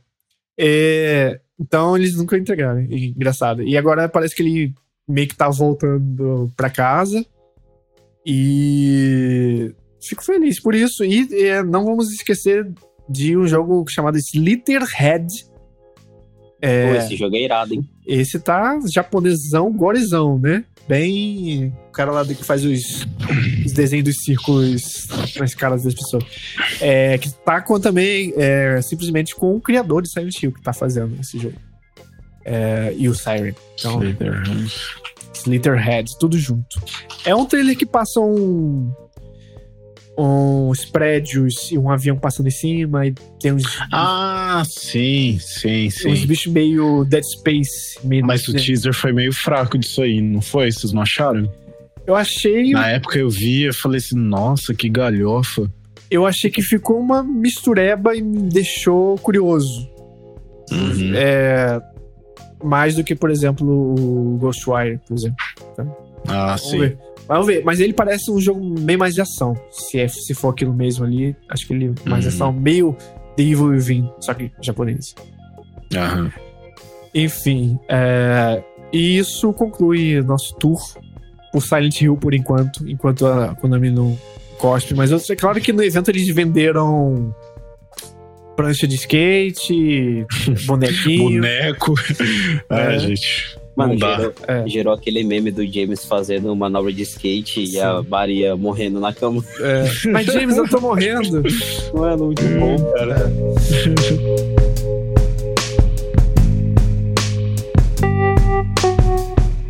É, 0.58 1.40
então 1.58 1.96
eles 1.96 2.16
nunca 2.16 2.36
entregaram. 2.36 2.80
e- 2.82 3.08
Engraçado. 3.10 3.62
E 3.62 3.76
agora 3.76 4.08
parece 4.08 4.34
que 4.34 4.42
ele 4.42 4.74
meio 5.08 5.28
que 5.28 5.36
tá 5.36 5.48
voltando 5.48 6.50
pra 6.56 6.70
casa. 6.70 7.24
E 8.24 9.72
fico 10.02 10.24
feliz 10.24 10.58
por 10.60 10.74
isso. 10.74 11.04
E 11.04 11.28
é, 11.46 11.62
não 11.62 11.84
vamos 11.84 12.12
esquecer 12.12 12.68
de 13.08 13.36
um 13.36 13.46
jogo 13.46 13.84
chamado 13.88 14.18
Slitherhead. 14.18 15.26
Pô, 16.66 16.68
É, 16.68 16.98
esse 16.98 17.16
jogo 17.16 17.36
é 17.36 17.42
irado, 17.42 17.74
hein? 17.74 17.88
esse 18.06 18.38
tá 18.40 18.78
japonesão, 18.92 19.72
gorezão, 19.72 20.38
né? 20.38 20.64
Bem. 20.88 21.72
O 21.88 21.92
cara 21.92 22.12
lá 22.12 22.24
que 22.24 22.44
faz 22.44 22.64
os, 22.64 23.06
os 23.64 23.72
desenhos 23.72 24.04
dos 24.04 24.24
círculos 24.24 25.08
nas 25.38 25.54
caras 25.54 25.82
das 25.82 25.94
pessoas. 25.94 26.24
É, 26.80 27.18
que 27.18 27.32
tá 27.32 27.60
com 27.60 27.80
também, 27.80 28.32
é, 28.36 28.80
simplesmente 28.82 29.34
com 29.34 29.56
o 29.56 29.60
criador 29.60 30.02
de 30.02 30.10
Silent 30.10 30.42
Hill 30.42 30.52
que 30.52 30.62
tá 30.62 30.72
fazendo 30.72 31.18
esse 31.20 31.38
jogo. 31.38 31.56
É, 32.44 32.94
e 32.96 33.08
o 33.08 33.14
Siren. 33.14 33.54
Então, 33.74 34.00
Slitherhead, 35.34 36.16
tudo 36.18 36.38
junto. 36.38 36.80
É 37.24 37.34
um 37.34 37.44
trailer 37.44 37.76
que 37.76 37.86
passa 37.86 38.20
um. 38.20 38.92
Uns 40.18 40.84
prédios 40.86 41.70
e 41.70 41.76
um 41.76 41.90
avião 41.90 42.16
passando 42.16 42.46
em 42.46 42.50
cima, 42.50 43.06
e 43.06 43.12
tem 43.38 43.52
uns, 43.52 43.64
Ah, 43.92 44.62
sim, 44.66 45.38
sim, 45.40 45.88
uns 45.88 45.94
sim. 46.20 46.26
bichos 46.26 46.50
meio 46.52 47.04
Dead 47.04 47.22
Space. 47.22 47.98
Meio 48.02 48.24
Mas 48.24 48.48
o 48.48 48.54
teaser 48.54 48.94
foi 48.94 49.12
meio 49.12 49.32
fraco 49.32 49.76
disso 49.76 50.00
aí, 50.00 50.20
não 50.22 50.40
foi? 50.40 50.72
Vocês 50.72 50.92
não 50.92 51.02
acharam? 51.02 51.50
Eu 52.06 52.14
achei. 52.16 52.70
Na 52.70 52.88
época 52.88 53.18
eu 53.18 53.28
vi, 53.28 53.62
eu 53.64 53.74
falei 53.74 53.98
assim, 53.98 54.16
nossa, 54.16 54.72
que 54.72 54.88
galhofa. 54.88 55.70
eu 56.10 56.24
achei 56.24 56.48
que 56.50 56.62
ficou 56.62 56.98
uma 56.98 57.22
mistureba 57.22 58.14
e 58.16 58.22
me 58.22 58.48
deixou 58.48 59.16
curioso. 59.18 59.86
É, 61.14 61.80
mais 62.64 62.94
do 62.96 63.04
que, 63.04 63.14
por 63.14 63.30
exemplo, 63.30 63.66
o 63.68 64.38
Ghostwire, 64.38 64.98
por 65.06 65.14
exemplo. 65.16 65.36
tá? 65.76 65.86
Ah, 66.28 66.46
Vamos 66.56 66.62
sim. 66.70 66.78
ver. 66.78 66.98
Vamos 67.28 67.46
ver. 67.46 67.62
Mas 67.64 67.80
ele 67.80 67.92
parece 67.92 68.30
um 68.30 68.40
jogo 68.40 68.60
bem 68.80 68.96
mais 68.96 69.14
de 69.14 69.20
ação. 69.20 69.54
Se, 69.70 69.98
é, 69.98 70.06
se 70.08 70.32
for 70.34 70.50
aquilo 70.50 70.72
mesmo 70.72 71.04
ali, 71.04 71.34
acho 71.48 71.66
que 71.66 71.72
ele 71.74 71.92
é 72.04 72.08
mais 72.08 72.24
Uhum. 72.24 72.30
ação, 72.30 72.52
meio 72.52 72.96
The 73.36 73.42
Evil 73.42 73.66
Within, 73.66 74.10
só 74.20 74.32
que 74.34 74.50
japonês. 74.62 75.14
Aham. 75.94 76.32
Enfim, 77.14 77.78
é, 77.88 78.62
e 78.92 79.18
isso 79.18 79.52
conclui 79.52 80.20
nosso 80.22 80.54
tour 80.56 80.78
por 81.52 81.62
Silent 81.62 82.00
Hill 82.00 82.16
por 82.16 82.34
enquanto, 82.34 82.86
enquanto 82.88 83.26
a 83.26 83.54
Konami 83.54 83.90
não 83.90 84.18
cospe. 84.58 84.94
Mas 84.94 85.10
eu, 85.10 85.20
é 85.30 85.36
claro 85.36 85.60
que 85.60 85.72
no 85.72 85.82
evento 85.82 86.10
eles 86.10 86.26
venderam 86.34 87.34
prancha 88.54 88.86
de 88.86 88.94
skate, 88.96 90.26
bonequinho. 90.66 91.40
Boneco. 91.40 91.94
É. 92.70 92.74
Ah, 92.74 92.98
gente. 92.98 93.55
Mano, 93.76 93.92
não 93.92 93.98
dá. 93.98 94.16
gerou, 94.16 94.34
É. 94.48 94.66
gerou 94.68 94.92
aquele 94.94 95.22
meme 95.22 95.50
do 95.50 95.64
James 95.70 96.04
fazendo 96.04 96.54
manobra 96.56 96.92
de 96.92 97.02
skate 97.02 97.62
e 97.62 97.78
a 97.78 98.02
Maria 98.02 98.56
morrendo 98.56 98.98
na 98.98 99.12
cama. 99.12 99.44
É. 99.60 99.84
Mas, 100.10 100.26
James, 100.26 100.56
eu 100.56 100.68
tô 100.68 100.80
morrendo. 100.80 101.42
Mano, 101.94 102.24
muito 102.26 102.42
bom, 102.58 102.92
cara. 102.92 103.16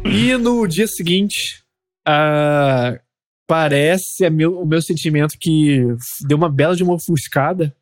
E 0.05 0.37
no 0.37 0.67
dia 0.67 0.87
seguinte, 0.87 1.63
ah, 2.07 2.99
parece 3.47 4.25
a 4.25 4.31
meu- 4.31 4.61
o 4.61 4.67
meu 4.67 4.81
sentimento 4.81 5.37
que 5.41 5.83
deu 6.27 6.37
uma 6.37 6.49
bela 6.51 6.75
de 6.77 6.83
uma 6.83 6.95
ofuscada. 6.95 7.75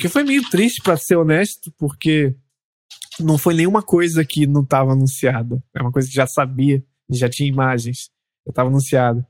Que 0.00 0.08
foi 0.08 0.22
meio 0.22 0.48
triste, 0.48 0.80
pra 0.80 0.96
ser 0.96 1.16
honesto, 1.16 1.72
porque 1.76 2.34
não 3.22 3.38
foi 3.38 3.54
nenhuma 3.54 3.82
coisa 3.82 4.24
que 4.24 4.46
não 4.46 4.62
estava 4.62 4.92
anunciada. 4.92 5.62
É 5.74 5.80
uma 5.82 5.92
coisa 5.92 6.08
que 6.08 6.14
já 6.14 6.26
sabia, 6.26 6.82
já 7.10 7.28
tinha 7.28 7.48
imagens, 7.48 8.10
já 8.46 8.50
estava 8.50 8.68
anunciada. 8.68 9.26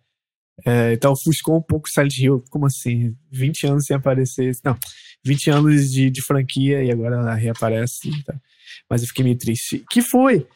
É, 0.64 0.92
então 0.92 1.12
ofuscou 1.12 1.56
um 1.56 1.62
pouco 1.62 1.88
Silent 1.88 2.18
Hill. 2.18 2.44
Como 2.50 2.66
assim? 2.66 3.16
20 3.30 3.66
anos 3.66 3.86
sem 3.86 3.96
aparecer. 3.96 4.56
Não, 4.64 4.76
20 5.24 5.50
anos 5.50 5.90
de, 5.92 6.10
de 6.10 6.22
franquia 6.22 6.82
e 6.82 6.90
agora 6.90 7.16
ela 7.16 7.34
reaparece. 7.34 8.10
tá? 8.24 8.34
Mas 8.88 9.02
eu 9.02 9.08
fiquei 9.08 9.24
meio 9.24 9.38
triste. 9.38 9.84
Que 9.90 10.02
foi? 10.02 10.46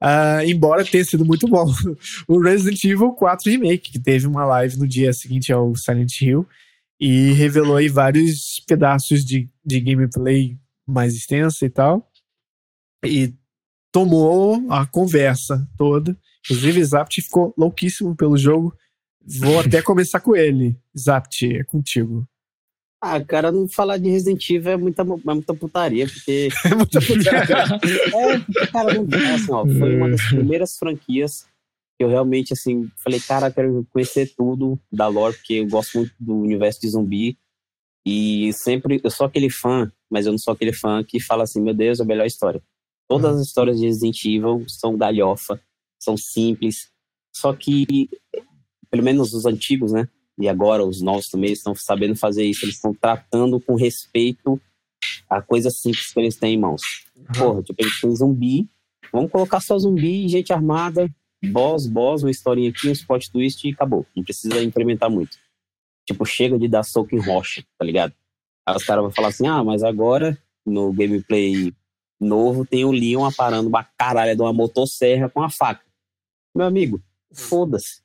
Ah, 0.00 0.44
embora 0.44 0.84
tenha 0.84 1.04
sido 1.04 1.24
muito 1.24 1.46
bom. 1.46 1.66
o 2.26 2.40
Resident 2.40 2.82
Evil 2.84 3.12
4 3.12 3.50
Remake, 3.50 3.92
que 3.92 4.00
teve 4.00 4.26
uma 4.26 4.44
live 4.44 4.76
no 4.76 4.86
dia 4.86 5.12
seguinte 5.12 5.52
ao 5.52 5.74
Silent 5.76 6.20
Hill 6.20 6.46
e 7.00 7.32
revelou 7.32 7.76
aí 7.76 7.88
vários 7.88 8.62
pedaços 8.66 9.24
de, 9.24 9.48
de 9.64 9.80
gameplay 9.80 10.56
mais 10.86 11.14
extensa 11.14 11.64
e 11.64 11.70
tal. 11.70 12.11
E 13.04 13.34
tomou 13.92 14.70
a 14.70 14.86
conversa 14.86 15.68
toda. 15.76 16.16
Inclusive, 16.44 16.84
Zapt 16.84 17.22
ficou 17.22 17.54
louquíssimo 17.56 18.16
pelo 18.16 18.36
jogo. 18.36 18.74
Vou 19.40 19.60
até 19.60 19.80
começar 19.82 20.20
com 20.20 20.34
ele. 20.34 20.76
Zapt, 20.96 21.46
é 21.56 21.64
contigo. 21.64 22.26
Ah, 23.04 23.20
cara, 23.20 23.50
não 23.50 23.68
falar 23.68 23.98
de 23.98 24.08
Resident 24.08 24.48
Evil 24.48 24.72
é 24.72 24.76
muita, 24.76 25.02
é 25.02 25.34
muita 25.34 25.54
putaria, 25.54 26.06
porque. 26.06 26.48
É 26.64 26.74
muita 26.74 27.00
putaria. 27.00 27.80
É, 28.62 28.66
cara, 28.66 28.94
não, 28.94 29.34
assim, 29.34 29.52
ó, 29.52 29.66
foi 29.66 29.96
uma 29.96 30.10
das 30.10 30.22
primeiras 30.22 30.76
franquias 30.76 31.44
que 31.98 32.04
eu 32.04 32.08
realmente, 32.08 32.52
assim, 32.52 32.88
falei, 33.02 33.20
cara, 33.20 33.48
eu 33.48 33.52
quero 33.52 33.86
conhecer 33.92 34.32
tudo 34.36 34.78
da 34.90 35.08
lore, 35.08 35.34
porque 35.34 35.54
eu 35.54 35.66
gosto 35.66 35.98
muito 35.98 36.14
do 36.18 36.34
universo 36.34 36.80
de 36.80 36.90
zumbi. 36.90 37.38
E 38.06 38.52
sempre, 38.52 39.00
eu 39.02 39.10
sou 39.10 39.26
aquele 39.26 39.50
fã, 39.50 39.90
mas 40.10 40.26
eu 40.26 40.32
não 40.32 40.38
sou 40.38 40.54
aquele 40.54 40.72
fã 40.72 41.04
que 41.04 41.20
fala 41.20 41.44
assim, 41.44 41.60
meu 41.60 41.74
Deus, 41.74 42.00
é 42.00 42.02
a 42.02 42.06
melhor 42.06 42.26
história. 42.26 42.62
Todas 43.12 43.36
as 43.36 43.46
histórias 43.46 43.78
de 43.78 43.84
Resident 43.84 44.24
Evil 44.24 44.64
são 44.66 44.96
galhofa, 44.96 45.60
são 45.98 46.16
simples, 46.16 46.90
só 47.30 47.52
que, 47.52 48.08
pelo 48.90 49.02
menos 49.02 49.34
os 49.34 49.44
antigos, 49.44 49.92
né? 49.92 50.08
E 50.38 50.48
agora 50.48 50.82
os 50.82 51.02
novos 51.02 51.28
também 51.28 51.52
estão 51.52 51.74
sabendo 51.74 52.16
fazer 52.16 52.44
isso. 52.44 52.64
Eles 52.64 52.76
estão 52.76 52.94
tratando 52.94 53.60
com 53.60 53.74
respeito 53.74 54.58
a 55.28 55.42
coisa 55.42 55.68
simples 55.70 56.10
que 56.10 56.20
eles 56.20 56.36
têm 56.36 56.54
em 56.54 56.58
mãos. 56.58 56.80
Porra, 57.36 57.62
tipo, 57.62 57.82
eles 57.82 58.00
têm 58.00 58.16
zumbi. 58.16 58.66
Vamos 59.12 59.30
colocar 59.30 59.60
só 59.60 59.78
zumbi, 59.78 60.26
gente 60.26 60.50
armada, 60.50 61.06
boss, 61.44 61.86
boss, 61.86 62.22
uma 62.22 62.30
historinha 62.30 62.70
aqui, 62.70 62.88
um 62.88 62.92
spot 62.92 63.28
twist 63.28 63.68
e 63.68 63.72
acabou. 63.72 64.06
Não 64.16 64.24
precisa 64.24 64.62
implementar 64.62 65.10
muito. 65.10 65.36
Tipo, 66.06 66.24
chega 66.24 66.58
de 66.58 66.66
dar 66.66 66.82
soco 66.82 67.14
em 67.14 67.20
rocha, 67.20 67.62
tá 67.78 67.84
ligado? 67.84 68.14
Aí 68.66 68.74
os 68.74 68.84
caras 68.84 69.02
vão 69.02 69.12
falar 69.12 69.28
assim: 69.28 69.46
ah, 69.46 69.62
mas 69.62 69.82
agora 69.82 70.38
no 70.64 70.92
gameplay 70.94 71.74
novo 72.22 72.64
tem 72.64 72.84
o 72.84 72.92
Leon 72.92 73.24
aparando 73.24 73.68
uma 73.68 73.84
caralha 73.84 74.34
de 74.34 74.42
uma 74.42 74.52
motosserra 74.52 75.28
com 75.28 75.42
a 75.42 75.50
faca. 75.50 75.84
Meu 76.54 76.66
amigo, 76.66 77.02
foda-se. 77.32 78.02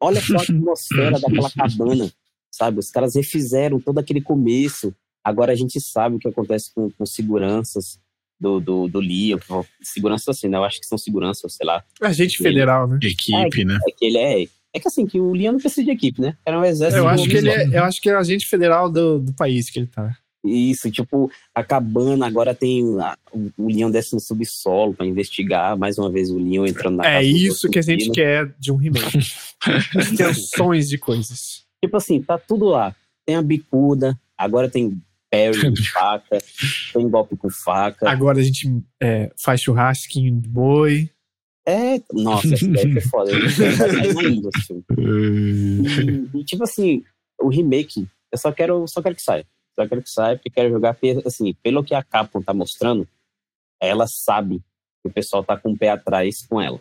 Olha 0.00 0.20
só 0.20 0.36
a 0.36 0.42
atmosfera 0.42 1.18
daquela 1.18 1.50
cabana, 1.50 2.12
sabe? 2.50 2.78
Os 2.78 2.90
caras 2.90 3.14
refizeram 3.14 3.80
todo 3.80 3.98
aquele 3.98 4.20
começo. 4.20 4.94
Agora 5.24 5.52
a 5.52 5.56
gente 5.56 5.80
sabe 5.80 6.16
o 6.16 6.18
que 6.18 6.28
acontece 6.28 6.72
com, 6.74 6.90
com 6.90 7.06
seguranças 7.06 8.00
do, 8.40 8.60
do, 8.60 8.88
do 8.88 9.00
Leon. 9.00 9.38
Segurança 9.82 10.30
assim, 10.30 10.48
né? 10.48 10.56
Eu 10.56 10.64
acho 10.64 10.80
que 10.80 10.86
são 10.86 10.98
seguranças, 10.98 11.54
sei 11.54 11.66
lá. 11.66 11.84
Agente 12.00 12.38
federal, 12.38 12.88
né? 12.88 12.98
Equipe, 13.02 13.64
né? 13.64 13.78
É 13.88 13.92
que 13.92 14.04
ele 14.04 14.18
é. 14.18 14.48
É 14.74 14.80
que 14.80 14.88
assim, 14.88 15.06
que 15.06 15.20
o 15.20 15.32
Leon 15.32 15.52
não 15.52 15.60
precisa 15.60 15.84
de 15.84 15.90
equipe, 15.90 16.20
né? 16.20 16.36
Era 16.46 16.58
um 16.58 16.64
exército. 16.64 16.98
Eu 16.98 17.04
de 17.04 17.10
acho 17.10 17.28
que 17.28 17.36
ele 17.36 17.50
é, 17.50 17.78
eu 17.78 17.84
acho 17.84 18.00
que 18.00 18.08
é 18.08 18.14
agente 18.14 18.46
federal 18.46 18.90
do, 18.90 19.18
do 19.18 19.32
país 19.34 19.68
que 19.68 19.78
ele 19.78 19.86
tá. 19.86 20.16
Isso, 20.44 20.90
tipo, 20.90 21.30
a 21.54 21.62
cabana 21.62 22.26
agora 22.26 22.54
tem. 22.54 22.82
a- 23.00 23.16
o- 23.32 23.50
Leon 23.68 23.90
desce 23.90 24.12
no 24.14 24.20
subsolo 24.20 24.92
pra 24.94 25.06
investigar. 25.06 25.76
Mais 25.78 25.98
uma 25.98 26.10
vez 26.10 26.30
o 26.30 26.38
Leon 26.38 26.66
entrando 26.66 26.96
na 26.96 27.06
É 27.06 27.22
isso 27.22 27.68
que 27.70 27.78
a 27.78 27.82
gente 27.82 28.10
quer 28.10 28.52
de 28.58 28.72
um 28.72 28.76
remake. 28.76 29.18
Extensões 29.96 30.88
de 30.88 30.98
coisas. 30.98 31.64
Tipo 31.82 31.96
assim, 31.96 32.20
tá 32.22 32.38
tudo 32.38 32.66
lá. 32.66 32.94
Tem 33.24 33.36
a 33.36 33.42
bicuda, 33.42 34.18
agora 34.36 34.68
tem 34.68 35.00
parry 35.30 35.72
de 35.72 35.88
faca, 35.90 36.38
tem 36.92 37.08
golpe 37.08 37.36
com 37.36 37.48
faca. 37.48 38.10
Agora 38.10 38.40
a 38.40 38.42
gente 38.42 38.68
é, 39.00 39.30
faz 39.40 39.60
churrasquinho 39.60 40.40
de 40.40 40.48
boi. 40.48 41.08
É, 41.66 42.00
nossa, 42.12 42.52
esse 42.52 42.66
deve 42.66 43.00
ser 43.00 43.08
foda. 43.08 43.30
Filme. 43.50 44.42
E, 44.98 46.38
e, 46.40 46.44
tipo 46.44 46.64
assim, 46.64 47.04
o 47.40 47.48
remake, 47.48 48.06
eu 48.32 48.38
só 48.38 48.50
quero, 48.52 48.86
só 48.88 49.00
quero 49.00 49.14
que 49.14 49.22
saia. 49.22 49.46
Só 49.74 49.86
quero 49.86 50.02
que 50.02 50.10
saia, 50.10 50.36
porque 50.36 50.50
quero 50.50 50.70
jogar, 50.70 50.96
assim, 51.24 51.54
pelo 51.62 51.82
que 51.82 51.94
a 51.94 52.02
Capcom 52.02 52.42
tá 52.42 52.52
mostrando, 52.52 53.08
ela 53.80 54.06
sabe 54.06 54.62
que 55.02 55.08
o 55.08 55.12
pessoal 55.12 55.42
tá 55.42 55.56
com 55.56 55.72
o 55.72 55.78
pé 55.78 55.90
atrás 55.90 56.46
com 56.46 56.60
ela, 56.60 56.80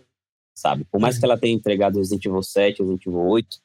sabe? 0.56 0.86
Por 0.86 1.00
mais 1.00 1.18
que 1.18 1.26
ela 1.26 1.38
tenha 1.38 1.56
entregado 1.56 1.98
Resident 1.98 2.26
Evil 2.26 2.44
7, 2.44 2.80
Resident 2.80 3.06
Evil 3.06 3.20
8, 3.20 3.58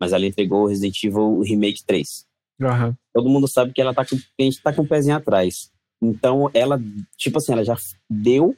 mas 0.00 0.12
ela 0.12 0.26
entregou 0.26 0.64
o 0.64 0.66
Resident 0.66 1.04
Evil 1.04 1.40
Remake 1.40 1.84
3. 1.84 2.26
Aham. 2.62 2.96
Todo 3.12 3.28
mundo 3.28 3.46
sabe 3.46 3.72
que 3.72 3.80
ela 3.80 3.94
tá 3.94 4.04
com, 4.04 4.16
a 4.16 4.42
gente 4.42 4.62
tá 4.62 4.72
com 4.72 4.82
o 4.82 4.88
pezinho 4.88 5.16
atrás. 5.16 5.70
Então, 6.02 6.50
ela, 6.54 6.80
tipo 7.16 7.38
assim, 7.38 7.52
ela 7.52 7.64
já 7.64 7.76
deu 8.08 8.56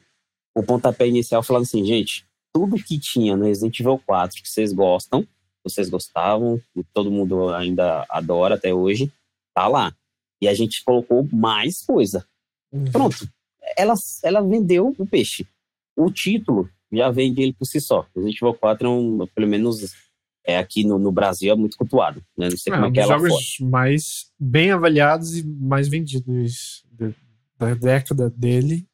o 0.55 0.63
pontapé 0.63 1.07
inicial 1.09 1.43
falando 1.43 1.63
assim, 1.63 1.85
gente, 1.85 2.27
tudo 2.53 2.77
que 2.77 2.99
tinha 2.99 3.37
no 3.37 3.45
Resident 3.45 3.79
Evil 3.81 3.99
4 4.07 4.41
que 4.41 4.49
vocês 4.49 4.73
gostam, 4.73 5.27
vocês 5.65 5.89
gostavam, 5.89 6.61
e 6.77 6.85
todo 6.85 7.11
mundo 7.11 7.51
ainda 7.51 8.07
adora 8.09 8.55
até 8.55 8.73
hoje, 8.73 9.13
tá 9.55 9.67
lá. 9.67 9.95
E 10.43 10.49
a 10.49 10.55
gente 10.55 10.83
colocou 10.85 11.27
mais 11.33 11.83
coisa. 11.83 12.27
Pronto. 12.91 13.29
Ela, 13.77 13.95
ela 14.25 14.41
vendeu 14.43 14.95
o 14.99 15.07
peixe. 15.07 15.47
O 15.97 16.11
título 16.11 16.69
já 16.93 17.11
vende 17.11 17.41
ele 17.43 17.53
por 17.53 17.65
si 17.65 17.81
só. 17.81 18.05
Resident 18.15 18.37
Evil 18.43 18.55
4 18.55 18.87
é 18.87 18.91
um, 18.91 19.27
pelo 19.35 19.47
menos 19.47 19.95
é, 20.45 20.59
aqui 20.59 20.83
no, 20.85 20.99
no 20.99 21.13
Brasil, 21.13 21.53
é 21.53 21.57
muito 21.57 21.77
cultuado. 21.77 22.21
Né? 22.37 22.49
Não 22.51 22.57
sei 22.57 22.73
É, 22.73 22.77
como 22.77 22.87
um 22.87 22.91
é 22.91 22.93
que 22.93 23.01
é 23.01 23.07
lá 23.07 23.17
fora. 23.19 23.31
jogos 23.31 23.57
mais 23.61 24.27
bem 24.39 24.73
avaliados 24.73 25.37
e 25.39 25.47
mais 25.47 25.87
vendidos 25.89 26.85
de- 26.91 27.15
da 27.57 27.73
década 27.75 28.29
dele. 28.29 28.85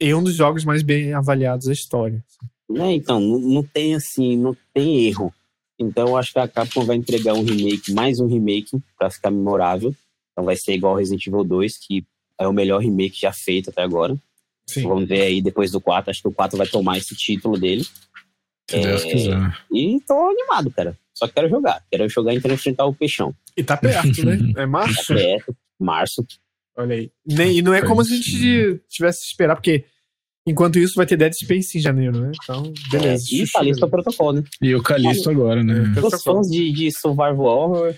E 0.00 0.12
um 0.14 0.22
dos 0.22 0.34
jogos 0.34 0.64
mais 0.64 0.82
bem 0.82 1.14
avaliados 1.14 1.66
da 1.66 1.72
história. 1.72 2.22
Né, 2.68 2.92
então, 2.92 3.18
não, 3.18 3.38
não 3.38 3.62
tem 3.62 3.94
assim, 3.94 4.36
não 4.36 4.54
tem 4.74 5.06
erro. 5.06 5.32
Então, 5.78 6.08
eu 6.08 6.16
acho 6.18 6.32
que 6.34 6.38
a 6.38 6.46
Capcom 6.46 6.84
vai 6.84 6.96
entregar 6.96 7.32
um 7.34 7.42
remake, 7.42 7.92
mais 7.92 8.20
um 8.20 8.26
remake, 8.26 8.78
pra 8.98 9.08
ficar 9.10 9.30
memorável. 9.30 9.94
Então, 10.38 10.44
vai 10.46 10.54
ser 10.54 10.74
igual 10.74 10.94
Resident 10.94 11.26
Evil 11.26 11.42
2, 11.42 11.76
que 11.78 12.04
é 12.38 12.46
o 12.46 12.52
melhor 12.52 12.78
remake 12.80 13.18
já 13.20 13.32
feito 13.32 13.70
até 13.70 13.82
agora. 13.82 14.16
Sim. 14.68 14.82
Vamos 14.84 15.08
ver 15.08 15.22
aí 15.22 15.42
depois 15.42 15.72
do 15.72 15.80
4. 15.80 16.10
Acho 16.12 16.22
que 16.22 16.28
o 16.28 16.32
4 16.32 16.56
vai 16.56 16.66
tomar 16.68 16.96
esse 16.96 17.12
título 17.16 17.58
dele. 17.58 17.82
Se 18.70 18.78
Deus 18.78 19.02
É. 19.02 19.10
quiser. 19.10 19.58
E 19.72 20.00
tô 20.06 20.14
animado, 20.30 20.70
cara. 20.70 20.96
Só 21.12 21.26
quero 21.26 21.48
jogar. 21.48 21.82
Quero 21.90 22.08
jogar 22.08 22.32
e 22.32 22.36
enfrentar 22.36 22.84
o 22.86 22.94
peixão. 22.94 23.34
E 23.56 23.64
tá 23.64 23.76
perto, 23.76 24.24
né? 24.24 24.38
É 24.56 24.60
Tá 24.60 24.66
março. 24.68 25.12
perto, 25.12 25.56
março. 25.80 26.24
Olha 26.76 26.94
aí. 26.94 27.10
Nem- 27.26 27.58
e 27.58 27.62
não 27.62 27.74
é 27.74 27.82
como 27.82 28.04
se 28.04 28.12
a 28.12 28.16
gente 28.16 28.80
tivesse 28.88 29.22
que 29.22 29.26
esperar, 29.32 29.56
porque 29.56 29.84
enquanto 30.46 30.78
isso 30.78 30.94
vai 30.94 31.06
ter 31.06 31.16
Dead 31.16 31.32
Space 31.32 31.76
em 31.76 31.80
janeiro, 31.80 32.20
né? 32.20 32.30
Então, 32.44 32.72
beleza. 32.92 33.24
É, 33.32 33.36
e 33.38 33.50
tá 33.50 33.60
listo 33.62 33.84
o 33.84 33.90
protocolo, 33.90 34.34
né? 34.34 34.44
E 34.62 34.72
o 34.76 34.82
Calixto 34.84 35.30
agora, 35.30 35.64
né? 35.64 35.92
Os 36.00 36.22
fãs 36.22 36.46
de, 36.46 36.70
de 36.70 36.92
Survival 36.92 37.40
Horror, 37.40 37.94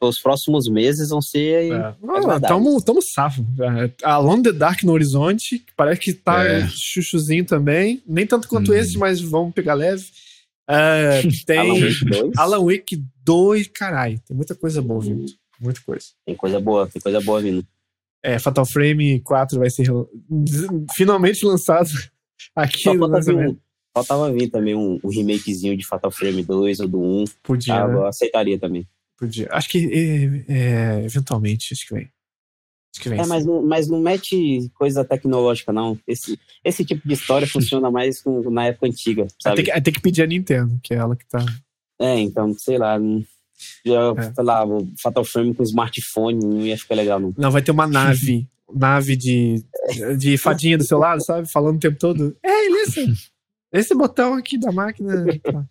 os 0.00 0.18
próximos 0.18 0.68
meses 0.68 1.10
vão 1.10 1.20
ser. 1.20 1.64
É. 1.64 1.68
É 1.68 1.74
Ah, 1.74 2.40
tamo 2.40 3.02
safo. 3.02 3.44
É, 3.60 3.90
Alone 4.02 4.42
the 4.44 4.52
Dark 4.52 4.82
no 4.82 4.92
horizonte, 4.92 5.58
que 5.58 5.72
parece 5.76 6.00
que 6.00 6.12
tá 6.14 6.44
É. 6.44 6.66
chuchuzinho 6.68 7.44
também. 7.44 8.02
Nem 8.06 8.26
tanto 8.26 8.48
quanto 8.48 8.72
Hum. 8.72 8.74
esse, 8.74 8.96
mas 8.98 9.20
vamos 9.20 9.52
pegar 9.54 9.74
leve. 9.74 10.04
Ah, 10.68 11.20
tem 11.46 11.58
Alan 11.58 11.74
Wake 11.80 12.04
2. 12.04 12.38
Alan 12.38 12.64
Wake 12.64 13.04
2, 13.24 13.66
caralho. 13.68 14.20
Tem 14.26 14.36
muita 14.36 14.54
coisa 14.54 14.80
boa 14.80 15.00
vindo. 15.00 15.26
Muita 15.60 15.80
coisa. 15.82 16.06
Tem 16.24 16.34
coisa 16.34 16.58
boa, 16.60 16.86
tem 16.86 17.02
coisa 17.02 17.20
boa 17.20 17.40
vindo. 17.40 17.66
É, 18.22 18.38
Fatal 18.38 18.64
Frame 18.66 19.20
4 19.20 19.58
vai 19.58 19.68
ser 19.70 19.86
finalmente 20.94 21.44
lançado 21.44 21.90
aqui 22.54 22.82
Só 22.82 22.94
no 22.94 23.06
lançamento. 23.06 23.52
um, 23.52 23.58
faltava 23.94 24.32
vir 24.32 24.48
também 24.50 24.74
um, 24.74 24.98
um 25.02 25.08
remakezinho 25.10 25.76
de 25.76 25.86
Fatal 25.86 26.10
Frame 26.10 26.42
2 26.42 26.80
ou 26.80 26.88
do 26.88 27.00
1. 27.00 27.24
Podia, 27.42 27.74
Ah, 27.82 27.88
né? 27.88 27.94
eu 27.94 28.06
aceitaria 28.06 28.58
também. 28.58 28.86
Podia. 29.20 29.48
Acho 29.52 29.68
que 29.68 29.78
é, 30.48 30.52
é, 30.52 31.04
eventualmente, 31.04 31.74
acho 31.74 31.86
que 31.86 31.94
vem. 31.94 32.10
Acho 32.92 33.02
que 33.02 33.08
vem. 33.10 33.20
É, 33.20 33.26
mas 33.26 33.44
não, 33.44 33.62
mas 33.64 33.86
não 33.86 34.00
mete 34.00 34.68
coisa 34.74 35.04
tecnológica, 35.04 35.72
não. 35.72 35.96
Esse, 36.08 36.36
esse 36.64 36.84
tipo 36.84 37.06
de 37.06 37.12
história 37.14 37.46
funciona 37.46 37.90
mais 37.90 38.22
com- 38.22 38.50
na 38.50 38.64
época 38.66 38.86
antiga, 38.86 39.26
sabe? 39.38 39.56
tem, 39.62 39.64
que, 39.66 39.80
tem 39.82 39.92
que 39.94 40.00
pedir 40.00 40.22
a 40.22 40.26
Nintendo, 40.26 40.80
que 40.82 40.94
é 40.94 40.96
ela 40.96 41.14
que 41.14 41.26
tá. 41.28 41.44
É, 42.00 42.18
então, 42.18 42.52
sei 42.54 42.78
lá. 42.78 42.98
Já, 43.84 44.14
É. 44.16 44.32
sei 44.32 44.42
lá, 44.44 44.64
o 44.66 44.90
Fatal 45.02 45.22
Frame 45.22 45.54
com 45.54 45.62
smartphone 45.62 46.40
não 46.42 46.66
ia 46.66 46.78
ficar 46.78 46.94
legal, 46.94 47.20
não. 47.20 47.34
Não, 47.36 47.50
vai 47.50 47.60
ter 47.60 47.70
uma 47.72 47.86
nave. 47.86 48.48
nave 48.74 49.16
de, 49.16 49.62
de 50.16 50.38
fadinha 50.38 50.78
do 50.78 50.84
seu 50.84 50.96
lado, 50.98 51.22
sabe? 51.22 51.46
Falando 51.50 51.76
o 51.76 51.80
tempo 51.80 51.98
todo. 51.98 52.34
Ei, 52.42 52.68
listen! 52.70 53.12
Esse 53.72 53.94
botão 53.94 54.34
aqui 54.34 54.58
da 54.58 54.72
máquina. 54.72 55.24
tá." 55.42 55.64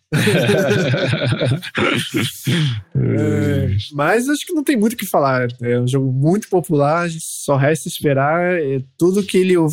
É, 2.96 3.78
mas 3.94 4.30
acho 4.30 4.46
que 4.46 4.54
não 4.54 4.64
tem 4.64 4.78
muito 4.78 4.94
o 4.94 4.98
que 4.98 5.06
falar. 5.06 5.50
É 5.62 5.80
um 5.80 5.88
jogo 5.88 6.12
muito 6.12 6.48
popular, 6.50 7.10
só 7.20 7.56
resta 7.56 7.88
esperar. 7.88 8.60
É, 8.62 8.82
tudo 8.98 9.24
que 9.24 9.38
ele 9.38 9.54
eu 9.54 9.68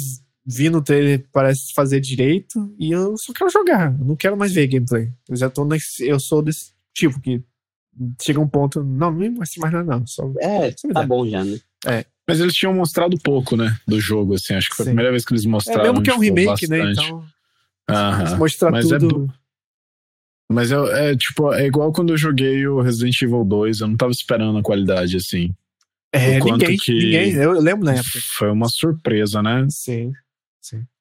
vi 0.44 0.70
no 0.70 0.82
trailer 0.82 1.24
parece 1.32 1.73
fazer 1.74 2.01
direito. 2.01 2.74
E 2.78 2.93
eu 2.93 3.16
só 3.16 3.32
quero 3.32 3.51
jogar. 3.51 3.94
Eu 3.98 4.05
não 4.05 4.16
quero 4.16 4.36
mais 4.36 4.53
ver 4.53 4.66
gameplay. 4.66 5.09
Eu 5.28 5.36
já 5.36 5.51
tô 5.51 5.65
nesse, 5.65 6.07
Eu 6.07 6.19
sou 6.20 6.43
desse 6.43 6.73
tipo 6.94 7.20
que 7.20 7.43
chega 8.23 8.40
um 8.40 8.48
ponto. 8.48 8.82
Não, 8.82 9.11
não 9.11 9.12
me 9.12 9.31
mostre 9.31 9.61
mais 9.61 9.73
nada, 9.73 9.98
não. 9.98 10.07
Só, 10.07 10.31
É, 10.40 10.74
me 10.85 10.93
tá 10.93 11.03
bom 11.05 11.28
já, 11.28 11.44
né? 11.44 11.59
Mas 12.28 12.40
eles 12.40 12.55
tinham 12.55 12.74
mostrado 12.74 13.16
pouco, 13.23 13.57
né? 13.57 13.77
Do 13.86 14.01
jogo, 14.01 14.35
assim. 14.35 14.55
Acho 14.55 14.69
que 14.70 14.77
foi 14.77 14.85
Sim. 14.85 14.90
a 14.90 14.93
primeira 14.94 15.11
vez 15.12 15.24
que 15.24 15.32
eles 15.32 15.44
é 15.44 15.48
mostraram. 15.48 15.82
mesmo 15.85 16.03
que 16.03 16.11
é 16.11 16.15
um 16.15 16.20
tipo, 16.20 16.35
remake, 16.36 16.69
né? 16.69 16.78
bastante. 16.78 17.07
Então, 17.07 17.24
Aham. 17.88 18.36
mostrar 18.36 18.70
Mas 18.70 18.90
é 18.90 18.98
tudo. 18.98 19.32
Mas 20.50 20.70
eu- 20.70 20.86
é, 20.94 21.16
tipo, 21.16 21.52
é 21.52 21.66
igual 21.66 21.92
quando 21.92 22.12
eu 22.12 22.16
joguei 22.18 22.66
o 22.66 22.80
Resident 22.80 23.20
Evil 23.22 23.44
2, 23.44 23.80
eu 23.80 23.88
não 23.88 23.96
tava 23.96 24.12
esperando 24.12 24.58
a 24.58 24.62
qualidade 24.62 25.16
assim. 25.16 25.50
É, 26.12 26.38
ninguém, 26.40 26.76
que- 26.76 26.92
ninguém. 26.92 27.32
Eu, 27.34 27.52
lembro 27.60 27.84
na 27.84 27.94
época. 27.94 28.18
Foi 28.38 28.50
uma 28.50 28.68
surpresa, 28.68 29.42
né? 29.42 29.66
Sim. 29.70 30.12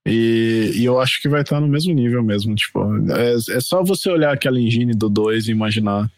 E, 0.07 0.71
e 0.75 0.85
eu 0.85 0.99
acho 0.99 1.19
que 1.19 1.27
vai 1.27 1.41
estar 1.41 1.59
no 1.59 1.67
mesmo 1.67 1.91
nível 1.93 2.21
mesmo. 2.21 2.53
Tipo, 2.53 2.79
é, 3.11 3.33
é 3.33 3.59
só 3.59 3.83
você 3.83 4.09
olhar 4.09 4.31
aquela 4.33 4.59
engine 4.59 4.93
do 4.93 5.09
2 5.09 5.47
e 5.47 5.51
imaginar 5.51 6.11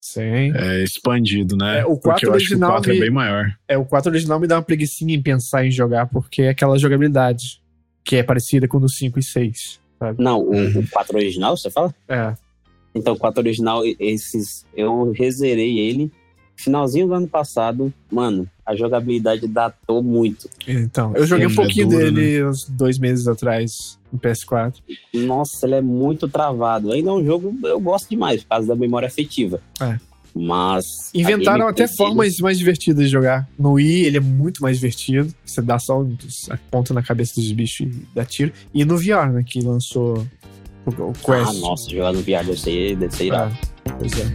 Sim. 0.00 0.52
é, 0.54 0.84
expandido, 0.84 1.56
né? 1.56 1.80
É, 1.80 1.84
o 1.84 1.96
Porque 1.96 2.02
4 2.08 2.28
eu 2.28 2.34
acho 2.34 2.46
que 2.46 2.52
o 2.52 2.54
original 2.56 2.70
4 2.72 2.90
é 2.92 2.94
me- 2.94 3.00
bem 3.00 3.10
maior. 3.10 3.52
É, 3.66 3.76
o 3.76 3.84
4 3.84 4.10
original 4.12 4.38
me 4.38 4.46
dá 4.46 4.56
uma 4.56 4.62
preguiçinha 4.62 5.12
em 5.14 5.20
pensar 5.20 5.66
em 5.66 5.72
jogar, 5.72 6.06
porque 6.06 6.42
é 6.42 6.48
aquela 6.50 6.78
jogabilidade 6.78 7.60
que 8.04 8.14
é 8.14 8.22
parecida 8.22 8.68
com 8.68 8.76
o 8.76 8.80
do 8.80 8.88
5 8.88 9.18
e 9.18 9.22
6, 9.24 9.80
sabe? 10.02 10.22
Não, 10.22 10.40
o, 10.40 10.50
Uhum. 10.50 10.80
o 10.80 10.88
4 10.90 11.16
original, 11.16 11.56
você 11.56 11.70
fala? 11.70 11.94
É. 12.08 12.34
Então, 12.94 13.14
o 13.14 13.18
4 13.18 13.40
original, 13.40 13.82
esses. 13.98 14.66
Eu 14.76 15.12
rezerei 15.12 15.78
ele. 15.78 16.10
Finalzinho 16.54 17.08
do 17.08 17.14
ano 17.14 17.26
passado, 17.26 17.92
mano, 18.10 18.46
a 18.64 18.76
jogabilidade 18.76 19.48
datou 19.48 20.02
muito. 20.02 20.48
Então, 20.68 21.12
eu 21.16 21.26
joguei 21.26 21.46
um 21.46 21.50
é 21.50 21.54
pouquinho 21.54 21.88
duro, 21.88 22.12
dele 22.12 22.44
uns 22.44 22.68
dois 22.68 22.98
meses 22.98 23.26
atrás 23.26 23.98
no 24.12 24.18
PS4. 24.18 24.74
Nossa, 25.14 25.66
ele 25.66 25.76
é 25.76 25.80
muito 25.80 26.28
travado. 26.28 26.92
Ainda 26.92 27.10
é 27.10 27.12
um 27.12 27.24
jogo 27.24 27.56
eu 27.64 27.80
gosto 27.80 28.10
demais, 28.10 28.42
por 28.42 28.50
causa 28.50 28.68
da 28.68 28.76
memória 28.76 29.08
afetiva. 29.08 29.60
É. 29.80 29.98
Mas. 30.34 30.84
a 31.14 31.18
Inventaram 31.18 31.68
até 31.68 31.86
formas 31.86 32.38
mais 32.38 32.58
divertidas 32.58 33.04
de 33.04 33.10
jogar. 33.10 33.46
No 33.58 33.72
Wii, 33.72 34.04
ele 34.06 34.16
é 34.16 34.20
muito 34.20 34.62
mais 34.62 34.76
divertido. 34.78 35.32
Você 35.44 35.60
dá 35.60 35.78
só 35.78 36.00
um 36.00 36.16
ponto 36.70 36.94
na 36.94 37.02
cabeça 37.02 37.34
dos 37.36 37.52
bichos 37.52 37.80
e 37.86 38.06
dá 38.14 38.24
tiro. 38.24 38.52
E 38.72 38.84
no 38.84 38.96
VR, 38.96 39.30
né, 39.32 39.42
que 39.46 39.60
lançou 39.60 40.26
o, 40.86 40.90
o 40.90 40.92
dele- 40.92 41.12
Quest. 41.24 41.48
Ah, 41.48 41.52
nossa, 41.60 41.90
jogar 41.90 42.12
no 42.12 42.20
VR 42.20 42.44
deve 42.46 42.56
ser, 42.58 42.96
deve 42.96 43.14
ser 43.14 43.26
irado. 43.26 43.56
Ah, 43.86 43.92
pois 43.98 44.12
é. 44.12 44.32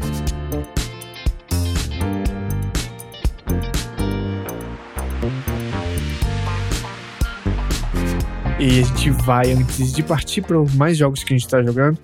E 8.60 8.80
a 8.80 8.84
gente 8.84 9.12
vai, 9.12 9.52
antes 9.52 9.94
de 9.94 10.02
partir 10.02 10.42
para 10.42 10.58
mais 10.76 10.98
jogos 10.98 11.24
que 11.24 11.34
a 11.34 11.38
gente 11.38 11.48
tá 11.48 11.62
jogando, 11.62 11.98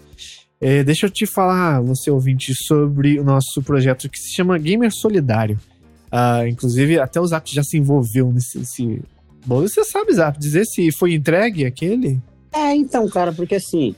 é, 0.63 0.83
deixa 0.83 1.05
eu 1.05 1.09
te 1.09 1.25
falar, 1.25 1.81
você 1.81 2.09
ouvinte, 2.09 2.53
sobre 2.55 3.19
o 3.19 3.23
nosso 3.23 3.61
projeto 3.61 4.09
que 4.09 4.19
se 4.19 4.33
chama 4.33 4.57
Gamer 4.57 4.91
Solidário. 4.91 5.59
Ah, 6.11 6.47
inclusive, 6.47 6.99
até 6.99 7.19
o 7.19 7.25
Zap 7.25 7.51
já 7.53 7.63
se 7.63 7.77
envolveu 7.77 8.31
nesse. 8.31 8.59
nesse... 8.59 9.01
Bom, 9.45 9.61
você 9.61 9.83
sabe, 9.83 10.13
Zap, 10.13 10.39
dizer 10.39 10.65
se 10.65 10.91
foi 10.91 11.13
entregue 11.13 11.65
aquele? 11.65 12.21
É, 12.53 12.75
então, 12.75 13.09
cara, 13.09 13.33
porque 13.33 13.55
assim, 13.55 13.95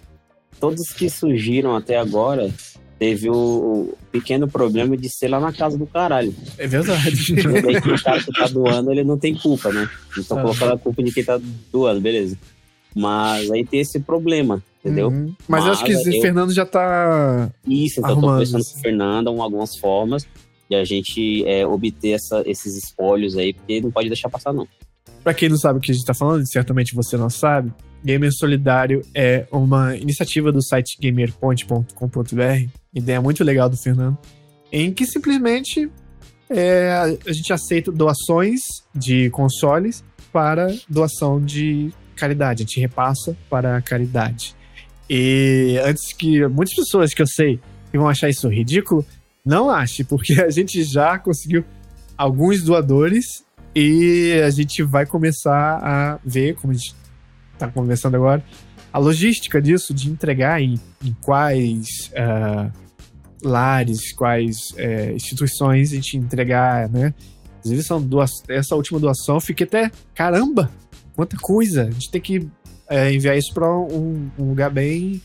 todos 0.60 0.90
que 0.90 1.10
surgiram 1.10 1.76
até 1.76 1.98
agora 1.98 2.50
teve 2.98 3.30
o, 3.30 3.94
pequeno 4.12 4.48
problema 4.48 4.96
de 4.96 5.10
ser 5.10 5.28
lá 5.28 5.40
na 5.40 5.52
casa 5.52 5.78
do 5.78 5.86
caralho. 5.86 6.34
É 6.58 6.66
verdade. 6.66 7.34
Daí 7.36 7.82
que 7.82 7.92
o 7.92 8.02
cara 8.02 8.24
que 8.24 8.32
tá 8.32 8.48
doando, 8.48 8.92
ele 8.92 9.04
não 9.04 9.18
tem 9.18 9.36
culpa, 9.36 9.72
né? 9.74 9.90
Então 10.18 10.40
Ah. 10.40 10.42
colocando 10.42 10.74
a 10.74 10.78
culpa 10.78 11.04
de 11.04 11.12
quem 11.12 11.24
tá 11.24 11.40
doando, 11.72 12.00
beleza. 12.00 12.38
Mas 12.96 13.52
aí 13.52 13.66
tem 13.66 13.82
esse 13.82 14.00
problema, 14.00 14.64
entendeu? 14.86 15.08
Uhum. 15.10 15.34
Mas, 15.48 15.66
eu 15.66 15.72
acho 15.72 15.84
que 15.84 15.94
Mas 15.94 16.06
o 16.06 16.10
eu- 16.12 16.22
Fernando 16.22 16.54
já 16.54 16.66
tá. 16.66 17.50
Isso, 17.68 18.00
então 18.00 18.10
eu 18.12 18.18
Arrumando 18.18 18.40
tô 18.40 18.46
conversando 18.52 18.64
com 18.74 18.78
o 18.80 18.82
Fernando 18.82 19.30
em 19.32 19.40
algumas 19.40 19.78
formas 19.78 20.28
de 20.70 20.76
a 20.76 20.84
gente 20.84 21.44
é, 21.46 21.66
obter 21.66 22.12
essa- 22.12 22.44
esses 22.46 22.76
espólios 22.78 23.36
aí, 23.38 23.54
porque 23.54 23.82
não 23.82 23.92
pode 23.92 24.08
deixar 24.10 24.30
passar, 24.30 24.54
não. 24.54 24.68
Pra 25.24 25.34
quem 25.34 25.50
não 25.50 25.58
sabe 25.58 25.80
o 25.80 25.82
que 25.82 25.92
a 25.92 25.94
gente 25.94 26.06
tá 26.06 26.14
falando, 26.14 26.48
certamente 26.48 26.94
você 26.94 27.18
não 27.18 27.30
sabe, 27.30 27.72
Gamer 28.04 28.32
Solidário 28.32 29.02
é 29.16 29.48
uma 29.52 29.96
iniciativa 29.98 30.52
do 30.52 30.62
site 30.64 30.98
gamerpoint.com.br, 31.02 32.70
ideia 32.94 33.22
muito 33.22 33.44
legal 33.44 33.70
do 33.70 33.78
Fernando, 33.78 34.18
em 34.72 34.92
que 34.94 35.06
simplesmente 35.06 35.90
é, 36.50 37.18
a 37.28 37.32
gente 37.32 37.52
aceita 37.52 37.92
doações 37.92 38.60
de 38.94 39.30
consoles 39.32 40.04
para 40.32 40.68
doação 40.88 41.42
de 41.44 41.92
caridade, 42.16 42.62
a 42.64 42.66
gente 42.66 42.80
repassa 42.80 43.36
para 43.50 43.78
a 43.78 43.82
caridade. 43.82 44.56
E 45.10 45.80
antes 45.84 46.14
que 46.14 46.48
muitas 46.48 46.76
pessoas 46.76 47.14
que 47.14 47.22
eu 47.22 47.28
sei 47.28 47.60
que 47.92 47.98
vão 47.98 48.08
achar 48.08 48.30
isso 48.30 48.48
ridículo, 48.48 49.06
não 49.46 49.70
ache, 49.70 50.04
porque 50.04 50.34
a 50.42 50.50
gente 50.50 50.84
já 50.84 51.18
conseguiu 51.20 51.64
alguns 52.18 52.64
doadores 52.64 53.46
e 53.76 54.42
a 54.46 54.50
gente 54.50 54.82
vai 54.84 55.06
começar 55.06 55.80
a 55.84 56.20
ver, 56.26 56.56
como 56.56 56.72
a 56.72 56.76
gente 56.76 56.96
tá 57.58 57.68
conversando 57.68 58.16
agora, 58.16 58.44
a 58.92 58.98
logística 58.98 59.62
disso, 59.62 59.94
de 59.94 60.10
entregar 60.10 60.62
em, 60.62 60.80
em 61.04 61.14
quais 61.22 62.12
ah, 62.16 62.72
lares, 63.44 64.14
quais 64.14 64.58
eh, 64.78 65.12
instituições 65.14 65.92
a 65.92 65.96
gente 65.96 66.18
entregar, 66.18 66.90
né? 66.90 67.14
Inclusive, 67.60 67.84
são 67.84 68.02
duas, 68.02 68.32
essa 68.48 68.76
última 68.76 69.00
doação, 69.00 69.36
eu 69.36 69.42
fiquei 69.42 69.66
até, 69.66 69.92
caramba, 70.14 70.72
quanta 71.16 71.38
coisa! 71.38 71.84
A 71.84 71.92
gente 71.92 72.10
tem 72.10 72.22
que 72.22 72.48
eh, 72.90 73.14
enviar 73.14 73.38
isso 73.38 73.54
para 73.54 73.70
um, 73.70 74.30
um 74.38 74.50
lugar 74.50 74.70
bem 74.70 75.22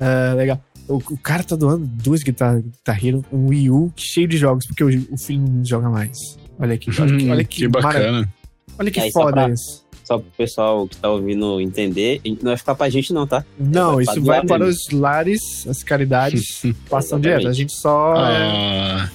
ah, 0.00 0.34
legal. 0.36 0.60
O, 0.88 0.96
o 0.96 1.18
cara 1.18 1.42
tá 1.44 1.54
doando 1.54 1.86
duas 1.86 2.22
guitarras 2.22 2.62
Guitar 2.62 3.04
Hero, 3.04 3.24
um 3.32 3.48
Wii 3.48 3.70
U 3.70 3.92
cheio 3.96 4.26
de 4.26 4.38
jogos, 4.38 4.66
porque 4.66 4.82
o, 4.82 4.88
o 5.12 5.18
filho 5.18 5.42
não 5.46 5.64
joga 5.64 5.90
mais. 5.90 6.16
Olha 6.58 6.74
aqui, 6.74 6.90
olha 7.00 7.16
que, 7.18 7.30
olha 7.30 7.44
que, 7.44 7.56
que 7.58 7.68
mara- 7.68 7.82
bacana. 7.98 8.34
olha 8.78 8.90
que 8.90 9.00
É, 9.00 9.10
só 9.10 9.20
foda 9.22 9.32
pra- 9.32 9.50
isso. 9.50 9.86
Só 10.04 10.16
pro 10.18 10.30
pessoal 10.38 10.88
que 10.88 10.96
tá 10.96 11.10
ouvindo 11.10 11.60
entender, 11.60 12.22
não 12.24 12.36
vai 12.44 12.56
ficar 12.56 12.74
pra 12.74 12.88
gente 12.88 13.12
não, 13.12 13.26
tá? 13.26 13.44
Não, 13.58 13.96
vai 13.96 14.04
isso 14.04 14.12
pra 14.14 14.22
vai 14.22 14.46
para 14.46 14.64
mesmo. 14.64 14.70
os 14.88 14.98
lares, 14.98 15.66
as 15.68 15.82
caridades 15.82 16.62
passam 16.88 17.20
direto. 17.20 17.46
A 17.48 17.52
gente 17.52 17.72
só, 17.74 18.14
Ah, 18.16 19.10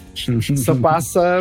só 0.64 0.76
passa 0.76 1.40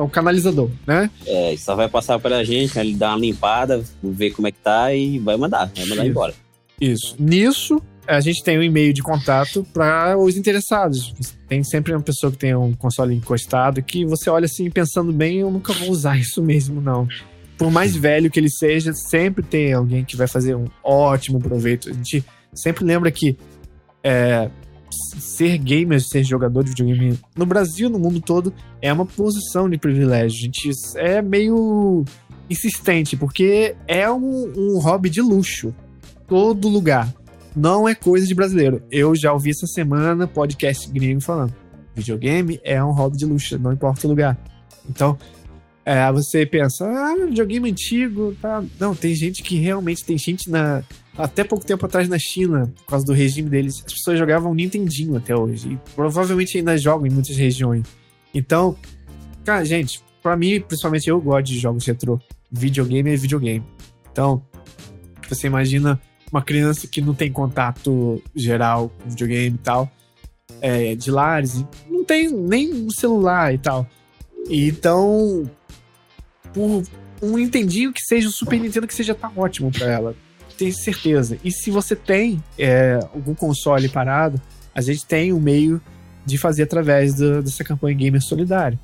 o 0.00 0.08
canalizador, 0.08 0.70
né? 0.86 1.10
É, 1.26 1.54
só 1.56 1.74
vai 1.74 1.88
passar 1.88 2.18
pra 2.18 2.42
gente, 2.44 2.76
né? 2.76 2.82
Ele 2.84 2.94
dá 2.94 3.10
uma 3.10 3.18
limpada, 3.18 3.82
ver 4.02 4.30
como 4.30 4.48
é 4.48 4.52
que 4.52 4.58
tá 4.58 4.92
e 4.94 5.18
vai 5.18 5.36
mandar, 5.36 5.70
vai 5.74 5.86
mandar 5.86 6.02
Isso. 6.02 6.10
embora. 6.10 6.34
Isso. 6.80 7.16
Nisso, 7.18 7.82
a 8.06 8.20
gente 8.20 8.42
tem 8.42 8.58
um 8.58 8.62
e-mail 8.62 8.92
de 8.92 9.02
contato 9.02 9.66
para 9.72 10.16
os 10.18 10.36
interessados. 10.36 11.14
Tem 11.48 11.62
sempre 11.62 11.92
uma 11.92 12.02
pessoa 12.02 12.32
que 12.32 12.38
tem 12.38 12.54
um 12.54 12.72
console 12.72 13.14
encostado 13.14 13.82
que 13.82 14.04
você 14.04 14.28
olha 14.28 14.46
assim 14.46 14.70
pensando 14.70 15.12
bem, 15.12 15.38
eu 15.38 15.50
nunca 15.50 15.72
vou 15.72 15.90
usar 15.90 16.18
isso 16.18 16.42
mesmo, 16.42 16.80
não. 16.80 17.06
Por 17.56 17.70
mais 17.70 17.94
velho 17.94 18.30
que 18.30 18.40
ele 18.40 18.50
seja, 18.50 18.92
sempre 18.92 19.42
tem 19.44 19.72
alguém 19.72 20.04
que 20.04 20.16
vai 20.16 20.26
fazer 20.26 20.56
um 20.56 20.66
ótimo 20.82 21.38
proveito. 21.38 21.90
A 21.90 21.92
gente 21.92 22.24
sempre 22.52 22.84
lembra 22.84 23.10
que 23.10 23.36
é, 24.02 24.50
ser 24.92 25.58
gamer, 25.58 26.00
ser 26.00 26.24
jogador 26.24 26.62
de 26.62 26.70
videogame 26.70 27.18
no 27.36 27.46
Brasil, 27.46 27.88
no 27.90 27.98
mundo 27.98 28.20
todo, 28.20 28.52
é 28.80 28.92
uma 28.92 29.06
posição 29.06 29.68
de 29.68 29.78
privilégio. 29.78 30.38
A 30.38 30.42
gente 30.42 30.70
é 30.96 31.22
meio 31.22 32.04
insistente, 32.48 33.16
porque 33.16 33.74
é 33.88 34.10
um, 34.10 34.52
um 34.56 34.78
hobby 34.78 35.10
de 35.10 35.20
luxo. 35.20 35.74
Todo 36.26 36.68
lugar. 36.68 37.12
não 37.54 37.88
é 37.88 37.94
coisa 37.94 38.26
de 38.26 38.34
brasileiro. 38.34 38.82
Eu 38.90 39.14
já 39.14 39.32
ouvi 39.32 39.50
essa 39.50 39.66
semana 39.66 40.26
podcast 40.26 40.90
gringo 40.90 41.20
falando. 41.20 41.54
Videogame 41.94 42.58
é 42.64 42.82
um 42.82 42.92
hobby 42.92 43.18
de 43.18 43.26
luxo, 43.26 43.58
não 43.58 43.72
importa 43.72 44.06
o 44.06 44.10
lugar. 44.10 44.38
Então, 44.88 45.18
é, 45.84 46.10
você 46.12 46.46
pensa, 46.46 46.86
ah, 46.86 47.14
videogame 47.26 47.70
antigo, 47.70 48.34
tá? 48.40 48.62
Não, 48.78 48.94
tem 48.94 49.14
gente 49.14 49.42
que 49.42 49.56
realmente 49.56 50.04
tem 50.04 50.16
gente 50.16 50.50
na. 50.50 50.82
Até 51.16 51.44
pouco 51.44 51.64
tempo 51.64 51.84
atrás 51.84 52.08
na 52.08 52.18
China, 52.18 52.72
por 52.78 52.86
causa 52.86 53.04
do 53.04 53.12
regime 53.12 53.48
deles, 53.50 53.82
as 53.86 53.92
pessoas 53.92 54.18
jogavam 54.18 54.54
Nintendinho 54.54 55.16
até 55.16 55.36
hoje. 55.36 55.72
E 55.72 55.78
provavelmente 55.94 56.56
ainda 56.56 56.76
jogam 56.78 57.06
em 57.06 57.10
muitas 57.10 57.36
regiões. 57.36 57.86
Então, 58.34 58.76
cara, 59.44 59.64
gente, 59.64 60.02
pra 60.22 60.36
mim, 60.36 60.60
principalmente 60.60 61.08
eu 61.08 61.20
gosto 61.20 61.46
de 61.46 61.58
jogos 61.58 61.86
retrô. 61.86 62.18
Videogame 62.50 63.10
é 63.10 63.16
videogame. 63.16 63.64
Então, 64.10 64.42
você 65.28 65.46
imagina 65.46 66.00
uma 66.30 66.42
criança 66.42 66.86
que 66.86 67.00
não 67.00 67.14
tem 67.14 67.30
contato 67.30 68.22
geral 68.34 68.90
com 69.02 69.10
videogame 69.10 69.56
e 69.56 69.58
tal, 69.58 69.92
é, 70.60 70.94
de 70.94 71.10
lares, 71.10 71.64
não 71.90 72.04
tem 72.04 72.30
nem 72.30 72.72
um 72.72 72.90
celular 72.90 73.52
e 73.52 73.58
tal. 73.58 73.86
Então, 74.48 75.50
por 76.54 76.82
um 77.20 77.36
Nintendinho 77.36 77.92
que 77.92 78.02
seja 78.02 78.28
o 78.28 78.32
Super 78.32 78.58
Nintendo 78.58 78.86
que 78.86 78.94
seja 78.94 79.14
tá 79.14 79.30
ótimo 79.36 79.70
para 79.70 79.86
ela. 79.86 80.16
Tenho 80.62 80.74
certeza. 80.74 81.38
E 81.42 81.50
se 81.50 81.72
você 81.72 81.96
tem 81.96 82.40
é, 82.56 83.00
algum 83.12 83.34
console 83.34 83.88
parado, 83.88 84.40
a 84.72 84.80
gente 84.80 85.04
tem 85.04 85.32
um 85.32 85.40
meio 85.40 85.82
de 86.24 86.38
fazer 86.38 86.62
através 86.62 87.14
do, 87.14 87.42
dessa 87.42 87.64
campanha 87.64 87.96
Gamer 87.96 88.22
Solidário. 88.22 88.78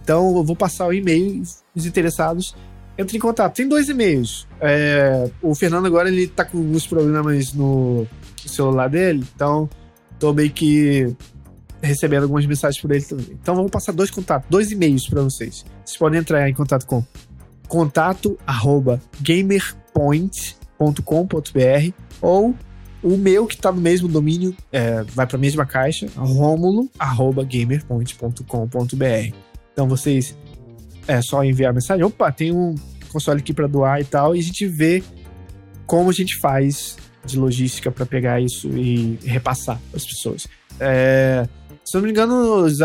Então 0.00 0.36
eu 0.36 0.44
vou 0.44 0.54
passar 0.54 0.86
o 0.86 0.92
e-mail 0.92 1.42
os 1.74 1.86
interessados 1.86 2.54
entre 2.96 3.16
em 3.16 3.20
contato. 3.20 3.52
Tem 3.52 3.66
dois 3.66 3.88
e-mails. 3.88 4.46
É, 4.60 5.28
o 5.42 5.56
Fernando 5.56 5.86
agora 5.86 6.08
ele 6.08 6.28
tá 6.28 6.44
com 6.44 6.56
alguns 6.56 6.86
problemas 6.86 7.52
no 7.52 8.06
celular 8.46 8.88
dele, 8.88 9.26
então 9.34 9.68
tô 10.20 10.32
meio 10.32 10.52
que 10.52 11.16
recebendo 11.82 12.22
algumas 12.22 12.46
mensagens 12.46 12.80
por 12.80 12.92
ele 12.92 13.04
também. 13.04 13.26
Então 13.42 13.56
vamos 13.56 13.72
passar 13.72 13.90
dois 13.90 14.08
contatos, 14.08 14.48
dois 14.48 14.70
e-mails 14.70 15.08
para 15.08 15.20
vocês. 15.20 15.64
Vocês 15.84 15.98
podem 15.98 16.20
entrar 16.20 16.48
em 16.48 16.54
contato 16.54 16.86
com 16.86 17.02
contato 17.66 18.38
gamerpoint.com.br 20.78 21.92
ou 22.20 22.54
o 23.02 23.16
meu 23.18 23.46
que 23.46 23.54
está 23.54 23.70
no 23.70 23.80
mesmo 23.80 24.08
domínio, 24.08 24.56
é, 24.72 25.02
vai 25.02 25.26
para 25.26 25.36
a 25.36 25.40
mesma 25.40 25.66
caixa, 25.66 26.06
romulo 26.16 26.90
arroba 26.98 27.44
gamerpoint.com.br. 27.44 29.36
Então 29.72 29.86
vocês 29.86 30.36
é 31.06 31.20
só 31.20 31.44
enviar 31.44 31.74
mensagem, 31.74 32.02
opa, 32.02 32.32
tem 32.32 32.50
um 32.50 32.74
console 33.10 33.40
aqui 33.40 33.52
para 33.52 33.66
doar 33.66 34.00
e 34.00 34.04
tal, 34.04 34.34
e 34.34 34.38
a 34.38 34.42
gente 34.42 34.66
vê 34.66 35.02
como 35.86 36.08
a 36.08 36.12
gente 36.12 36.36
faz 36.38 36.96
de 37.26 37.38
logística 37.38 37.90
para 37.90 38.06
pegar 38.06 38.40
isso 38.40 38.68
e 38.68 39.18
repassar 39.22 39.78
as 39.94 40.04
pessoas. 40.04 40.46
É, 40.80 41.46
se 41.84 41.94
não 41.94 42.02
me 42.02 42.10
engano, 42.10 42.64
os 42.64 42.78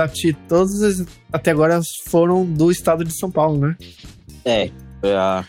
todos 0.47 1.05
até 1.31 1.51
agora 1.51 1.79
foram 2.09 2.45
do 2.45 2.69
estado 2.69 3.05
de 3.05 3.17
São 3.17 3.31
Paulo, 3.31 3.57
né? 3.57 3.77
É, 4.43 4.69
a, 5.03 5.45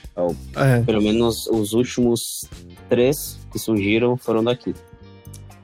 a, 0.56 0.64
é. 0.64 0.81
pelo 0.82 1.02
menos 1.02 1.47
os 1.47 1.72
últimos 1.72 2.20
três 2.89 3.39
que 3.52 3.59
surgiram 3.59 4.16
foram 4.16 4.44
daqui. 4.44 4.74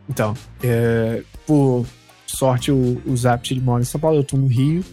Então, 0.09 0.35
é, 0.63 1.23
por 1.47 1.85
sorte, 2.27 2.71
o, 2.71 3.01
o 3.07 3.17
Zapt 3.17 3.59
mora 3.61 3.83
em 3.83 3.87
São 3.87 4.01
Paulo, 4.01 4.19
eu 4.19 4.25
tô 4.25 4.37
no 4.37 4.47
Rio. 4.47 4.85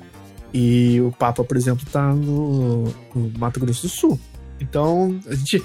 E 0.53 1.01
o 1.01 1.11
Papa, 1.11 1.43
por 1.43 1.57
exemplo, 1.57 1.85
tá 1.91 2.13
no, 2.13 2.83
no 3.15 3.39
Mato 3.39 3.59
Grosso 3.59 3.83
do 3.83 3.89
Sul. 3.89 4.19
Então, 4.59 5.19
a 5.27 5.33
gente. 5.33 5.63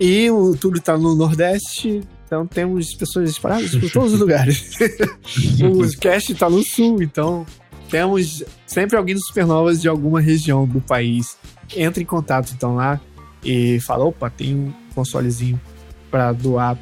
E 0.00 0.30
o 0.30 0.56
tudo 0.56 0.80
tá 0.80 0.98
no 0.98 1.14
Nordeste, 1.14 2.00
então 2.26 2.46
temos 2.46 2.94
pessoas 2.94 3.30
espalhadas 3.30 3.76
por 3.76 3.90
todos 3.92 4.14
os 4.14 4.20
lugares. 4.20 4.76
o 5.62 6.00
cast 6.00 6.34
tá 6.34 6.50
no 6.50 6.64
Sul, 6.64 7.00
então 7.00 7.46
temos 7.88 8.42
sempre 8.66 8.96
alguém 8.96 9.14
do 9.14 9.24
Supernovas 9.24 9.80
de 9.80 9.88
alguma 9.88 10.20
região 10.20 10.66
do 10.66 10.80
país. 10.80 11.36
Entra 11.76 12.02
em 12.02 12.06
contato 12.06 12.52
então 12.54 12.74
lá 12.76 13.00
e 13.44 13.80
fala: 13.80 14.04
opa, 14.04 14.30
tem 14.30 14.54
um 14.54 14.72
consolezinho 14.94 15.60
para 16.10 16.32
doar 16.32 16.78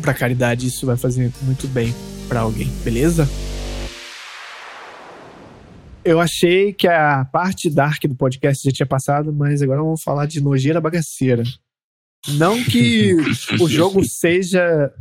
para 0.00 0.14
caridade. 0.14 0.66
Isso 0.66 0.86
vai 0.86 0.96
fazer 0.96 1.32
muito 1.42 1.66
bem 1.68 1.94
para 2.28 2.40
alguém, 2.40 2.68
beleza? 2.82 3.28
Eu 6.04 6.20
achei 6.20 6.72
que 6.72 6.86
a 6.86 7.24
parte 7.24 7.68
dark 7.68 8.04
do 8.04 8.14
podcast 8.14 8.62
já 8.64 8.72
tinha 8.72 8.86
passado, 8.86 9.32
mas 9.32 9.60
agora 9.60 9.82
vamos 9.82 10.02
falar 10.02 10.26
de 10.26 10.40
nojeira 10.40 10.80
bagaceira. 10.80 11.42
Não 12.28 12.62
que 12.62 13.14
o 13.60 13.68
jogo 13.68 14.04
seja 14.04 14.92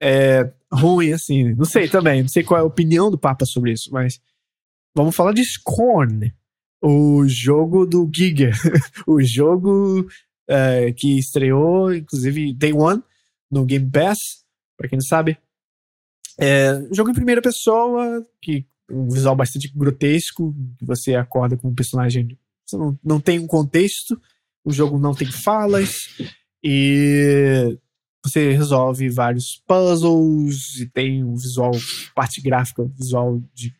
é, 0.00 0.50
ruim, 0.72 1.12
assim. 1.12 1.54
Não 1.54 1.64
sei 1.64 1.88
também. 1.88 2.22
Não 2.22 2.28
sei 2.28 2.42
qual 2.42 2.58
é 2.58 2.62
a 2.62 2.66
opinião 2.66 3.10
do 3.10 3.18
Papa 3.18 3.44
sobre 3.44 3.72
isso, 3.72 3.90
mas 3.92 4.20
vamos 4.94 5.14
falar 5.14 5.32
de 5.32 5.44
Scorn. 5.44 6.32
O 6.86 7.26
jogo 7.26 7.86
do 7.86 8.06
Giga. 8.12 8.50
o 9.08 9.18
jogo 9.22 10.06
é, 10.46 10.92
que 10.92 11.18
estreou, 11.18 11.94
inclusive, 11.94 12.52
Day 12.52 12.74
One, 12.74 13.02
no 13.50 13.64
Game 13.64 13.90
Pass, 13.90 14.44
pra 14.76 14.86
quem 14.86 14.98
não 14.98 15.06
sabe. 15.06 15.38
É, 16.38 16.86
jogo 16.92 17.08
em 17.08 17.14
primeira 17.14 17.40
pessoa, 17.40 18.22
que 18.38 18.66
um 18.90 19.08
visual 19.08 19.34
bastante 19.34 19.72
grotesco, 19.74 20.54
que 20.78 20.84
você 20.84 21.14
acorda 21.14 21.56
com 21.56 21.68
um 21.68 21.74
personagem. 21.74 22.38
Você 22.66 22.76
não, 22.76 22.98
não 23.02 23.18
tem 23.18 23.38
um 23.38 23.46
contexto, 23.46 24.20
o 24.62 24.70
jogo 24.70 24.98
não 24.98 25.14
tem 25.14 25.32
falas, 25.32 26.08
e 26.62 27.78
você 28.22 28.52
resolve 28.52 29.08
vários 29.08 29.62
puzzles, 29.66 30.80
e 30.80 30.86
tem 30.90 31.24
um 31.24 31.34
visual, 31.34 31.72
parte 32.14 32.42
gráfica, 32.42 32.84
visual 32.84 33.42
de 33.54 33.74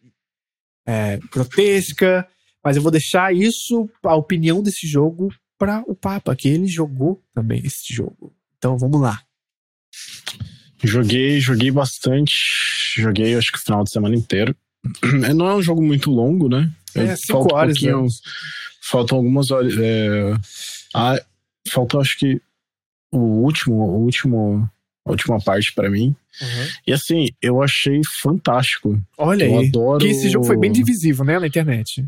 é, 0.86 1.18
grotesca. 1.30 2.26
Mas 2.64 2.76
eu 2.76 2.82
vou 2.82 2.90
deixar 2.90 3.34
isso, 3.34 3.88
a 4.02 4.16
opinião 4.16 4.62
desse 4.62 4.86
jogo, 4.86 5.28
para 5.58 5.82
o 5.86 5.94
Papa, 5.94 6.34
que 6.34 6.48
ele 6.48 6.66
jogou 6.66 7.22
também 7.34 7.60
esse 7.64 7.92
jogo. 7.92 8.34
Então 8.56 8.78
vamos 8.78 9.00
lá. 9.00 9.20
Joguei, 10.82 11.40
joguei 11.40 11.70
bastante. 11.70 12.34
Joguei 12.96 13.34
acho 13.34 13.52
que 13.52 13.58
o 13.58 13.62
final 13.62 13.84
de 13.84 13.90
semana 13.90 14.14
inteiro. 14.14 14.56
Não 15.34 15.48
é 15.48 15.54
um 15.54 15.62
jogo 15.62 15.82
muito 15.82 16.10
longo, 16.10 16.48
né? 16.48 16.70
É, 16.94 17.16
cinco 17.16 17.40
Falta 17.40 17.54
horas. 17.54 17.82
Um 17.82 18.02
né? 18.02 18.08
Faltam 18.82 19.18
algumas 19.18 19.50
horas. 19.50 19.74
É, 19.78 20.34
ah, 20.94 21.20
faltou 21.70 22.00
acho 22.00 22.18
que 22.18 22.40
o 23.10 23.18
último, 23.18 23.74
o 23.76 24.02
último, 24.02 24.70
a 25.06 25.10
última 25.10 25.40
parte 25.40 25.72
para 25.72 25.90
mim. 25.90 26.14
Uhum. 26.40 26.68
E 26.86 26.92
assim, 26.92 27.28
eu 27.40 27.62
achei 27.62 28.00
fantástico. 28.20 29.00
Olha 29.16 29.44
eu 29.44 29.58
aí. 29.58 29.68
Adoro... 29.68 30.00
Que 30.00 30.10
esse 30.10 30.28
jogo 30.28 30.44
foi 30.44 30.58
bem 30.58 30.72
divisivo, 30.72 31.24
né, 31.24 31.38
na 31.38 31.46
internet. 31.46 32.04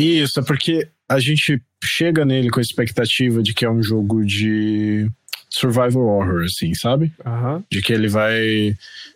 Isso, 0.00 0.40
é 0.40 0.42
porque 0.42 0.88
a 1.08 1.18
gente 1.18 1.60
chega 1.82 2.24
nele 2.24 2.50
com 2.50 2.60
a 2.60 2.62
expectativa 2.62 3.42
de 3.42 3.52
que 3.52 3.64
é 3.64 3.70
um 3.70 3.82
jogo 3.82 4.24
de 4.24 5.10
survival 5.50 6.04
horror, 6.04 6.44
assim, 6.44 6.72
sabe? 6.74 7.12
Uhum. 7.24 7.62
De 7.70 7.82
que 7.82 7.92
ele 7.92 8.08
vai. 8.08 8.38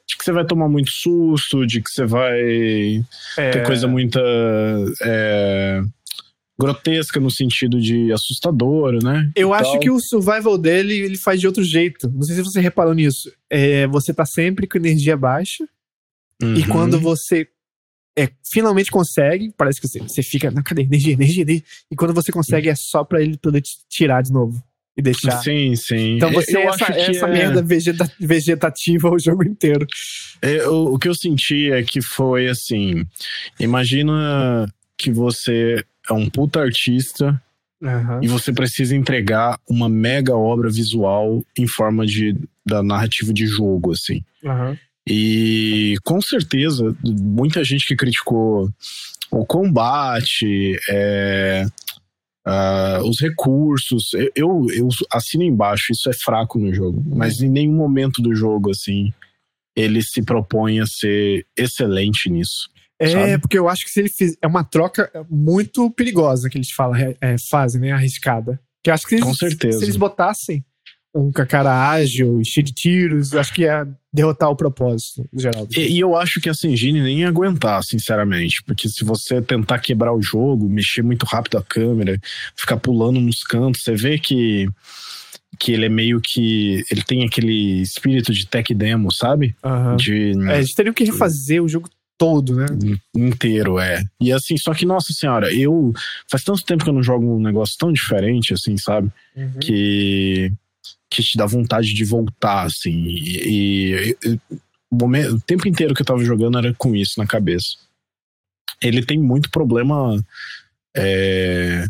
De 0.07 0.17
que 0.19 0.25
você 0.25 0.33
vai 0.33 0.45
tomar 0.45 0.69
muito 0.69 0.91
susto, 0.93 1.67
de 1.67 1.81
que 1.81 1.91
você 1.91 2.05
vai 2.05 3.03
é... 3.39 3.51
ter 3.51 3.65
coisa 3.65 3.87
muita. 3.87 4.21
É, 5.03 5.83
grotesca 6.59 7.19
no 7.19 7.31
sentido 7.31 7.81
de 7.81 8.13
assustadora, 8.13 8.99
né? 9.03 9.31
Eu 9.35 9.53
acho 9.53 9.79
que 9.81 9.91
o 9.91 9.99
survival 10.01 10.57
dele 10.57 10.95
ele 10.95 11.17
faz 11.17 11.41
de 11.41 11.47
outro 11.47 11.65
jeito. 11.65 12.09
Não 12.11 12.23
sei 12.23 12.37
se 12.37 12.43
você 12.43 12.61
reparou 12.61 12.95
nisso. 12.95 13.33
É, 13.51 13.87
você 13.87 14.13
tá 14.15 14.25
sempre 14.25 14.67
com 14.67 14.79
energia 14.79 15.17
baixa. 15.17 15.65
Uhum. 16.43 16.55
E 16.55 16.67
quando 16.67 17.01
você 17.01 17.49
é, 18.17 18.29
finalmente 18.45 18.91
consegue, 18.91 19.53
parece 19.57 19.81
que 19.81 19.89
você, 19.89 19.99
você 19.99 20.23
fica, 20.23 20.51
na 20.51 20.63
cadê? 20.63 20.83
Energia, 20.83 21.15
energia, 21.15 21.43
energia. 21.43 21.65
E 21.91 21.97
quando 21.97 22.15
você 22.15 22.31
consegue, 22.31 22.69
é 22.69 22.75
só 22.75 23.05
pra 23.05 23.21
ele 23.21 23.37
poder 23.39 23.61
te 23.61 23.73
tirar 23.89 24.23
de 24.23 24.33
novo 24.33 24.63
e 24.97 25.03
deixar. 25.03 25.43
Sim, 25.43 25.75
sim. 25.75 26.17
Então 26.17 26.31
você 26.31 26.59
é 26.59 26.67
essa, 26.67 26.85
essa 26.93 27.27
é... 27.27 27.33
merda 27.33 27.63
vegeta, 27.63 28.11
vegetativa 28.19 29.11
o 29.11 29.19
jogo 29.19 29.45
inteiro. 29.45 29.87
É, 30.41 30.67
o, 30.69 30.95
o 30.95 30.99
que 30.99 31.09
eu 31.09 31.15
senti 31.15 31.73
é 31.73 31.83
que 31.83 32.01
foi 32.01 32.49
assim: 32.49 33.05
imagina 33.59 34.73
que 34.97 35.11
você 35.11 35.85
é 36.09 36.13
um 36.13 36.31
puta 36.31 36.61
artista 36.61 37.41
uhum. 37.83 38.23
e 38.23 38.29
você 38.29 38.53
precisa 38.53 38.95
entregar 38.95 39.59
uma 39.69 39.89
mega 39.89 40.37
obra 40.37 40.71
visual 40.71 41.45
em 41.59 41.67
forma 41.67 42.07
de 42.07 42.37
da 42.65 42.83
narrativa 42.83 43.33
de 43.33 43.47
jogo, 43.47 43.93
assim. 43.93 44.25
Uhum. 44.43 44.77
E 45.07 45.97
com 46.03 46.21
certeza, 46.21 46.97
muita 47.03 47.63
gente 47.63 47.87
que 47.87 47.97
criticou 47.97 48.71
o 49.31 49.45
combate, 49.45 50.79
é, 50.89 51.67
uh, 52.47 53.07
os 53.07 53.21
recursos, 53.21 54.11
eu, 54.35 54.67
eu 54.73 54.89
assino 55.13 55.43
embaixo, 55.43 55.93
isso 55.93 56.09
é 56.09 56.13
fraco 56.13 56.59
no 56.59 56.73
jogo, 56.73 57.03
mas 57.07 57.41
em 57.41 57.49
nenhum 57.49 57.75
momento 57.75 58.23
do 58.23 58.35
jogo, 58.35 58.71
assim, 58.71 59.13
ele 59.77 60.03
se 60.03 60.23
propõe 60.23 60.81
a 60.81 60.87
ser 60.87 61.47
excelente 61.57 62.31
nisso. 62.31 62.71
É, 62.99 63.09
sabe? 63.09 63.39
porque 63.39 63.59
eu 63.59 63.69
acho 63.69 63.85
que 63.85 63.91
se 63.91 64.01
ele 64.01 64.09
fizer. 64.09 64.37
É 64.41 64.47
uma 64.47 64.63
troca 64.63 65.11
muito 65.29 65.91
perigosa 65.91 66.49
que 66.49 66.57
eles 66.57 66.71
falam, 66.71 66.97
é, 66.97 67.17
é, 67.21 67.37
fazem, 67.51 67.81
né? 67.81 67.91
Arriscada. 67.91 68.61
Que 68.83 68.91
eu 68.91 68.95
acho 68.95 69.07
que 69.07 69.19
Com 69.19 69.35
certeza. 69.35 69.79
se 69.79 69.85
eles 69.85 69.97
botassem 69.97 70.65
um 71.15 71.31
com 71.31 71.43
a 71.43 71.47
cara 71.47 71.91
ágil, 71.91 72.43
cheio 72.45 72.65
de 72.65 72.73
tiros. 72.73 73.35
Acho 73.35 73.55
que 73.55 73.63
ia 73.63 73.87
derrotar 74.13 74.51
o 74.51 74.57
propósito 74.57 75.25
geral. 75.33 75.67
E, 75.77 75.97
e, 75.97 76.01
eu 76.01 76.17
acho 76.17 76.41
que 76.41 76.49
essa 76.49 76.67
engine 76.67 77.01
nem 77.01 77.21
ia 77.21 77.29
aguentar, 77.29 77.83
sinceramente. 77.85 78.63
Porque 78.65 78.89
se 78.89 79.05
você 79.05 79.41
tentar 79.41 79.79
quebrar 79.79 80.13
o 80.13 80.21
jogo, 80.21 80.69
mexer 80.69 81.03
muito 81.03 81.25
rápido 81.25 81.57
a 81.57 81.63
câmera, 81.63 82.19
ficar 82.57 82.77
pulando 82.79 83.21
nos 83.21 83.43
cantos, 83.43 83.83
você 83.83 83.95
vê 83.95 84.19
que 84.19 84.69
que 85.59 85.71
ele 85.73 85.87
é 85.87 85.89
meio 85.89 86.21
que. 86.21 86.83
Ele 86.91 87.03
tem 87.03 87.25
aquele 87.25 87.81
espírito 87.81 88.33
de 88.33 88.47
tech 88.47 88.75
demo, 88.75 89.13
sabe? 89.13 89.55
Uhum. 89.65 89.97
De, 89.97 90.33
é, 90.51 90.57
eles 90.57 90.75
teriam 90.75 90.93
que 90.93 91.05
refazer 91.05 91.63
o 91.63 91.69
jogo 91.69 91.89
todo, 92.19 92.57
né? 92.57 92.67
Inteiro, 93.15 93.79
é. 93.79 94.03
E 94.21 94.33
assim, 94.33 94.57
só 94.57 94.75
que, 94.75 94.85
nossa 94.85 95.13
senhora, 95.13 95.53
eu. 95.55 95.93
Faz 96.29 96.43
tanto 96.43 96.65
tempo 96.65 96.83
que 96.83 96.91
eu 96.91 96.95
não 96.95 97.03
jogo 97.03 97.37
um 97.37 97.41
negócio 97.41 97.77
tão 97.79 97.93
diferente, 97.93 98.53
assim, 98.53 98.77
sabe? 98.77 99.11
Uhum. 99.37 99.53
Que 99.61 100.53
que 101.15 101.23
te 101.23 101.39
dá 101.39 101.47
vontade 101.47 101.95
de 101.95 102.05
voltar, 102.05 102.65
assim. 102.65 103.07
E, 103.07 104.17
e 104.25 104.39
o, 104.91 104.97
momento, 104.97 105.35
o 105.35 105.41
tempo 105.41 105.69
inteiro 105.69 105.95
que 105.95 106.03
eu 106.03 106.07
tava 106.07 106.25
jogando 106.25 106.59
era 106.59 106.75
com 106.75 106.95
isso 106.95 107.15
na 107.19 107.27
cabeça. 107.27 107.77
Ele 108.83 109.05
tem 109.05 109.19
muito 109.19 109.51
problema. 109.51 110.23
É, 110.97 111.87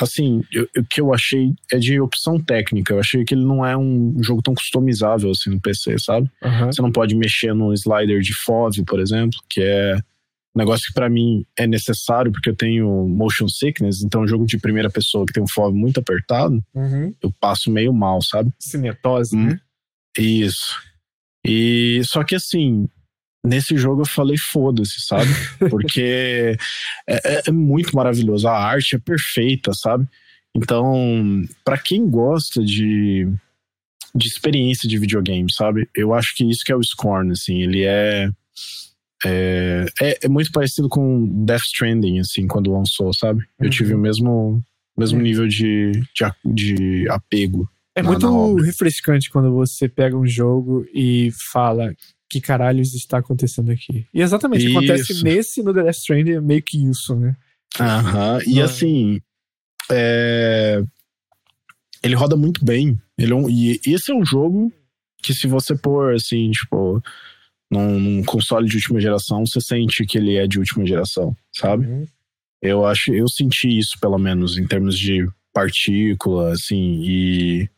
assim, 0.00 0.42
o 0.76 0.84
que 0.84 1.00
eu 1.00 1.12
achei 1.12 1.52
é 1.70 1.78
de 1.78 2.00
opção 2.00 2.38
técnica. 2.38 2.92
Eu 2.92 3.00
achei 3.00 3.24
que 3.24 3.34
ele 3.34 3.44
não 3.44 3.64
é 3.64 3.76
um 3.76 4.22
jogo 4.22 4.42
tão 4.42 4.54
customizável 4.54 5.30
assim 5.30 5.50
no 5.50 5.60
PC, 5.60 5.98
sabe? 5.98 6.30
Uhum. 6.42 6.66
Você 6.66 6.82
não 6.82 6.92
pode 6.92 7.14
mexer 7.14 7.54
no 7.54 7.72
slider 7.72 8.20
de 8.20 8.34
FOV, 8.34 8.84
por 8.86 9.00
exemplo, 9.00 9.38
que 9.48 9.60
é 9.60 9.96
negócio 10.54 10.86
que 10.86 10.92
para 10.92 11.08
mim 11.08 11.44
é 11.56 11.66
necessário 11.66 12.30
porque 12.30 12.50
eu 12.50 12.56
tenho 12.56 13.08
motion 13.08 13.48
sickness, 13.48 14.02
então 14.02 14.22
um 14.22 14.28
jogo 14.28 14.44
de 14.44 14.58
primeira 14.58 14.90
pessoa 14.90 15.24
que 15.26 15.32
tem 15.32 15.42
um 15.42 15.48
FOV 15.48 15.74
muito 15.74 16.00
apertado, 16.00 16.62
uhum. 16.74 17.14
eu 17.22 17.32
passo 17.40 17.70
meio 17.70 17.92
mal, 17.92 18.20
sabe? 18.22 18.52
Cinetose, 18.58 19.36
hum, 19.36 19.46
né? 19.46 19.60
Isso. 20.18 20.76
E 21.44 22.02
só 22.04 22.22
que 22.22 22.34
assim, 22.34 22.86
nesse 23.44 23.76
jogo 23.76 24.02
eu 24.02 24.06
falei 24.06 24.36
foda-se, 24.36 25.00
sabe? 25.06 25.30
Porque 25.70 26.56
é, 27.08 27.36
é, 27.36 27.42
é, 27.46 27.50
muito 27.50 27.96
maravilhoso, 27.96 28.46
a 28.46 28.56
arte 28.56 28.96
é 28.96 28.98
perfeita, 28.98 29.72
sabe? 29.74 30.06
Então, 30.54 31.44
para 31.64 31.78
quem 31.78 32.08
gosta 32.08 32.62
de 32.62 33.26
de 34.14 34.28
experiência 34.28 34.86
de 34.86 34.98
videogame, 34.98 35.50
sabe? 35.50 35.88
Eu 35.96 36.12
acho 36.12 36.34
que 36.34 36.44
isso 36.44 36.62
que 36.64 36.70
é 36.70 36.76
o 36.76 36.82
Scorn, 36.82 37.32
assim, 37.32 37.62
ele 37.62 37.82
é 37.82 38.28
é, 39.24 39.86
é, 40.00 40.18
é, 40.22 40.28
muito 40.28 40.50
parecido 40.50 40.88
com 40.88 41.44
Death 41.44 41.62
Stranding, 41.72 42.18
assim, 42.18 42.46
quando 42.46 42.72
lançou, 42.72 43.12
sabe? 43.14 43.44
Eu 43.58 43.66
uhum. 43.66 43.70
tive 43.70 43.94
o 43.94 43.98
mesmo, 43.98 44.62
mesmo 44.96 45.20
é. 45.20 45.22
nível 45.22 45.46
de, 45.46 45.92
de, 45.92 46.52
de 46.52 47.08
apego. 47.08 47.68
É 47.94 48.02
na, 48.02 48.10
muito 48.10 48.56
na 48.56 48.64
refrescante 48.64 49.30
quando 49.30 49.52
você 49.52 49.88
pega 49.88 50.16
um 50.16 50.26
jogo 50.26 50.84
e 50.94 51.30
fala 51.52 51.94
que 52.28 52.40
caralhos 52.40 52.94
está 52.94 53.18
acontecendo 53.18 53.70
aqui. 53.70 54.06
E 54.12 54.22
exatamente, 54.22 54.66
isso. 54.66 54.76
acontece 54.76 55.22
nesse, 55.22 55.62
no 55.62 55.72
The 55.72 55.82
Death 55.82 55.96
Stranding, 55.96 56.32
é 56.32 56.40
meio 56.40 56.62
que 56.62 56.82
isso, 56.82 57.14
né? 57.14 57.36
Aham, 57.78 58.40
e 58.46 58.60
assim, 58.60 59.20
é... 59.90 60.82
ele 62.02 62.14
roda 62.14 62.36
muito 62.36 62.64
bem. 62.64 62.98
Ele 63.18 63.32
é 63.32 63.36
um... 63.36 63.48
E 63.48 63.78
esse 63.86 64.10
é 64.10 64.14
um 64.14 64.24
jogo 64.24 64.72
que 65.22 65.32
se 65.32 65.46
você 65.46 65.76
pôr, 65.76 66.14
assim, 66.14 66.50
tipo 66.50 67.02
num, 67.72 67.98
num, 67.98 68.22
console 68.22 68.68
de 68.68 68.76
última 68.76 69.00
geração, 69.00 69.46
você 69.46 69.60
sente 69.60 70.04
que 70.04 70.18
ele 70.18 70.36
é 70.36 70.46
de 70.46 70.58
última 70.58 70.86
geração, 70.86 71.36
sabe? 71.52 71.86
Uhum. 71.86 72.06
Eu 72.60 72.86
acho, 72.86 73.12
eu 73.12 73.28
senti 73.28 73.78
isso 73.78 73.98
pelo 74.00 74.18
menos 74.18 74.56
em 74.56 74.66
termos 74.66 74.98
de 74.98 75.28
partícula, 75.52 76.52
assim, 76.52 77.02
e 77.02 77.68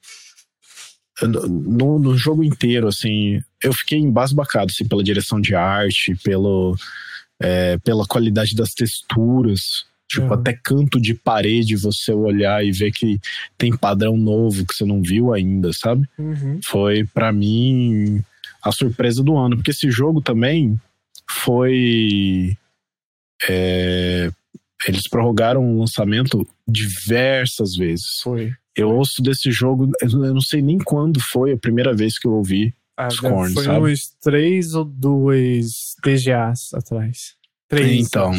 no, 1.23 1.99
no 1.99 2.17
jogo 2.17 2.43
inteiro, 2.43 2.89
assim, 2.89 3.41
eu 3.63 3.73
fiquei 3.73 3.99
embasbacado, 3.99 4.71
assim, 4.71 4.87
pela 4.87 5.03
direção 5.03 5.41
de 5.41 5.55
arte, 5.55 6.15
pelo, 6.23 6.77
é, 7.41 7.79
pela 7.79 8.07
qualidade 8.07 8.55
das 8.55 8.75
texturas, 8.75 9.85
Tipo, 10.07 10.27
uhum. 10.27 10.33
até 10.35 10.53
canto 10.53 11.01
de 11.01 11.15
parede 11.15 11.77
você 11.77 12.13
olhar 12.13 12.65
e 12.65 12.71
ver 12.71 12.93
que 12.93 13.19
tem 13.57 13.77
padrão 13.77 14.17
novo 14.17 14.65
que 14.65 14.75
você 14.75 14.85
não 14.85 15.03
viu 15.03 15.33
ainda, 15.33 15.73
sabe? 15.73 16.07
Uhum. 16.19 16.61
Foi, 16.63 17.05
para 17.05 17.33
mim, 17.33 18.23
a 18.65 18.73
surpresa 18.73 19.23
do 19.23 19.37
ano, 19.37 19.57
porque 19.57 19.71
esse 19.71 19.91
jogo 19.91 20.23
também 20.23 20.81
foi. 21.31 22.57
É, 23.49 24.31
eles 24.89 25.09
prorrogaram 25.09 25.63
o 25.63 25.81
lançamento 25.81 26.47
diversas 26.67 27.75
vezes. 27.77 28.21
Foi. 28.23 28.53
Eu 28.77 28.91
ouço 28.91 29.23
desse 29.23 29.53
jogo, 29.53 29.91
eu 30.01 30.09
não 30.09 30.41
sei 30.41 30.61
nem 30.61 30.79
quando 30.79 31.21
foi 31.21 31.53
a 31.53 31.57
primeira 31.57 31.95
vez 31.95 32.19
que 32.19 32.27
eu 32.27 32.33
ouvi 32.33 32.75
ah, 32.97 33.09
Scorn, 33.11 33.53
foi 33.55 33.65
sabe? 33.65 33.93
uns 33.93 34.15
três 34.21 34.75
ou 34.75 34.85
dois 34.85 35.95
TGAs 36.03 36.75
atrás. 36.75 37.35
Três. 37.69 38.07
Então. 38.07 38.33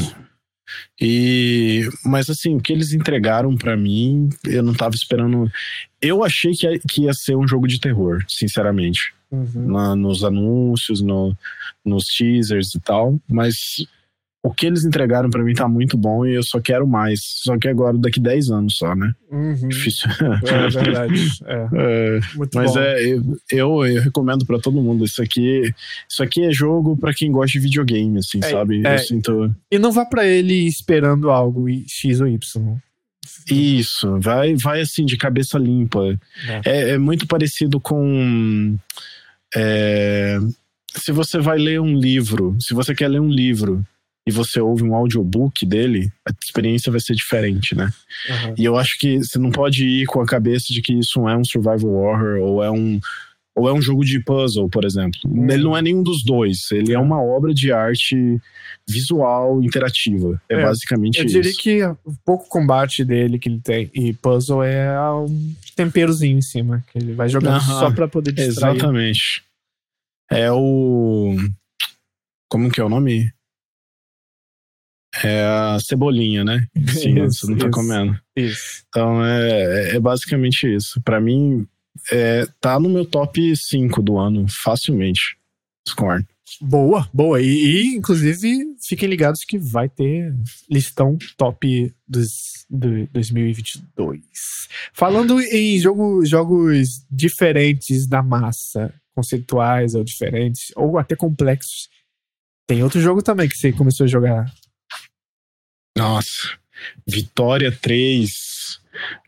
E, 0.99 1.88
mas 2.03 2.30
assim, 2.30 2.56
o 2.56 2.60
que 2.60 2.73
eles 2.73 2.91
entregaram 2.91 3.56
para 3.56 3.77
mim, 3.77 4.30
eu 4.45 4.64
não 4.64 4.73
tava 4.73 4.95
esperando. 4.95 5.49
Eu 6.02 6.23
achei 6.23 6.53
que 6.53 6.80
que 6.80 7.03
ia 7.03 7.14
ser 7.14 7.35
um 7.35 7.47
jogo 7.47 7.68
de 7.68 7.80
terror, 7.80 8.23
sinceramente 8.27 9.14
uhum. 9.31 9.68
na, 9.68 9.95
nos 9.95 10.23
anúncios, 10.23 11.02
no, 11.02 11.35
nos 11.84 12.06
teasers 12.06 12.76
e 12.76 12.80
tal, 12.80 13.19
mas 13.27 13.85
o 14.45 14.53
que 14.53 14.68
eles 14.68 14.85
entregaram 14.85 15.27
para 15.27 15.43
mim 15.43 15.56
tá 15.56 15.68
muito 15.68 15.97
bom 15.97 16.23
e 16.23 16.35
eu 16.35 16.43
só 16.43 16.61
quero 16.61 16.85
mais. 16.85 17.19
Só 17.23 17.57
que 17.57 17.68
agora 17.68 17.97
daqui 17.97 18.19
10 18.19 18.52
anos 18.52 18.77
só, 18.77 18.93
né? 18.95 19.11
Uhum. 19.31 19.68
Difícil. 19.68 20.07
É 20.11 20.69
verdade. 20.69 21.15
É. 21.45 21.68
É, 21.73 22.19
mas 22.53 22.73
bom. 22.73 22.80
é, 22.80 23.03
eu, 23.07 23.23
eu, 23.52 24.02
recomendo 24.02 24.45
para 24.45 24.60
todo 24.60 24.81
mundo. 24.81 25.03
Isso 25.03 25.22
aqui, 25.22 25.73
isso 26.07 26.22
aqui 26.22 26.43
é 26.43 26.52
jogo 26.52 26.95
para 26.95 27.14
quem 27.14 27.31
gosta 27.31 27.53
de 27.53 27.60
videogame, 27.60 28.19
assim, 28.19 28.39
é, 28.43 28.49
sabe? 28.49 28.85
É. 28.85 28.93
Eu 28.93 28.99
sinto. 28.99 29.56
E 29.72 29.80
não 29.80 29.91
vá 29.91 30.06
para 30.06 30.26
ele 30.27 30.68
esperando 30.68 31.31
algo 31.31 31.65
X 31.88 32.22
ou 32.22 32.27
Y. 32.27 32.77
Isso, 33.49 34.19
vai, 34.19 34.56
vai 34.56 34.81
assim, 34.81 35.06
de 35.06 35.18
cabeça 35.18 35.57
limpa. 35.57 36.18
É, 36.47 36.61
é, 36.65 36.89
é 36.91 36.97
muito 36.97 37.27
parecido 37.27 37.80
com 37.80 38.77
é, 39.56 40.38
se 40.95 41.11
você 41.11 41.40
vai 41.40 41.57
ler 41.57 41.80
um 41.80 41.98
livro, 41.98 42.56
se 42.60 42.73
você 42.73 42.94
quer 42.94 43.07
ler 43.07 43.22
um 43.22 43.30
livro 43.30 43.84
e 44.27 44.32
você 44.32 44.60
ouve 44.60 44.84
um 44.84 44.95
audiobook 44.95 45.65
dele, 45.65 46.11
a 46.27 46.32
experiência 46.44 46.91
vai 46.91 46.99
ser 46.99 47.14
diferente, 47.14 47.76
né? 47.76 47.91
Uhum. 48.30 48.56
E 48.57 48.65
eu 48.65 48.76
acho 48.76 48.98
que 48.98 49.19
você 49.19 49.38
não 49.38 49.52
pode 49.52 49.86
ir 49.86 50.06
com 50.07 50.19
a 50.19 50.26
cabeça 50.26 50.73
de 50.73 50.82
que 50.82 50.94
isso 50.94 51.27
é 51.30 51.38
um 51.38 51.45
survival 51.45 51.91
horror 51.91 52.40
ou 52.41 52.64
é 52.64 52.72
um 52.72 52.99
ou 53.56 53.69
é 53.69 53.73
um 53.73 53.82
jogo 53.82 54.03
de 54.03 54.19
puzzle, 54.19 54.69
por 54.69 54.84
exemplo. 54.84 55.19
Uhum. 55.26 55.49
Ele 55.49 55.64
não 55.64 55.77
é 55.77 55.82
nenhum 55.82 56.03
dos 56.03 56.23
dois. 56.23 56.69
Ele 56.72 56.91
é 56.91 56.99
uma 56.99 57.22
obra 57.23 57.53
de 57.53 57.72
arte 57.72 58.40
visual 58.88 59.64
interativa. 59.64 60.41
É, 60.49 60.56
é 60.56 60.64
basicamente 60.64 61.15
isso. 61.15 61.38
Eu 61.38 61.41
diria 61.41 61.57
que 61.57 61.84
o 62.03 62.14
pouco 62.26 62.49
combate 62.49 63.06
dele 63.06 63.40
que 63.40 63.48
ele 63.48 63.61
tem 63.61 63.90
e 63.94 64.14
puzzle 64.14 64.61
é 64.61 64.99
um 65.14 65.56
temperozinho 65.76 66.38
em 66.38 66.41
cima, 66.41 66.84
que 66.91 66.99
ele 66.99 67.14
vai 67.14 67.30
jogando 67.30 67.61
só 67.61 67.90
pra 67.91 68.07
poder 68.07 68.34
distrair. 68.34 68.76
Exatamente. 68.76 69.44
É 70.30 70.52
o. 70.52 71.36
Como 72.49 72.69
que 72.69 72.82
é 72.82 72.84
o 72.84 72.90
nome? 72.90 73.32
É 75.23 75.45
a 75.45 75.77
cebolinha, 75.80 76.44
né? 76.44 76.68
Sim, 76.88 77.23
isso, 77.23 77.45
você 77.45 77.52
não 77.52 77.57
tá 77.57 77.68
isso, 77.68 77.72
comendo. 77.73 78.19
Isso. 78.36 78.84
Então 78.90 79.23
é, 79.26 79.95
é 79.95 79.99
basicamente 79.99 80.68
isso. 80.68 81.02
Para 81.02 81.22
mim, 81.22 81.65
é, 82.12 82.46
tá 82.60 82.80
no 82.80 82.90
meu 82.90 83.06
top 83.06 83.56
5 83.56 84.02
do 84.02 84.18
ano, 84.18 84.46
facilmente. 84.64 85.38
Scorn. 85.88 86.26
Boa, 86.62 87.10
boa. 87.14 87.42
E, 87.42 87.46
e, 87.46 87.96
inclusive, 87.96 88.76
fiquem 88.88 89.10
ligados 89.10 89.44
que 89.44 89.58
vai 89.58 89.90
ter 89.90 90.34
listão 90.70 91.18
top 91.38 91.94
dos, 92.08 92.32
do 92.70 93.08
2022. 93.08 94.22
Falando 94.94 95.42
em 95.42 95.80
jogo, 95.80 96.26
jogos 96.26 97.06
diferentes 97.10 98.08
da 98.08 98.22
massa, 98.22 98.94
conceituais 99.16 99.96
ou 99.96 100.04
diferentes, 100.04 100.72
ou 100.76 100.98
até 100.98 101.16
complexos, 101.16 101.90
tem 102.68 102.84
outro 102.84 103.00
jogo 103.00 103.22
também 103.22 103.48
que 103.48 103.58
você 103.58 103.72
começou 103.72 104.06
a 104.06 104.10
jogar. 104.10 104.52
Nossa, 105.98 106.58
Vitória 107.08 107.72
3. 107.72 108.55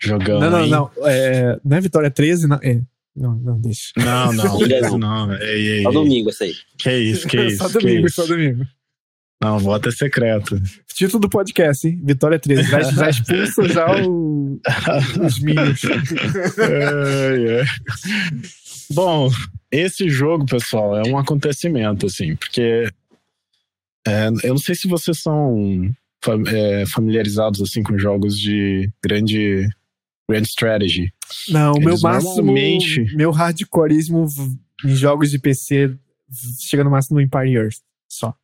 Jogão. 0.01 0.39
Não, 0.39 0.49
não, 0.49 0.63
hein? 0.63 0.69
não. 0.69 0.91
É, 1.05 1.59
não 1.63 1.77
é 1.77 1.81
Vitória 1.81 2.11
13, 2.11 2.47
não. 2.47 2.59
É, 2.63 2.81
não, 3.15 3.35
não, 3.35 3.59
deixa. 3.59 3.91
Não, 3.97 4.33
não, 4.33 4.59
não. 4.97 4.97
não. 4.97 5.33
Ei, 5.41 5.67
ei, 5.67 5.83
só 5.83 5.91
domingo 5.91 6.29
esse 6.29 6.43
aí. 6.43 6.55
Que 6.77 6.97
isso, 6.97 7.27
que 7.27 7.37
isso. 7.47 7.57
só 7.57 7.69
domingo, 7.69 8.09
só 8.09 8.25
domingo. 8.25 8.65
Não, 9.41 9.59
voto 9.59 9.89
é 9.89 9.91
secreto. 9.91 10.59
Título 10.93 11.21
do 11.21 11.29
podcast, 11.29 11.87
hein? 11.87 12.01
Vitória 12.03 12.39
13. 12.39 12.63
Já, 12.63 12.81
já 12.81 13.09
expulsa 13.09 13.69
já 13.69 13.85
o, 14.03 14.59
os 15.23 15.39
milhos. 15.39 15.81
é, 16.57 17.61
é. 17.61 17.65
Bom, 18.89 19.29
esse 19.71 20.09
jogo, 20.09 20.45
pessoal, 20.45 20.97
é 20.97 21.07
um 21.07 21.17
acontecimento, 21.17 22.05
assim, 22.05 22.35
porque 22.35 22.87
é, 24.07 24.27
eu 24.43 24.51
não 24.51 24.57
sei 24.57 24.73
se 24.73 24.87
vocês 24.87 25.19
são 25.19 25.93
é, 26.47 26.85
familiarizados 26.87 27.61
assim 27.61 27.81
com 27.83 27.97
jogos 27.97 28.37
de 28.39 28.89
grande 29.03 29.67
grande 30.29 30.47
strategy. 30.49 31.11
Não, 31.49 31.73
o 31.73 31.79
meu 31.79 31.97
máximo. 32.01 32.35
normalmente- 32.35 33.15
Meu 33.15 33.31
hardcoreismo 33.31 34.25
em 34.85 34.95
jogos 34.95 35.31
de 35.31 35.39
PC 35.39 35.95
chega 36.59 36.83
no 36.83 36.89
máximo 36.91 37.15
no 37.17 37.21
Empire 37.21 37.53
Earth. 37.55 37.77
Só. 38.09 38.35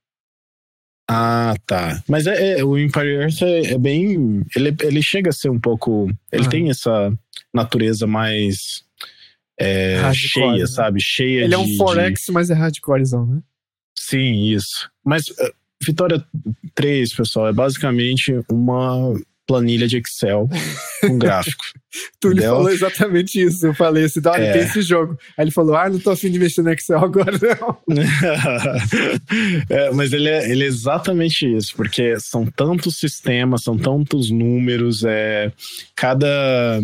Ah, 1.10 1.54
tá. 1.68 2.02
Mas 2.08 2.26
é, 2.28 2.60
é- 2.60 2.64
o 2.64 2.78
Empire 2.78 3.16
Earth 3.16 3.42
é, 3.42 3.74
é 3.74 3.78
bem. 3.78 4.44
Ele, 4.56 4.74
ele 4.82 5.02
chega 5.02 5.30
a 5.30 5.34
ser 5.34 5.50
um 5.50 5.60
pouco. 5.60 6.10
Ele 6.32 6.46
Ah. 6.46 6.50
tem 6.50 6.70
essa 6.70 7.12
natureza 7.54 8.08
mais. 8.08 8.84
é, 9.60 9.98
Hardcore, 9.98 10.18
cheia, 10.30 10.52
né? 10.62 10.66
sabe? 10.68 11.00
Cheia 11.02 11.44
Ele 11.44 11.54
é 11.54 11.58
de. 11.58 11.64
um 11.64 11.66
de- 11.66 11.78
Forex, 11.78 12.22
mas 12.32 12.50
é 12.50 12.54
hardcorezão, 12.56 13.26
né? 13.26 13.42
Sim, 13.96 14.46
isso. 14.46 14.90
Mas 15.06 15.28
uh, 15.28 15.54
Vitória 15.86 16.24
3, 16.76 17.14
pessoal, 17.14 17.48
é 17.48 17.54
basicamente 17.54 18.34
uma 18.50 19.14
planilha 19.46 19.88
de 19.88 19.98
Excel 19.98 20.48
com 21.02 21.18
gráfico. 21.18 21.64
Entendeu? 22.18 22.56
falou 22.56 22.70
exatamente 22.70 23.42
isso. 23.42 23.68
Eu 23.68 23.74
falei 23.74 24.06
assim, 24.06 24.22
olha, 24.26 24.42
É. 24.42 24.54
tem 24.54 24.62
esse 24.64 24.82
jogo. 24.82 25.18
Aí 25.38 25.44
ele 25.44 25.52
falou, 25.52 25.76
ah, 25.76 25.90
não 25.90 26.00
tô 26.00 26.12
afim 26.12 26.32
de 26.32 26.40
mexer 26.40 26.62
no 26.62 26.72
Excel 26.72 27.00
agora, 27.00 27.38
não. 27.38 27.78
É, 29.70 29.92
mas 29.92 30.14
ele 30.14 30.30
é, 30.30 30.50
ele 30.50 30.64
é 30.64 30.68
exatamente 30.68 31.46
isso, 31.46 31.76
porque 31.76 32.20
são 32.20 32.46
tantos 32.46 32.98
sistemas, 32.98 33.64
são 33.64 33.78
tantos 33.78 34.32
números, 34.32 35.04
é, 35.04 35.52
cada, 35.96 36.82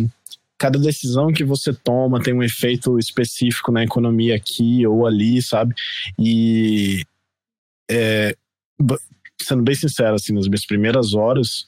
cada 0.58 0.78
decisão 0.78 1.32
que 1.32 1.44
você 1.44 1.74
toma 1.74 2.22
tem 2.22 2.34
um 2.34 2.44
efeito 2.44 3.00
específico 3.00 3.72
na 3.72 3.84
economia 3.84 4.36
aqui 4.36 4.86
ou 4.86 5.08
ali, 5.08 5.42
sabe? 5.42 5.74
E 6.20 7.04
é, 7.90 8.36
sendo 9.42 9.64
bem 9.64 9.76
sincero, 9.76 10.16
assim, 10.16 10.34
nas 10.34 10.48
minhas 10.48 10.66
primeiras 10.66 11.14
horas, 11.14 11.68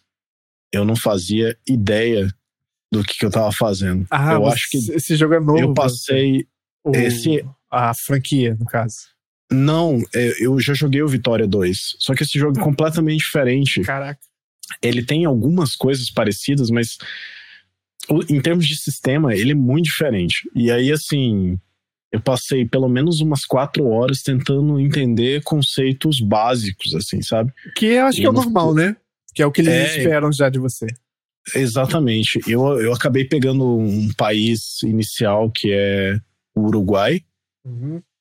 eu 0.73 0.83
não 0.85 0.95
fazia 0.95 1.57
ideia 1.67 2.33
do 2.91 3.03
que, 3.03 3.17
que 3.17 3.25
eu 3.25 3.31
tava 3.31 3.51
fazendo. 3.51 4.05
Ah, 4.11 4.33
eu 4.33 4.45
acho 4.47 4.69
que 4.69 4.77
esse 4.77 5.15
jogo 5.15 5.33
é 5.33 5.39
novo. 5.39 5.59
eu 5.59 5.73
passei 5.73 6.45
o- 6.83 6.95
esse- 6.95 7.45
A 7.69 7.93
franquia, 7.93 8.55
no 8.59 8.65
caso. 8.65 8.97
Não, 9.49 10.01
é, 10.13 10.43
eu 10.45 10.59
já 10.59 10.73
joguei 10.73 11.01
o 11.01 11.07
Vitória 11.07 11.47
2. 11.47 11.95
Só 11.99 12.13
que 12.13 12.23
esse 12.23 12.37
jogo 12.37 12.59
é 12.59 12.63
completamente 12.63 13.19
diferente. 13.19 13.81
Caraca. 13.81 14.19
Ele 14.81 15.03
tem 15.03 15.23
algumas 15.25 15.75
coisas 15.75 16.09
parecidas, 16.09 16.69
mas 16.69 16.97
em 18.29 18.41
termos 18.41 18.65
de 18.67 18.75
sistema, 18.77 19.33
ele 19.35 19.51
é 19.51 19.55
muito 19.55 19.85
diferente. 19.85 20.49
E 20.55 20.69
aí, 20.71 20.91
assim, 20.91 21.57
eu 22.11 22.19
passei 22.21 22.65
pelo 22.65 22.89
menos 22.89 23.21
umas 23.21 23.45
quatro 23.45 23.87
horas 23.87 24.21
tentando 24.21 24.79
entender 24.79 25.41
conceitos 25.43 26.19
básicos, 26.19 26.93
assim, 26.95 27.21
sabe? 27.21 27.51
Que 27.75 27.85
eu 27.85 28.05
acho 28.05 28.17
que 28.19 28.25
é 28.25 28.29
o 28.29 28.33
não- 28.33 28.43
normal, 28.43 28.73
né? 28.73 28.95
Que 29.33 29.41
é 29.41 29.45
o 29.45 29.51
que 29.51 29.61
eles 29.61 29.73
É. 29.73 29.97
esperam 29.97 30.31
já 30.31 30.49
de 30.49 30.59
você. 30.59 30.87
Exatamente. 31.55 32.39
Eu, 32.47 32.79
eu 32.79 32.93
acabei 32.93 33.25
pegando 33.25 33.65
um 33.77 34.09
país 34.15 34.81
inicial 34.83 35.49
que 35.49 35.71
é 35.71 36.17
o 36.55 36.67
Uruguai. 36.67 37.21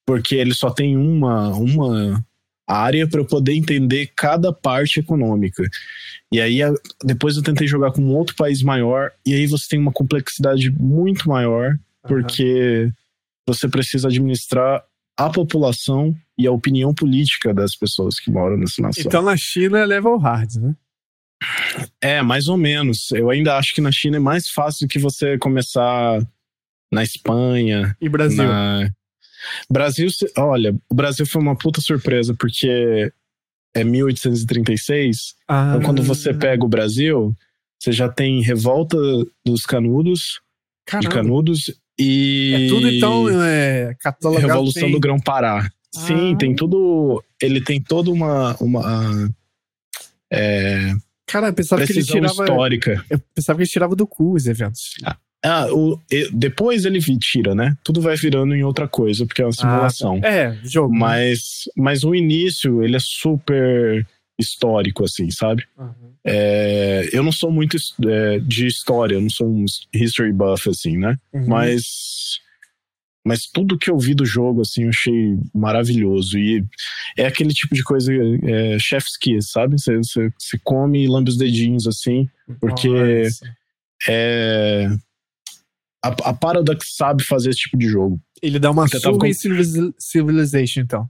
porque 0.07 0.35
ele 0.35 0.53
só 0.55 0.71
tem 0.71 0.97
uma, 0.97 1.49
uma 1.57 2.25
área 2.69 3.07
para 3.09 3.21
eu 3.21 3.25
poder 3.25 3.55
entender 3.55 4.11
cada 4.17 4.53
parte 4.53 5.01
econômica. 5.01 5.63
E 6.33 6.41
aí, 6.41 6.59
depois 7.05 7.37
eu 7.37 7.43
tentei 7.43 7.67
jogar 7.67 7.93
com 7.93 8.03
um 8.03 8.15
outro 8.15 8.35
país 8.37 8.61
maior, 8.63 9.11
e 9.25 9.33
aí 9.35 9.47
você 9.47 9.67
tem 9.69 9.79
uma 9.79 9.93
complexidade 9.93 10.71
muito 10.71 11.29
maior, 11.29 11.77
porque 12.09 12.91
você 13.47 13.69
precisa 13.69 14.09
administrar 14.09 14.85
a 15.19 15.29
população 15.31 16.15
e 16.39 16.47
a 16.47 16.53
opinião 16.53 16.95
política 16.95 17.53
das 17.53 17.77
pessoas 17.77 18.19
que 18.19 18.31
moram 18.31 18.57
nessa 18.57 18.81
nação. 18.81 19.05
Então 19.05 19.23
na 19.23 19.37
China 19.37 19.79
é 19.79 19.87
level 19.87 20.17
hard, 20.19 20.55
né? 20.57 20.75
É, 22.01 22.23
mais 22.23 22.49
ou 22.49 22.57
menos. 22.57 23.11
Eu 23.13 23.31
ainda 23.31 23.57
acho 23.57 23.75
que 23.75 23.81
na 23.81 23.93
China 23.93 24.17
é 24.17 24.21
mais 24.21 24.49
fácil 24.49 24.87
que 24.89 24.99
você 24.99 25.39
começar 25.39 26.27
na 26.93 27.03
Espanha, 27.03 27.97
E 28.01 28.09
Brasil. 28.09 28.45
Na... 28.45 28.91
Brasil, 29.71 30.09
olha, 30.37 30.75
o 30.89 30.95
Brasil 30.95 31.27
foi 31.27 31.41
uma 31.41 31.57
puta 31.57 31.81
surpresa, 31.81 32.35
porque 32.39 33.11
é 33.75 33.85
1836. 33.85 35.35
Ah, 35.49 35.75
Então, 35.77 35.83
quando 35.83 36.03
você 36.03 36.35
pega 36.35 36.65
o 36.65 36.69
Brasil, 36.69 37.35
você 37.79 37.93
já 37.93 38.09
tem 38.09 38.43
revolta 38.43 38.99
dos 39.45 39.65
canudos, 39.65 40.41
de 40.87 40.93
caramba. 40.93 41.15
canudos, 41.15 41.75
e. 42.01 42.55
É 42.55 42.69
tudo 42.69 42.89
então 42.89 43.43
é, 43.43 43.95
catalogado. 44.01 44.47
Revolução 44.49 44.83
tem- 44.83 44.93
do 44.93 45.01
Grão 45.01 45.19
Pará. 45.21 45.71
Sim, 45.93 46.35
Ah. 46.35 46.37
tem 46.39 46.55
tudo. 46.55 47.23
Ele 47.41 47.61
tem 47.61 47.81
toda 47.81 48.11
uma. 48.11 48.57
uma 48.61 49.29
é, 50.33 50.93
Cara, 51.27 51.49
eu 51.49 51.53
pensava 51.55 51.85
que 51.87 51.93
ele 51.93 52.03
tirava. 52.05 52.27
histórica. 52.33 53.05
Eu 53.09 53.21
pensava 53.35 53.57
que 53.59 53.63
ele 53.63 53.71
tirava 53.71 53.95
do 53.95 54.07
cu 54.07 54.35
os 54.35 54.47
eventos. 54.47 54.95
Ah, 55.45 55.67
o, 55.73 55.99
e- 56.11 56.29
depois 56.33 56.85
ele 56.85 57.01
tira, 57.19 57.55
né? 57.55 57.75
Tudo 57.85 58.01
vai 58.01 58.15
virando 58.17 58.55
em 58.55 58.63
outra 58.63 58.87
coisa, 58.87 59.25
porque 59.27 59.41
é 59.41 59.47
uma 59.47 59.53
simulação. 59.53 60.21
É, 60.25 60.59
jogo. 60.65 60.95
Mas, 60.95 61.63
mas 61.77 62.05
o 62.05 62.15
início, 62.15 62.83
ele 62.83 62.97
é 62.97 63.01
super 63.01 64.07
histórico, 64.41 65.05
assim, 65.05 65.31
sabe? 65.31 65.65
Uhum. 65.79 66.13
É, 66.25 67.09
eu 67.13 67.23
não 67.23 67.33
sou 67.33 67.51
muito 67.51 67.77
é, 68.07 68.39
de 68.41 68.67
história, 68.67 69.15
eu 69.15 69.21
não 69.21 69.31
sou 69.31 69.49
um 69.49 69.65
history 69.95 70.33
buff, 70.33 70.69
assim, 70.69 70.97
né? 70.99 71.17
Uhum. 71.33 71.47
Mas, 71.47 71.83
mas 73.27 73.43
tudo 73.47 73.79
que 73.79 73.91
eu 73.91 73.99
vi 73.99 74.15
do 74.15 74.25
jogo, 74.27 74.63
assim, 74.63 74.83
eu 74.85 74.89
achei 74.91 75.39
maravilhoso. 75.55 76.39
E 76.39 76.65
é 77.17 77.27
aquele 77.27 77.53
tipo 77.55 77.75
de 77.75 77.83
coisa, 77.83 78.13
é, 78.45 78.79
chef's 78.79 79.17
kiss, 79.17 79.51
sabe? 79.51 79.77
Você, 79.79 80.01
come 80.65 81.05
e 81.05 81.09
lambe 81.09 81.31
os 81.31 81.37
dedinhos, 81.39 81.87
assim. 81.87 82.29
porque- 82.61 82.89
Nossa. 83.25 83.55
É... 84.09 84.89
A, 86.03 86.09
a 86.31 86.33
Paradox 86.33 86.97
sabe 86.97 87.23
fazer 87.25 87.51
esse 87.51 87.59
tipo 87.61 87.77
de 87.77 87.87
jogo. 87.87 88.19
Ele 88.43 88.59
com- 89.19 89.27
em 89.27 89.35
Civiliz- 89.35 89.93
Civilization, 89.99 90.81
então. 90.81 91.07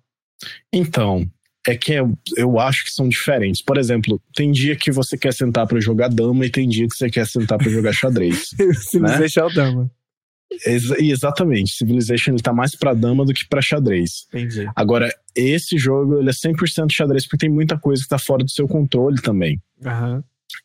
Então, 0.73 1.25
é 1.67 1.77
que 1.77 1.93
eu, 1.93 2.17
eu 2.37 2.59
acho 2.59 2.85
que 2.85 2.91
são 2.91 3.09
diferentes. 3.09 3.63
Por 3.63 3.77
exemplo, 3.77 4.21
tem 4.35 4.51
dia 4.51 4.75
que 4.77 4.91
você 4.91 5.17
quer 5.17 5.33
sentar 5.33 5.67
pra 5.67 5.81
jogar 5.81 6.09
dama 6.09 6.47
e 6.47 6.51
tem 6.51 6.69
dia 6.69 6.87
que 6.89 6.97
você 6.97 7.11
quer 7.11 7.27
sentar 7.27 7.59
pra 7.59 7.69
jogar 7.71 7.93
xadrez. 7.93 8.51
Civilization 8.91 9.41
é 9.41 9.45
o 9.45 9.51
Dama. 9.51 9.91
Ex- 10.67 10.91
exatamente, 10.99 11.75
Civilization 11.75 12.33
ele 12.33 12.43
tá 12.43 12.53
mais 12.53 12.75
pra 12.75 12.93
dama 12.93 13.25
do 13.25 13.33
que 13.33 13.47
pra 13.47 13.63
xadrez. 13.63 14.27
Entendi. 14.35 14.69
Agora, 14.75 15.09
esse 15.37 15.79
jogo 15.79 16.19
ele 16.19 16.29
é 16.29 16.33
100% 16.33 16.91
xadrez 16.91 17.25
porque 17.25 17.47
tem 17.47 17.51
muita 17.51 17.79
coisa 17.79 18.03
que 18.03 18.09
tá 18.09 18.19
fora 18.19 18.43
do 18.43 18.51
seu 18.51 18.67
controle 18.67 19.21
também. 19.23 19.61
Aham. 19.85 20.25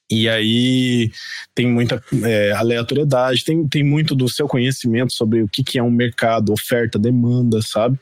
E 0.09 0.27
aí 0.27 1.11
tem 1.53 1.67
muita 1.67 2.03
é, 2.23 2.51
aleatoriedade, 2.53 3.43
tem, 3.43 3.67
tem 3.67 3.83
muito 3.83 4.15
do 4.15 4.27
seu 4.27 4.47
conhecimento 4.47 5.13
sobre 5.13 5.43
o 5.43 5.47
que, 5.47 5.63
que 5.63 5.77
é 5.77 5.83
um 5.83 5.91
mercado, 5.91 6.51
oferta, 6.51 6.97
demanda, 6.97 7.59
sabe? 7.61 7.99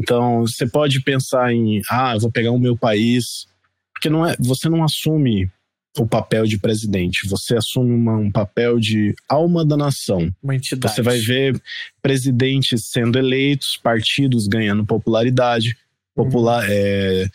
Então 0.00 0.40
você 0.46 0.66
pode 0.66 1.02
pensar 1.02 1.52
em, 1.52 1.82
ah, 1.90 2.14
eu 2.14 2.20
vou 2.20 2.32
pegar 2.32 2.50
o 2.52 2.58
meu 2.58 2.76
país, 2.76 3.46
porque 3.92 4.08
não 4.08 4.26
é, 4.26 4.34
você 4.40 4.68
não 4.68 4.82
assume 4.82 5.50
o 5.98 6.06
papel 6.06 6.46
de 6.46 6.56
presidente, 6.58 7.28
você 7.28 7.56
assume 7.56 7.92
uma- 7.92 8.16
um 8.16 8.30
papel 8.30 8.78
de 8.78 9.14
alma 9.28 9.64
da 9.64 9.76
nação. 9.76 10.32
Uma 10.42 10.54
entidade. 10.54 10.94
Você 10.94 11.02
vai 11.02 11.18
ver 11.18 11.60
presidentes 12.00 12.86
sendo 12.86 13.18
eleitos, 13.18 13.76
partidos 13.82 14.46
ganhando 14.46 14.86
popularidade, 14.86 15.76
popular, 16.14 16.64
é, 16.70 17.28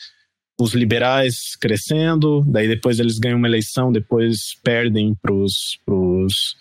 os 0.60 0.74
liberais 0.74 1.56
crescendo, 1.60 2.44
daí 2.48 2.68
depois 2.68 2.98
eles 3.00 3.20
ganham 3.20 3.38
uma 3.38 3.48
eleição, 3.48 3.92
depois 3.92 4.56
perdem 4.64 5.14
pros, 5.22 5.78
pros, 5.86 6.56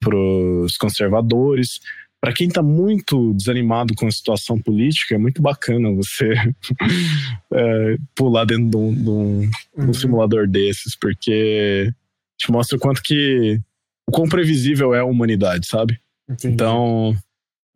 pros 0.00 0.76
conservadores. 0.78 1.80
Para 2.22 2.34
quem 2.34 2.48
tá 2.50 2.62
muito 2.62 3.32
desanimado 3.34 3.94
com 3.94 4.06
a 4.06 4.10
situação 4.10 4.58
política, 4.60 5.14
é 5.14 5.18
muito 5.18 5.40
bacana 5.40 5.90
você 5.94 6.34
é, 7.52 7.96
pular 8.14 8.44
dentro 8.44 8.68
de 8.70 8.76
um, 8.76 8.94
de 8.94 9.08
um- 9.10 9.50
um 9.76 9.86
Uhum. 9.86 9.94
simulador 9.94 10.46
desses, 10.48 10.94
porque 10.96 11.90
te 12.38 12.50
mostra 12.50 12.76
o 12.76 12.80
quanto 12.80 13.02
que. 13.02 13.60
o 14.08 14.12
quão 14.12 14.28
previsível 14.28 14.94
é 14.94 15.00
a 15.00 15.04
humanidade, 15.04 15.66
sabe? 15.66 15.98
Entendi. 16.28 16.54
Então, 16.54 17.14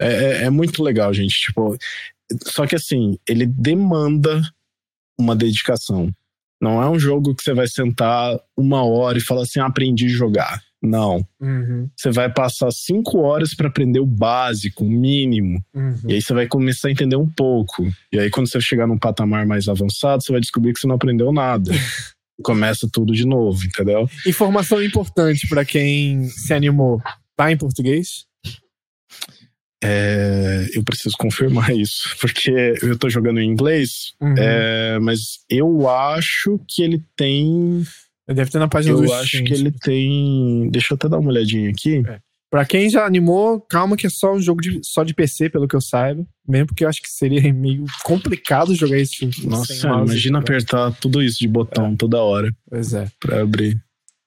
é, 0.00 0.08
é- 0.08 0.44
é 0.44 0.50
muito 0.50 0.82
legal, 0.82 1.12
gente. 1.14 1.34
Tipo, 1.46 1.76
só 2.42 2.66
que 2.66 2.74
assim, 2.74 3.18
ele 3.28 3.46
demanda 3.46 4.42
uma 5.18 5.34
dedicação. 5.36 6.10
Não 6.60 6.82
é 6.82 6.88
um 6.88 6.98
jogo 6.98 7.34
que 7.34 7.42
você 7.42 7.52
vai 7.54 7.68
sentar 7.68 8.38
uma 8.56 8.82
hora 8.84 9.18
e 9.18 9.20
falar 9.20 9.42
assim, 9.42 9.60
"Ah, 9.60 9.66
aprendi 9.66 10.06
a 10.06 10.08
jogar. 10.08 10.62
Não. 10.84 11.26
Uhum. 11.40 11.88
Você 11.96 12.10
vai 12.10 12.30
passar 12.30 12.70
cinco 12.70 13.18
horas 13.20 13.54
para 13.54 13.68
aprender 13.68 14.00
o 14.00 14.06
básico, 14.06 14.84
o 14.84 14.90
mínimo. 14.90 15.64
Uhum. 15.74 15.94
E 16.06 16.12
aí 16.14 16.20
você 16.22 16.34
vai 16.34 16.46
começar 16.46 16.88
a 16.88 16.90
entender 16.90 17.16
um 17.16 17.28
pouco. 17.28 17.84
E 18.12 18.18
aí, 18.18 18.28
quando 18.30 18.48
você 18.50 18.60
chegar 18.60 18.86
num 18.86 18.98
patamar 18.98 19.46
mais 19.46 19.66
avançado, 19.66 20.22
você 20.22 20.30
vai 20.30 20.40
descobrir 20.40 20.74
que 20.74 20.80
você 20.80 20.86
não 20.86 20.96
aprendeu 20.96 21.32
nada. 21.32 21.70
Começa 22.42 22.88
tudo 22.92 23.14
de 23.14 23.24
novo, 23.26 23.64
entendeu? 23.64 24.08
Informação 24.26 24.82
importante 24.82 25.48
pra 25.48 25.64
quem 25.64 26.24
se 26.28 26.52
animou. 26.52 27.00
Tá 27.36 27.50
em 27.50 27.56
português? 27.56 28.26
É, 29.82 30.66
eu 30.74 30.82
preciso 30.82 31.14
confirmar 31.18 31.70
isso, 31.76 32.16
porque 32.20 32.74
eu 32.82 32.98
tô 32.98 33.08
jogando 33.10 33.38
em 33.40 33.48
inglês, 33.48 34.14
Uhum. 34.20 34.34
é, 34.38 34.98
mas 34.98 35.40
eu 35.48 35.88
acho 35.88 36.58
que 36.68 36.82
ele 36.82 37.02
tem. 37.16 37.84
Deve 38.26 38.50
ter 38.50 38.58
na 38.58 38.68
página 38.68 38.96
do 38.96 39.04
Eu 39.04 39.12
acho 39.14 39.28
Steam. 39.28 39.44
que 39.44 39.52
ele 39.52 39.70
tem. 39.70 40.68
Deixa 40.70 40.92
eu 40.92 40.96
até 40.96 41.08
dar 41.08 41.18
uma 41.18 41.30
olhadinha 41.30 41.70
aqui. 41.70 41.96
Eu 42.06 42.18
Pra 42.50 42.64
quem 42.64 42.88
já 42.88 43.04
animou, 43.04 43.60
calma 43.60 43.96
que 43.96 44.06
é 44.06 44.10
só 44.10 44.32
um 44.32 44.40
jogo 44.40 44.60
de, 44.60 44.78
só 44.84 45.02
de 45.02 45.12
PC, 45.12 45.50
pelo 45.50 45.66
que 45.66 45.74
eu 45.74 45.80
saiba. 45.80 46.24
Mesmo 46.46 46.68
porque 46.68 46.84
eu 46.84 46.88
acho 46.88 47.02
que 47.02 47.08
seria 47.08 47.40
meio 47.52 47.84
complicado 48.04 48.74
jogar 48.76 48.96
isso. 48.96 49.28
Nossa, 49.42 49.74
sem 49.74 49.90
mouse 49.90 50.12
imagina 50.12 50.38
apertar 50.38 50.92
tudo 51.00 51.20
isso 51.20 51.40
de 51.40 51.48
botão 51.48 51.96
toda 51.96 52.22
hora 52.22 52.54
Pois 52.70 52.94
é. 52.94 53.10
pra 53.18 53.42
abrir. 53.42 53.76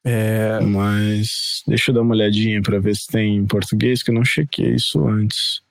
É, 0.06 0.60
Mas 0.60 1.64
deixa 1.68 1.92
eu 1.92 1.96
dar 1.96 2.02
uma 2.02 2.14
olhadinha 2.16 2.62
pra 2.62 2.80
ver 2.80 2.96
se 2.98 3.08
tem 3.08 3.38
em 3.38 3.46
português, 3.46 4.04
que 4.04 4.12
eu 4.12 4.16
não 4.16 4.26
chequei 4.26 4.76
isso 4.76 5.08
antes. 5.08 5.62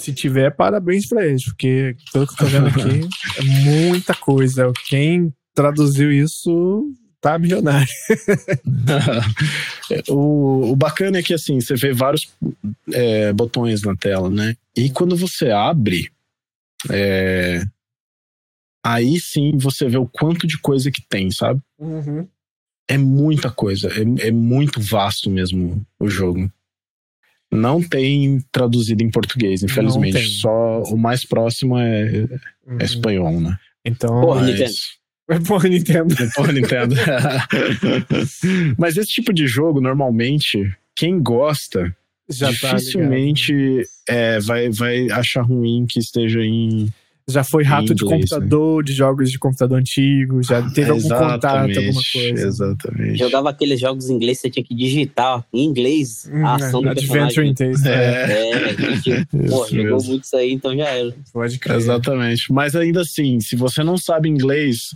Se 0.00 0.12
tiver, 0.12 0.50
parabéns 0.50 1.06
pra 1.06 1.26
eles, 1.26 1.44
porque 1.44 1.96
pelo 2.12 2.26
que 2.26 2.32
eu 2.32 2.36
tô 2.36 2.44
vendo 2.46 2.68
aqui, 2.68 3.08
é 3.38 3.42
muita 3.42 4.14
coisa. 4.14 4.72
Quem 4.88 5.32
traduziu 5.54 6.10
isso 6.10 6.92
tá 7.20 7.38
milionário. 7.38 7.88
o, 10.08 10.72
o 10.72 10.76
bacana 10.76 11.18
é 11.18 11.22
que 11.22 11.34
assim, 11.34 11.60
você 11.60 11.74
vê 11.74 11.92
vários 11.92 12.32
é, 12.92 13.32
botões 13.32 13.82
na 13.82 13.94
tela, 13.94 14.30
né? 14.30 14.56
E 14.76 14.90
quando 14.90 15.16
você 15.16 15.50
abre, 15.50 16.10
é, 16.90 17.62
aí 18.84 19.20
sim 19.20 19.56
você 19.58 19.88
vê 19.88 19.98
o 19.98 20.08
quanto 20.08 20.46
de 20.46 20.58
coisa 20.58 20.90
que 20.90 21.02
tem, 21.08 21.30
sabe? 21.30 21.60
É 22.88 22.96
muita 22.96 23.50
coisa, 23.50 23.88
é, 23.88 24.28
é 24.28 24.30
muito 24.30 24.80
vasto 24.80 25.30
mesmo 25.30 25.86
o 25.98 26.08
jogo. 26.08 26.50
Não 27.52 27.82
tem 27.82 28.40
traduzido 28.52 29.02
em 29.02 29.10
português, 29.10 29.62
infelizmente. 29.62 30.20
Só 30.40 30.82
o 30.84 30.96
mais 30.96 31.24
próximo 31.24 31.76
é, 31.78 32.26
Uhum. 32.66 32.78
é 32.80 32.84
espanhol, 32.84 33.40
né? 33.40 33.56
Então, 33.84 34.20
Porra, 34.20 34.42
Mas- 34.42 34.50
Nintendo. 35.28 35.46
porra, 35.46 35.68
Nintendo. 35.68 36.14
Porra, 36.36 36.52
Nintendo. 36.52 36.94
Mas 38.78 38.96
esse 38.96 39.10
tipo 39.10 39.32
de 39.32 39.46
jogo, 39.46 39.80
normalmente, 39.80 40.70
quem 40.96 41.20
gosta 41.20 41.94
Já 42.28 42.46
tá 42.46 42.52
ligado. 42.52 42.76
dificilmente 42.78 43.82
é, 44.08 44.38
vai, 44.40 44.68
vai 44.70 45.10
achar 45.10 45.42
ruim 45.42 45.86
que 45.88 45.98
esteja 45.98 46.40
em. 46.42 46.88
Já 47.30 47.44
foi 47.44 47.64
rato 47.64 47.92
Em 47.92 47.96
de 47.96 48.04
inglês, 48.04 48.28
computador, 48.28 48.84
de 48.84 48.92
jogos 48.92 49.30
de 49.30 49.38
computador 49.38 49.78
antigo, 49.78 50.42
já 50.42 50.62
teve 50.70 50.90
algum 50.90 51.08
contato, 51.08 51.44
alguma 51.46 52.02
coisa. 52.12 52.46
Exatamente. 52.46 53.18
Jogava 53.18 53.50
aqueles 53.50 53.80
jogos 53.80 54.10
em 54.10 54.14
inglês, 54.14 54.40
você 54.40 54.50
tinha 54.50 54.64
que 54.64 54.74
digitar 54.74 55.44
em 55.52 55.64
inglês 55.64 56.28
Hum, 56.32 56.46
a 56.46 56.54
ação 56.56 56.82
do 56.82 56.88
Adventure 56.88 57.46
in 57.46 57.54
personagem. 57.54 57.54
Taste. 57.54 57.88
É. 57.88 57.92
É, 57.92 58.50
É, 58.50 58.64
a 58.64 58.72
gente 58.72 59.26
pô, 59.48 59.66
jogou 59.68 60.04
muito 60.04 60.24
isso 60.24 60.36
aí, 60.36 60.52
então 60.52 60.76
já 60.76 60.88
era. 60.88 61.14
Pode 61.32 61.58
crer. 61.58 61.76
Exatamente. 61.76 62.52
Mas 62.52 62.74
ainda 62.74 63.02
assim, 63.02 63.40
se 63.40 63.56
você 63.56 63.82
não 63.82 63.96
sabe 63.96 64.28
inglês, 64.28 64.94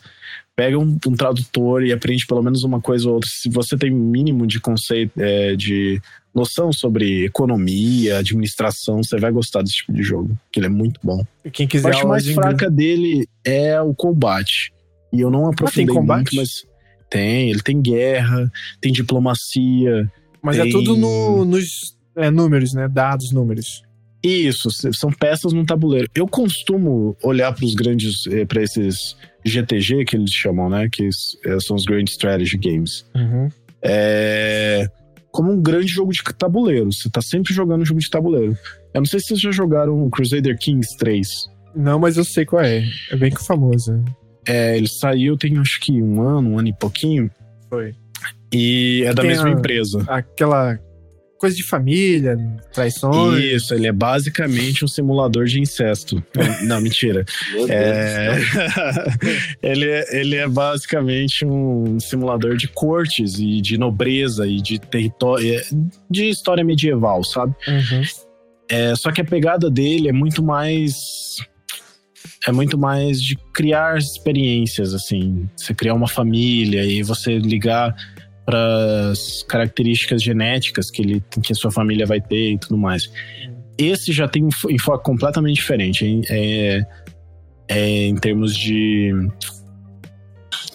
pega 0.56 0.78
um, 0.78 0.98
um 1.06 1.14
tradutor 1.14 1.84
e 1.84 1.92
aprende 1.92 2.26
pelo 2.26 2.42
menos 2.42 2.64
uma 2.64 2.80
coisa 2.80 3.08
ou 3.08 3.14
outra. 3.14 3.28
Se 3.32 3.48
você 3.48 3.76
tem 3.76 3.90
mínimo 3.90 4.46
de 4.46 4.60
conceito, 4.60 5.12
é, 5.18 5.54
de 5.56 6.00
noção 6.34 6.72
sobre 6.72 7.24
economia, 7.24 8.18
administração, 8.18 9.02
você 9.02 9.18
vai 9.18 9.30
gostar 9.30 9.62
desse 9.62 9.76
tipo 9.76 9.92
de 9.92 10.02
jogo, 10.02 10.36
que 10.50 10.58
ele 10.58 10.66
é 10.66 10.70
muito 10.70 10.98
bom. 11.02 11.24
Quem 11.52 11.66
A 11.66 11.68
quiser 11.68 11.82
parte 11.90 11.98
aula 12.00 12.10
mais 12.10 12.24
de 12.24 12.32
inglês- 12.32 12.48
fraca 12.48 12.70
dele 12.70 13.26
é 13.44 13.80
o 13.80 13.94
combate. 13.94 14.72
E 15.12 15.20
eu 15.20 15.30
não 15.30 15.46
aprofundei 15.46 15.86
combate? 15.94 16.34
muito, 16.34 16.36
mas 16.36 16.64
tem. 17.08 17.50
Ele 17.50 17.60
tem 17.62 17.80
guerra, 17.80 18.50
tem 18.80 18.90
diplomacia. 18.92 20.10
Mas 20.42 20.58
é 20.58 20.62
tem- 20.62 20.72
tudo 20.72 20.96
no- 20.96 21.44
nos 21.44 21.94
é, 22.16 22.30
números, 22.30 22.74
né? 22.74 22.88
Dados, 22.88 23.30
números. 23.30 23.82
Isso, 24.22 24.70
são 24.92 25.12
peças 25.12 25.52
no 25.52 25.64
tabuleiro. 25.66 26.08
Eu 26.14 26.26
costumo 26.26 27.14
olhar 27.22 27.52
para 27.52 27.64
os 27.66 27.74
grandes, 27.74 28.22
para 28.48 28.62
esses 28.62 29.14
GTG 29.44 30.04
que 30.06 30.16
eles 30.16 30.32
chamam, 30.32 30.68
né? 30.70 30.88
Que 30.90 31.08
eh, 31.44 31.60
são 31.60 31.76
os 31.76 31.84
Grand 31.84 32.04
Strategy 32.08 32.56
Games. 32.56 33.04
Uhum. 33.14 33.48
É, 33.82 34.88
como 35.34 35.50
um 35.50 35.60
grande 35.60 35.88
jogo 35.88 36.12
de 36.12 36.22
tabuleiro. 36.22 36.92
Você 36.92 37.10
tá 37.10 37.20
sempre 37.20 37.52
jogando 37.52 37.82
um 37.82 37.84
jogo 37.84 37.98
de 37.98 38.08
tabuleiro. 38.08 38.56
Eu 38.94 39.00
não 39.00 39.04
sei 39.04 39.18
se 39.18 39.26
vocês 39.26 39.40
já 39.40 39.50
jogaram 39.50 40.00
o 40.06 40.08
Crusader 40.08 40.56
Kings 40.56 40.96
3. 40.96 41.26
Não, 41.74 41.98
mas 41.98 42.16
eu 42.16 42.24
sei 42.24 42.44
qual 42.46 42.62
é. 42.62 42.84
É 43.10 43.16
bem 43.16 43.32
que 43.32 43.44
famoso. 43.44 44.00
É, 44.46 44.76
ele 44.76 44.86
saiu 44.86 45.36
tem 45.36 45.58
acho 45.58 45.80
que 45.80 46.00
um 46.00 46.22
ano, 46.22 46.50
um 46.50 46.58
ano 46.60 46.68
e 46.68 46.72
pouquinho. 46.72 47.28
Foi. 47.68 47.92
E 48.52 49.02
é 49.04 49.12
da 49.12 49.22
Tem 49.22 49.32
mesma 49.32 49.48
a- 49.48 49.50
empresa. 49.52 50.04
Aquela 50.06 50.78
coisa 51.44 51.56
de 51.58 51.62
família, 51.62 52.38
traições. 52.72 53.44
Isso, 53.44 53.74
ele 53.74 53.86
é 53.86 53.92
basicamente 53.92 54.82
um 54.82 54.88
simulador 54.88 55.44
de 55.44 55.60
incesto. 55.60 56.24
Não, 56.62 56.80
mentira. 56.80 57.22
É... 57.68 58.30
ele, 59.62 59.84
é, 59.84 60.20
ele 60.20 60.36
é 60.36 60.48
basicamente 60.48 61.44
um 61.44 62.00
simulador 62.00 62.56
de 62.56 62.66
cortes 62.66 63.38
e 63.38 63.60
de 63.60 63.76
nobreza 63.76 64.46
e 64.46 64.58
de 64.62 64.78
território, 64.78 65.54
é, 65.54 65.62
de 66.10 66.30
história 66.30 66.64
medieval, 66.64 67.22
sabe? 67.22 67.54
Uhum. 67.68 68.02
É, 68.70 68.96
só 68.96 69.12
que 69.12 69.20
a 69.20 69.24
pegada 69.24 69.70
dele 69.70 70.08
é 70.08 70.12
muito 70.12 70.42
mais. 70.42 71.36
É 72.48 72.52
muito 72.52 72.78
mais 72.78 73.20
de 73.20 73.36
criar 73.52 73.98
experiências, 73.98 74.94
assim. 74.94 75.46
Você 75.54 75.74
criar 75.74 75.92
uma 75.92 76.08
família 76.08 76.86
e 76.86 77.02
você 77.02 77.36
ligar 77.36 77.94
para 78.44 79.10
as 79.10 79.42
características 79.44 80.22
genéticas 80.22 80.90
que, 80.90 81.02
ele, 81.02 81.22
que 81.42 81.52
a 81.52 81.56
sua 81.56 81.70
família 81.70 82.06
vai 82.06 82.20
ter 82.20 82.52
e 82.52 82.58
tudo 82.58 82.76
mais. 82.76 83.10
Esse 83.78 84.12
já 84.12 84.28
tem 84.28 84.44
um 84.44 84.52
fo- 84.52 84.70
enfoque 84.70 85.04
completamente 85.04 85.56
diferente. 85.56 86.22
É, 86.30 86.80
é 87.68 88.06
em 88.06 88.14
termos 88.16 88.54
de. 88.56 89.12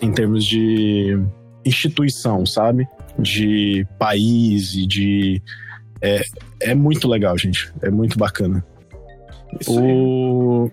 Em 0.02 0.12
termos 0.12 0.46
de 0.46 1.18
instituição, 1.66 2.46
sabe? 2.46 2.88
De 3.18 3.86
país 3.98 4.74
e 4.74 4.86
de. 4.88 5.42
É, 6.02 6.22
é 6.62 6.76
muito 6.76 7.08
legal, 7.08 7.38
gente. 7.38 7.72
É 7.82 7.90
muito 7.90 8.18
bacana. 8.18 8.66
Isso 9.60 9.78
aí. 9.80 10.72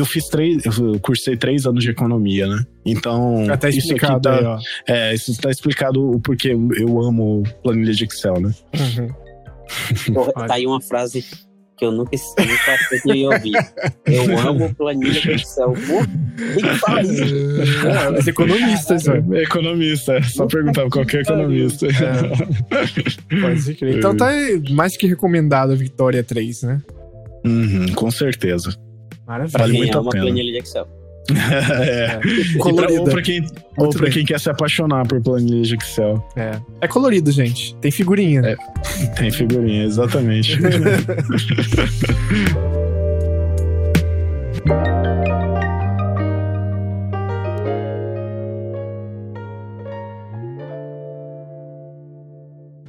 Eu 0.00 0.06
fiz 0.06 0.24
três. 0.28 0.64
Eu 0.64 0.98
cursei 1.00 1.36
três 1.36 1.66
anos 1.66 1.84
de 1.84 1.90
economia, 1.90 2.46
né? 2.46 2.64
Então. 2.86 3.44
Tá 3.46 3.68
isso 3.68 3.78
aqui 3.78 3.78
explicado 3.78 4.20
tá- 4.22 4.38
aí, 4.38 4.44
ó. 4.44 4.58
É, 4.88 5.14
isso 5.14 5.36
tá 5.38 5.50
explicado 5.50 6.10
o 6.10 6.18
porquê 6.18 6.56
eu 6.76 7.02
amo 7.02 7.42
planilha 7.62 7.92
de 7.92 8.04
Excel, 8.04 8.40
né? 8.40 8.54
Uhum. 8.74 9.08
Porra, 10.14 10.32
tá 10.48 10.54
aí 10.54 10.66
uma 10.66 10.80
frase 10.80 11.22
que 11.76 11.84
eu 11.84 11.92
nunca, 11.92 12.16
ia 13.14 13.28
ouvir. 13.28 13.52
Eu 14.06 14.38
amo 14.38 14.74
planilha 14.74 15.20
do 15.20 15.30
Excel. 15.32 15.72
Pô, 15.72 15.98
quem 16.54 16.62
que 16.62 16.78
fala 16.78 17.02
isso? 17.02 17.24
É, 17.86 18.18
os 18.18 18.26
economistas, 18.26 19.06
ó. 19.06 19.34
É 19.34 19.42
economista, 19.42 20.14
é 20.14 20.22
só 20.22 20.46
perguntar 20.46 20.82
pra 20.82 20.90
qualquer 20.90 21.20
economista. 21.20 21.86
Pode 23.38 23.74
crer. 23.74 23.98
Então 23.98 24.16
tá 24.16 24.30
mais 24.70 24.96
que 24.96 25.06
recomendado 25.06 25.72
a 25.72 25.76
Vitória 25.76 26.24
3, 26.24 26.62
né? 26.62 26.80
Uhum, 27.44 27.92
com 27.94 28.10
certeza. 28.10 28.74
Maravilha. 29.30 29.52
Pra 29.52 29.60
Vale 29.62 29.72
quem 29.72 29.80
muito 29.82 29.96
a 29.96 30.00
ama 30.00 30.10
pena. 30.10 30.24
planilha 30.24 30.52
de 30.52 30.58
Excel. 30.58 30.88
é. 31.30 32.18
Pra- 32.18 32.58
Colorida. 32.58 33.00
ou 33.00 33.04
pra, 33.08 33.22
quem, 33.22 33.46
ou 33.78 33.90
pra 33.90 34.10
quem 34.10 34.24
quer 34.24 34.40
se 34.40 34.50
apaixonar 34.50 35.06
por 35.06 35.22
planilha 35.22 35.62
de 35.62 35.74
Excel. 35.76 36.26
É. 36.36 36.58
é 36.80 36.88
colorido, 36.88 37.30
gente. 37.30 37.76
Tem 37.76 37.92
figurinha. 37.92 38.40
É. 38.40 38.56
Tem 39.16 39.30
figurinha, 39.30 39.84
exatamente. 39.84 40.58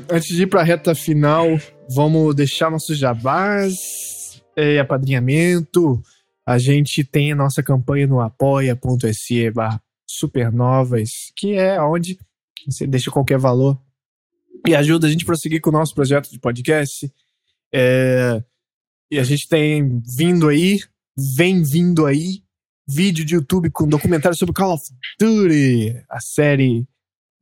Antes 0.10 0.36
de 0.36 0.44
ir 0.44 0.48
pra 0.48 0.64
reta 0.64 0.94
final, 0.94 1.48
vamos 1.90 2.36
deixar 2.36 2.70
nossos 2.70 2.98
jabás 2.98 4.42
e 4.58 4.78
apadrinhamento. 4.78 6.02
A 6.52 6.58
gente 6.58 7.02
tem 7.06 7.32
a 7.32 7.36
nossa 7.36 7.64
campanha 7.64 8.06
no 8.06 8.20
apoia.se 8.20 9.54
supernovas, 10.06 11.32
que 11.34 11.54
é 11.54 11.82
onde 11.82 12.20
você 12.68 12.86
deixa 12.86 13.10
qualquer 13.10 13.40
valor 13.40 13.82
e 14.68 14.76
ajuda 14.76 15.08
a 15.08 15.10
gente 15.10 15.24
a 15.24 15.26
prosseguir 15.26 15.62
com 15.62 15.70
o 15.70 15.74
nosso 15.74 15.96
projeto 15.96 16.30
de 16.30 16.38
podcast. 16.38 17.10
É, 17.74 18.44
e 19.10 19.18
a 19.18 19.24
gente 19.24 19.48
tem 19.48 20.02
vindo 20.06 20.50
aí, 20.50 20.82
vem 21.38 21.64
vindo 21.64 22.06
aí, 22.06 22.44
vídeo 22.86 23.24
de 23.24 23.36
YouTube 23.36 23.72
com 23.72 23.88
documentário 23.88 24.38
sobre 24.38 24.54
Call 24.54 24.74
of 24.74 24.84
Duty, 25.18 26.04
a 26.10 26.20
série 26.20 26.86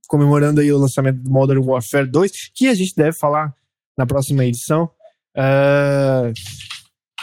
comemorando 0.07 0.61
aí 0.61 0.71
o 0.71 0.77
lançamento 0.77 1.17
do 1.17 1.31
Modern 1.31 1.65
Warfare 1.65 2.05
2, 2.05 2.51
que 2.53 2.67
a 2.67 2.75
gente 2.75 2.93
deve 2.95 3.17
falar 3.17 3.55
na 3.97 4.05
próxima 4.05 4.45
edição. 4.45 4.87
Ah, 5.35 6.31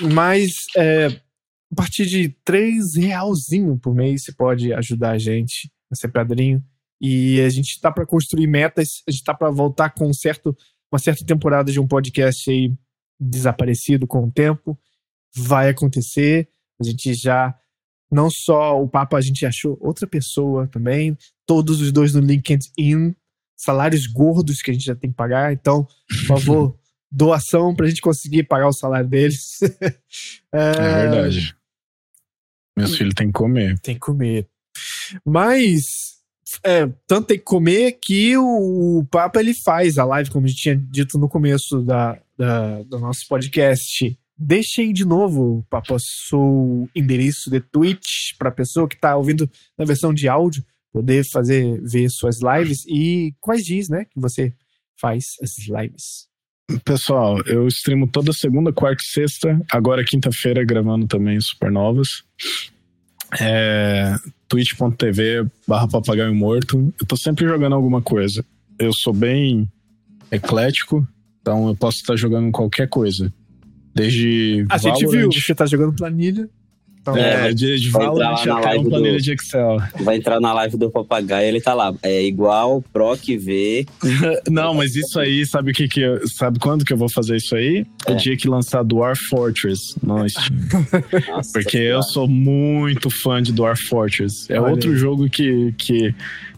mas 0.00 0.66
é, 0.76 1.20
a 1.72 1.74
partir 1.74 2.06
de 2.06 2.28
três 2.44 2.94
realzinho 2.94 3.78
por 3.78 3.94
mês 3.94 4.24
você 4.24 4.32
pode 4.32 4.72
ajudar 4.72 5.12
a 5.12 5.18
gente 5.18 5.70
a 5.90 5.96
ser 5.96 6.08
padrinho. 6.08 6.62
E 7.00 7.40
a 7.42 7.48
gente 7.50 7.78
tá 7.80 7.92
para 7.92 8.06
construir 8.06 8.46
metas, 8.46 9.02
a 9.06 9.10
gente 9.10 9.22
tá 9.22 9.34
para 9.34 9.50
voltar 9.50 9.90
com 9.90 10.08
um 10.08 10.14
certo, 10.14 10.56
uma 10.90 10.98
certa 10.98 11.24
temporada 11.24 11.70
de 11.70 11.78
um 11.78 11.86
podcast 11.86 12.50
aí 12.50 12.72
desaparecido 13.20 14.06
com 14.06 14.24
o 14.24 14.32
tempo. 14.32 14.78
Vai 15.36 15.68
acontecer. 15.68 16.48
A 16.80 16.84
gente 16.84 17.12
já 17.14 17.54
não 18.10 18.28
só 18.30 18.80
o 18.80 18.88
papo, 18.88 19.16
a 19.16 19.20
gente 19.20 19.44
achou 19.44 19.76
outra 19.80 20.06
pessoa 20.06 20.66
também. 20.68 21.16
Todos 21.46 21.80
os 21.80 21.92
dois 21.92 22.14
no 22.14 22.20
LinkedIn. 22.20 23.14
salários 23.56 24.06
gordos 24.06 24.62
que 24.62 24.70
a 24.70 24.74
gente 24.74 24.86
já 24.86 24.94
tem 24.94 25.10
que 25.10 25.16
pagar. 25.16 25.52
Então, 25.52 25.84
por 25.84 26.26
favor, 26.26 26.78
doação 27.16 27.74
pra 27.74 27.86
gente 27.88 28.00
conseguir 28.02 28.44
pagar 28.44 28.68
o 28.68 28.72
salário 28.72 29.08
deles. 29.08 29.58
É 30.52 30.72
verdade. 31.08 31.54
Meus 32.76 32.96
filhos 32.96 33.14
têm 33.14 33.26
que 33.28 33.32
comer. 33.32 33.78
Tem 33.80 33.94
que 33.94 34.00
comer. 34.00 34.46
Mas, 35.24 35.82
é, 36.64 36.86
tanto 37.06 37.28
tem 37.28 37.38
que 37.38 37.44
comer 37.44 37.92
que 38.00 38.36
o, 38.36 38.98
o 39.00 39.04
Papa 39.06 39.40
ele 39.40 39.54
faz 39.64 39.98
a 39.98 40.04
live, 40.04 40.30
como 40.30 40.46
a 40.46 40.48
gente 40.48 40.60
tinha 40.62 40.76
dito 40.76 41.18
no 41.18 41.28
começo 41.28 41.82
da, 41.82 42.18
da- 42.38 42.82
do 42.84 42.98
nosso 42.98 43.26
podcast. 43.28 44.18
Deixem 44.38 44.92
de 44.92 45.04
novo, 45.06 45.66
Papa, 45.70 45.96
seu 46.28 46.88
endereço 46.94 47.50
de 47.50 47.60
Twitch 47.60 48.36
para 48.38 48.50
pessoa 48.50 48.86
que 48.88 48.96
tá 48.98 49.16
ouvindo 49.16 49.50
na 49.78 49.84
versão 49.84 50.12
de 50.12 50.28
áudio 50.28 50.64
poder 50.92 51.24
fazer 51.30 51.80
ver 51.82 52.08
suas 52.10 52.36
lives 52.42 52.84
e 52.86 53.34
quais 53.40 53.64
dias, 53.64 53.88
né, 53.88 54.04
que 54.04 54.18
você 54.20 54.52
faz 55.00 55.24
essas 55.42 55.66
lives. 55.68 56.28
Pessoal, 56.84 57.40
eu 57.46 57.68
streamo 57.68 58.08
toda 58.08 58.32
segunda, 58.32 58.72
quarta 58.72 59.00
e 59.00 59.06
sexta. 59.06 59.60
Agora 59.70 60.04
quinta-feira 60.04 60.64
gravando 60.64 61.06
também 61.06 61.40
Supernovas. 61.40 62.24
É, 63.40 64.16
twitch.tv 64.48 65.46
barra 65.66 65.86
papagaio 65.86 66.34
morto. 66.34 66.92
Eu 67.00 67.06
tô 67.06 67.16
sempre 67.16 67.46
jogando 67.46 67.74
alguma 67.74 68.02
coisa. 68.02 68.44
Eu 68.78 68.90
sou 68.92 69.12
bem 69.12 69.70
eclético, 70.30 71.06
então 71.40 71.68
eu 71.68 71.76
posso 71.76 71.98
estar 71.98 72.16
jogando 72.16 72.50
qualquer 72.50 72.88
coisa. 72.88 73.32
Desde 73.94 74.66
A 74.68 74.76
gente 74.76 75.06
Valorant, 75.06 75.30
viu, 75.30 75.32
você 75.32 75.54
tá 75.54 75.66
jogando 75.66 75.94
planilha. 75.94 76.50
Então, 77.12 77.16
É, 77.16 77.52
de, 77.52 77.78
de 77.78 77.90
Vai 77.90 78.04
Valorant 78.06 78.40
entrar 78.40 78.54
lá 78.54 78.60
na 78.60 78.66
live 78.66 78.90
do- 78.90 79.20
de 79.20 79.32
Excel. 79.32 79.76
Vai 80.00 80.16
entrar 80.16 80.40
na 80.40 80.52
live 80.52 80.76
do 80.76 80.90
papagaio, 80.90 81.46
ele 81.48 81.60
tá 81.60 81.72
lá. 81.74 81.94
É 82.02 82.22
igual 82.24 82.82
Proc 82.92 83.20
V. 83.26 83.86
Não, 84.50 84.74
mas 84.74 84.96
isso 84.96 85.18
aí, 85.20 85.46
sabe 85.46 85.70
o 85.70 85.74
que 85.74 85.86
que 85.88 86.00
eu- 86.00 86.26
sabe 86.28 86.58
quando 86.58 86.84
que 86.84 86.92
eu 86.92 86.96
vou 86.96 87.08
fazer 87.08 87.36
isso 87.36 87.54
aí? 87.54 87.86
É. 88.06 88.12
O 88.12 88.16
dia 88.16 88.36
que 88.36 88.48
lançar 88.48 88.82
Dwarf 88.82 89.20
Fortress 89.28 89.94
no 90.02 90.26
Steam. 90.28 90.46
Nossa, 91.28 91.52
Porque 91.52 91.76
eu 91.78 92.02
sou 92.02 92.26
muito 92.26 93.08
fã 93.10 93.40
de 93.42 93.52
Dwarf 93.52 93.82
Fortress. 93.84 94.46
É 94.52 94.60
Olha 94.60 94.72
outro 94.72 94.96
jogo 94.96 95.28
que, 95.30 95.72
que, 95.78 96.14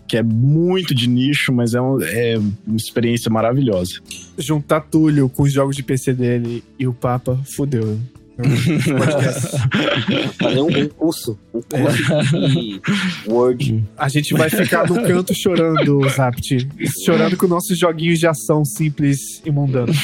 que 0.07 0.16
é 0.16 0.23
muito 0.23 0.95
de 0.95 1.09
nicho, 1.09 1.53
mas 1.53 1.75
é, 1.75 1.81
um- 1.81 2.03
é 2.03 2.39
uma 2.66 2.77
experiência 2.77 3.31
maravilhosa. 3.31 3.95
juntar 4.39 4.81
Túlio 4.81 5.29
com 5.29 5.43
os 5.43 5.53
jogos 5.53 5.77
de 5.77 5.83
PC 5.83 6.12
dele 6.15 6.62
e 6.79 6.87
o 6.87 6.93
Papa, 6.95 7.39
fudeu. 7.45 7.99
Fazer 10.39 10.60
um, 10.60 10.66
um 10.66 10.89
curso. 10.89 11.39
Um 11.52 11.60
curso 11.60 12.51
de 12.51 12.81
Word. 13.27 13.85
A 13.97 14.09
gente 14.09 14.32
vai 14.35 14.48
ficar 14.48 14.89
no 14.89 15.02
canto 15.02 15.35
chorando, 15.35 16.09
Zapt. 16.09 16.69
Chorando 17.05 17.36
com 17.36 17.48
nossos 17.48 17.77
joguinhos 17.77 18.20
de 18.20 18.27
ação 18.27 18.65
simples 18.65 19.43
e 19.44 19.51
mundanos. 19.51 19.97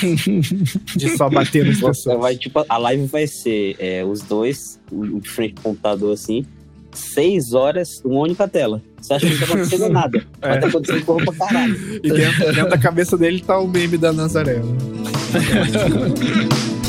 De 0.97 1.17
só 1.17 1.31
bater 1.31 1.65
nas 1.65 1.81
pessoas. 1.81 2.19
vai, 2.19 2.37
tipo, 2.37 2.65
a 2.69 2.77
live 2.77 3.07
vai 3.07 3.27
ser 3.27 3.77
é, 3.79 4.05
os 4.05 4.21
dois, 4.23 4.81
de 4.93 5.29
frente 5.29 5.55
pro 5.55 5.63
computador 5.63 6.13
assim, 6.13 6.45
seis 6.93 7.53
horas, 7.53 7.89
uma 8.05 8.21
única 8.21 8.49
tela. 8.49 8.83
Você 9.01 9.15
acha 9.15 9.27
que 9.27 9.33
não 9.33 9.39
tá 9.39 9.45
acontecendo 9.47 9.89
nada. 9.93 10.19
É. 10.43 10.49
Mas 10.49 10.61
tá 10.61 10.67
acontecendo 10.67 11.05
porra 11.05 11.25
pra 11.25 11.47
caralho. 11.47 12.01
E 12.03 12.11
dentro, 12.11 12.45
dentro 12.47 12.71
da 12.71 12.79
cabeça 12.79 13.17
dele 13.17 13.41
tá 13.41 13.59
o 13.59 13.69
meme 13.69 13.97
da 13.97 14.13
Nazaré. 14.13 14.61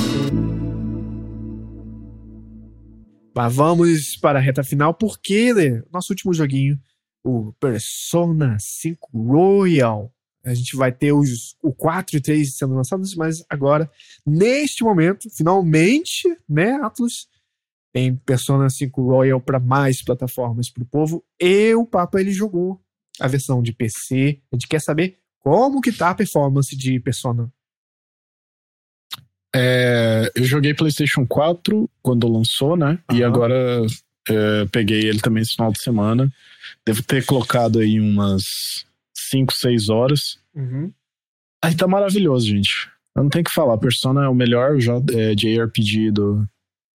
Mas 3.35 3.53
vamos 3.53 4.15
para 4.15 4.39
a 4.39 4.41
reta 4.41 4.63
final, 4.63 4.93
porque 4.93 5.53
né, 5.53 5.83
nosso 5.91 6.13
último 6.13 6.33
joguinho, 6.33 6.79
o 7.21 7.51
Persona 7.59 8.55
5 8.59 9.09
Royal. 9.13 10.09
A 10.43 10.53
gente 10.53 10.75
vai 10.75 10.91
ter 10.91 11.11
os, 11.11 11.57
o 11.61 11.73
4 11.73 12.15
e 12.15 12.21
3 12.21 12.55
sendo 12.55 12.75
lançados, 12.75 13.15
mas 13.15 13.43
agora, 13.49 13.91
neste 14.25 14.83
momento, 14.83 15.27
finalmente, 15.35 16.23
né, 16.47 16.73
Atlas? 16.83 17.27
Tem 17.91 18.15
Persona 18.15 18.69
5 18.69 19.01
Royal 19.01 19.41
para 19.41 19.59
mais 19.59 20.01
plataformas 20.01 20.69
para 20.69 20.83
o 20.83 20.87
povo. 20.87 21.25
E 21.39 21.73
o 21.73 21.85
Papa 21.85 22.21
ele 22.21 22.31
jogou 22.31 22.79
a 23.19 23.27
versão 23.27 23.61
de 23.61 23.73
PC. 23.73 24.41
A 24.51 24.55
gente 24.55 24.67
quer 24.67 24.79
saber 24.79 25.17
como 25.39 25.81
que 25.81 25.91
tá 25.91 26.11
a 26.11 26.15
performance 26.15 26.75
de 26.75 26.99
Persona. 26.99 27.51
É, 29.57 30.31
eu 30.35 30.43
joguei 30.43 30.73
PlayStation 30.73 31.25
4 31.25 31.89
quando 32.01 32.27
lançou, 32.27 32.75
né? 32.75 32.99
E 33.13 33.23
Aham. 33.23 33.27
agora 33.31 33.85
é, 34.27 34.65
peguei 34.71 35.01
ele 35.07 35.19
também 35.21 35.41
esse 35.43 35.53
final 35.53 35.71
de 35.71 35.81
semana. 35.81 36.29
Devo 36.85 37.01
ter 37.03 37.25
colocado 37.25 37.79
aí 37.79 37.99
umas 37.99 38.85
5, 39.15 39.53
6 39.53 39.89
horas. 39.89 40.39
Aí 41.63 41.75
tá 41.75 41.87
maravilhoso, 41.87 42.45
gente. 42.47 42.89
Eu 43.15 43.23
não 43.23 43.29
tenho 43.29 43.41
o 43.43 43.45
que 43.45 43.53
falar. 43.53 43.77
Persona 43.77 44.25
é 44.25 44.27
o 44.27 44.35
melhor 44.35 44.77
jo- 44.77 45.03
é, 45.13 45.33
JRPG 45.33 46.11
do, 46.11 46.45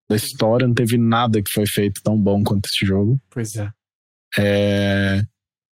da 0.09 0.17
história. 0.17 0.67
Não 0.67 0.75
teve 0.75 0.99
nada 0.99 1.43
que 1.43 1.51
foi 1.51 1.67
feito 1.67 2.03
tão 2.03 2.17
bom 2.17 2.43
quanto 2.45 2.67
esse 2.67 2.85
jogo. 2.85 3.19
Pois 3.31 3.57
é. 3.57 3.71
É, 4.39 5.23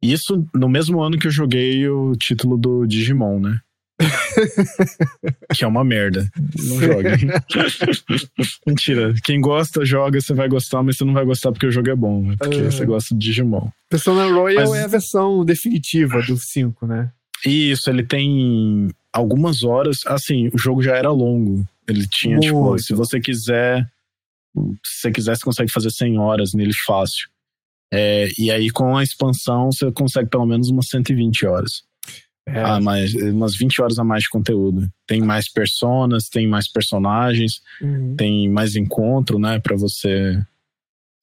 Isso 0.02 0.48
no 0.54 0.70
mesmo 0.70 1.02
ano 1.02 1.18
que 1.20 1.28
eu 1.28 1.32
joguei 1.32 1.88
o 1.90 2.14
título 2.14 2.58
do 2.58 2.86
Digimon, 2.88 3.40
né? 3.40 3.60
que 5.56 5.64
é 5.64 5.68
uma 5.68 5.84
merda. 5.84 6.30
Não 6.58 6.80
joguem. 6.82 7.28
Mentira. 8.66 9.14
Quem 9.24 9.42
gosta, 9.42 9.84
joga, 9.86 10.20
você 10.22 10.34
vai 10.34 10.48
gostar, 10.48 10.84
mas 10.84 10.98
você 10.98 11.06
não 11.06 11.14
vai 11.14 11.26
gostar 11.26 11.52
porque 11.52 11.66
o 11.66 11.72
jogo 11.72 11.90
é 11.90 11.96
bom. 11.96 12.32
É 12.32 12.36
porque 12.38 12.58
Ah. 12.60 12.72
você 12.72 12.86
gosta 12.86 13.16
de 13.16 13.20
Digimon. 13.28 13.70
Persona 13.90 14.26
Royal 14.32 14.70
Mas- 14.70 14.80
é 14.80 14.84
a 14.84 14.88
versão 14.88 15.44
definitiva 15.44 16.22
do 16.22 16.38
5, 16.38 16.86
né? 16.86 17.12
Isso, 17.46 17.90
ele 17.90 18.04
tem 18.04 18.90
algumas 19.14 19.64
horas. 19.64 20.00
Assim, 20.06 20.50
o 20.54 20.58
jogo 20.58 20.82
já 20.82 20.96
era 20.96 21.12
longo. 21.12 21.66
Ele 21.88 22.06
tinha, 22.08 22.40
tipo, 22.40 22.62
Muito. 22.70 22.84
se 22.84 22.94
você 22.94 23.20
quiser. 23.20 23.88
Se 24.86 25.02
você 25.02 25.12
quiser, 25.12 25.36
você 25.38 25.44
consegue 25.44 25.72
fazer 25.72 25.92
100 25.92 26.18
horas 26.18 26.54
nele 26.54 26.74
fácil. 26.86 27.30
É, 27.94 28.28
e 28.38 28.52
aí, 28.52 28.70
com 28.70 28.98
a 28.98 29.04
expansão, 29.04 29.72
você 29.72 29.92
consegue 29.92 30.30
pelo 30.30 30.46
menos 30.46 30.70
umas 30.70 30.88
120 30.90 31.46
horas. 31.46 31.84
É, 32.48 32.62
Ah, 32.62 32.80
mais, 32.80 33.14
umas 33.14 33.58
20 33.58 33.82
horas 33.82 34.00
a 34.00 34.04
mais 34.06 34.24
de 34.24 34.30
conteúdo. 34.30 34.90
Tem 35.06 35.22
mais 35.22 35.52
personas, 35.52 36.30
tem 36.30 36.48
mais 36.48 36.72
personagens, 36.72 37.62
uhum. 37.82 38.16
tem 38.16 38.50
mais 38.50 38.76
encontro, 38.76 39.38
né? 39.38 39.60
Pra 39.60 39.76
você 39.76 40.42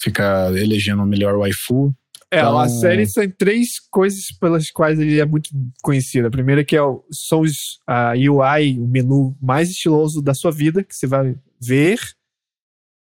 ficar 0.02 0.54
elegendo 0.54 1.02
o 1.02 1.06
melhor 1.06 1.34
waifu. 1.38 1.94
É, 2.30 2.40
Então- 2.40 2.58
a 2.58 2.68
série 2.68 3.10
tem 3.10 3.30
três 3.30 3.78
coisas 3.90 4.26
pelas 4.38 4.70
quais 4.70 4.98
ele 4.98 5.18
é 5.18 5.24
muito 5.24 5.48
conhecido. 5.82 6.26
A 6.26 6.30
primeira 6.30 6.64
que 6.64 6.76
é 6.76 6.82
o, 6.82 7.02
são 7.10 7.40
os, 7.40 7.78
a 7.86 8.12
UI, 8.12 8.78
o 8.78 8.86
menu 8.86 9.36
mais 9.40 9.70
estiloso 9.70 10.20
da 10.20 10.34
sua 10.34 10.50
vida, 10.50 10.82
que 10.84 10.94
você 10.94 11.06
vai 11.06 11.34
ver. 11.60 11.98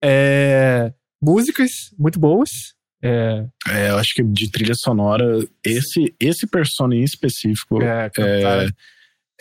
É, 0.03 0.93
músicas 1.21 1.93
muito 1.99 2.19
boas. 2.21 2.76
É, 3.03 3.45
É, 3.69 3.91
eu 3.91 3.99
acho 3.99 4.15
que 4.15 4.23
de 4.23 4.51
trilha 4.51 4.75
sonora, 4.75 5.25
esse, 5.65 6.15
esse 6.19 6.47
persona 6.47 6.95
em 6.97 7.03
específico 7.05 7.81
é, 7.83 8.11
cantar- 8.11 8.75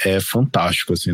é 0.05 0.19
fantástico, 0.19 0.91
assim. 0.93 1.11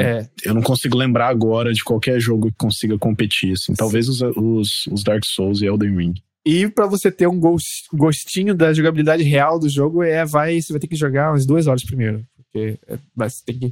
é, 0.00 0.28
Eu 0.44 0.54
não 0.54 0.62
consigo 0.62 0.96
lembrar 0.96 1.28
agora 1.28 1.72
de 1.72 1.82
qualquer 1.82 2.20
jogo 2.20 2.48
que 2.50 2.56
consiga 2.58 2.98
competir, 2.98 3.52
assim. 3.52 3.72
Talvez 3.74 4.06
os, 4.08 4.20
os, 4.20 4.68
os 4.90 5.02
Dark 5.02 5.22
Souls 5.24 5.62
e 5.62 5.66
Elden 5.66 5.96
Ring. 5.96 6.14
E 6.44 6.68
pra 6.68 6.86
você 6.86 7.10
ter 7.10 7.26
um 7.26 7.38
gos- 7.40 7.84
gostinho 7.92 8.54
da 8.54 8.72
jogabilidade 8.72 9.22
real 9.22 9.58
do 9.58 9.68
jogo, 9.68 10.02
é, 10.02 10.24
vai, 10.24 10.60
você 10.60 10.72
vai 10.72 10.80
ter 10.80 10.86
que 10.88 10.94
jogar 10.96 11.32
umas 11.32 11.46
duas 11.46 11.66
horas 11.66 11.82
primeiro. 11.84 12.24
Porque 12.36 12.78
é, 12.86 12.98
mas 13.16 13.34
você 13.36 13.44
tem 13.46 13.58
que. 13.58 13.70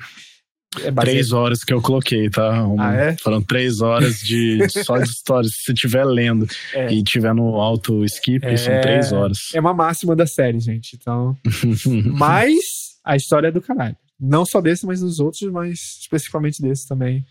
É 0.84 0.90
baseado- 0.90 1.04
Três 1.14 1.32
horas 1.32 1.64
que 1.64 1.72
eu 1.72 1.80
coloquei, 1.82 2.28
tá? 2.30 2.60
Romulo? 2.60 2.80
Ah, 2.82 2.94
é? 2.94 3.16
Foram 3.18 3.42
três 3.42 3.80
horas 3.80 4.18
de 4.20 4.58
só 4.84 4.98
de 4.98 5.08
histórias. 5.08 5.52
Se 5.54 5.62
você 5.64 5.72
estiver 5.72 6.04
lendo 6.04 6.46
É. 6.74 6.92
e 6.92 7.02
tiver 7.02 7.34
no 7.34 7.56
auto 7.56 8.04
skip, 8.04 8.44
É. 8.44 8.56
são 8.56 8.80
três 8.80 9.12
horas. 9.12 9.38
É 9.54 9.60
uma 9.60 9.74
máxima 9.74 10.14
da 10.16 10.26
série, 10.26 10.60
gente. 10.60 10.96
Então. 10.96 11.36
mas 12.16 12.96
a 13.04 13.16
história 13.16 13.48
é 13.48 13.52
do 13.52 13.60
caralho. 13.60 13.96
Não 14.18 14.44
só 14.46 14.60
desse, 14.60 14.86
mas 14.86 15.00
dos 15.00 15.20
outros, 15.20 15.42
mas 15.52 15.98
especificamente 16.00 16.60
desse 16.62 16.86
também. 16.88 17.24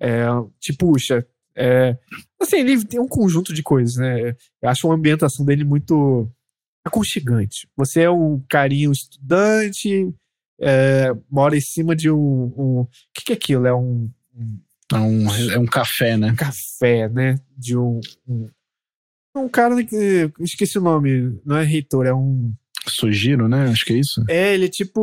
É, 0.00 0.24
te 0.60 0.72
puxa. 0.72 1.24
É, 1.56 1.96
assim, 2.40 2.56
ele 2.60 2.84
tem 2.84 2.98
um 2.98 3.06
conjunto 3.06 3.52
de 3.54 3.62
coisas, 3.62 3.96
né? 3.96 4.34
Eu 4.62 4.68
acho 4.68 4.90
a 4.90 4.94
ambientação 4.94 5.44
dele 5.46 5.62
muito 5.64 6.28
aconchegante. 6.84 7.68
Você 7.76 8.02
é 8.02 8.10
um 8.10 8.42
carinho 8.48 8.90
estudante, 8.92 10.12
é, 10.60 11.12
mora 11.30 11.56
em 11.56 11.60
cima 11.60 11.94
de 11.96 12.10
um. 12.10 12.16
um 12.56 12.80
o 12.80 12.88
que, 13.14 13.24
que 13.24 13.32
é 13.32 13.36
aquilo? 13.36 13.66
É 13.66 13.74
um, 13.74 14.10
um 14.34 14.60
É 14.92 14.98
um, 14.98 15.34
é 15.52 15.58
um 15.58 15.66
café, 15.66 16.16
né? 16.16 16.34
café, 16.36 17.08
né? 17.08 17.36
De 17.56 17.76
um. 17.76 18.00
Um, 18.28 18.48
um 19.36 19.48
cara 19.48 19.82
que. 19.84 20.30
Esqueci 20.40 20.78
o 20.78 20.82
nome. 20.82 21.40
Não 21.44 21.56
é 21.56 21.64
reitor, 21.64 22.06
é 22.06 22.14
um. 22.14 22.52
Sugiro, 22.86 23.48
né? 23.48 23.68
Acho 23.68 23.84
que 23.86 23.94
é 23.94 23.98
isso. 23.98 24.22
É, 24.28 24.54
ele 24.54 24.66
é 24.66 24.68
tipo. 24.68 25.00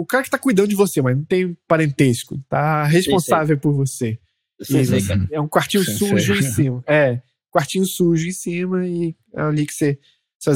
O 0.00 0.06
cara 0.06 0.22
que 0.22 0.30
tá 0.30 0.38
cuidando 0.38 0.68
de 0.68 0.76
você, 0.76 1.00
mas 1.00 1.16
não 1.16 1.24
tem 1.24 1.56
parentesco. 1.66 2.38
Tá 2.48 2.84
responsável 2.84 3.58
por 3.58 3.72
você. 3.72 4.18
Sei, 4.60 4.84
é 5.32 5.40
um 5.40 5.48
quartinho 5.48 5.82
Sim, 5.82 5.96
sujo 5.96 6.34
em 6.34 6.42
cima. 6.42 6.84
É, 6.86 7.20
quartinho 7.50 7.84
sujo 7.86 8.28
em 8.28 8.32
cima 8.32 8.86
e 8.86 9.16
é 9.34 9.40
ali 9.40 9.66
que 9.66 9.72
você. 9.72 9.98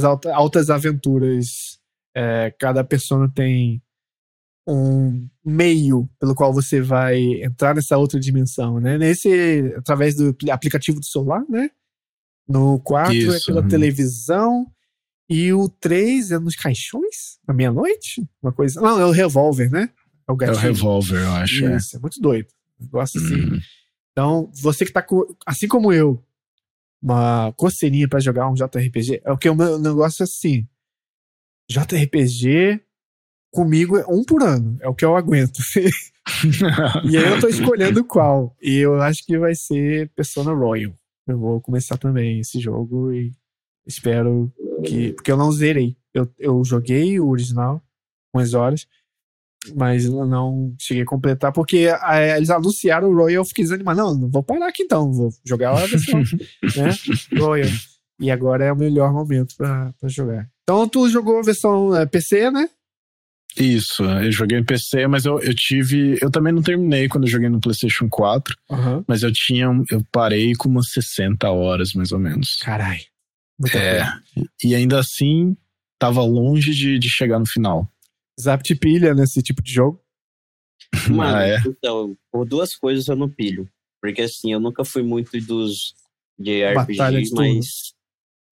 Alta- 0.05 0.35
altas 0.35 0.68
aventuras. 0.68 1.78
é, 2.14 2.55
cada 2.59 2.85
persona 2.85 3.31
tem 3.35 3.82
um 4.66 5.28
meio 5.44 6.09
pelo 6.18 6.34
qual 6.34 6.52
você 6.52 6.80
vai 6.80 7.43
entrar 7.43 7.74
nessa 7.74 7.97
outra 7.97 8.18
dimensão, 8.18 8.80
né? 8.80 8.98
Nesse, 8.98 9.72
através 9.76 10.16
do 10.16 10.36
aplicativo 10.51 10.98
do 10.98 11.06
celular, 11.06 11.44
né? 11.48 11.70
No 12.48 12.80
4 12.80 13.14
é 13.34 13.40
pela 13.47 13.62
uhum. 13.62 13.68
televisão. 13.68 14.66
E 15.28 15.52
o 15.52 15.68
3 15.68 16.32
é 16.32 16.38
nos 16.38 16.55
caixões? 16.55 17.38
Na 17.47 17.52
meia-noite? 17.52 18.24
Uma 18.40 18.52
coisa. 18.52 18.80
Não, 18.80 19.01
é 19.01 19.06
o 19.06 19.10
revólver, 19.10 19.70
né? 19.70 19.90
É 20.28 20.32
o 20.32 20.36
É 20.43 20.51
o 20.51 20.56
revólver, 20.56 21.20
eu 21.20 21.32
acho. 21.32 21.64
é. 21.66 21.76
Isso, 21.76 21.97
é 21.97 22.01
muito 22.01 22.20
doido. 22.20 22.48
Eu 22.80 22.88
Gosto 22.88 23.18
assim. 23.18 23.34
Uhum. 23.34 23.60
Então, 24.12 24.51
você 24.55 24.84
que 24.84 24.93
tá 24.93 25.02
com, 25.02 25.24
assim 25.44 25.68
como 25.68 25.93
eu, 25.93 26.22
uma 27.02 27.52
coceirinha 27.52 28.09
pra 28.09 28.20
jogar 28.20 28.48
um 28.48 28.55
JRPG, 28.55 29.22
é 29.24 29.32
o 29.32 29.36
que 29.36 29.48
o 29.48 29.55
meu 29.55 29.78
negócio 29.78 30.22
é 30.22 30.24
assim. 30.24 30.66
JRPG 31.68 32.80
comigo 33.52 33.97
é 33.97 34.05
um 34.06 34.24
por 34.24 34.43
ano, 34.43 34.77
é 34.81 34.89
o 34.89 34.94
que 34.94 35.05
eu 35.05 35.16
aguento. 35.16 35.59
e 37.09 37.16
aí 37.16 37.24
eu 37.24 37.40
tô 37.40 37.48
escolhendo 37.48 38.05
qual. 38.05 38.56
E 38.60 38.77
eu 38.77 39.01
acho 39.01 39.24
que 39.24 39.39
vai 39.39 39.55
ser 39.55 40.10
Persona 40.14 40.52
Royal. 40.52 40.93
Eu 41.27 41.39
vou 41.39 41.60
começar 41.60 41.97
também 41.97 42.40
esse 42.40 42.60
jogo 42.60 43.12
e 43.12 43.32
espero 43.86 44.52
que. 44.85 45.12
Porque 45.12 45.32
eu 45.32 45.36
não 45.36 45.51
zerei. 45.52 45.97
Eu, 46.14 46.28
eu 46.39 46.64
joguei 46.64 47.18
o 47.20 47.28
original 47.28 47.82
umas 48.35 48.55
horas, 48.55 48.86
mas 49.74 50.09
não 50.09 50.74
cheguei 50.78 51.02
a 51.02 51.06
completar, 51.06 51.52
porque 51.52 51.89
ah, 52.01 52.36
eles 52.36 52.51
anunciaram 52.51 53.09
o 53.09 53.14
Royal, 53.14 53.43
eu 53.43 53.44
fiquei 53.44 53.64
desanimado. 53.64 54.01
Não, 54.01 54.14
não 54.14 54.31
vou 54.31 54.43
parar 54.43 54.68
aqui 54.68 54.82
então, 54.82 55.12
vou 55.12 55.31
jogar 55.44 55.73
a 55.73 55.86
versão, 55.86 56.20
né? 56.20 56.90
Royal. 57.40 57.68
E 58.18 58.31
agora 58.31 58.64
é 58.64 58.73
o 58.73 58.77
melhor 58.77 59.12
momento 59.12 59.55
pra 59.56 59.93
jogar. 60.05 60.48
Então 60.62 60.89
tu 60.89 61.09
jogou 61.09 61.39
a 61.39 61.43
versão 61.43 61.94
eh, 61.94 62.06
PC, 62.06 62.51
né? 62.51 62.68
Isso, 63.59 64.03
eu 64.05 64.31
joguei 64.31 64.59
no 64.59 64.66
PC, 64.66 65.07
mas 65.07 65.24
eu, 65.24 65.41
eu 65.41 65.55
tive. 65.55 66.19
Eu 66.20 66.31
também 66.31 66.53
não 66.53 66.62
terminei 66.62 67.09
quando 67.09 67.24
eu 67.24 67.31
joguei 67.31 67.49
no 67.49 67.61
PlayStation 67.61 68.09
4, 68.09 68.55
Aham. 68.70 69.05
mas 69.09 69.23
eu 69.23 69.33
tinha. 69.33 69.66
Eu 69.91 70.05
parei 70.12 70.53
com 70.55 70.69
umas 70.69 70.91
60 70.91 71.49
horas, 71.51 71.93
mais 71.95 72.12
ou 72.12 72.19
menos. 72.19 72.59
Carai. 72.62 73.01
Muita 73.59 73.78
É. 73.78 73.99
coisa. 74.01 74.23
E 74.62 74.74
ainda 74.74 75.01
assim, 75.01 75.57
tava 75.99 76.23
longe 76.23 76.74
de, 76.74 76.99
de 76.99 77.09
chegar 77.09 77.39
no 77.39 77.47
final. 77.47 77.91
Zap 78.39 78.62
te 78.62 78.74
pilha 78.74 79.15
nesse 79.15 79.43
tipo 79.43 79.62
de 79.62 79.73
jogo. 79.73 79.99
Mano, 81.09 81.37
Ah, 81.37 81.47
é? 81.49 81.57
então, 81.66 82.15
por 82.31 82.45
duas 82.47 82.77
coisas 82.77 83.09
eu 83.09 83.16
não 83.16 83.28
pilho. 83.31 83.66
Porque 84.03 84.20
assim, 84.23 84.53
eu 84.53 84.61
nunca 84.61 84.85
fui 84.85 85.03
muito 85.03 85.31
dos 85.41 85.95
de 86.39 86.62
Batalha 86.74 87.23
de 87.23 87.31
RPGs, 87.31 87.31
turno. 87.35 87.55
mas. 87.55 87.66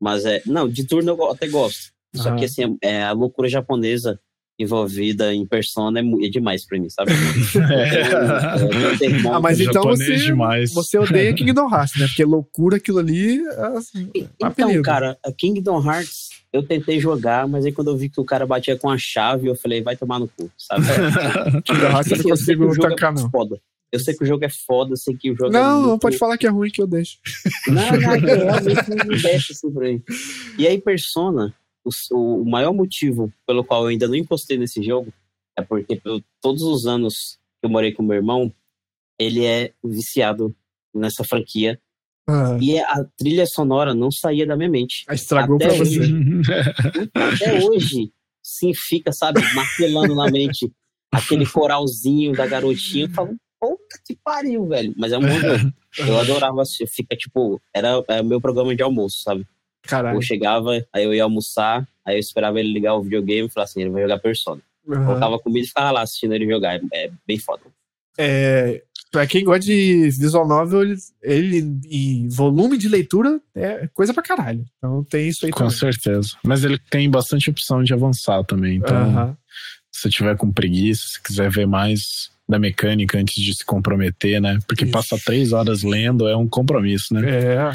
Mas 0.01 0.25
é. 0.25 0.43
Não, 0.47 0.67
de 0.67 0.87
turno 0.87 1.11
eu 1.13 1.31
até 1.31 1.47
gosto. 1.47 1.93
Só 2.17 2.31
Ah. 2.31 2.37
que 2.37 2.47
assim, 2.47 2.79
é, 2.83 3.03
a 3.03 3.13
loucura 3.13 3.49
japonesa 3.49 4.19
envolvida 4.59 5.35
em 5.35 5.45
persona 5.47 5.99
é, 6.01 6.03
é 6.03 6.29
demais 6.29 6.65
pra 6.67 6.79
mim, 6.79 6.89
sabe? 6.89 7.11
Eu 8.91 8.99
tenho 8.99 9.17
irmão 9.17 9.35
Ah, 9.35 9.41
mas 9.41 9.59
que- 9.59 9.65
então 9.65 9.83
você, 9.83 10.17
demais. 10.17 10.73
você 10.73 10.99
odeia 10.99 11.33
Kingdom 11.35 11.69
Hearts, 11.73 11.99
né? 11.99 12.07
Porque 12.07 12.25
loucura 12.25 12.77
aquilo 12.77 12.99
ali. 12.99 13.41
é, 13.45 13.61
assim, 13.77 14.11
é 14.15 14.19
Então, 14.21 14.49
apelido. 14.49 14.83
cara, 14.83 15.19
a 15.25 15.33
Kingdom 15.33 15.85
Hearts, 15.85 16.29
eu 16.53 16.63
tentei 16.63 17.01
jogar, 17.01 17.49
mas 17.49 17.65
aí 17.67 17.73
quando 17.73 17.89
eu 17.91 17.97
vi 17.97 18.09
que 18.09 18.21
o 18.21 18.25
cara 18.25 18.47
batia 18.47 18.77
com 18.77 18.89
a 18.91 18.97
chave, 18.99 19.49
eu 19.49 19.57
falei, 19.57 19.83
vai 19.83 19.97
tomar 19.97 20.19
no 20.19 20.29
cu, 20.29 20.51
sabe? 20.57 20.83
Kingdom 21.65 21.87
Hearts 21.91 22.11
eu 22.13 22.19
não 22.19 22.25
consigo 22.25 22.65
é 22.65 23.13
não. 23.13 23.31
foda. 23.31 23.61
Eu 23.93 24.01
sei 24.01 24.13
que 24.15 24.25
o 24.25 24.27
jogo 24.27 24.45
é 24.45 24.49
foda, 24.49 24.93
eu 24.93 24.97
sei 24.97 25.17
que 25.17 25.31
o 25.31 25.37
jogo 25.37 25.51
é 25.57 25.61
Não, 25.61 25.81
não 25.81 25.89
muito- 25.91 26.01
pode 26.03 26.19
falar 26.19 26.37
que 26.37 26.47
é 26.47 26.51
ruim 26.51 26.69
que 26.71 26.83
eu 26.83 26.87
deixo. 26.87 27.19
Não, 27.69 27.75
não, 27.93 28.21
que 28.21 28.27
realmente 28.27 28.91
não 28.91 29.07
me 29.07 29.23
desce 29.23 29.53
assim 29.53 29.71
por 29.71 29.85
aí. 29.85 30.03
E 30.59 30.67
aí, 30.67 30.81
Persona, 30.81 31.55
o, 31.85 32.43
o 32.43 32.45
maior 32.49 32.73
motivo 32.73 33.33
pelo 33.47 33.65
qual 33.65 33.83
eu 33.83 33.89
ainda 33.89 34.07
não 34.09 34.15
encostei 34.15 34.57
nesse 34.59 34.83
jogo 34.83 35.13
é 35.57 35.63
porque 35.63 36.01
eu- 36.05 36.23
todos 36.41 36.63
os 36.63 36.87
anos 36.87 37.39
que 37.61 37.67
eu 37.67 37.71
morei 37.71 37.93
com 37.93 38.03
meu 38.03 38.17
irmão, 38.17 38.53
ele 39.19 39.45
é 39.45 39.73
viciado 39.85 40.55
nessa 40.95 41.23
franquia. 41.25 41.81
Ah, 42.29 42.57
E 42.61 42.79
a 42.79 43.05
trilha 43.19 43.47
sonora 43.47 43.95
não 43.95 44.11
saía 44.11 44.47
da 44.47 44.57
minha 44.57 44.69
mente. 44.71 45.05
estragou 45.13 45.57
Até 45.57 45.67
pra 45.69 45.77
você. 45.77 46.01
Até 47.15 47.53
hoje, 47.55 48.13
sim, 48.43 48.73
fica, 48.75 49.13
sabe, 49.13 49.41
martelando 49.55 50.15
na 50.15 50.31
mente 50.31 50.71
aquele 51.13 51.47
coralzinho 51.47 52.33
da 52.33 52.47
garotinha. 52.47 53.05
Eu 53.05 53.11
falo, 53.11 53.37
puta 53.61 53.99
que 54.07 54.17
pariu, 54.25 54.67
velho. 54.67 54.95
Mas 54.97 55.13
é 55.13 55.19
um 55.19 55.23
bom 55.23 55.39
jogo. 55.39 55.73
Eu 55.99 56.19
adorava 56.19 56.63
assistir. 56.63 56.87
Fica, 56.89 57.15
tipo, 57.17 57.61
era, 57.73 58.03
era 58.09 58.23
o 58.23 58.27
meu 58.27 58.41
programa 58.41 58.75
de 58.75 58.83
almoço, 58.83 59.19
sabe? 59.23 59.47
Caralho. 59.87 60.17
Eu 60.17 60.23
chegava, 60.23 60.85
aí 60.93 61.05
eu 61.05 61.15
ia 61.15 61.25
almoçar, 61.25 61.87
aí 62.05 62.17
eu 62.17 62.21
esperava 62.21 62.59
ele 62.59 62.73
ligar 62.73 62.95
o 62.95 63.03
videogame 63.03 63.49
e 63.49 63.51
falar 63.51 63.65
assim, 63.65 63.83
ele 63.83 63.91
vai 63.91 64.03
jogar 64.03 64.19
Persona. 64.19 64.61
Aham. 64.89 65.07
Colocava 65.07 65.39
comida 65.39 65.65
e 65.65 65.69
ficava 65.69 65.91
lá 65.91 66.03
assistindo 66.03 66.35
ele 66.35 66.47
jogar. 66.47 66.75
É, 66.75 66.81
é 66.93 67.11
bem 67.27 67.39
foda. 67.39 67.63
É, 68.19 68.83
pra 69.11 69.27
quem 69.27 69.45
gosta 69.45 69.65
de 69.65 70.11
visual 70.11 70.47
novel, 70.47 70.83
ele, 70.83 70.97
ele 71.23 71.81
em 71.91 72.29
volume 72.29 72.77
de 72.79 72.89
leitura 72.89 73.41
é 73.55 73.89
coisa 73.93 74.13
pra 74.15 74.23
caralho. 74.23 74.65
Então 74.79 75.03
tem 75.05 75.29
isso 75.29 75.45
aí 75.45 75.53
Com 75.53 75.61
também. 75.61 75.77
certeza. 75.77 76.37
Mas 76.45 76.65
ele 76.65 76.79
tem 76.91 77.11
bastante 77.11 77.51
opção 77.51 77.83
de 77.83 77.93
avançar 77.93 78.45
também. 78.45 78.77
Então, 78.77 78.97
Aham. 78.97 79.37
se 79.93 80.03
você 80.03 80.09
tiver 80.11 80.37
com 80.37 80.53
preguiça, 80.53 81.07
se 81.09 81.23
quiser 81.23 81.51
ver 81.51 81.67
mais 81.67 82.31
da 82.49 82.59
mecânica 82.59 83.19
antes 83.19 83.43
de 83.43 83.55
se 83.55 83.65
comprometer, 83.65 84.41
né? 84.41 84.59
Porque 84.69 84.85
Isso. 84.85 84.93
passar 84.93 85.19
três 85.25 85.53
horas 85.53 85.83
lendo 85.83 86.29
é 86.29 86.37
um 86.37 86.47
compromisso, 86.47 87.15
né? 87.15 87.23
É. 87.29 87.73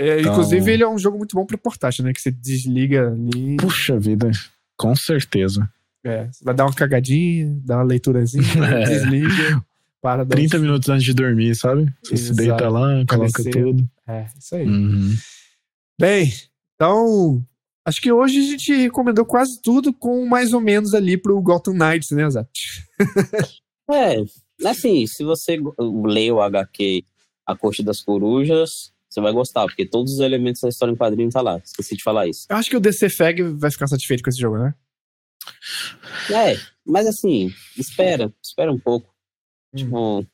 É, 0.00 0.20
Então- 0.20 0.32
Inclusive, 0.32 0.72
ele 0.72 0.82
é 0.82 0.88
um 0.88 0.98
jogo 0.98 1.18
muito 1.18 1.36
bom 1.36 1.44
pra 1.44 1.58
portátil, 1.58 2.04
né? 2.04 2.12
Que 2.14 2.20
você 2.22 2.30
desliga 2.30 3.08
ali. 3.12 3.56
Puxa 3.58 3.98
vida, 3.98 4.30
com 4.76 4.96
certeza. 4.96 5.68
É, 6.02 6.26
você 6.32 6.42
vai 6.42 6.54
dar 6.54 6.64
uma 6.64 6.72
cagadinha, 6.74 7.54
dá 7.64 7.76
uma 7.76 7.82
leiturazinha, 7.84 8.42
É. 8.80 8.84
desliga, 8.84 9.62
para 10.00 10.24
dar 10.24 10.34
30 10.34 10.58
minutos 10.58 10.88
antes 10.88 11.04
de 11.04 11.12
dormir, 11.12 11.54
sabe? 11.54 11.92
Você 12.02 12.16
se 12.16 12.22
Exato. 12.30 12.36
deita 12.36 12.68
lá, 12.70 13.04
coloca 13.06 13.42
tudo. 13.50 13.86
É, 14.08 14.26
isso 14.38 14.54
aí. 14.54 14.66
Uhum. 14.66 15.14
Bem, 16.00 16.32
então. 16.74 17.44
Acho 17.84 18.00
que 18.00 18.12
hoje 18.12 18.38
a 18.38 18.42
gente 18.42 18.74
recomendou 18.74 19.24
quase 19.24 19.60
tudo 19.60 19.92
com 19.92 20.24
mais 20.26 20.52
ou 20.54 20.60
menos 20.60 20.94
ali 20.94 21.16
pro 21.16 21.40
Gotham 21.42 21.74
Knights, 21.74 22.10
né, 22.12 22.28
Zat? 22.30 22.48
É, 23.90 24.16
assim, 24.66 25.06
se 25.06 25.24
você 25.24 25.58
lê 26.04 26.30
o 26.30 26.40
HQ 26.40 27.02
A 27.46 27.56
Corte 27.56 27.82
das 27.82 28.00
Corujas, 28.00 28.92
você 29.10 29.20
vai 29.20 29.32
gostar, 29.32 29.66
porque 29.66 29.84
todos 29.84 30.14
os 30.14 30.20
elementos 30.20 30.60
da 30.60 30.68
história 30.68 30.92
em 30.92 30.96
quadrinho 30.96 31.30
tá 31.30 31.40
lá. 31.40 31.58
Esqueci 31.64 31.96
de 31.96 32.02
falar 32.02 32.28
isso. 32.28 32.46
Eu 32.48 32.56
acho 32.56 32.70
que 32.70 32.76
o 32.76 32.80
DC 32.80 33.08
Fag 33.10 33.42
vai 33.42 33.70
ficar 33.70 33.86
satisfeito 33.88 34.22
com 34.22 34.30
esse 34.30 34.38
jogo, 34.40 34.56
né? 34.58 34.74
É, 36.32 36.56
mas 36.86 37.06
assim, 37.06 37.52
espera, 37.76 38.32
espera 38.42 38.70
um 38.72 38.78
pouco. 38.78 39.12
Hum. 39.74 39.76
Tipo, 39.78 40.26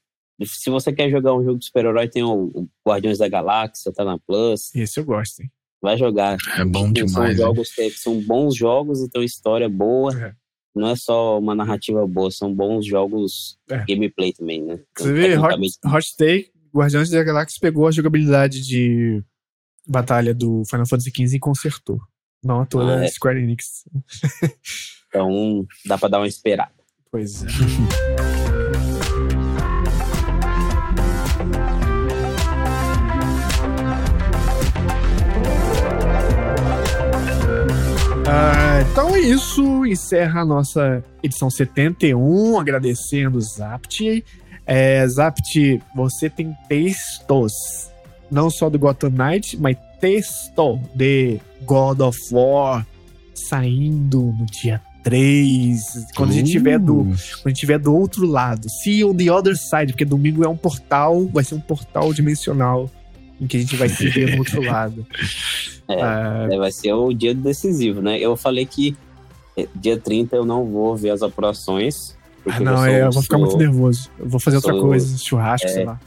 se 0.44 0.69
você 0.70 0.93
quer 0.93 1.11
jogar 1.11 1.35
um 1.35 1.43
jogo 1.43 1.59
de 1.59 1.66
super-herói, 1.66 2.09
tem 2.09 2.23
o, 2.23 2.69
Guardiões 2.86 3.19
da 3.19 3.28
Galáxia, 3.28 3.93
tá 3.93 4.05
na 4.05 4.19
Plus. 4.19 4.74
Esse 4.74 5.01
eu 5.01 5.05
gosto, 5.05 5.40
hein? 5.40 5.51
Vai 5.81 5.97
jogar. 5.97 6.36
É 6.59 6.65
bom 6.65 6.85
São 6.85 6.93
demais. 6.93 7.36
né? 7.39 7.44
jogos 7.44 7.70
que 7.73 7.90
são 7.90 8.20
bons 8.20 8.57
jogos 8.57 9.01
e 9.03 9.09
tem 9.09 9.20
uma 9.20 9.27
história 9.27 9.69
boa. 9.69 10.12
É. 10.20 10.32
Não 10.74 10.89
é 10.89 10.97
só 10.97 11.39
uma 11.39 11.55
narrativa 11.55 12.07
boa, 12.07 12.31
são 12.31 12.53
bons 12.55 12.85
jogos 12.85 13.59
É. 13.70 13.82
gameplay 13.89 14.32
também, 14.32 14.62
né? 14.62 14.78
Você 14.98 15.12
vê, 15.12 15.39
Hot, 15.39 15.55
Hot 15.86 16.16
Take, 16.19 16.51
Guardiões 16.77 17.11
da 17.11 17.23
Galáxia 17.23 17.59
pegou 17.61 17.86
a 17.86 17.90
jogabilidade 17.90 18.61
de 18.66 19.23
batalha 19.86 20.35
do 20.35 20.62
Final 20.69 20.86
Fantasy 20.86 21.11
XV 21.11 21.36
e 21.36 21.40
consertou. 21.40 21.98
Não 22.44 22.61
a 22.61 22.66
toda 22.66 23.01
Ah, 23.01 23.05
é. 23.05 23.09
Square 23.09 23.40
Enix. 23.40 23.85
Então 25.09 25.65
dá 25.86 25.97
pra 25.97 26.09
dar 26.09 26.19
uma 26.19 26.27
esperada. 26.27 26.73
Pois 27.11 27.43
é. 27.43 27.47
Ah, 38.28 38.81
então 38.90 39.15
é 39.15 39.20
isso, 39.20 39.86
encerra 39.86 40.40
a 40.40 40.44
nossa 40.44 41.03
edição 41.23 41.48
71, 41.48 42.59
agradecendo 42.59 43.39
o 43.39 43.40
Zapt. 43.40 44.24
É, 44.67 45.07
Zapt, 45.07 45.81
você 45.95 46.29
tem 46.29 46.57
textos, 46.69 47.53
não 48.31 48.51
só 48.51 48.69
do 48.69 48.79
Gotham 48.79 49.11
Knight, 49.11 49.57
mas 49.57 49.77
texto 50.01 50.81
de 50.95 51.41
God 51.63 52.01
of 52.01 52.19
War 52.33 52.87
saindo 53.35 54.35
no 54.39 54.47
dia 54.47 54.81
3, 55.05 56.07
quando 56.17 56.31
a 56.31 56.33
gente 56.33 56.51
tiver 56.51 56.81
do, 56.81 57.03
Uh, 57.03 57.05
quando 57.05 57.47
a 57.47 57.49
gente 57.51 57.61
tiver 57.61 57.79
do 57.79 57.95
outro 57.95 58.27
lado. 58.27 58.67
See 58.83 59.05
on 59.05 59.15
the 59.15 59.31
other 59.31 59.57
side, 59.57 59.93
porque 59.93 60.05
domingo 60.05 60.43
é 60.43 60.49
um 60.49 60.57
portal, 60.57 61.27
vai 61.27 61.45
ser 61.45 61.55
um 61.55 61.61
portal 61.61 62.13
dimensional 62.13 62.91
em 63.41 63.47
que 63.47 63.57
a 63.57 63.61
gente 63.61 63.77
vai 63.77 63.89
se 63.89 64.09
ver 64.09 64.33
no 64.33 64.39
outro 64.39 64.63
lado. 64.63 65.07
É. 65.89 66.03
Ah, 66.03 66.49
É, 66.51 66.59
vai 66.59 66.73
ser 66.73 66.93
o 66.95 67.13
dia 67.13 67.33
decisivo, 67.33 68.03
né? 68.03 68.19
Eu 68.19 68.37
falei 68.37 68.67
que 68.67 68.97
eh, 69.57 69.69
dia 69.73 69.97
30 69.97 70.35
eu 70.35 70.45
não 70.45 70.65
vou 70.65 70.97
ver 70.97 71.11
as 71.11 71.23
apurações. 71.23 72.16
Ah, 72.48 72.60
não, 72.60 72.77
sou- 72.77 72.86
é, 72.86 73.02
eu 73.02 73.10
vou 73.12 73.23
ficar 73.23 73.36
sou- 73.39 73.47
muito 73.47 73.59
nervoso. 73.59 74.10
Eu 74.18 74.28
vou 74.28 74.40
fazer 74.40 74.56
outra 74.56 74.73
sou- 74.73 74.82
coisa, 74.82 75.18
churrasco, 75.18 75.66
é. 75.66 75.70
sei 75.70 75.85
lá. 75.85 76.01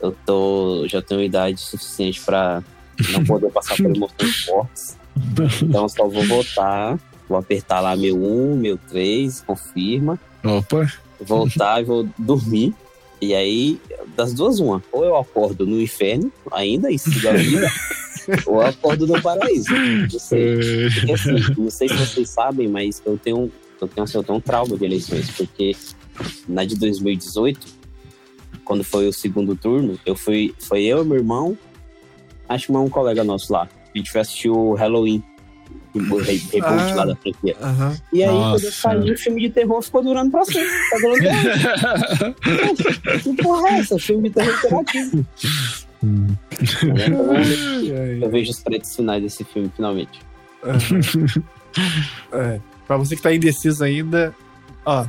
Eu 0.00 0.14
tô, 0.26 0.86
já 0.88 1.00
tenho 1.00 1.22
idade 1.22 1.60
suficiente 1.60 2.20
pra 2.20 2.62
não 3.10 3.24
poder 3.24 3.50
passar 3.50 3.76
por 3.76 3.86
emoções 3.94 4.36
fortes. 4.44 4.96
Então 5.62 5.88
só 5.88 6.08
vou 6.08 6.24
votar 6.26 6.98
Vou 7.26 7.38
apertar 7.38 7.80
lá 7.80 7.96
meu 7.96 8.16
1, 8.22 8.54
meu 8.56 8.76
3, 8.76 9.40
confirma. 9.46 10.20
Opa. 10.44 10.92
Voltar 11.22 11.80
e 11.80 11.84
vou 11.84 12.06
dormir. 12.18 12.74
E 13.18 13.34
aí, 13.34 13.80
das 14.14 14.34
duas, 14.34 14.58
uma. 14.60 14.82
Ou 14.92 15.06
eu 15.06 15.16
acordo 15.16 15.64
no 15.64 15.80
inferno, 15.80 16.30
ainda, 16.52 16.90
e 16.90 16.98
sigo 16.98 17.26
a 17.26 17.32
vida, 17.32 17.66
ou 18.44 18.56
eu 18.60 18.66
acordo 18.66 19.06
no 19.06 19.22
paraíso. 19.22 19.70
Não 19.74 20.18
sei. 20.20 20.90
Porque, 20.90 21.12
assim, 21.12 21.54
não 21.56 21.70
sei 21.70 21.88
se 21.88 21.94
vocês 21.94 22.28
sabem, 22.28 22.68
mas 22.68 23.00
eu 23.06 23.16
tenho, 23.16 23.50
eu 23.80 23.88
tenho, 23.88 24.04
assim, 24.04 24.16
eu 24.18 24.22
tenho 24.24 24.38
um 24.38 24.40
trauma 24.40 24.76
de 24.76 24.84
eleições, 24.84 25.30
porque 25.30 25.76
na 26.48 26.64
de 26.64 26.76
2018, 26.76 27.66
quando 28.64 28.82
foi 28.84 29.06
o 29.08 29.12
segundo 29.12 29.54
turno, 29.56 29.98
eu 30.06 30.14
fui, 30.16 30.54
foi 30.58 30.82
eu 30.84 31.02
e 31.02 31.06
meu 31.06 31.16
irmão, 31.18 31.56
acho 32.48 32.66
que 32.66 32.72
um 32.72 32.88
colega 32.88 33.22
nosso 33.24 33.52
lá. 33.52 33.68
A 33.94 33.98
gente 33.98 34.10
foi 34.10 34.20
assistir 34.20 34.48
o 34.50 34.74
Halloween. 34.74 35.22
O 35.94 36.16
re- 36.18 36.42
reboot 36.52 36.64
Ah. 36.64 36.94
lá 36.96 37.04
da 37.04 37.14
franquia. 37.14 37.56
Aham. 37.62 37.96
E 38.12 38.22
aí, 38.24 38.28
quando 38.28 38.40
eu 38.42 38.50
Nossa. 38.50 38.70
saí, 38.72 39.12
o 39.12 39.16
filme 39.16 39.40
de 39.42 39.50
terror 39.50 39.80
ficou 39.80 40.02
durando 40.02 40.28
pra 40.32 40.44
sempre. 40.44 40.68
Tá 40.90 40.96
durando. 40.98 42.34
Que 43.22 43.42
porra 43.42 43.68
é 43.68 43.78
essa? 43.78 43.96
Filme 44.00 44.28
de 44.28 44.34
terror 44.34 44.52
interativo. 44.82 45.24
Eu 48.22 48.28
vejo 48.30 48.50
os 48.50 48.58
créditos 48.58 48.96
finais 48.96 49.22
desse 49.22 49.44
filme, 49.44 49.70
finalmente. 49.74 50.20
É. 52.32 52.60
Pra 52.86 52.96
você 52.96 53.16
que 53.16 53.22
tá 53.22 53.34
indeciso 53.34 53.82
ainda, 53.82 54.34
ó, 54.84 55.06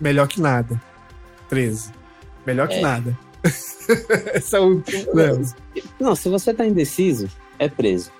melhor 0.00 0.28
que 0.28 0.40
nada. 0.40 0.80
13. 1.48 1.90
Melhor 2.46 2.68
que 2.68 2.76
É. 2.76 2.80
nada. 2.80 3.18
Esse 4.34 4.56
é 4.56 4.60
o. 4.60 4.82
Não, 5.98 6.14
se 6.14 6.28
você 6.28 6.54
tá 6.54 6.64
indeciso, 6.66 7.28
é 7.58 7.68
preso. 7.68 8.10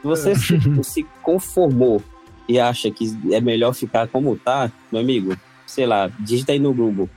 Se 0.00 0.06
você 0.06 0.34
se, 0.34 0.58
se 0.82 1.06
conformou 1.22 2.02
e 2.48 2.58
acha 2.58 2.90
que 2.90 3.16
é 3.30 3.40
melhor 3.40 3.74
ficar 3.74 4.08
como 4.08 4.34
tá, 4.36 4.72
meu 4.90 5.00
amigo, 5.02 5.36
sei 5.66 5.86
lá, 5.86 6.08
digita 6.20 6.52
aí 6.52 6.58
no 6.58 6.72
Google. 6.72 7.08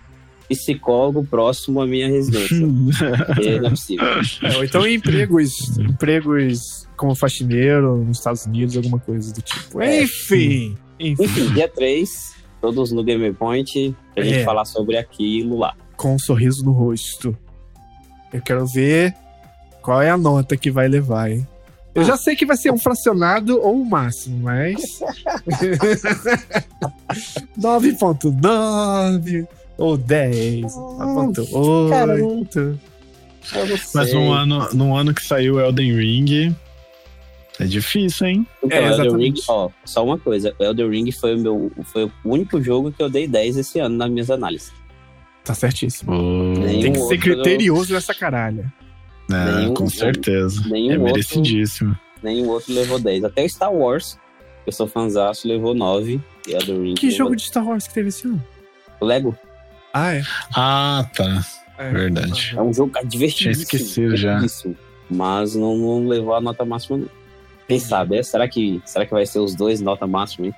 Psicólogo 0.50 1.26
próximo 1.26 1.82
à 1.82 1.88
minha 1.88 2.08
residência. 2.08 2.58
Porque 3.26 3.60
não 3.60 3.68
é 3.68 3.70
possível. 3.72 4.06
É, 4.44 4.58
ou 4.58 4.64
então 4.64 4.86
empregos, 4.86 5.78
empregos 5.80 6.88
como 6.96 7.16
faxineiro 7.16 8.04
nos 8.04 8.18
Estados 8.20 8.46
Unidos, 8.46 8.76
alguma 8.78 9.00
coisa 9.00 9.34
do 9.34 9.42
tipo. 9.42 9.82
É. 9.82 10.04
Enfim. 10.04 10.78
Enfim, 11.12 11.24
Enfim, 11.24 11.54
dia 11.54 11.68
3, 11.68 12.34
todos 12.62 12.92
no 12.92 13.04
Gamer 13.04 13.34
Point, 13.34 13.96
pra 14.16 14.24
gente 14.24 14.40
É. 14.40 14.44
falar 14.44 14.66
sobre 14.66 14.98
aquilo 14.98 15.58
lá. 15.60 15.76
com 15.98 16.16
um 16.16 16.20
sorriso 16.20 16.64
no 16.66 16.72
rosto. 16.72 17.38
Eu 18.34 18.42
quero 18.42 18.66
ver 18.68 19.14
qual 19.82 20.02
é 20.02 20.10
a 20.10 20.18
nota 20.18 20.58
que 20.58 20.72
vai 20.72 20.88
levar, 20.88 21.32
hein? 21.32 21.48
Eu 21.96 22.04
já 22.04 22.18
sei 22.18 22.36
que 22.36 22.46
vai 22.46 22.58
ser 22.58 22.72
um 22.72 22.78
fracionado 22.80 23.60
ou 23.62 23.80
o 23.82 23.86
máximo, 23.86 24.40
mas. 24.40 24.82
9.9 27.60 29.48
ou 29.78 29.98
10. 29.98 30.74
cara, 31.90 32.18
9.8. 32.18 32.80
Eu 33.56 33.68
não 33.68 33.78
Mas 33.94 34.10
sei. 34.10 34.14
num 34.14 34.32
ano, 34.32 34.70
num 34.74 34.96
ano 34.96 35.14
que 35.14 35.24
saiu 35.24 35.60
Elden 35.60 35.94
Ring, 35.96 36.56
é 37.60 37.66
difícil, 37.66 38.28
hein? 38.28 38.48
Então, 38.64 38.78
É, 38.78 38.82
Elden 38.82 38.98
Ring, 38.98 39.04
exatamente. 39.04 39.44
ó, 39.48 39.70
só 39.86 40.04
uma 40.06 40.18
coisa. 40.18 40.56
O 40.60 40.64
Elden 40.64 40.90
Ring 40.90 41.12
foi 41.12 41.36
o, 41.36 41.40
meu, 41.40 41.72
foi 41.86 42.06
o 42.06 42.12
único 42.26 42.62
jogo 42.62 42.92
que 42.92 43.02
eu 43.02 43.10
dei 43.10 43.28
10 43.28 43.58
esse 43.58 43.80
ano 43.80 43.96
nas 43.98 44.10
minhas 44.10 44.30
análises. 44.32 44.72
Tá 45.44 45.54
certíssimo. 45.54 46.12
Nenhum 46.60 46.82
Tem 46.82 46.92
que 46.94 46.98
ser 47.00 47.04
outro- 47.04 47.20
criterioso 47.20 47.94
nessa 47.94 48.14
caralha. 48.14 48.72
É, 49.32 49.56
Nenhum- 49.56 49.74
com 49.74 49.90
certeza. 49.90 50.62
nenhum 50.70 50.92
é 50.92 50.94
outro- 50.98 51.04
merecidíssimo. 51.06 51.98
Nenhum 52.22 52.48
outro 52.50 52.74
levou 52.74 52.98
10. 53.00 53.24
Até 53.26 53.44
o 53.44 53.50
Star 53.50 53.74
Wars, 53.74 54.14
que 54.64 54.70
eu 54.70 54.74
sou 54.74 54.88
fanzaço, 54.88 55.48
levou 55.48 55.74
9. 55.74 56.22
E 56.48 56.54
Elden 56.54 56.82
Ring 56.84 56.94
Que 56.96 57.12
jogo 57.12 57.36
de 57.36 57.44
Star 57.44 57.66
Wars 57.68 57.88
que 57.88 57.94
teve 57.94 58.10
esse 58.10 58.26
ano? 58.28 58.42
O 59.02 59.06
Lego 59.06 59.38
Ah, 59.94 60.14
é. 60.16 60.24
Ah, 60.56 61.06
tá. 61.16 61.46
É. 61.78 62.56
é 62.58 62.62
um 62.62 62.74
jogo 62.74 62.92
divertidíssimo. 63.06 63.36
Tinha 63.36 63.52
esquecido 63.52 64.16
já. 64.16 64.40
Mas 65.10 65.56
não, 65.56 65.76
não 65.78 66.08
levou 66.08 66.34
a 66.36 66.42
nota 66.42 66.64
máxima, 66.64 66.98
não. 66.98 67.08
Quem 67.74 67.80
sabe? 67.80 68.18
é? 68.18 68.24
Será 68.24 68.48
que, 68.48 68.82
será 68.86 69.06
que 69.06 69.12
vai 69.12 69.26
ser 69.26 69.40
os 69.40 69.56
dois 69.56 69.82
nota 69.82 70.06
máxima, 70.08 70.48
hein? 70.48 70.54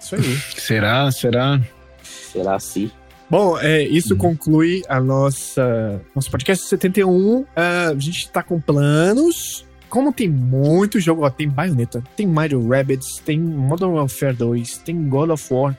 Isso 0.00 0.14
aí. 0.14 0.22
Será? 0.56 1.10
Será? 1.10 1.60
Será 2.02 2.54
assim? 2.56 2.90
Bom, 3.30 3.58
é, 3.58 3.82
isso 3.82 4.14
Uhum. 4.14 4.18
conclui 4.20 4.82
a 4.88 5.00
nossa 5.00 6.00
nosso 6.14 6.30
podcast 6.30 6.64
71. 6.66 7.44
Ah, 7.54 7.88
a 7.88 7.98
gente 7.98 8.28
tá 8.30 8.42
com 8.42 8.60
planos. 8.60 9.66
Como 9.90 10.12
tem 10.12 10.28
muito 10.28 11.00
jogo, 11.00 11.24
ó, 11.24 11.30
tem 11.30 11.48
Bayonetta, 11.48 12.02
tem 12.16 12.26
Mario 12.26 12.66
Rabbids, 12.68 13.18
tem 13.24 13.38
Modern 13.40 13.92
Warfare 13.92 14.34
2, 14.36 14.78
tem 14.78 15.08
God 15.08 15.30
of 15.30 15.52
War 15.52 15.76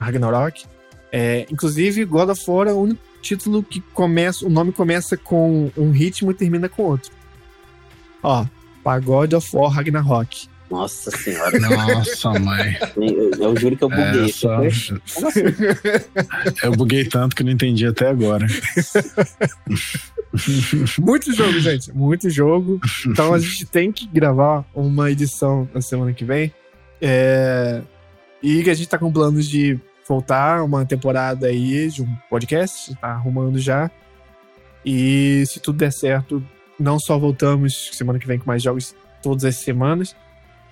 Ragnarok. 0.00 0.64
É, 1.10 1.46
inclusive, 1.50 2.04
God 2.04 2.30
of 2.30 2.40
War 2.48 2.68
é 2.68 2.72
o 2.72 2.80
único 2.80 3.00
título 3.20 3.62
que 3.62 3.80
começa, 3.80 4.46
o 4.46 4.48
nome 4.50 4.72
começa 4.72 5.16
com 5.16 5.70
um 5.76 5.90
ritmo 5.90 6.30
e 6.30 6.34
termina 6.34 6.68
com 6.68 6.82
outro. 6.84 7.12
Ó, 8.22 8.44
God 8.84 9.34
of 9.34 9.56
War 9.56 9.70
Ragnarok. 9.70 10.48
Nossa 10.72 11.10
senhora. 11.10 11.58
Nossa, 11.60 12.30
mãe. 12.38 12.78
eu, 12.96 13.30
eu 13.38 13.56
juro 13.56 13.76
que 13.76 13.84
eu 13.84 13.90
buguei. 13.90 14.24
Essa... 14.24 14.48
Como 15.14 15.28
assim? 15.28 15.42
Eu 16.62 16.72
buguei 16.72 17.04
tanto 17.04 17.36
que 17.36 17.44
não 17.44 17.52
entendi 17.52 17.86
até 17.86 18.08
agora. 18.08 18.46
Muito 20.98 21.34
jogo, 21.34 21.60
gente. 21.60 21.92
Muito 21.92 22.30
jogo. 22.30 22.80
Então 23.06 23.34
a 23.34 23.38
gente 23.38 23.66
tem 23.66 23.92
que 23.92 24.06
gravar 24.06 24.64
uma 24.74 25.10
edição 25.10 25.68
na 25.74 25.82
semana 25.82 26.14
que 26.14 26.24
vem. 26.24 26.50
É... 27.02 27.82
E 28.42 28.68
a 28.70 28.74
gente 28.74 28.88
tá 28.88 28.96
com 28.96 29.12
planos 29.12 29.46
de 29.46 29.78
voltar 30.08 30.64
uma 30.64 30.86
temporada 30.86 31.48
aí 31.48 31.88
de 31.90 32.02
um 32.02 32.16
podcast. 32.30 32.94
Tá 32.96 33.08
arrumando 33.08 33.58
já. 33.58 33.90
E 34.86 35.44
se 35.46 35.60
tudo 35.60 35.76
der 35.76 35.92
certo, 35.92 36.42
não 36.82 36.98
só 36.98 37.18
voltamos 37.18 37.90
semana 37.92 38.18
que 38.18 38.26
vem 38.26 38.38
com 38.38 38.46
mais 38.46 38.62
jogos 38.62 38.94
todas 39.22 39.44
as 39.44 39.56
semanas, 39.56 40.14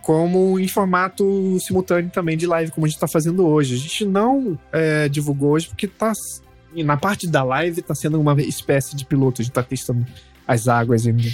como 0.02 0.58
em 0.58 0.66
formato 0.66 1.58
simultâneo 1.60 2.10
também 2.10 2.36
de 2.36 2.46
live, 2.46 2.72
como 2.72 2.86
a 2.86 2.88
gente 2.88 2.98
tá 2.98 3.06
fazendo 3.06 3.46
hoje. 3.46 3.74
A 3.74 3.78
gente 3.78 4.04
não 4.04 4.58
é, 4.72 5.08
divulgou 5.08 5.52
hoje 5.52 5.68
porque 5.68 5.86
tá 5.86 6.12
na 6.74 6.96
parte 6.96 7.26
da 7.26 7.42
live 7.42 7.82
tá 7.82 7.94
sendo 7.94 8.20
uma 8.20 8.40
espécie 8.40 8.96
de 8.96 9.04
piloto, 9.04 9.42
a 9.42 9.44
gente 9.44 9.52
tá 9.52 9.62
testando 9.62 10.06
as 10.46 10.68
águas 10.68 11.06
ainda. 11.06 11.28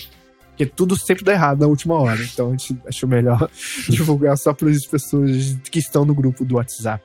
Porque 0.49 0.67
tudo 0.67 0.97
sempre 0.99 1.23
dá 1.25 1.33
errado 1.33 1.61
na 1.61 1.67
última 1.67 1.95
hora. 1.95 2.23
Então 2.23 2.49
a 2.49 2.51
gente 2.51 2.79
achou 2.87 3.09
melhor 3.09 3.51
divulgar 3.89 4.37
só 4.39 4.55
para 4.55 4.71
as 4.71 4.87
pessoas 4.87 5.57
que 5.71 5.79
estão 5.79 6.05
no 6.05 6.15
grupo 6.15 6.45
do 6.45 6.57
WhatsApp 6.57 7.05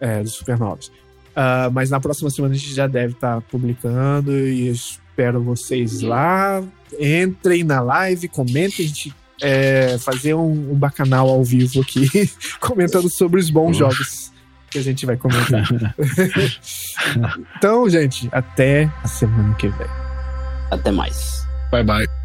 é, 0.00 0.22
dos 0.22 0.34
Supernovas. 0.34 0.90
Ah, 1.34 1.70
mas 1.72 1.90
na 1.90 1.98
próxima 1.98 2.30
semana 2.30 2.54
a 2.54 2.56
gente 2.56 2.74
já 2.74 2.86
deve 2.86 3.14
estar 3.14 3.40
publicando 3.42 4.32
e 4.32 4.68
espero 5.14 5.40
vocês 5.40 6.00
lá. 6.00 6.62
Entrem 6.98 7.62
na 7.62 7.80
live, 7.80 8.26
comentem, 8.28 8.84
a 8.84 8.88
gente 8.88 9.14
é, 9.40 9.96
fazer 9.98 10.34
um, 10.34 10.72
um 10.72 10.74
bacanal 10.74 11.28
ao 11.28 11.44
vivo 11.44 11.80
aqui, 11.80 12.08
comentando 12.60 13.08
sobre 13.08 13.40
os 13.40 13.48
bons 13.48 13.76
jogos 13.76 14.32
que 14.70 14.78
a 14.78 14.82
gente 14.82 15.06
vai 15.06 15.16
comentar. 15.16 15.64
então, 17.56 17.88
gente, 17.88 18.28
até 18.32 18.90
a 19.02 19.08
semana 19.08 19.54
que 19.54 19.68
vem. 19.68 19.86
Até 20.70 20.90
mais. 20.90 21.46
Bye, 21.70 21.84
bye. 21.84 22.23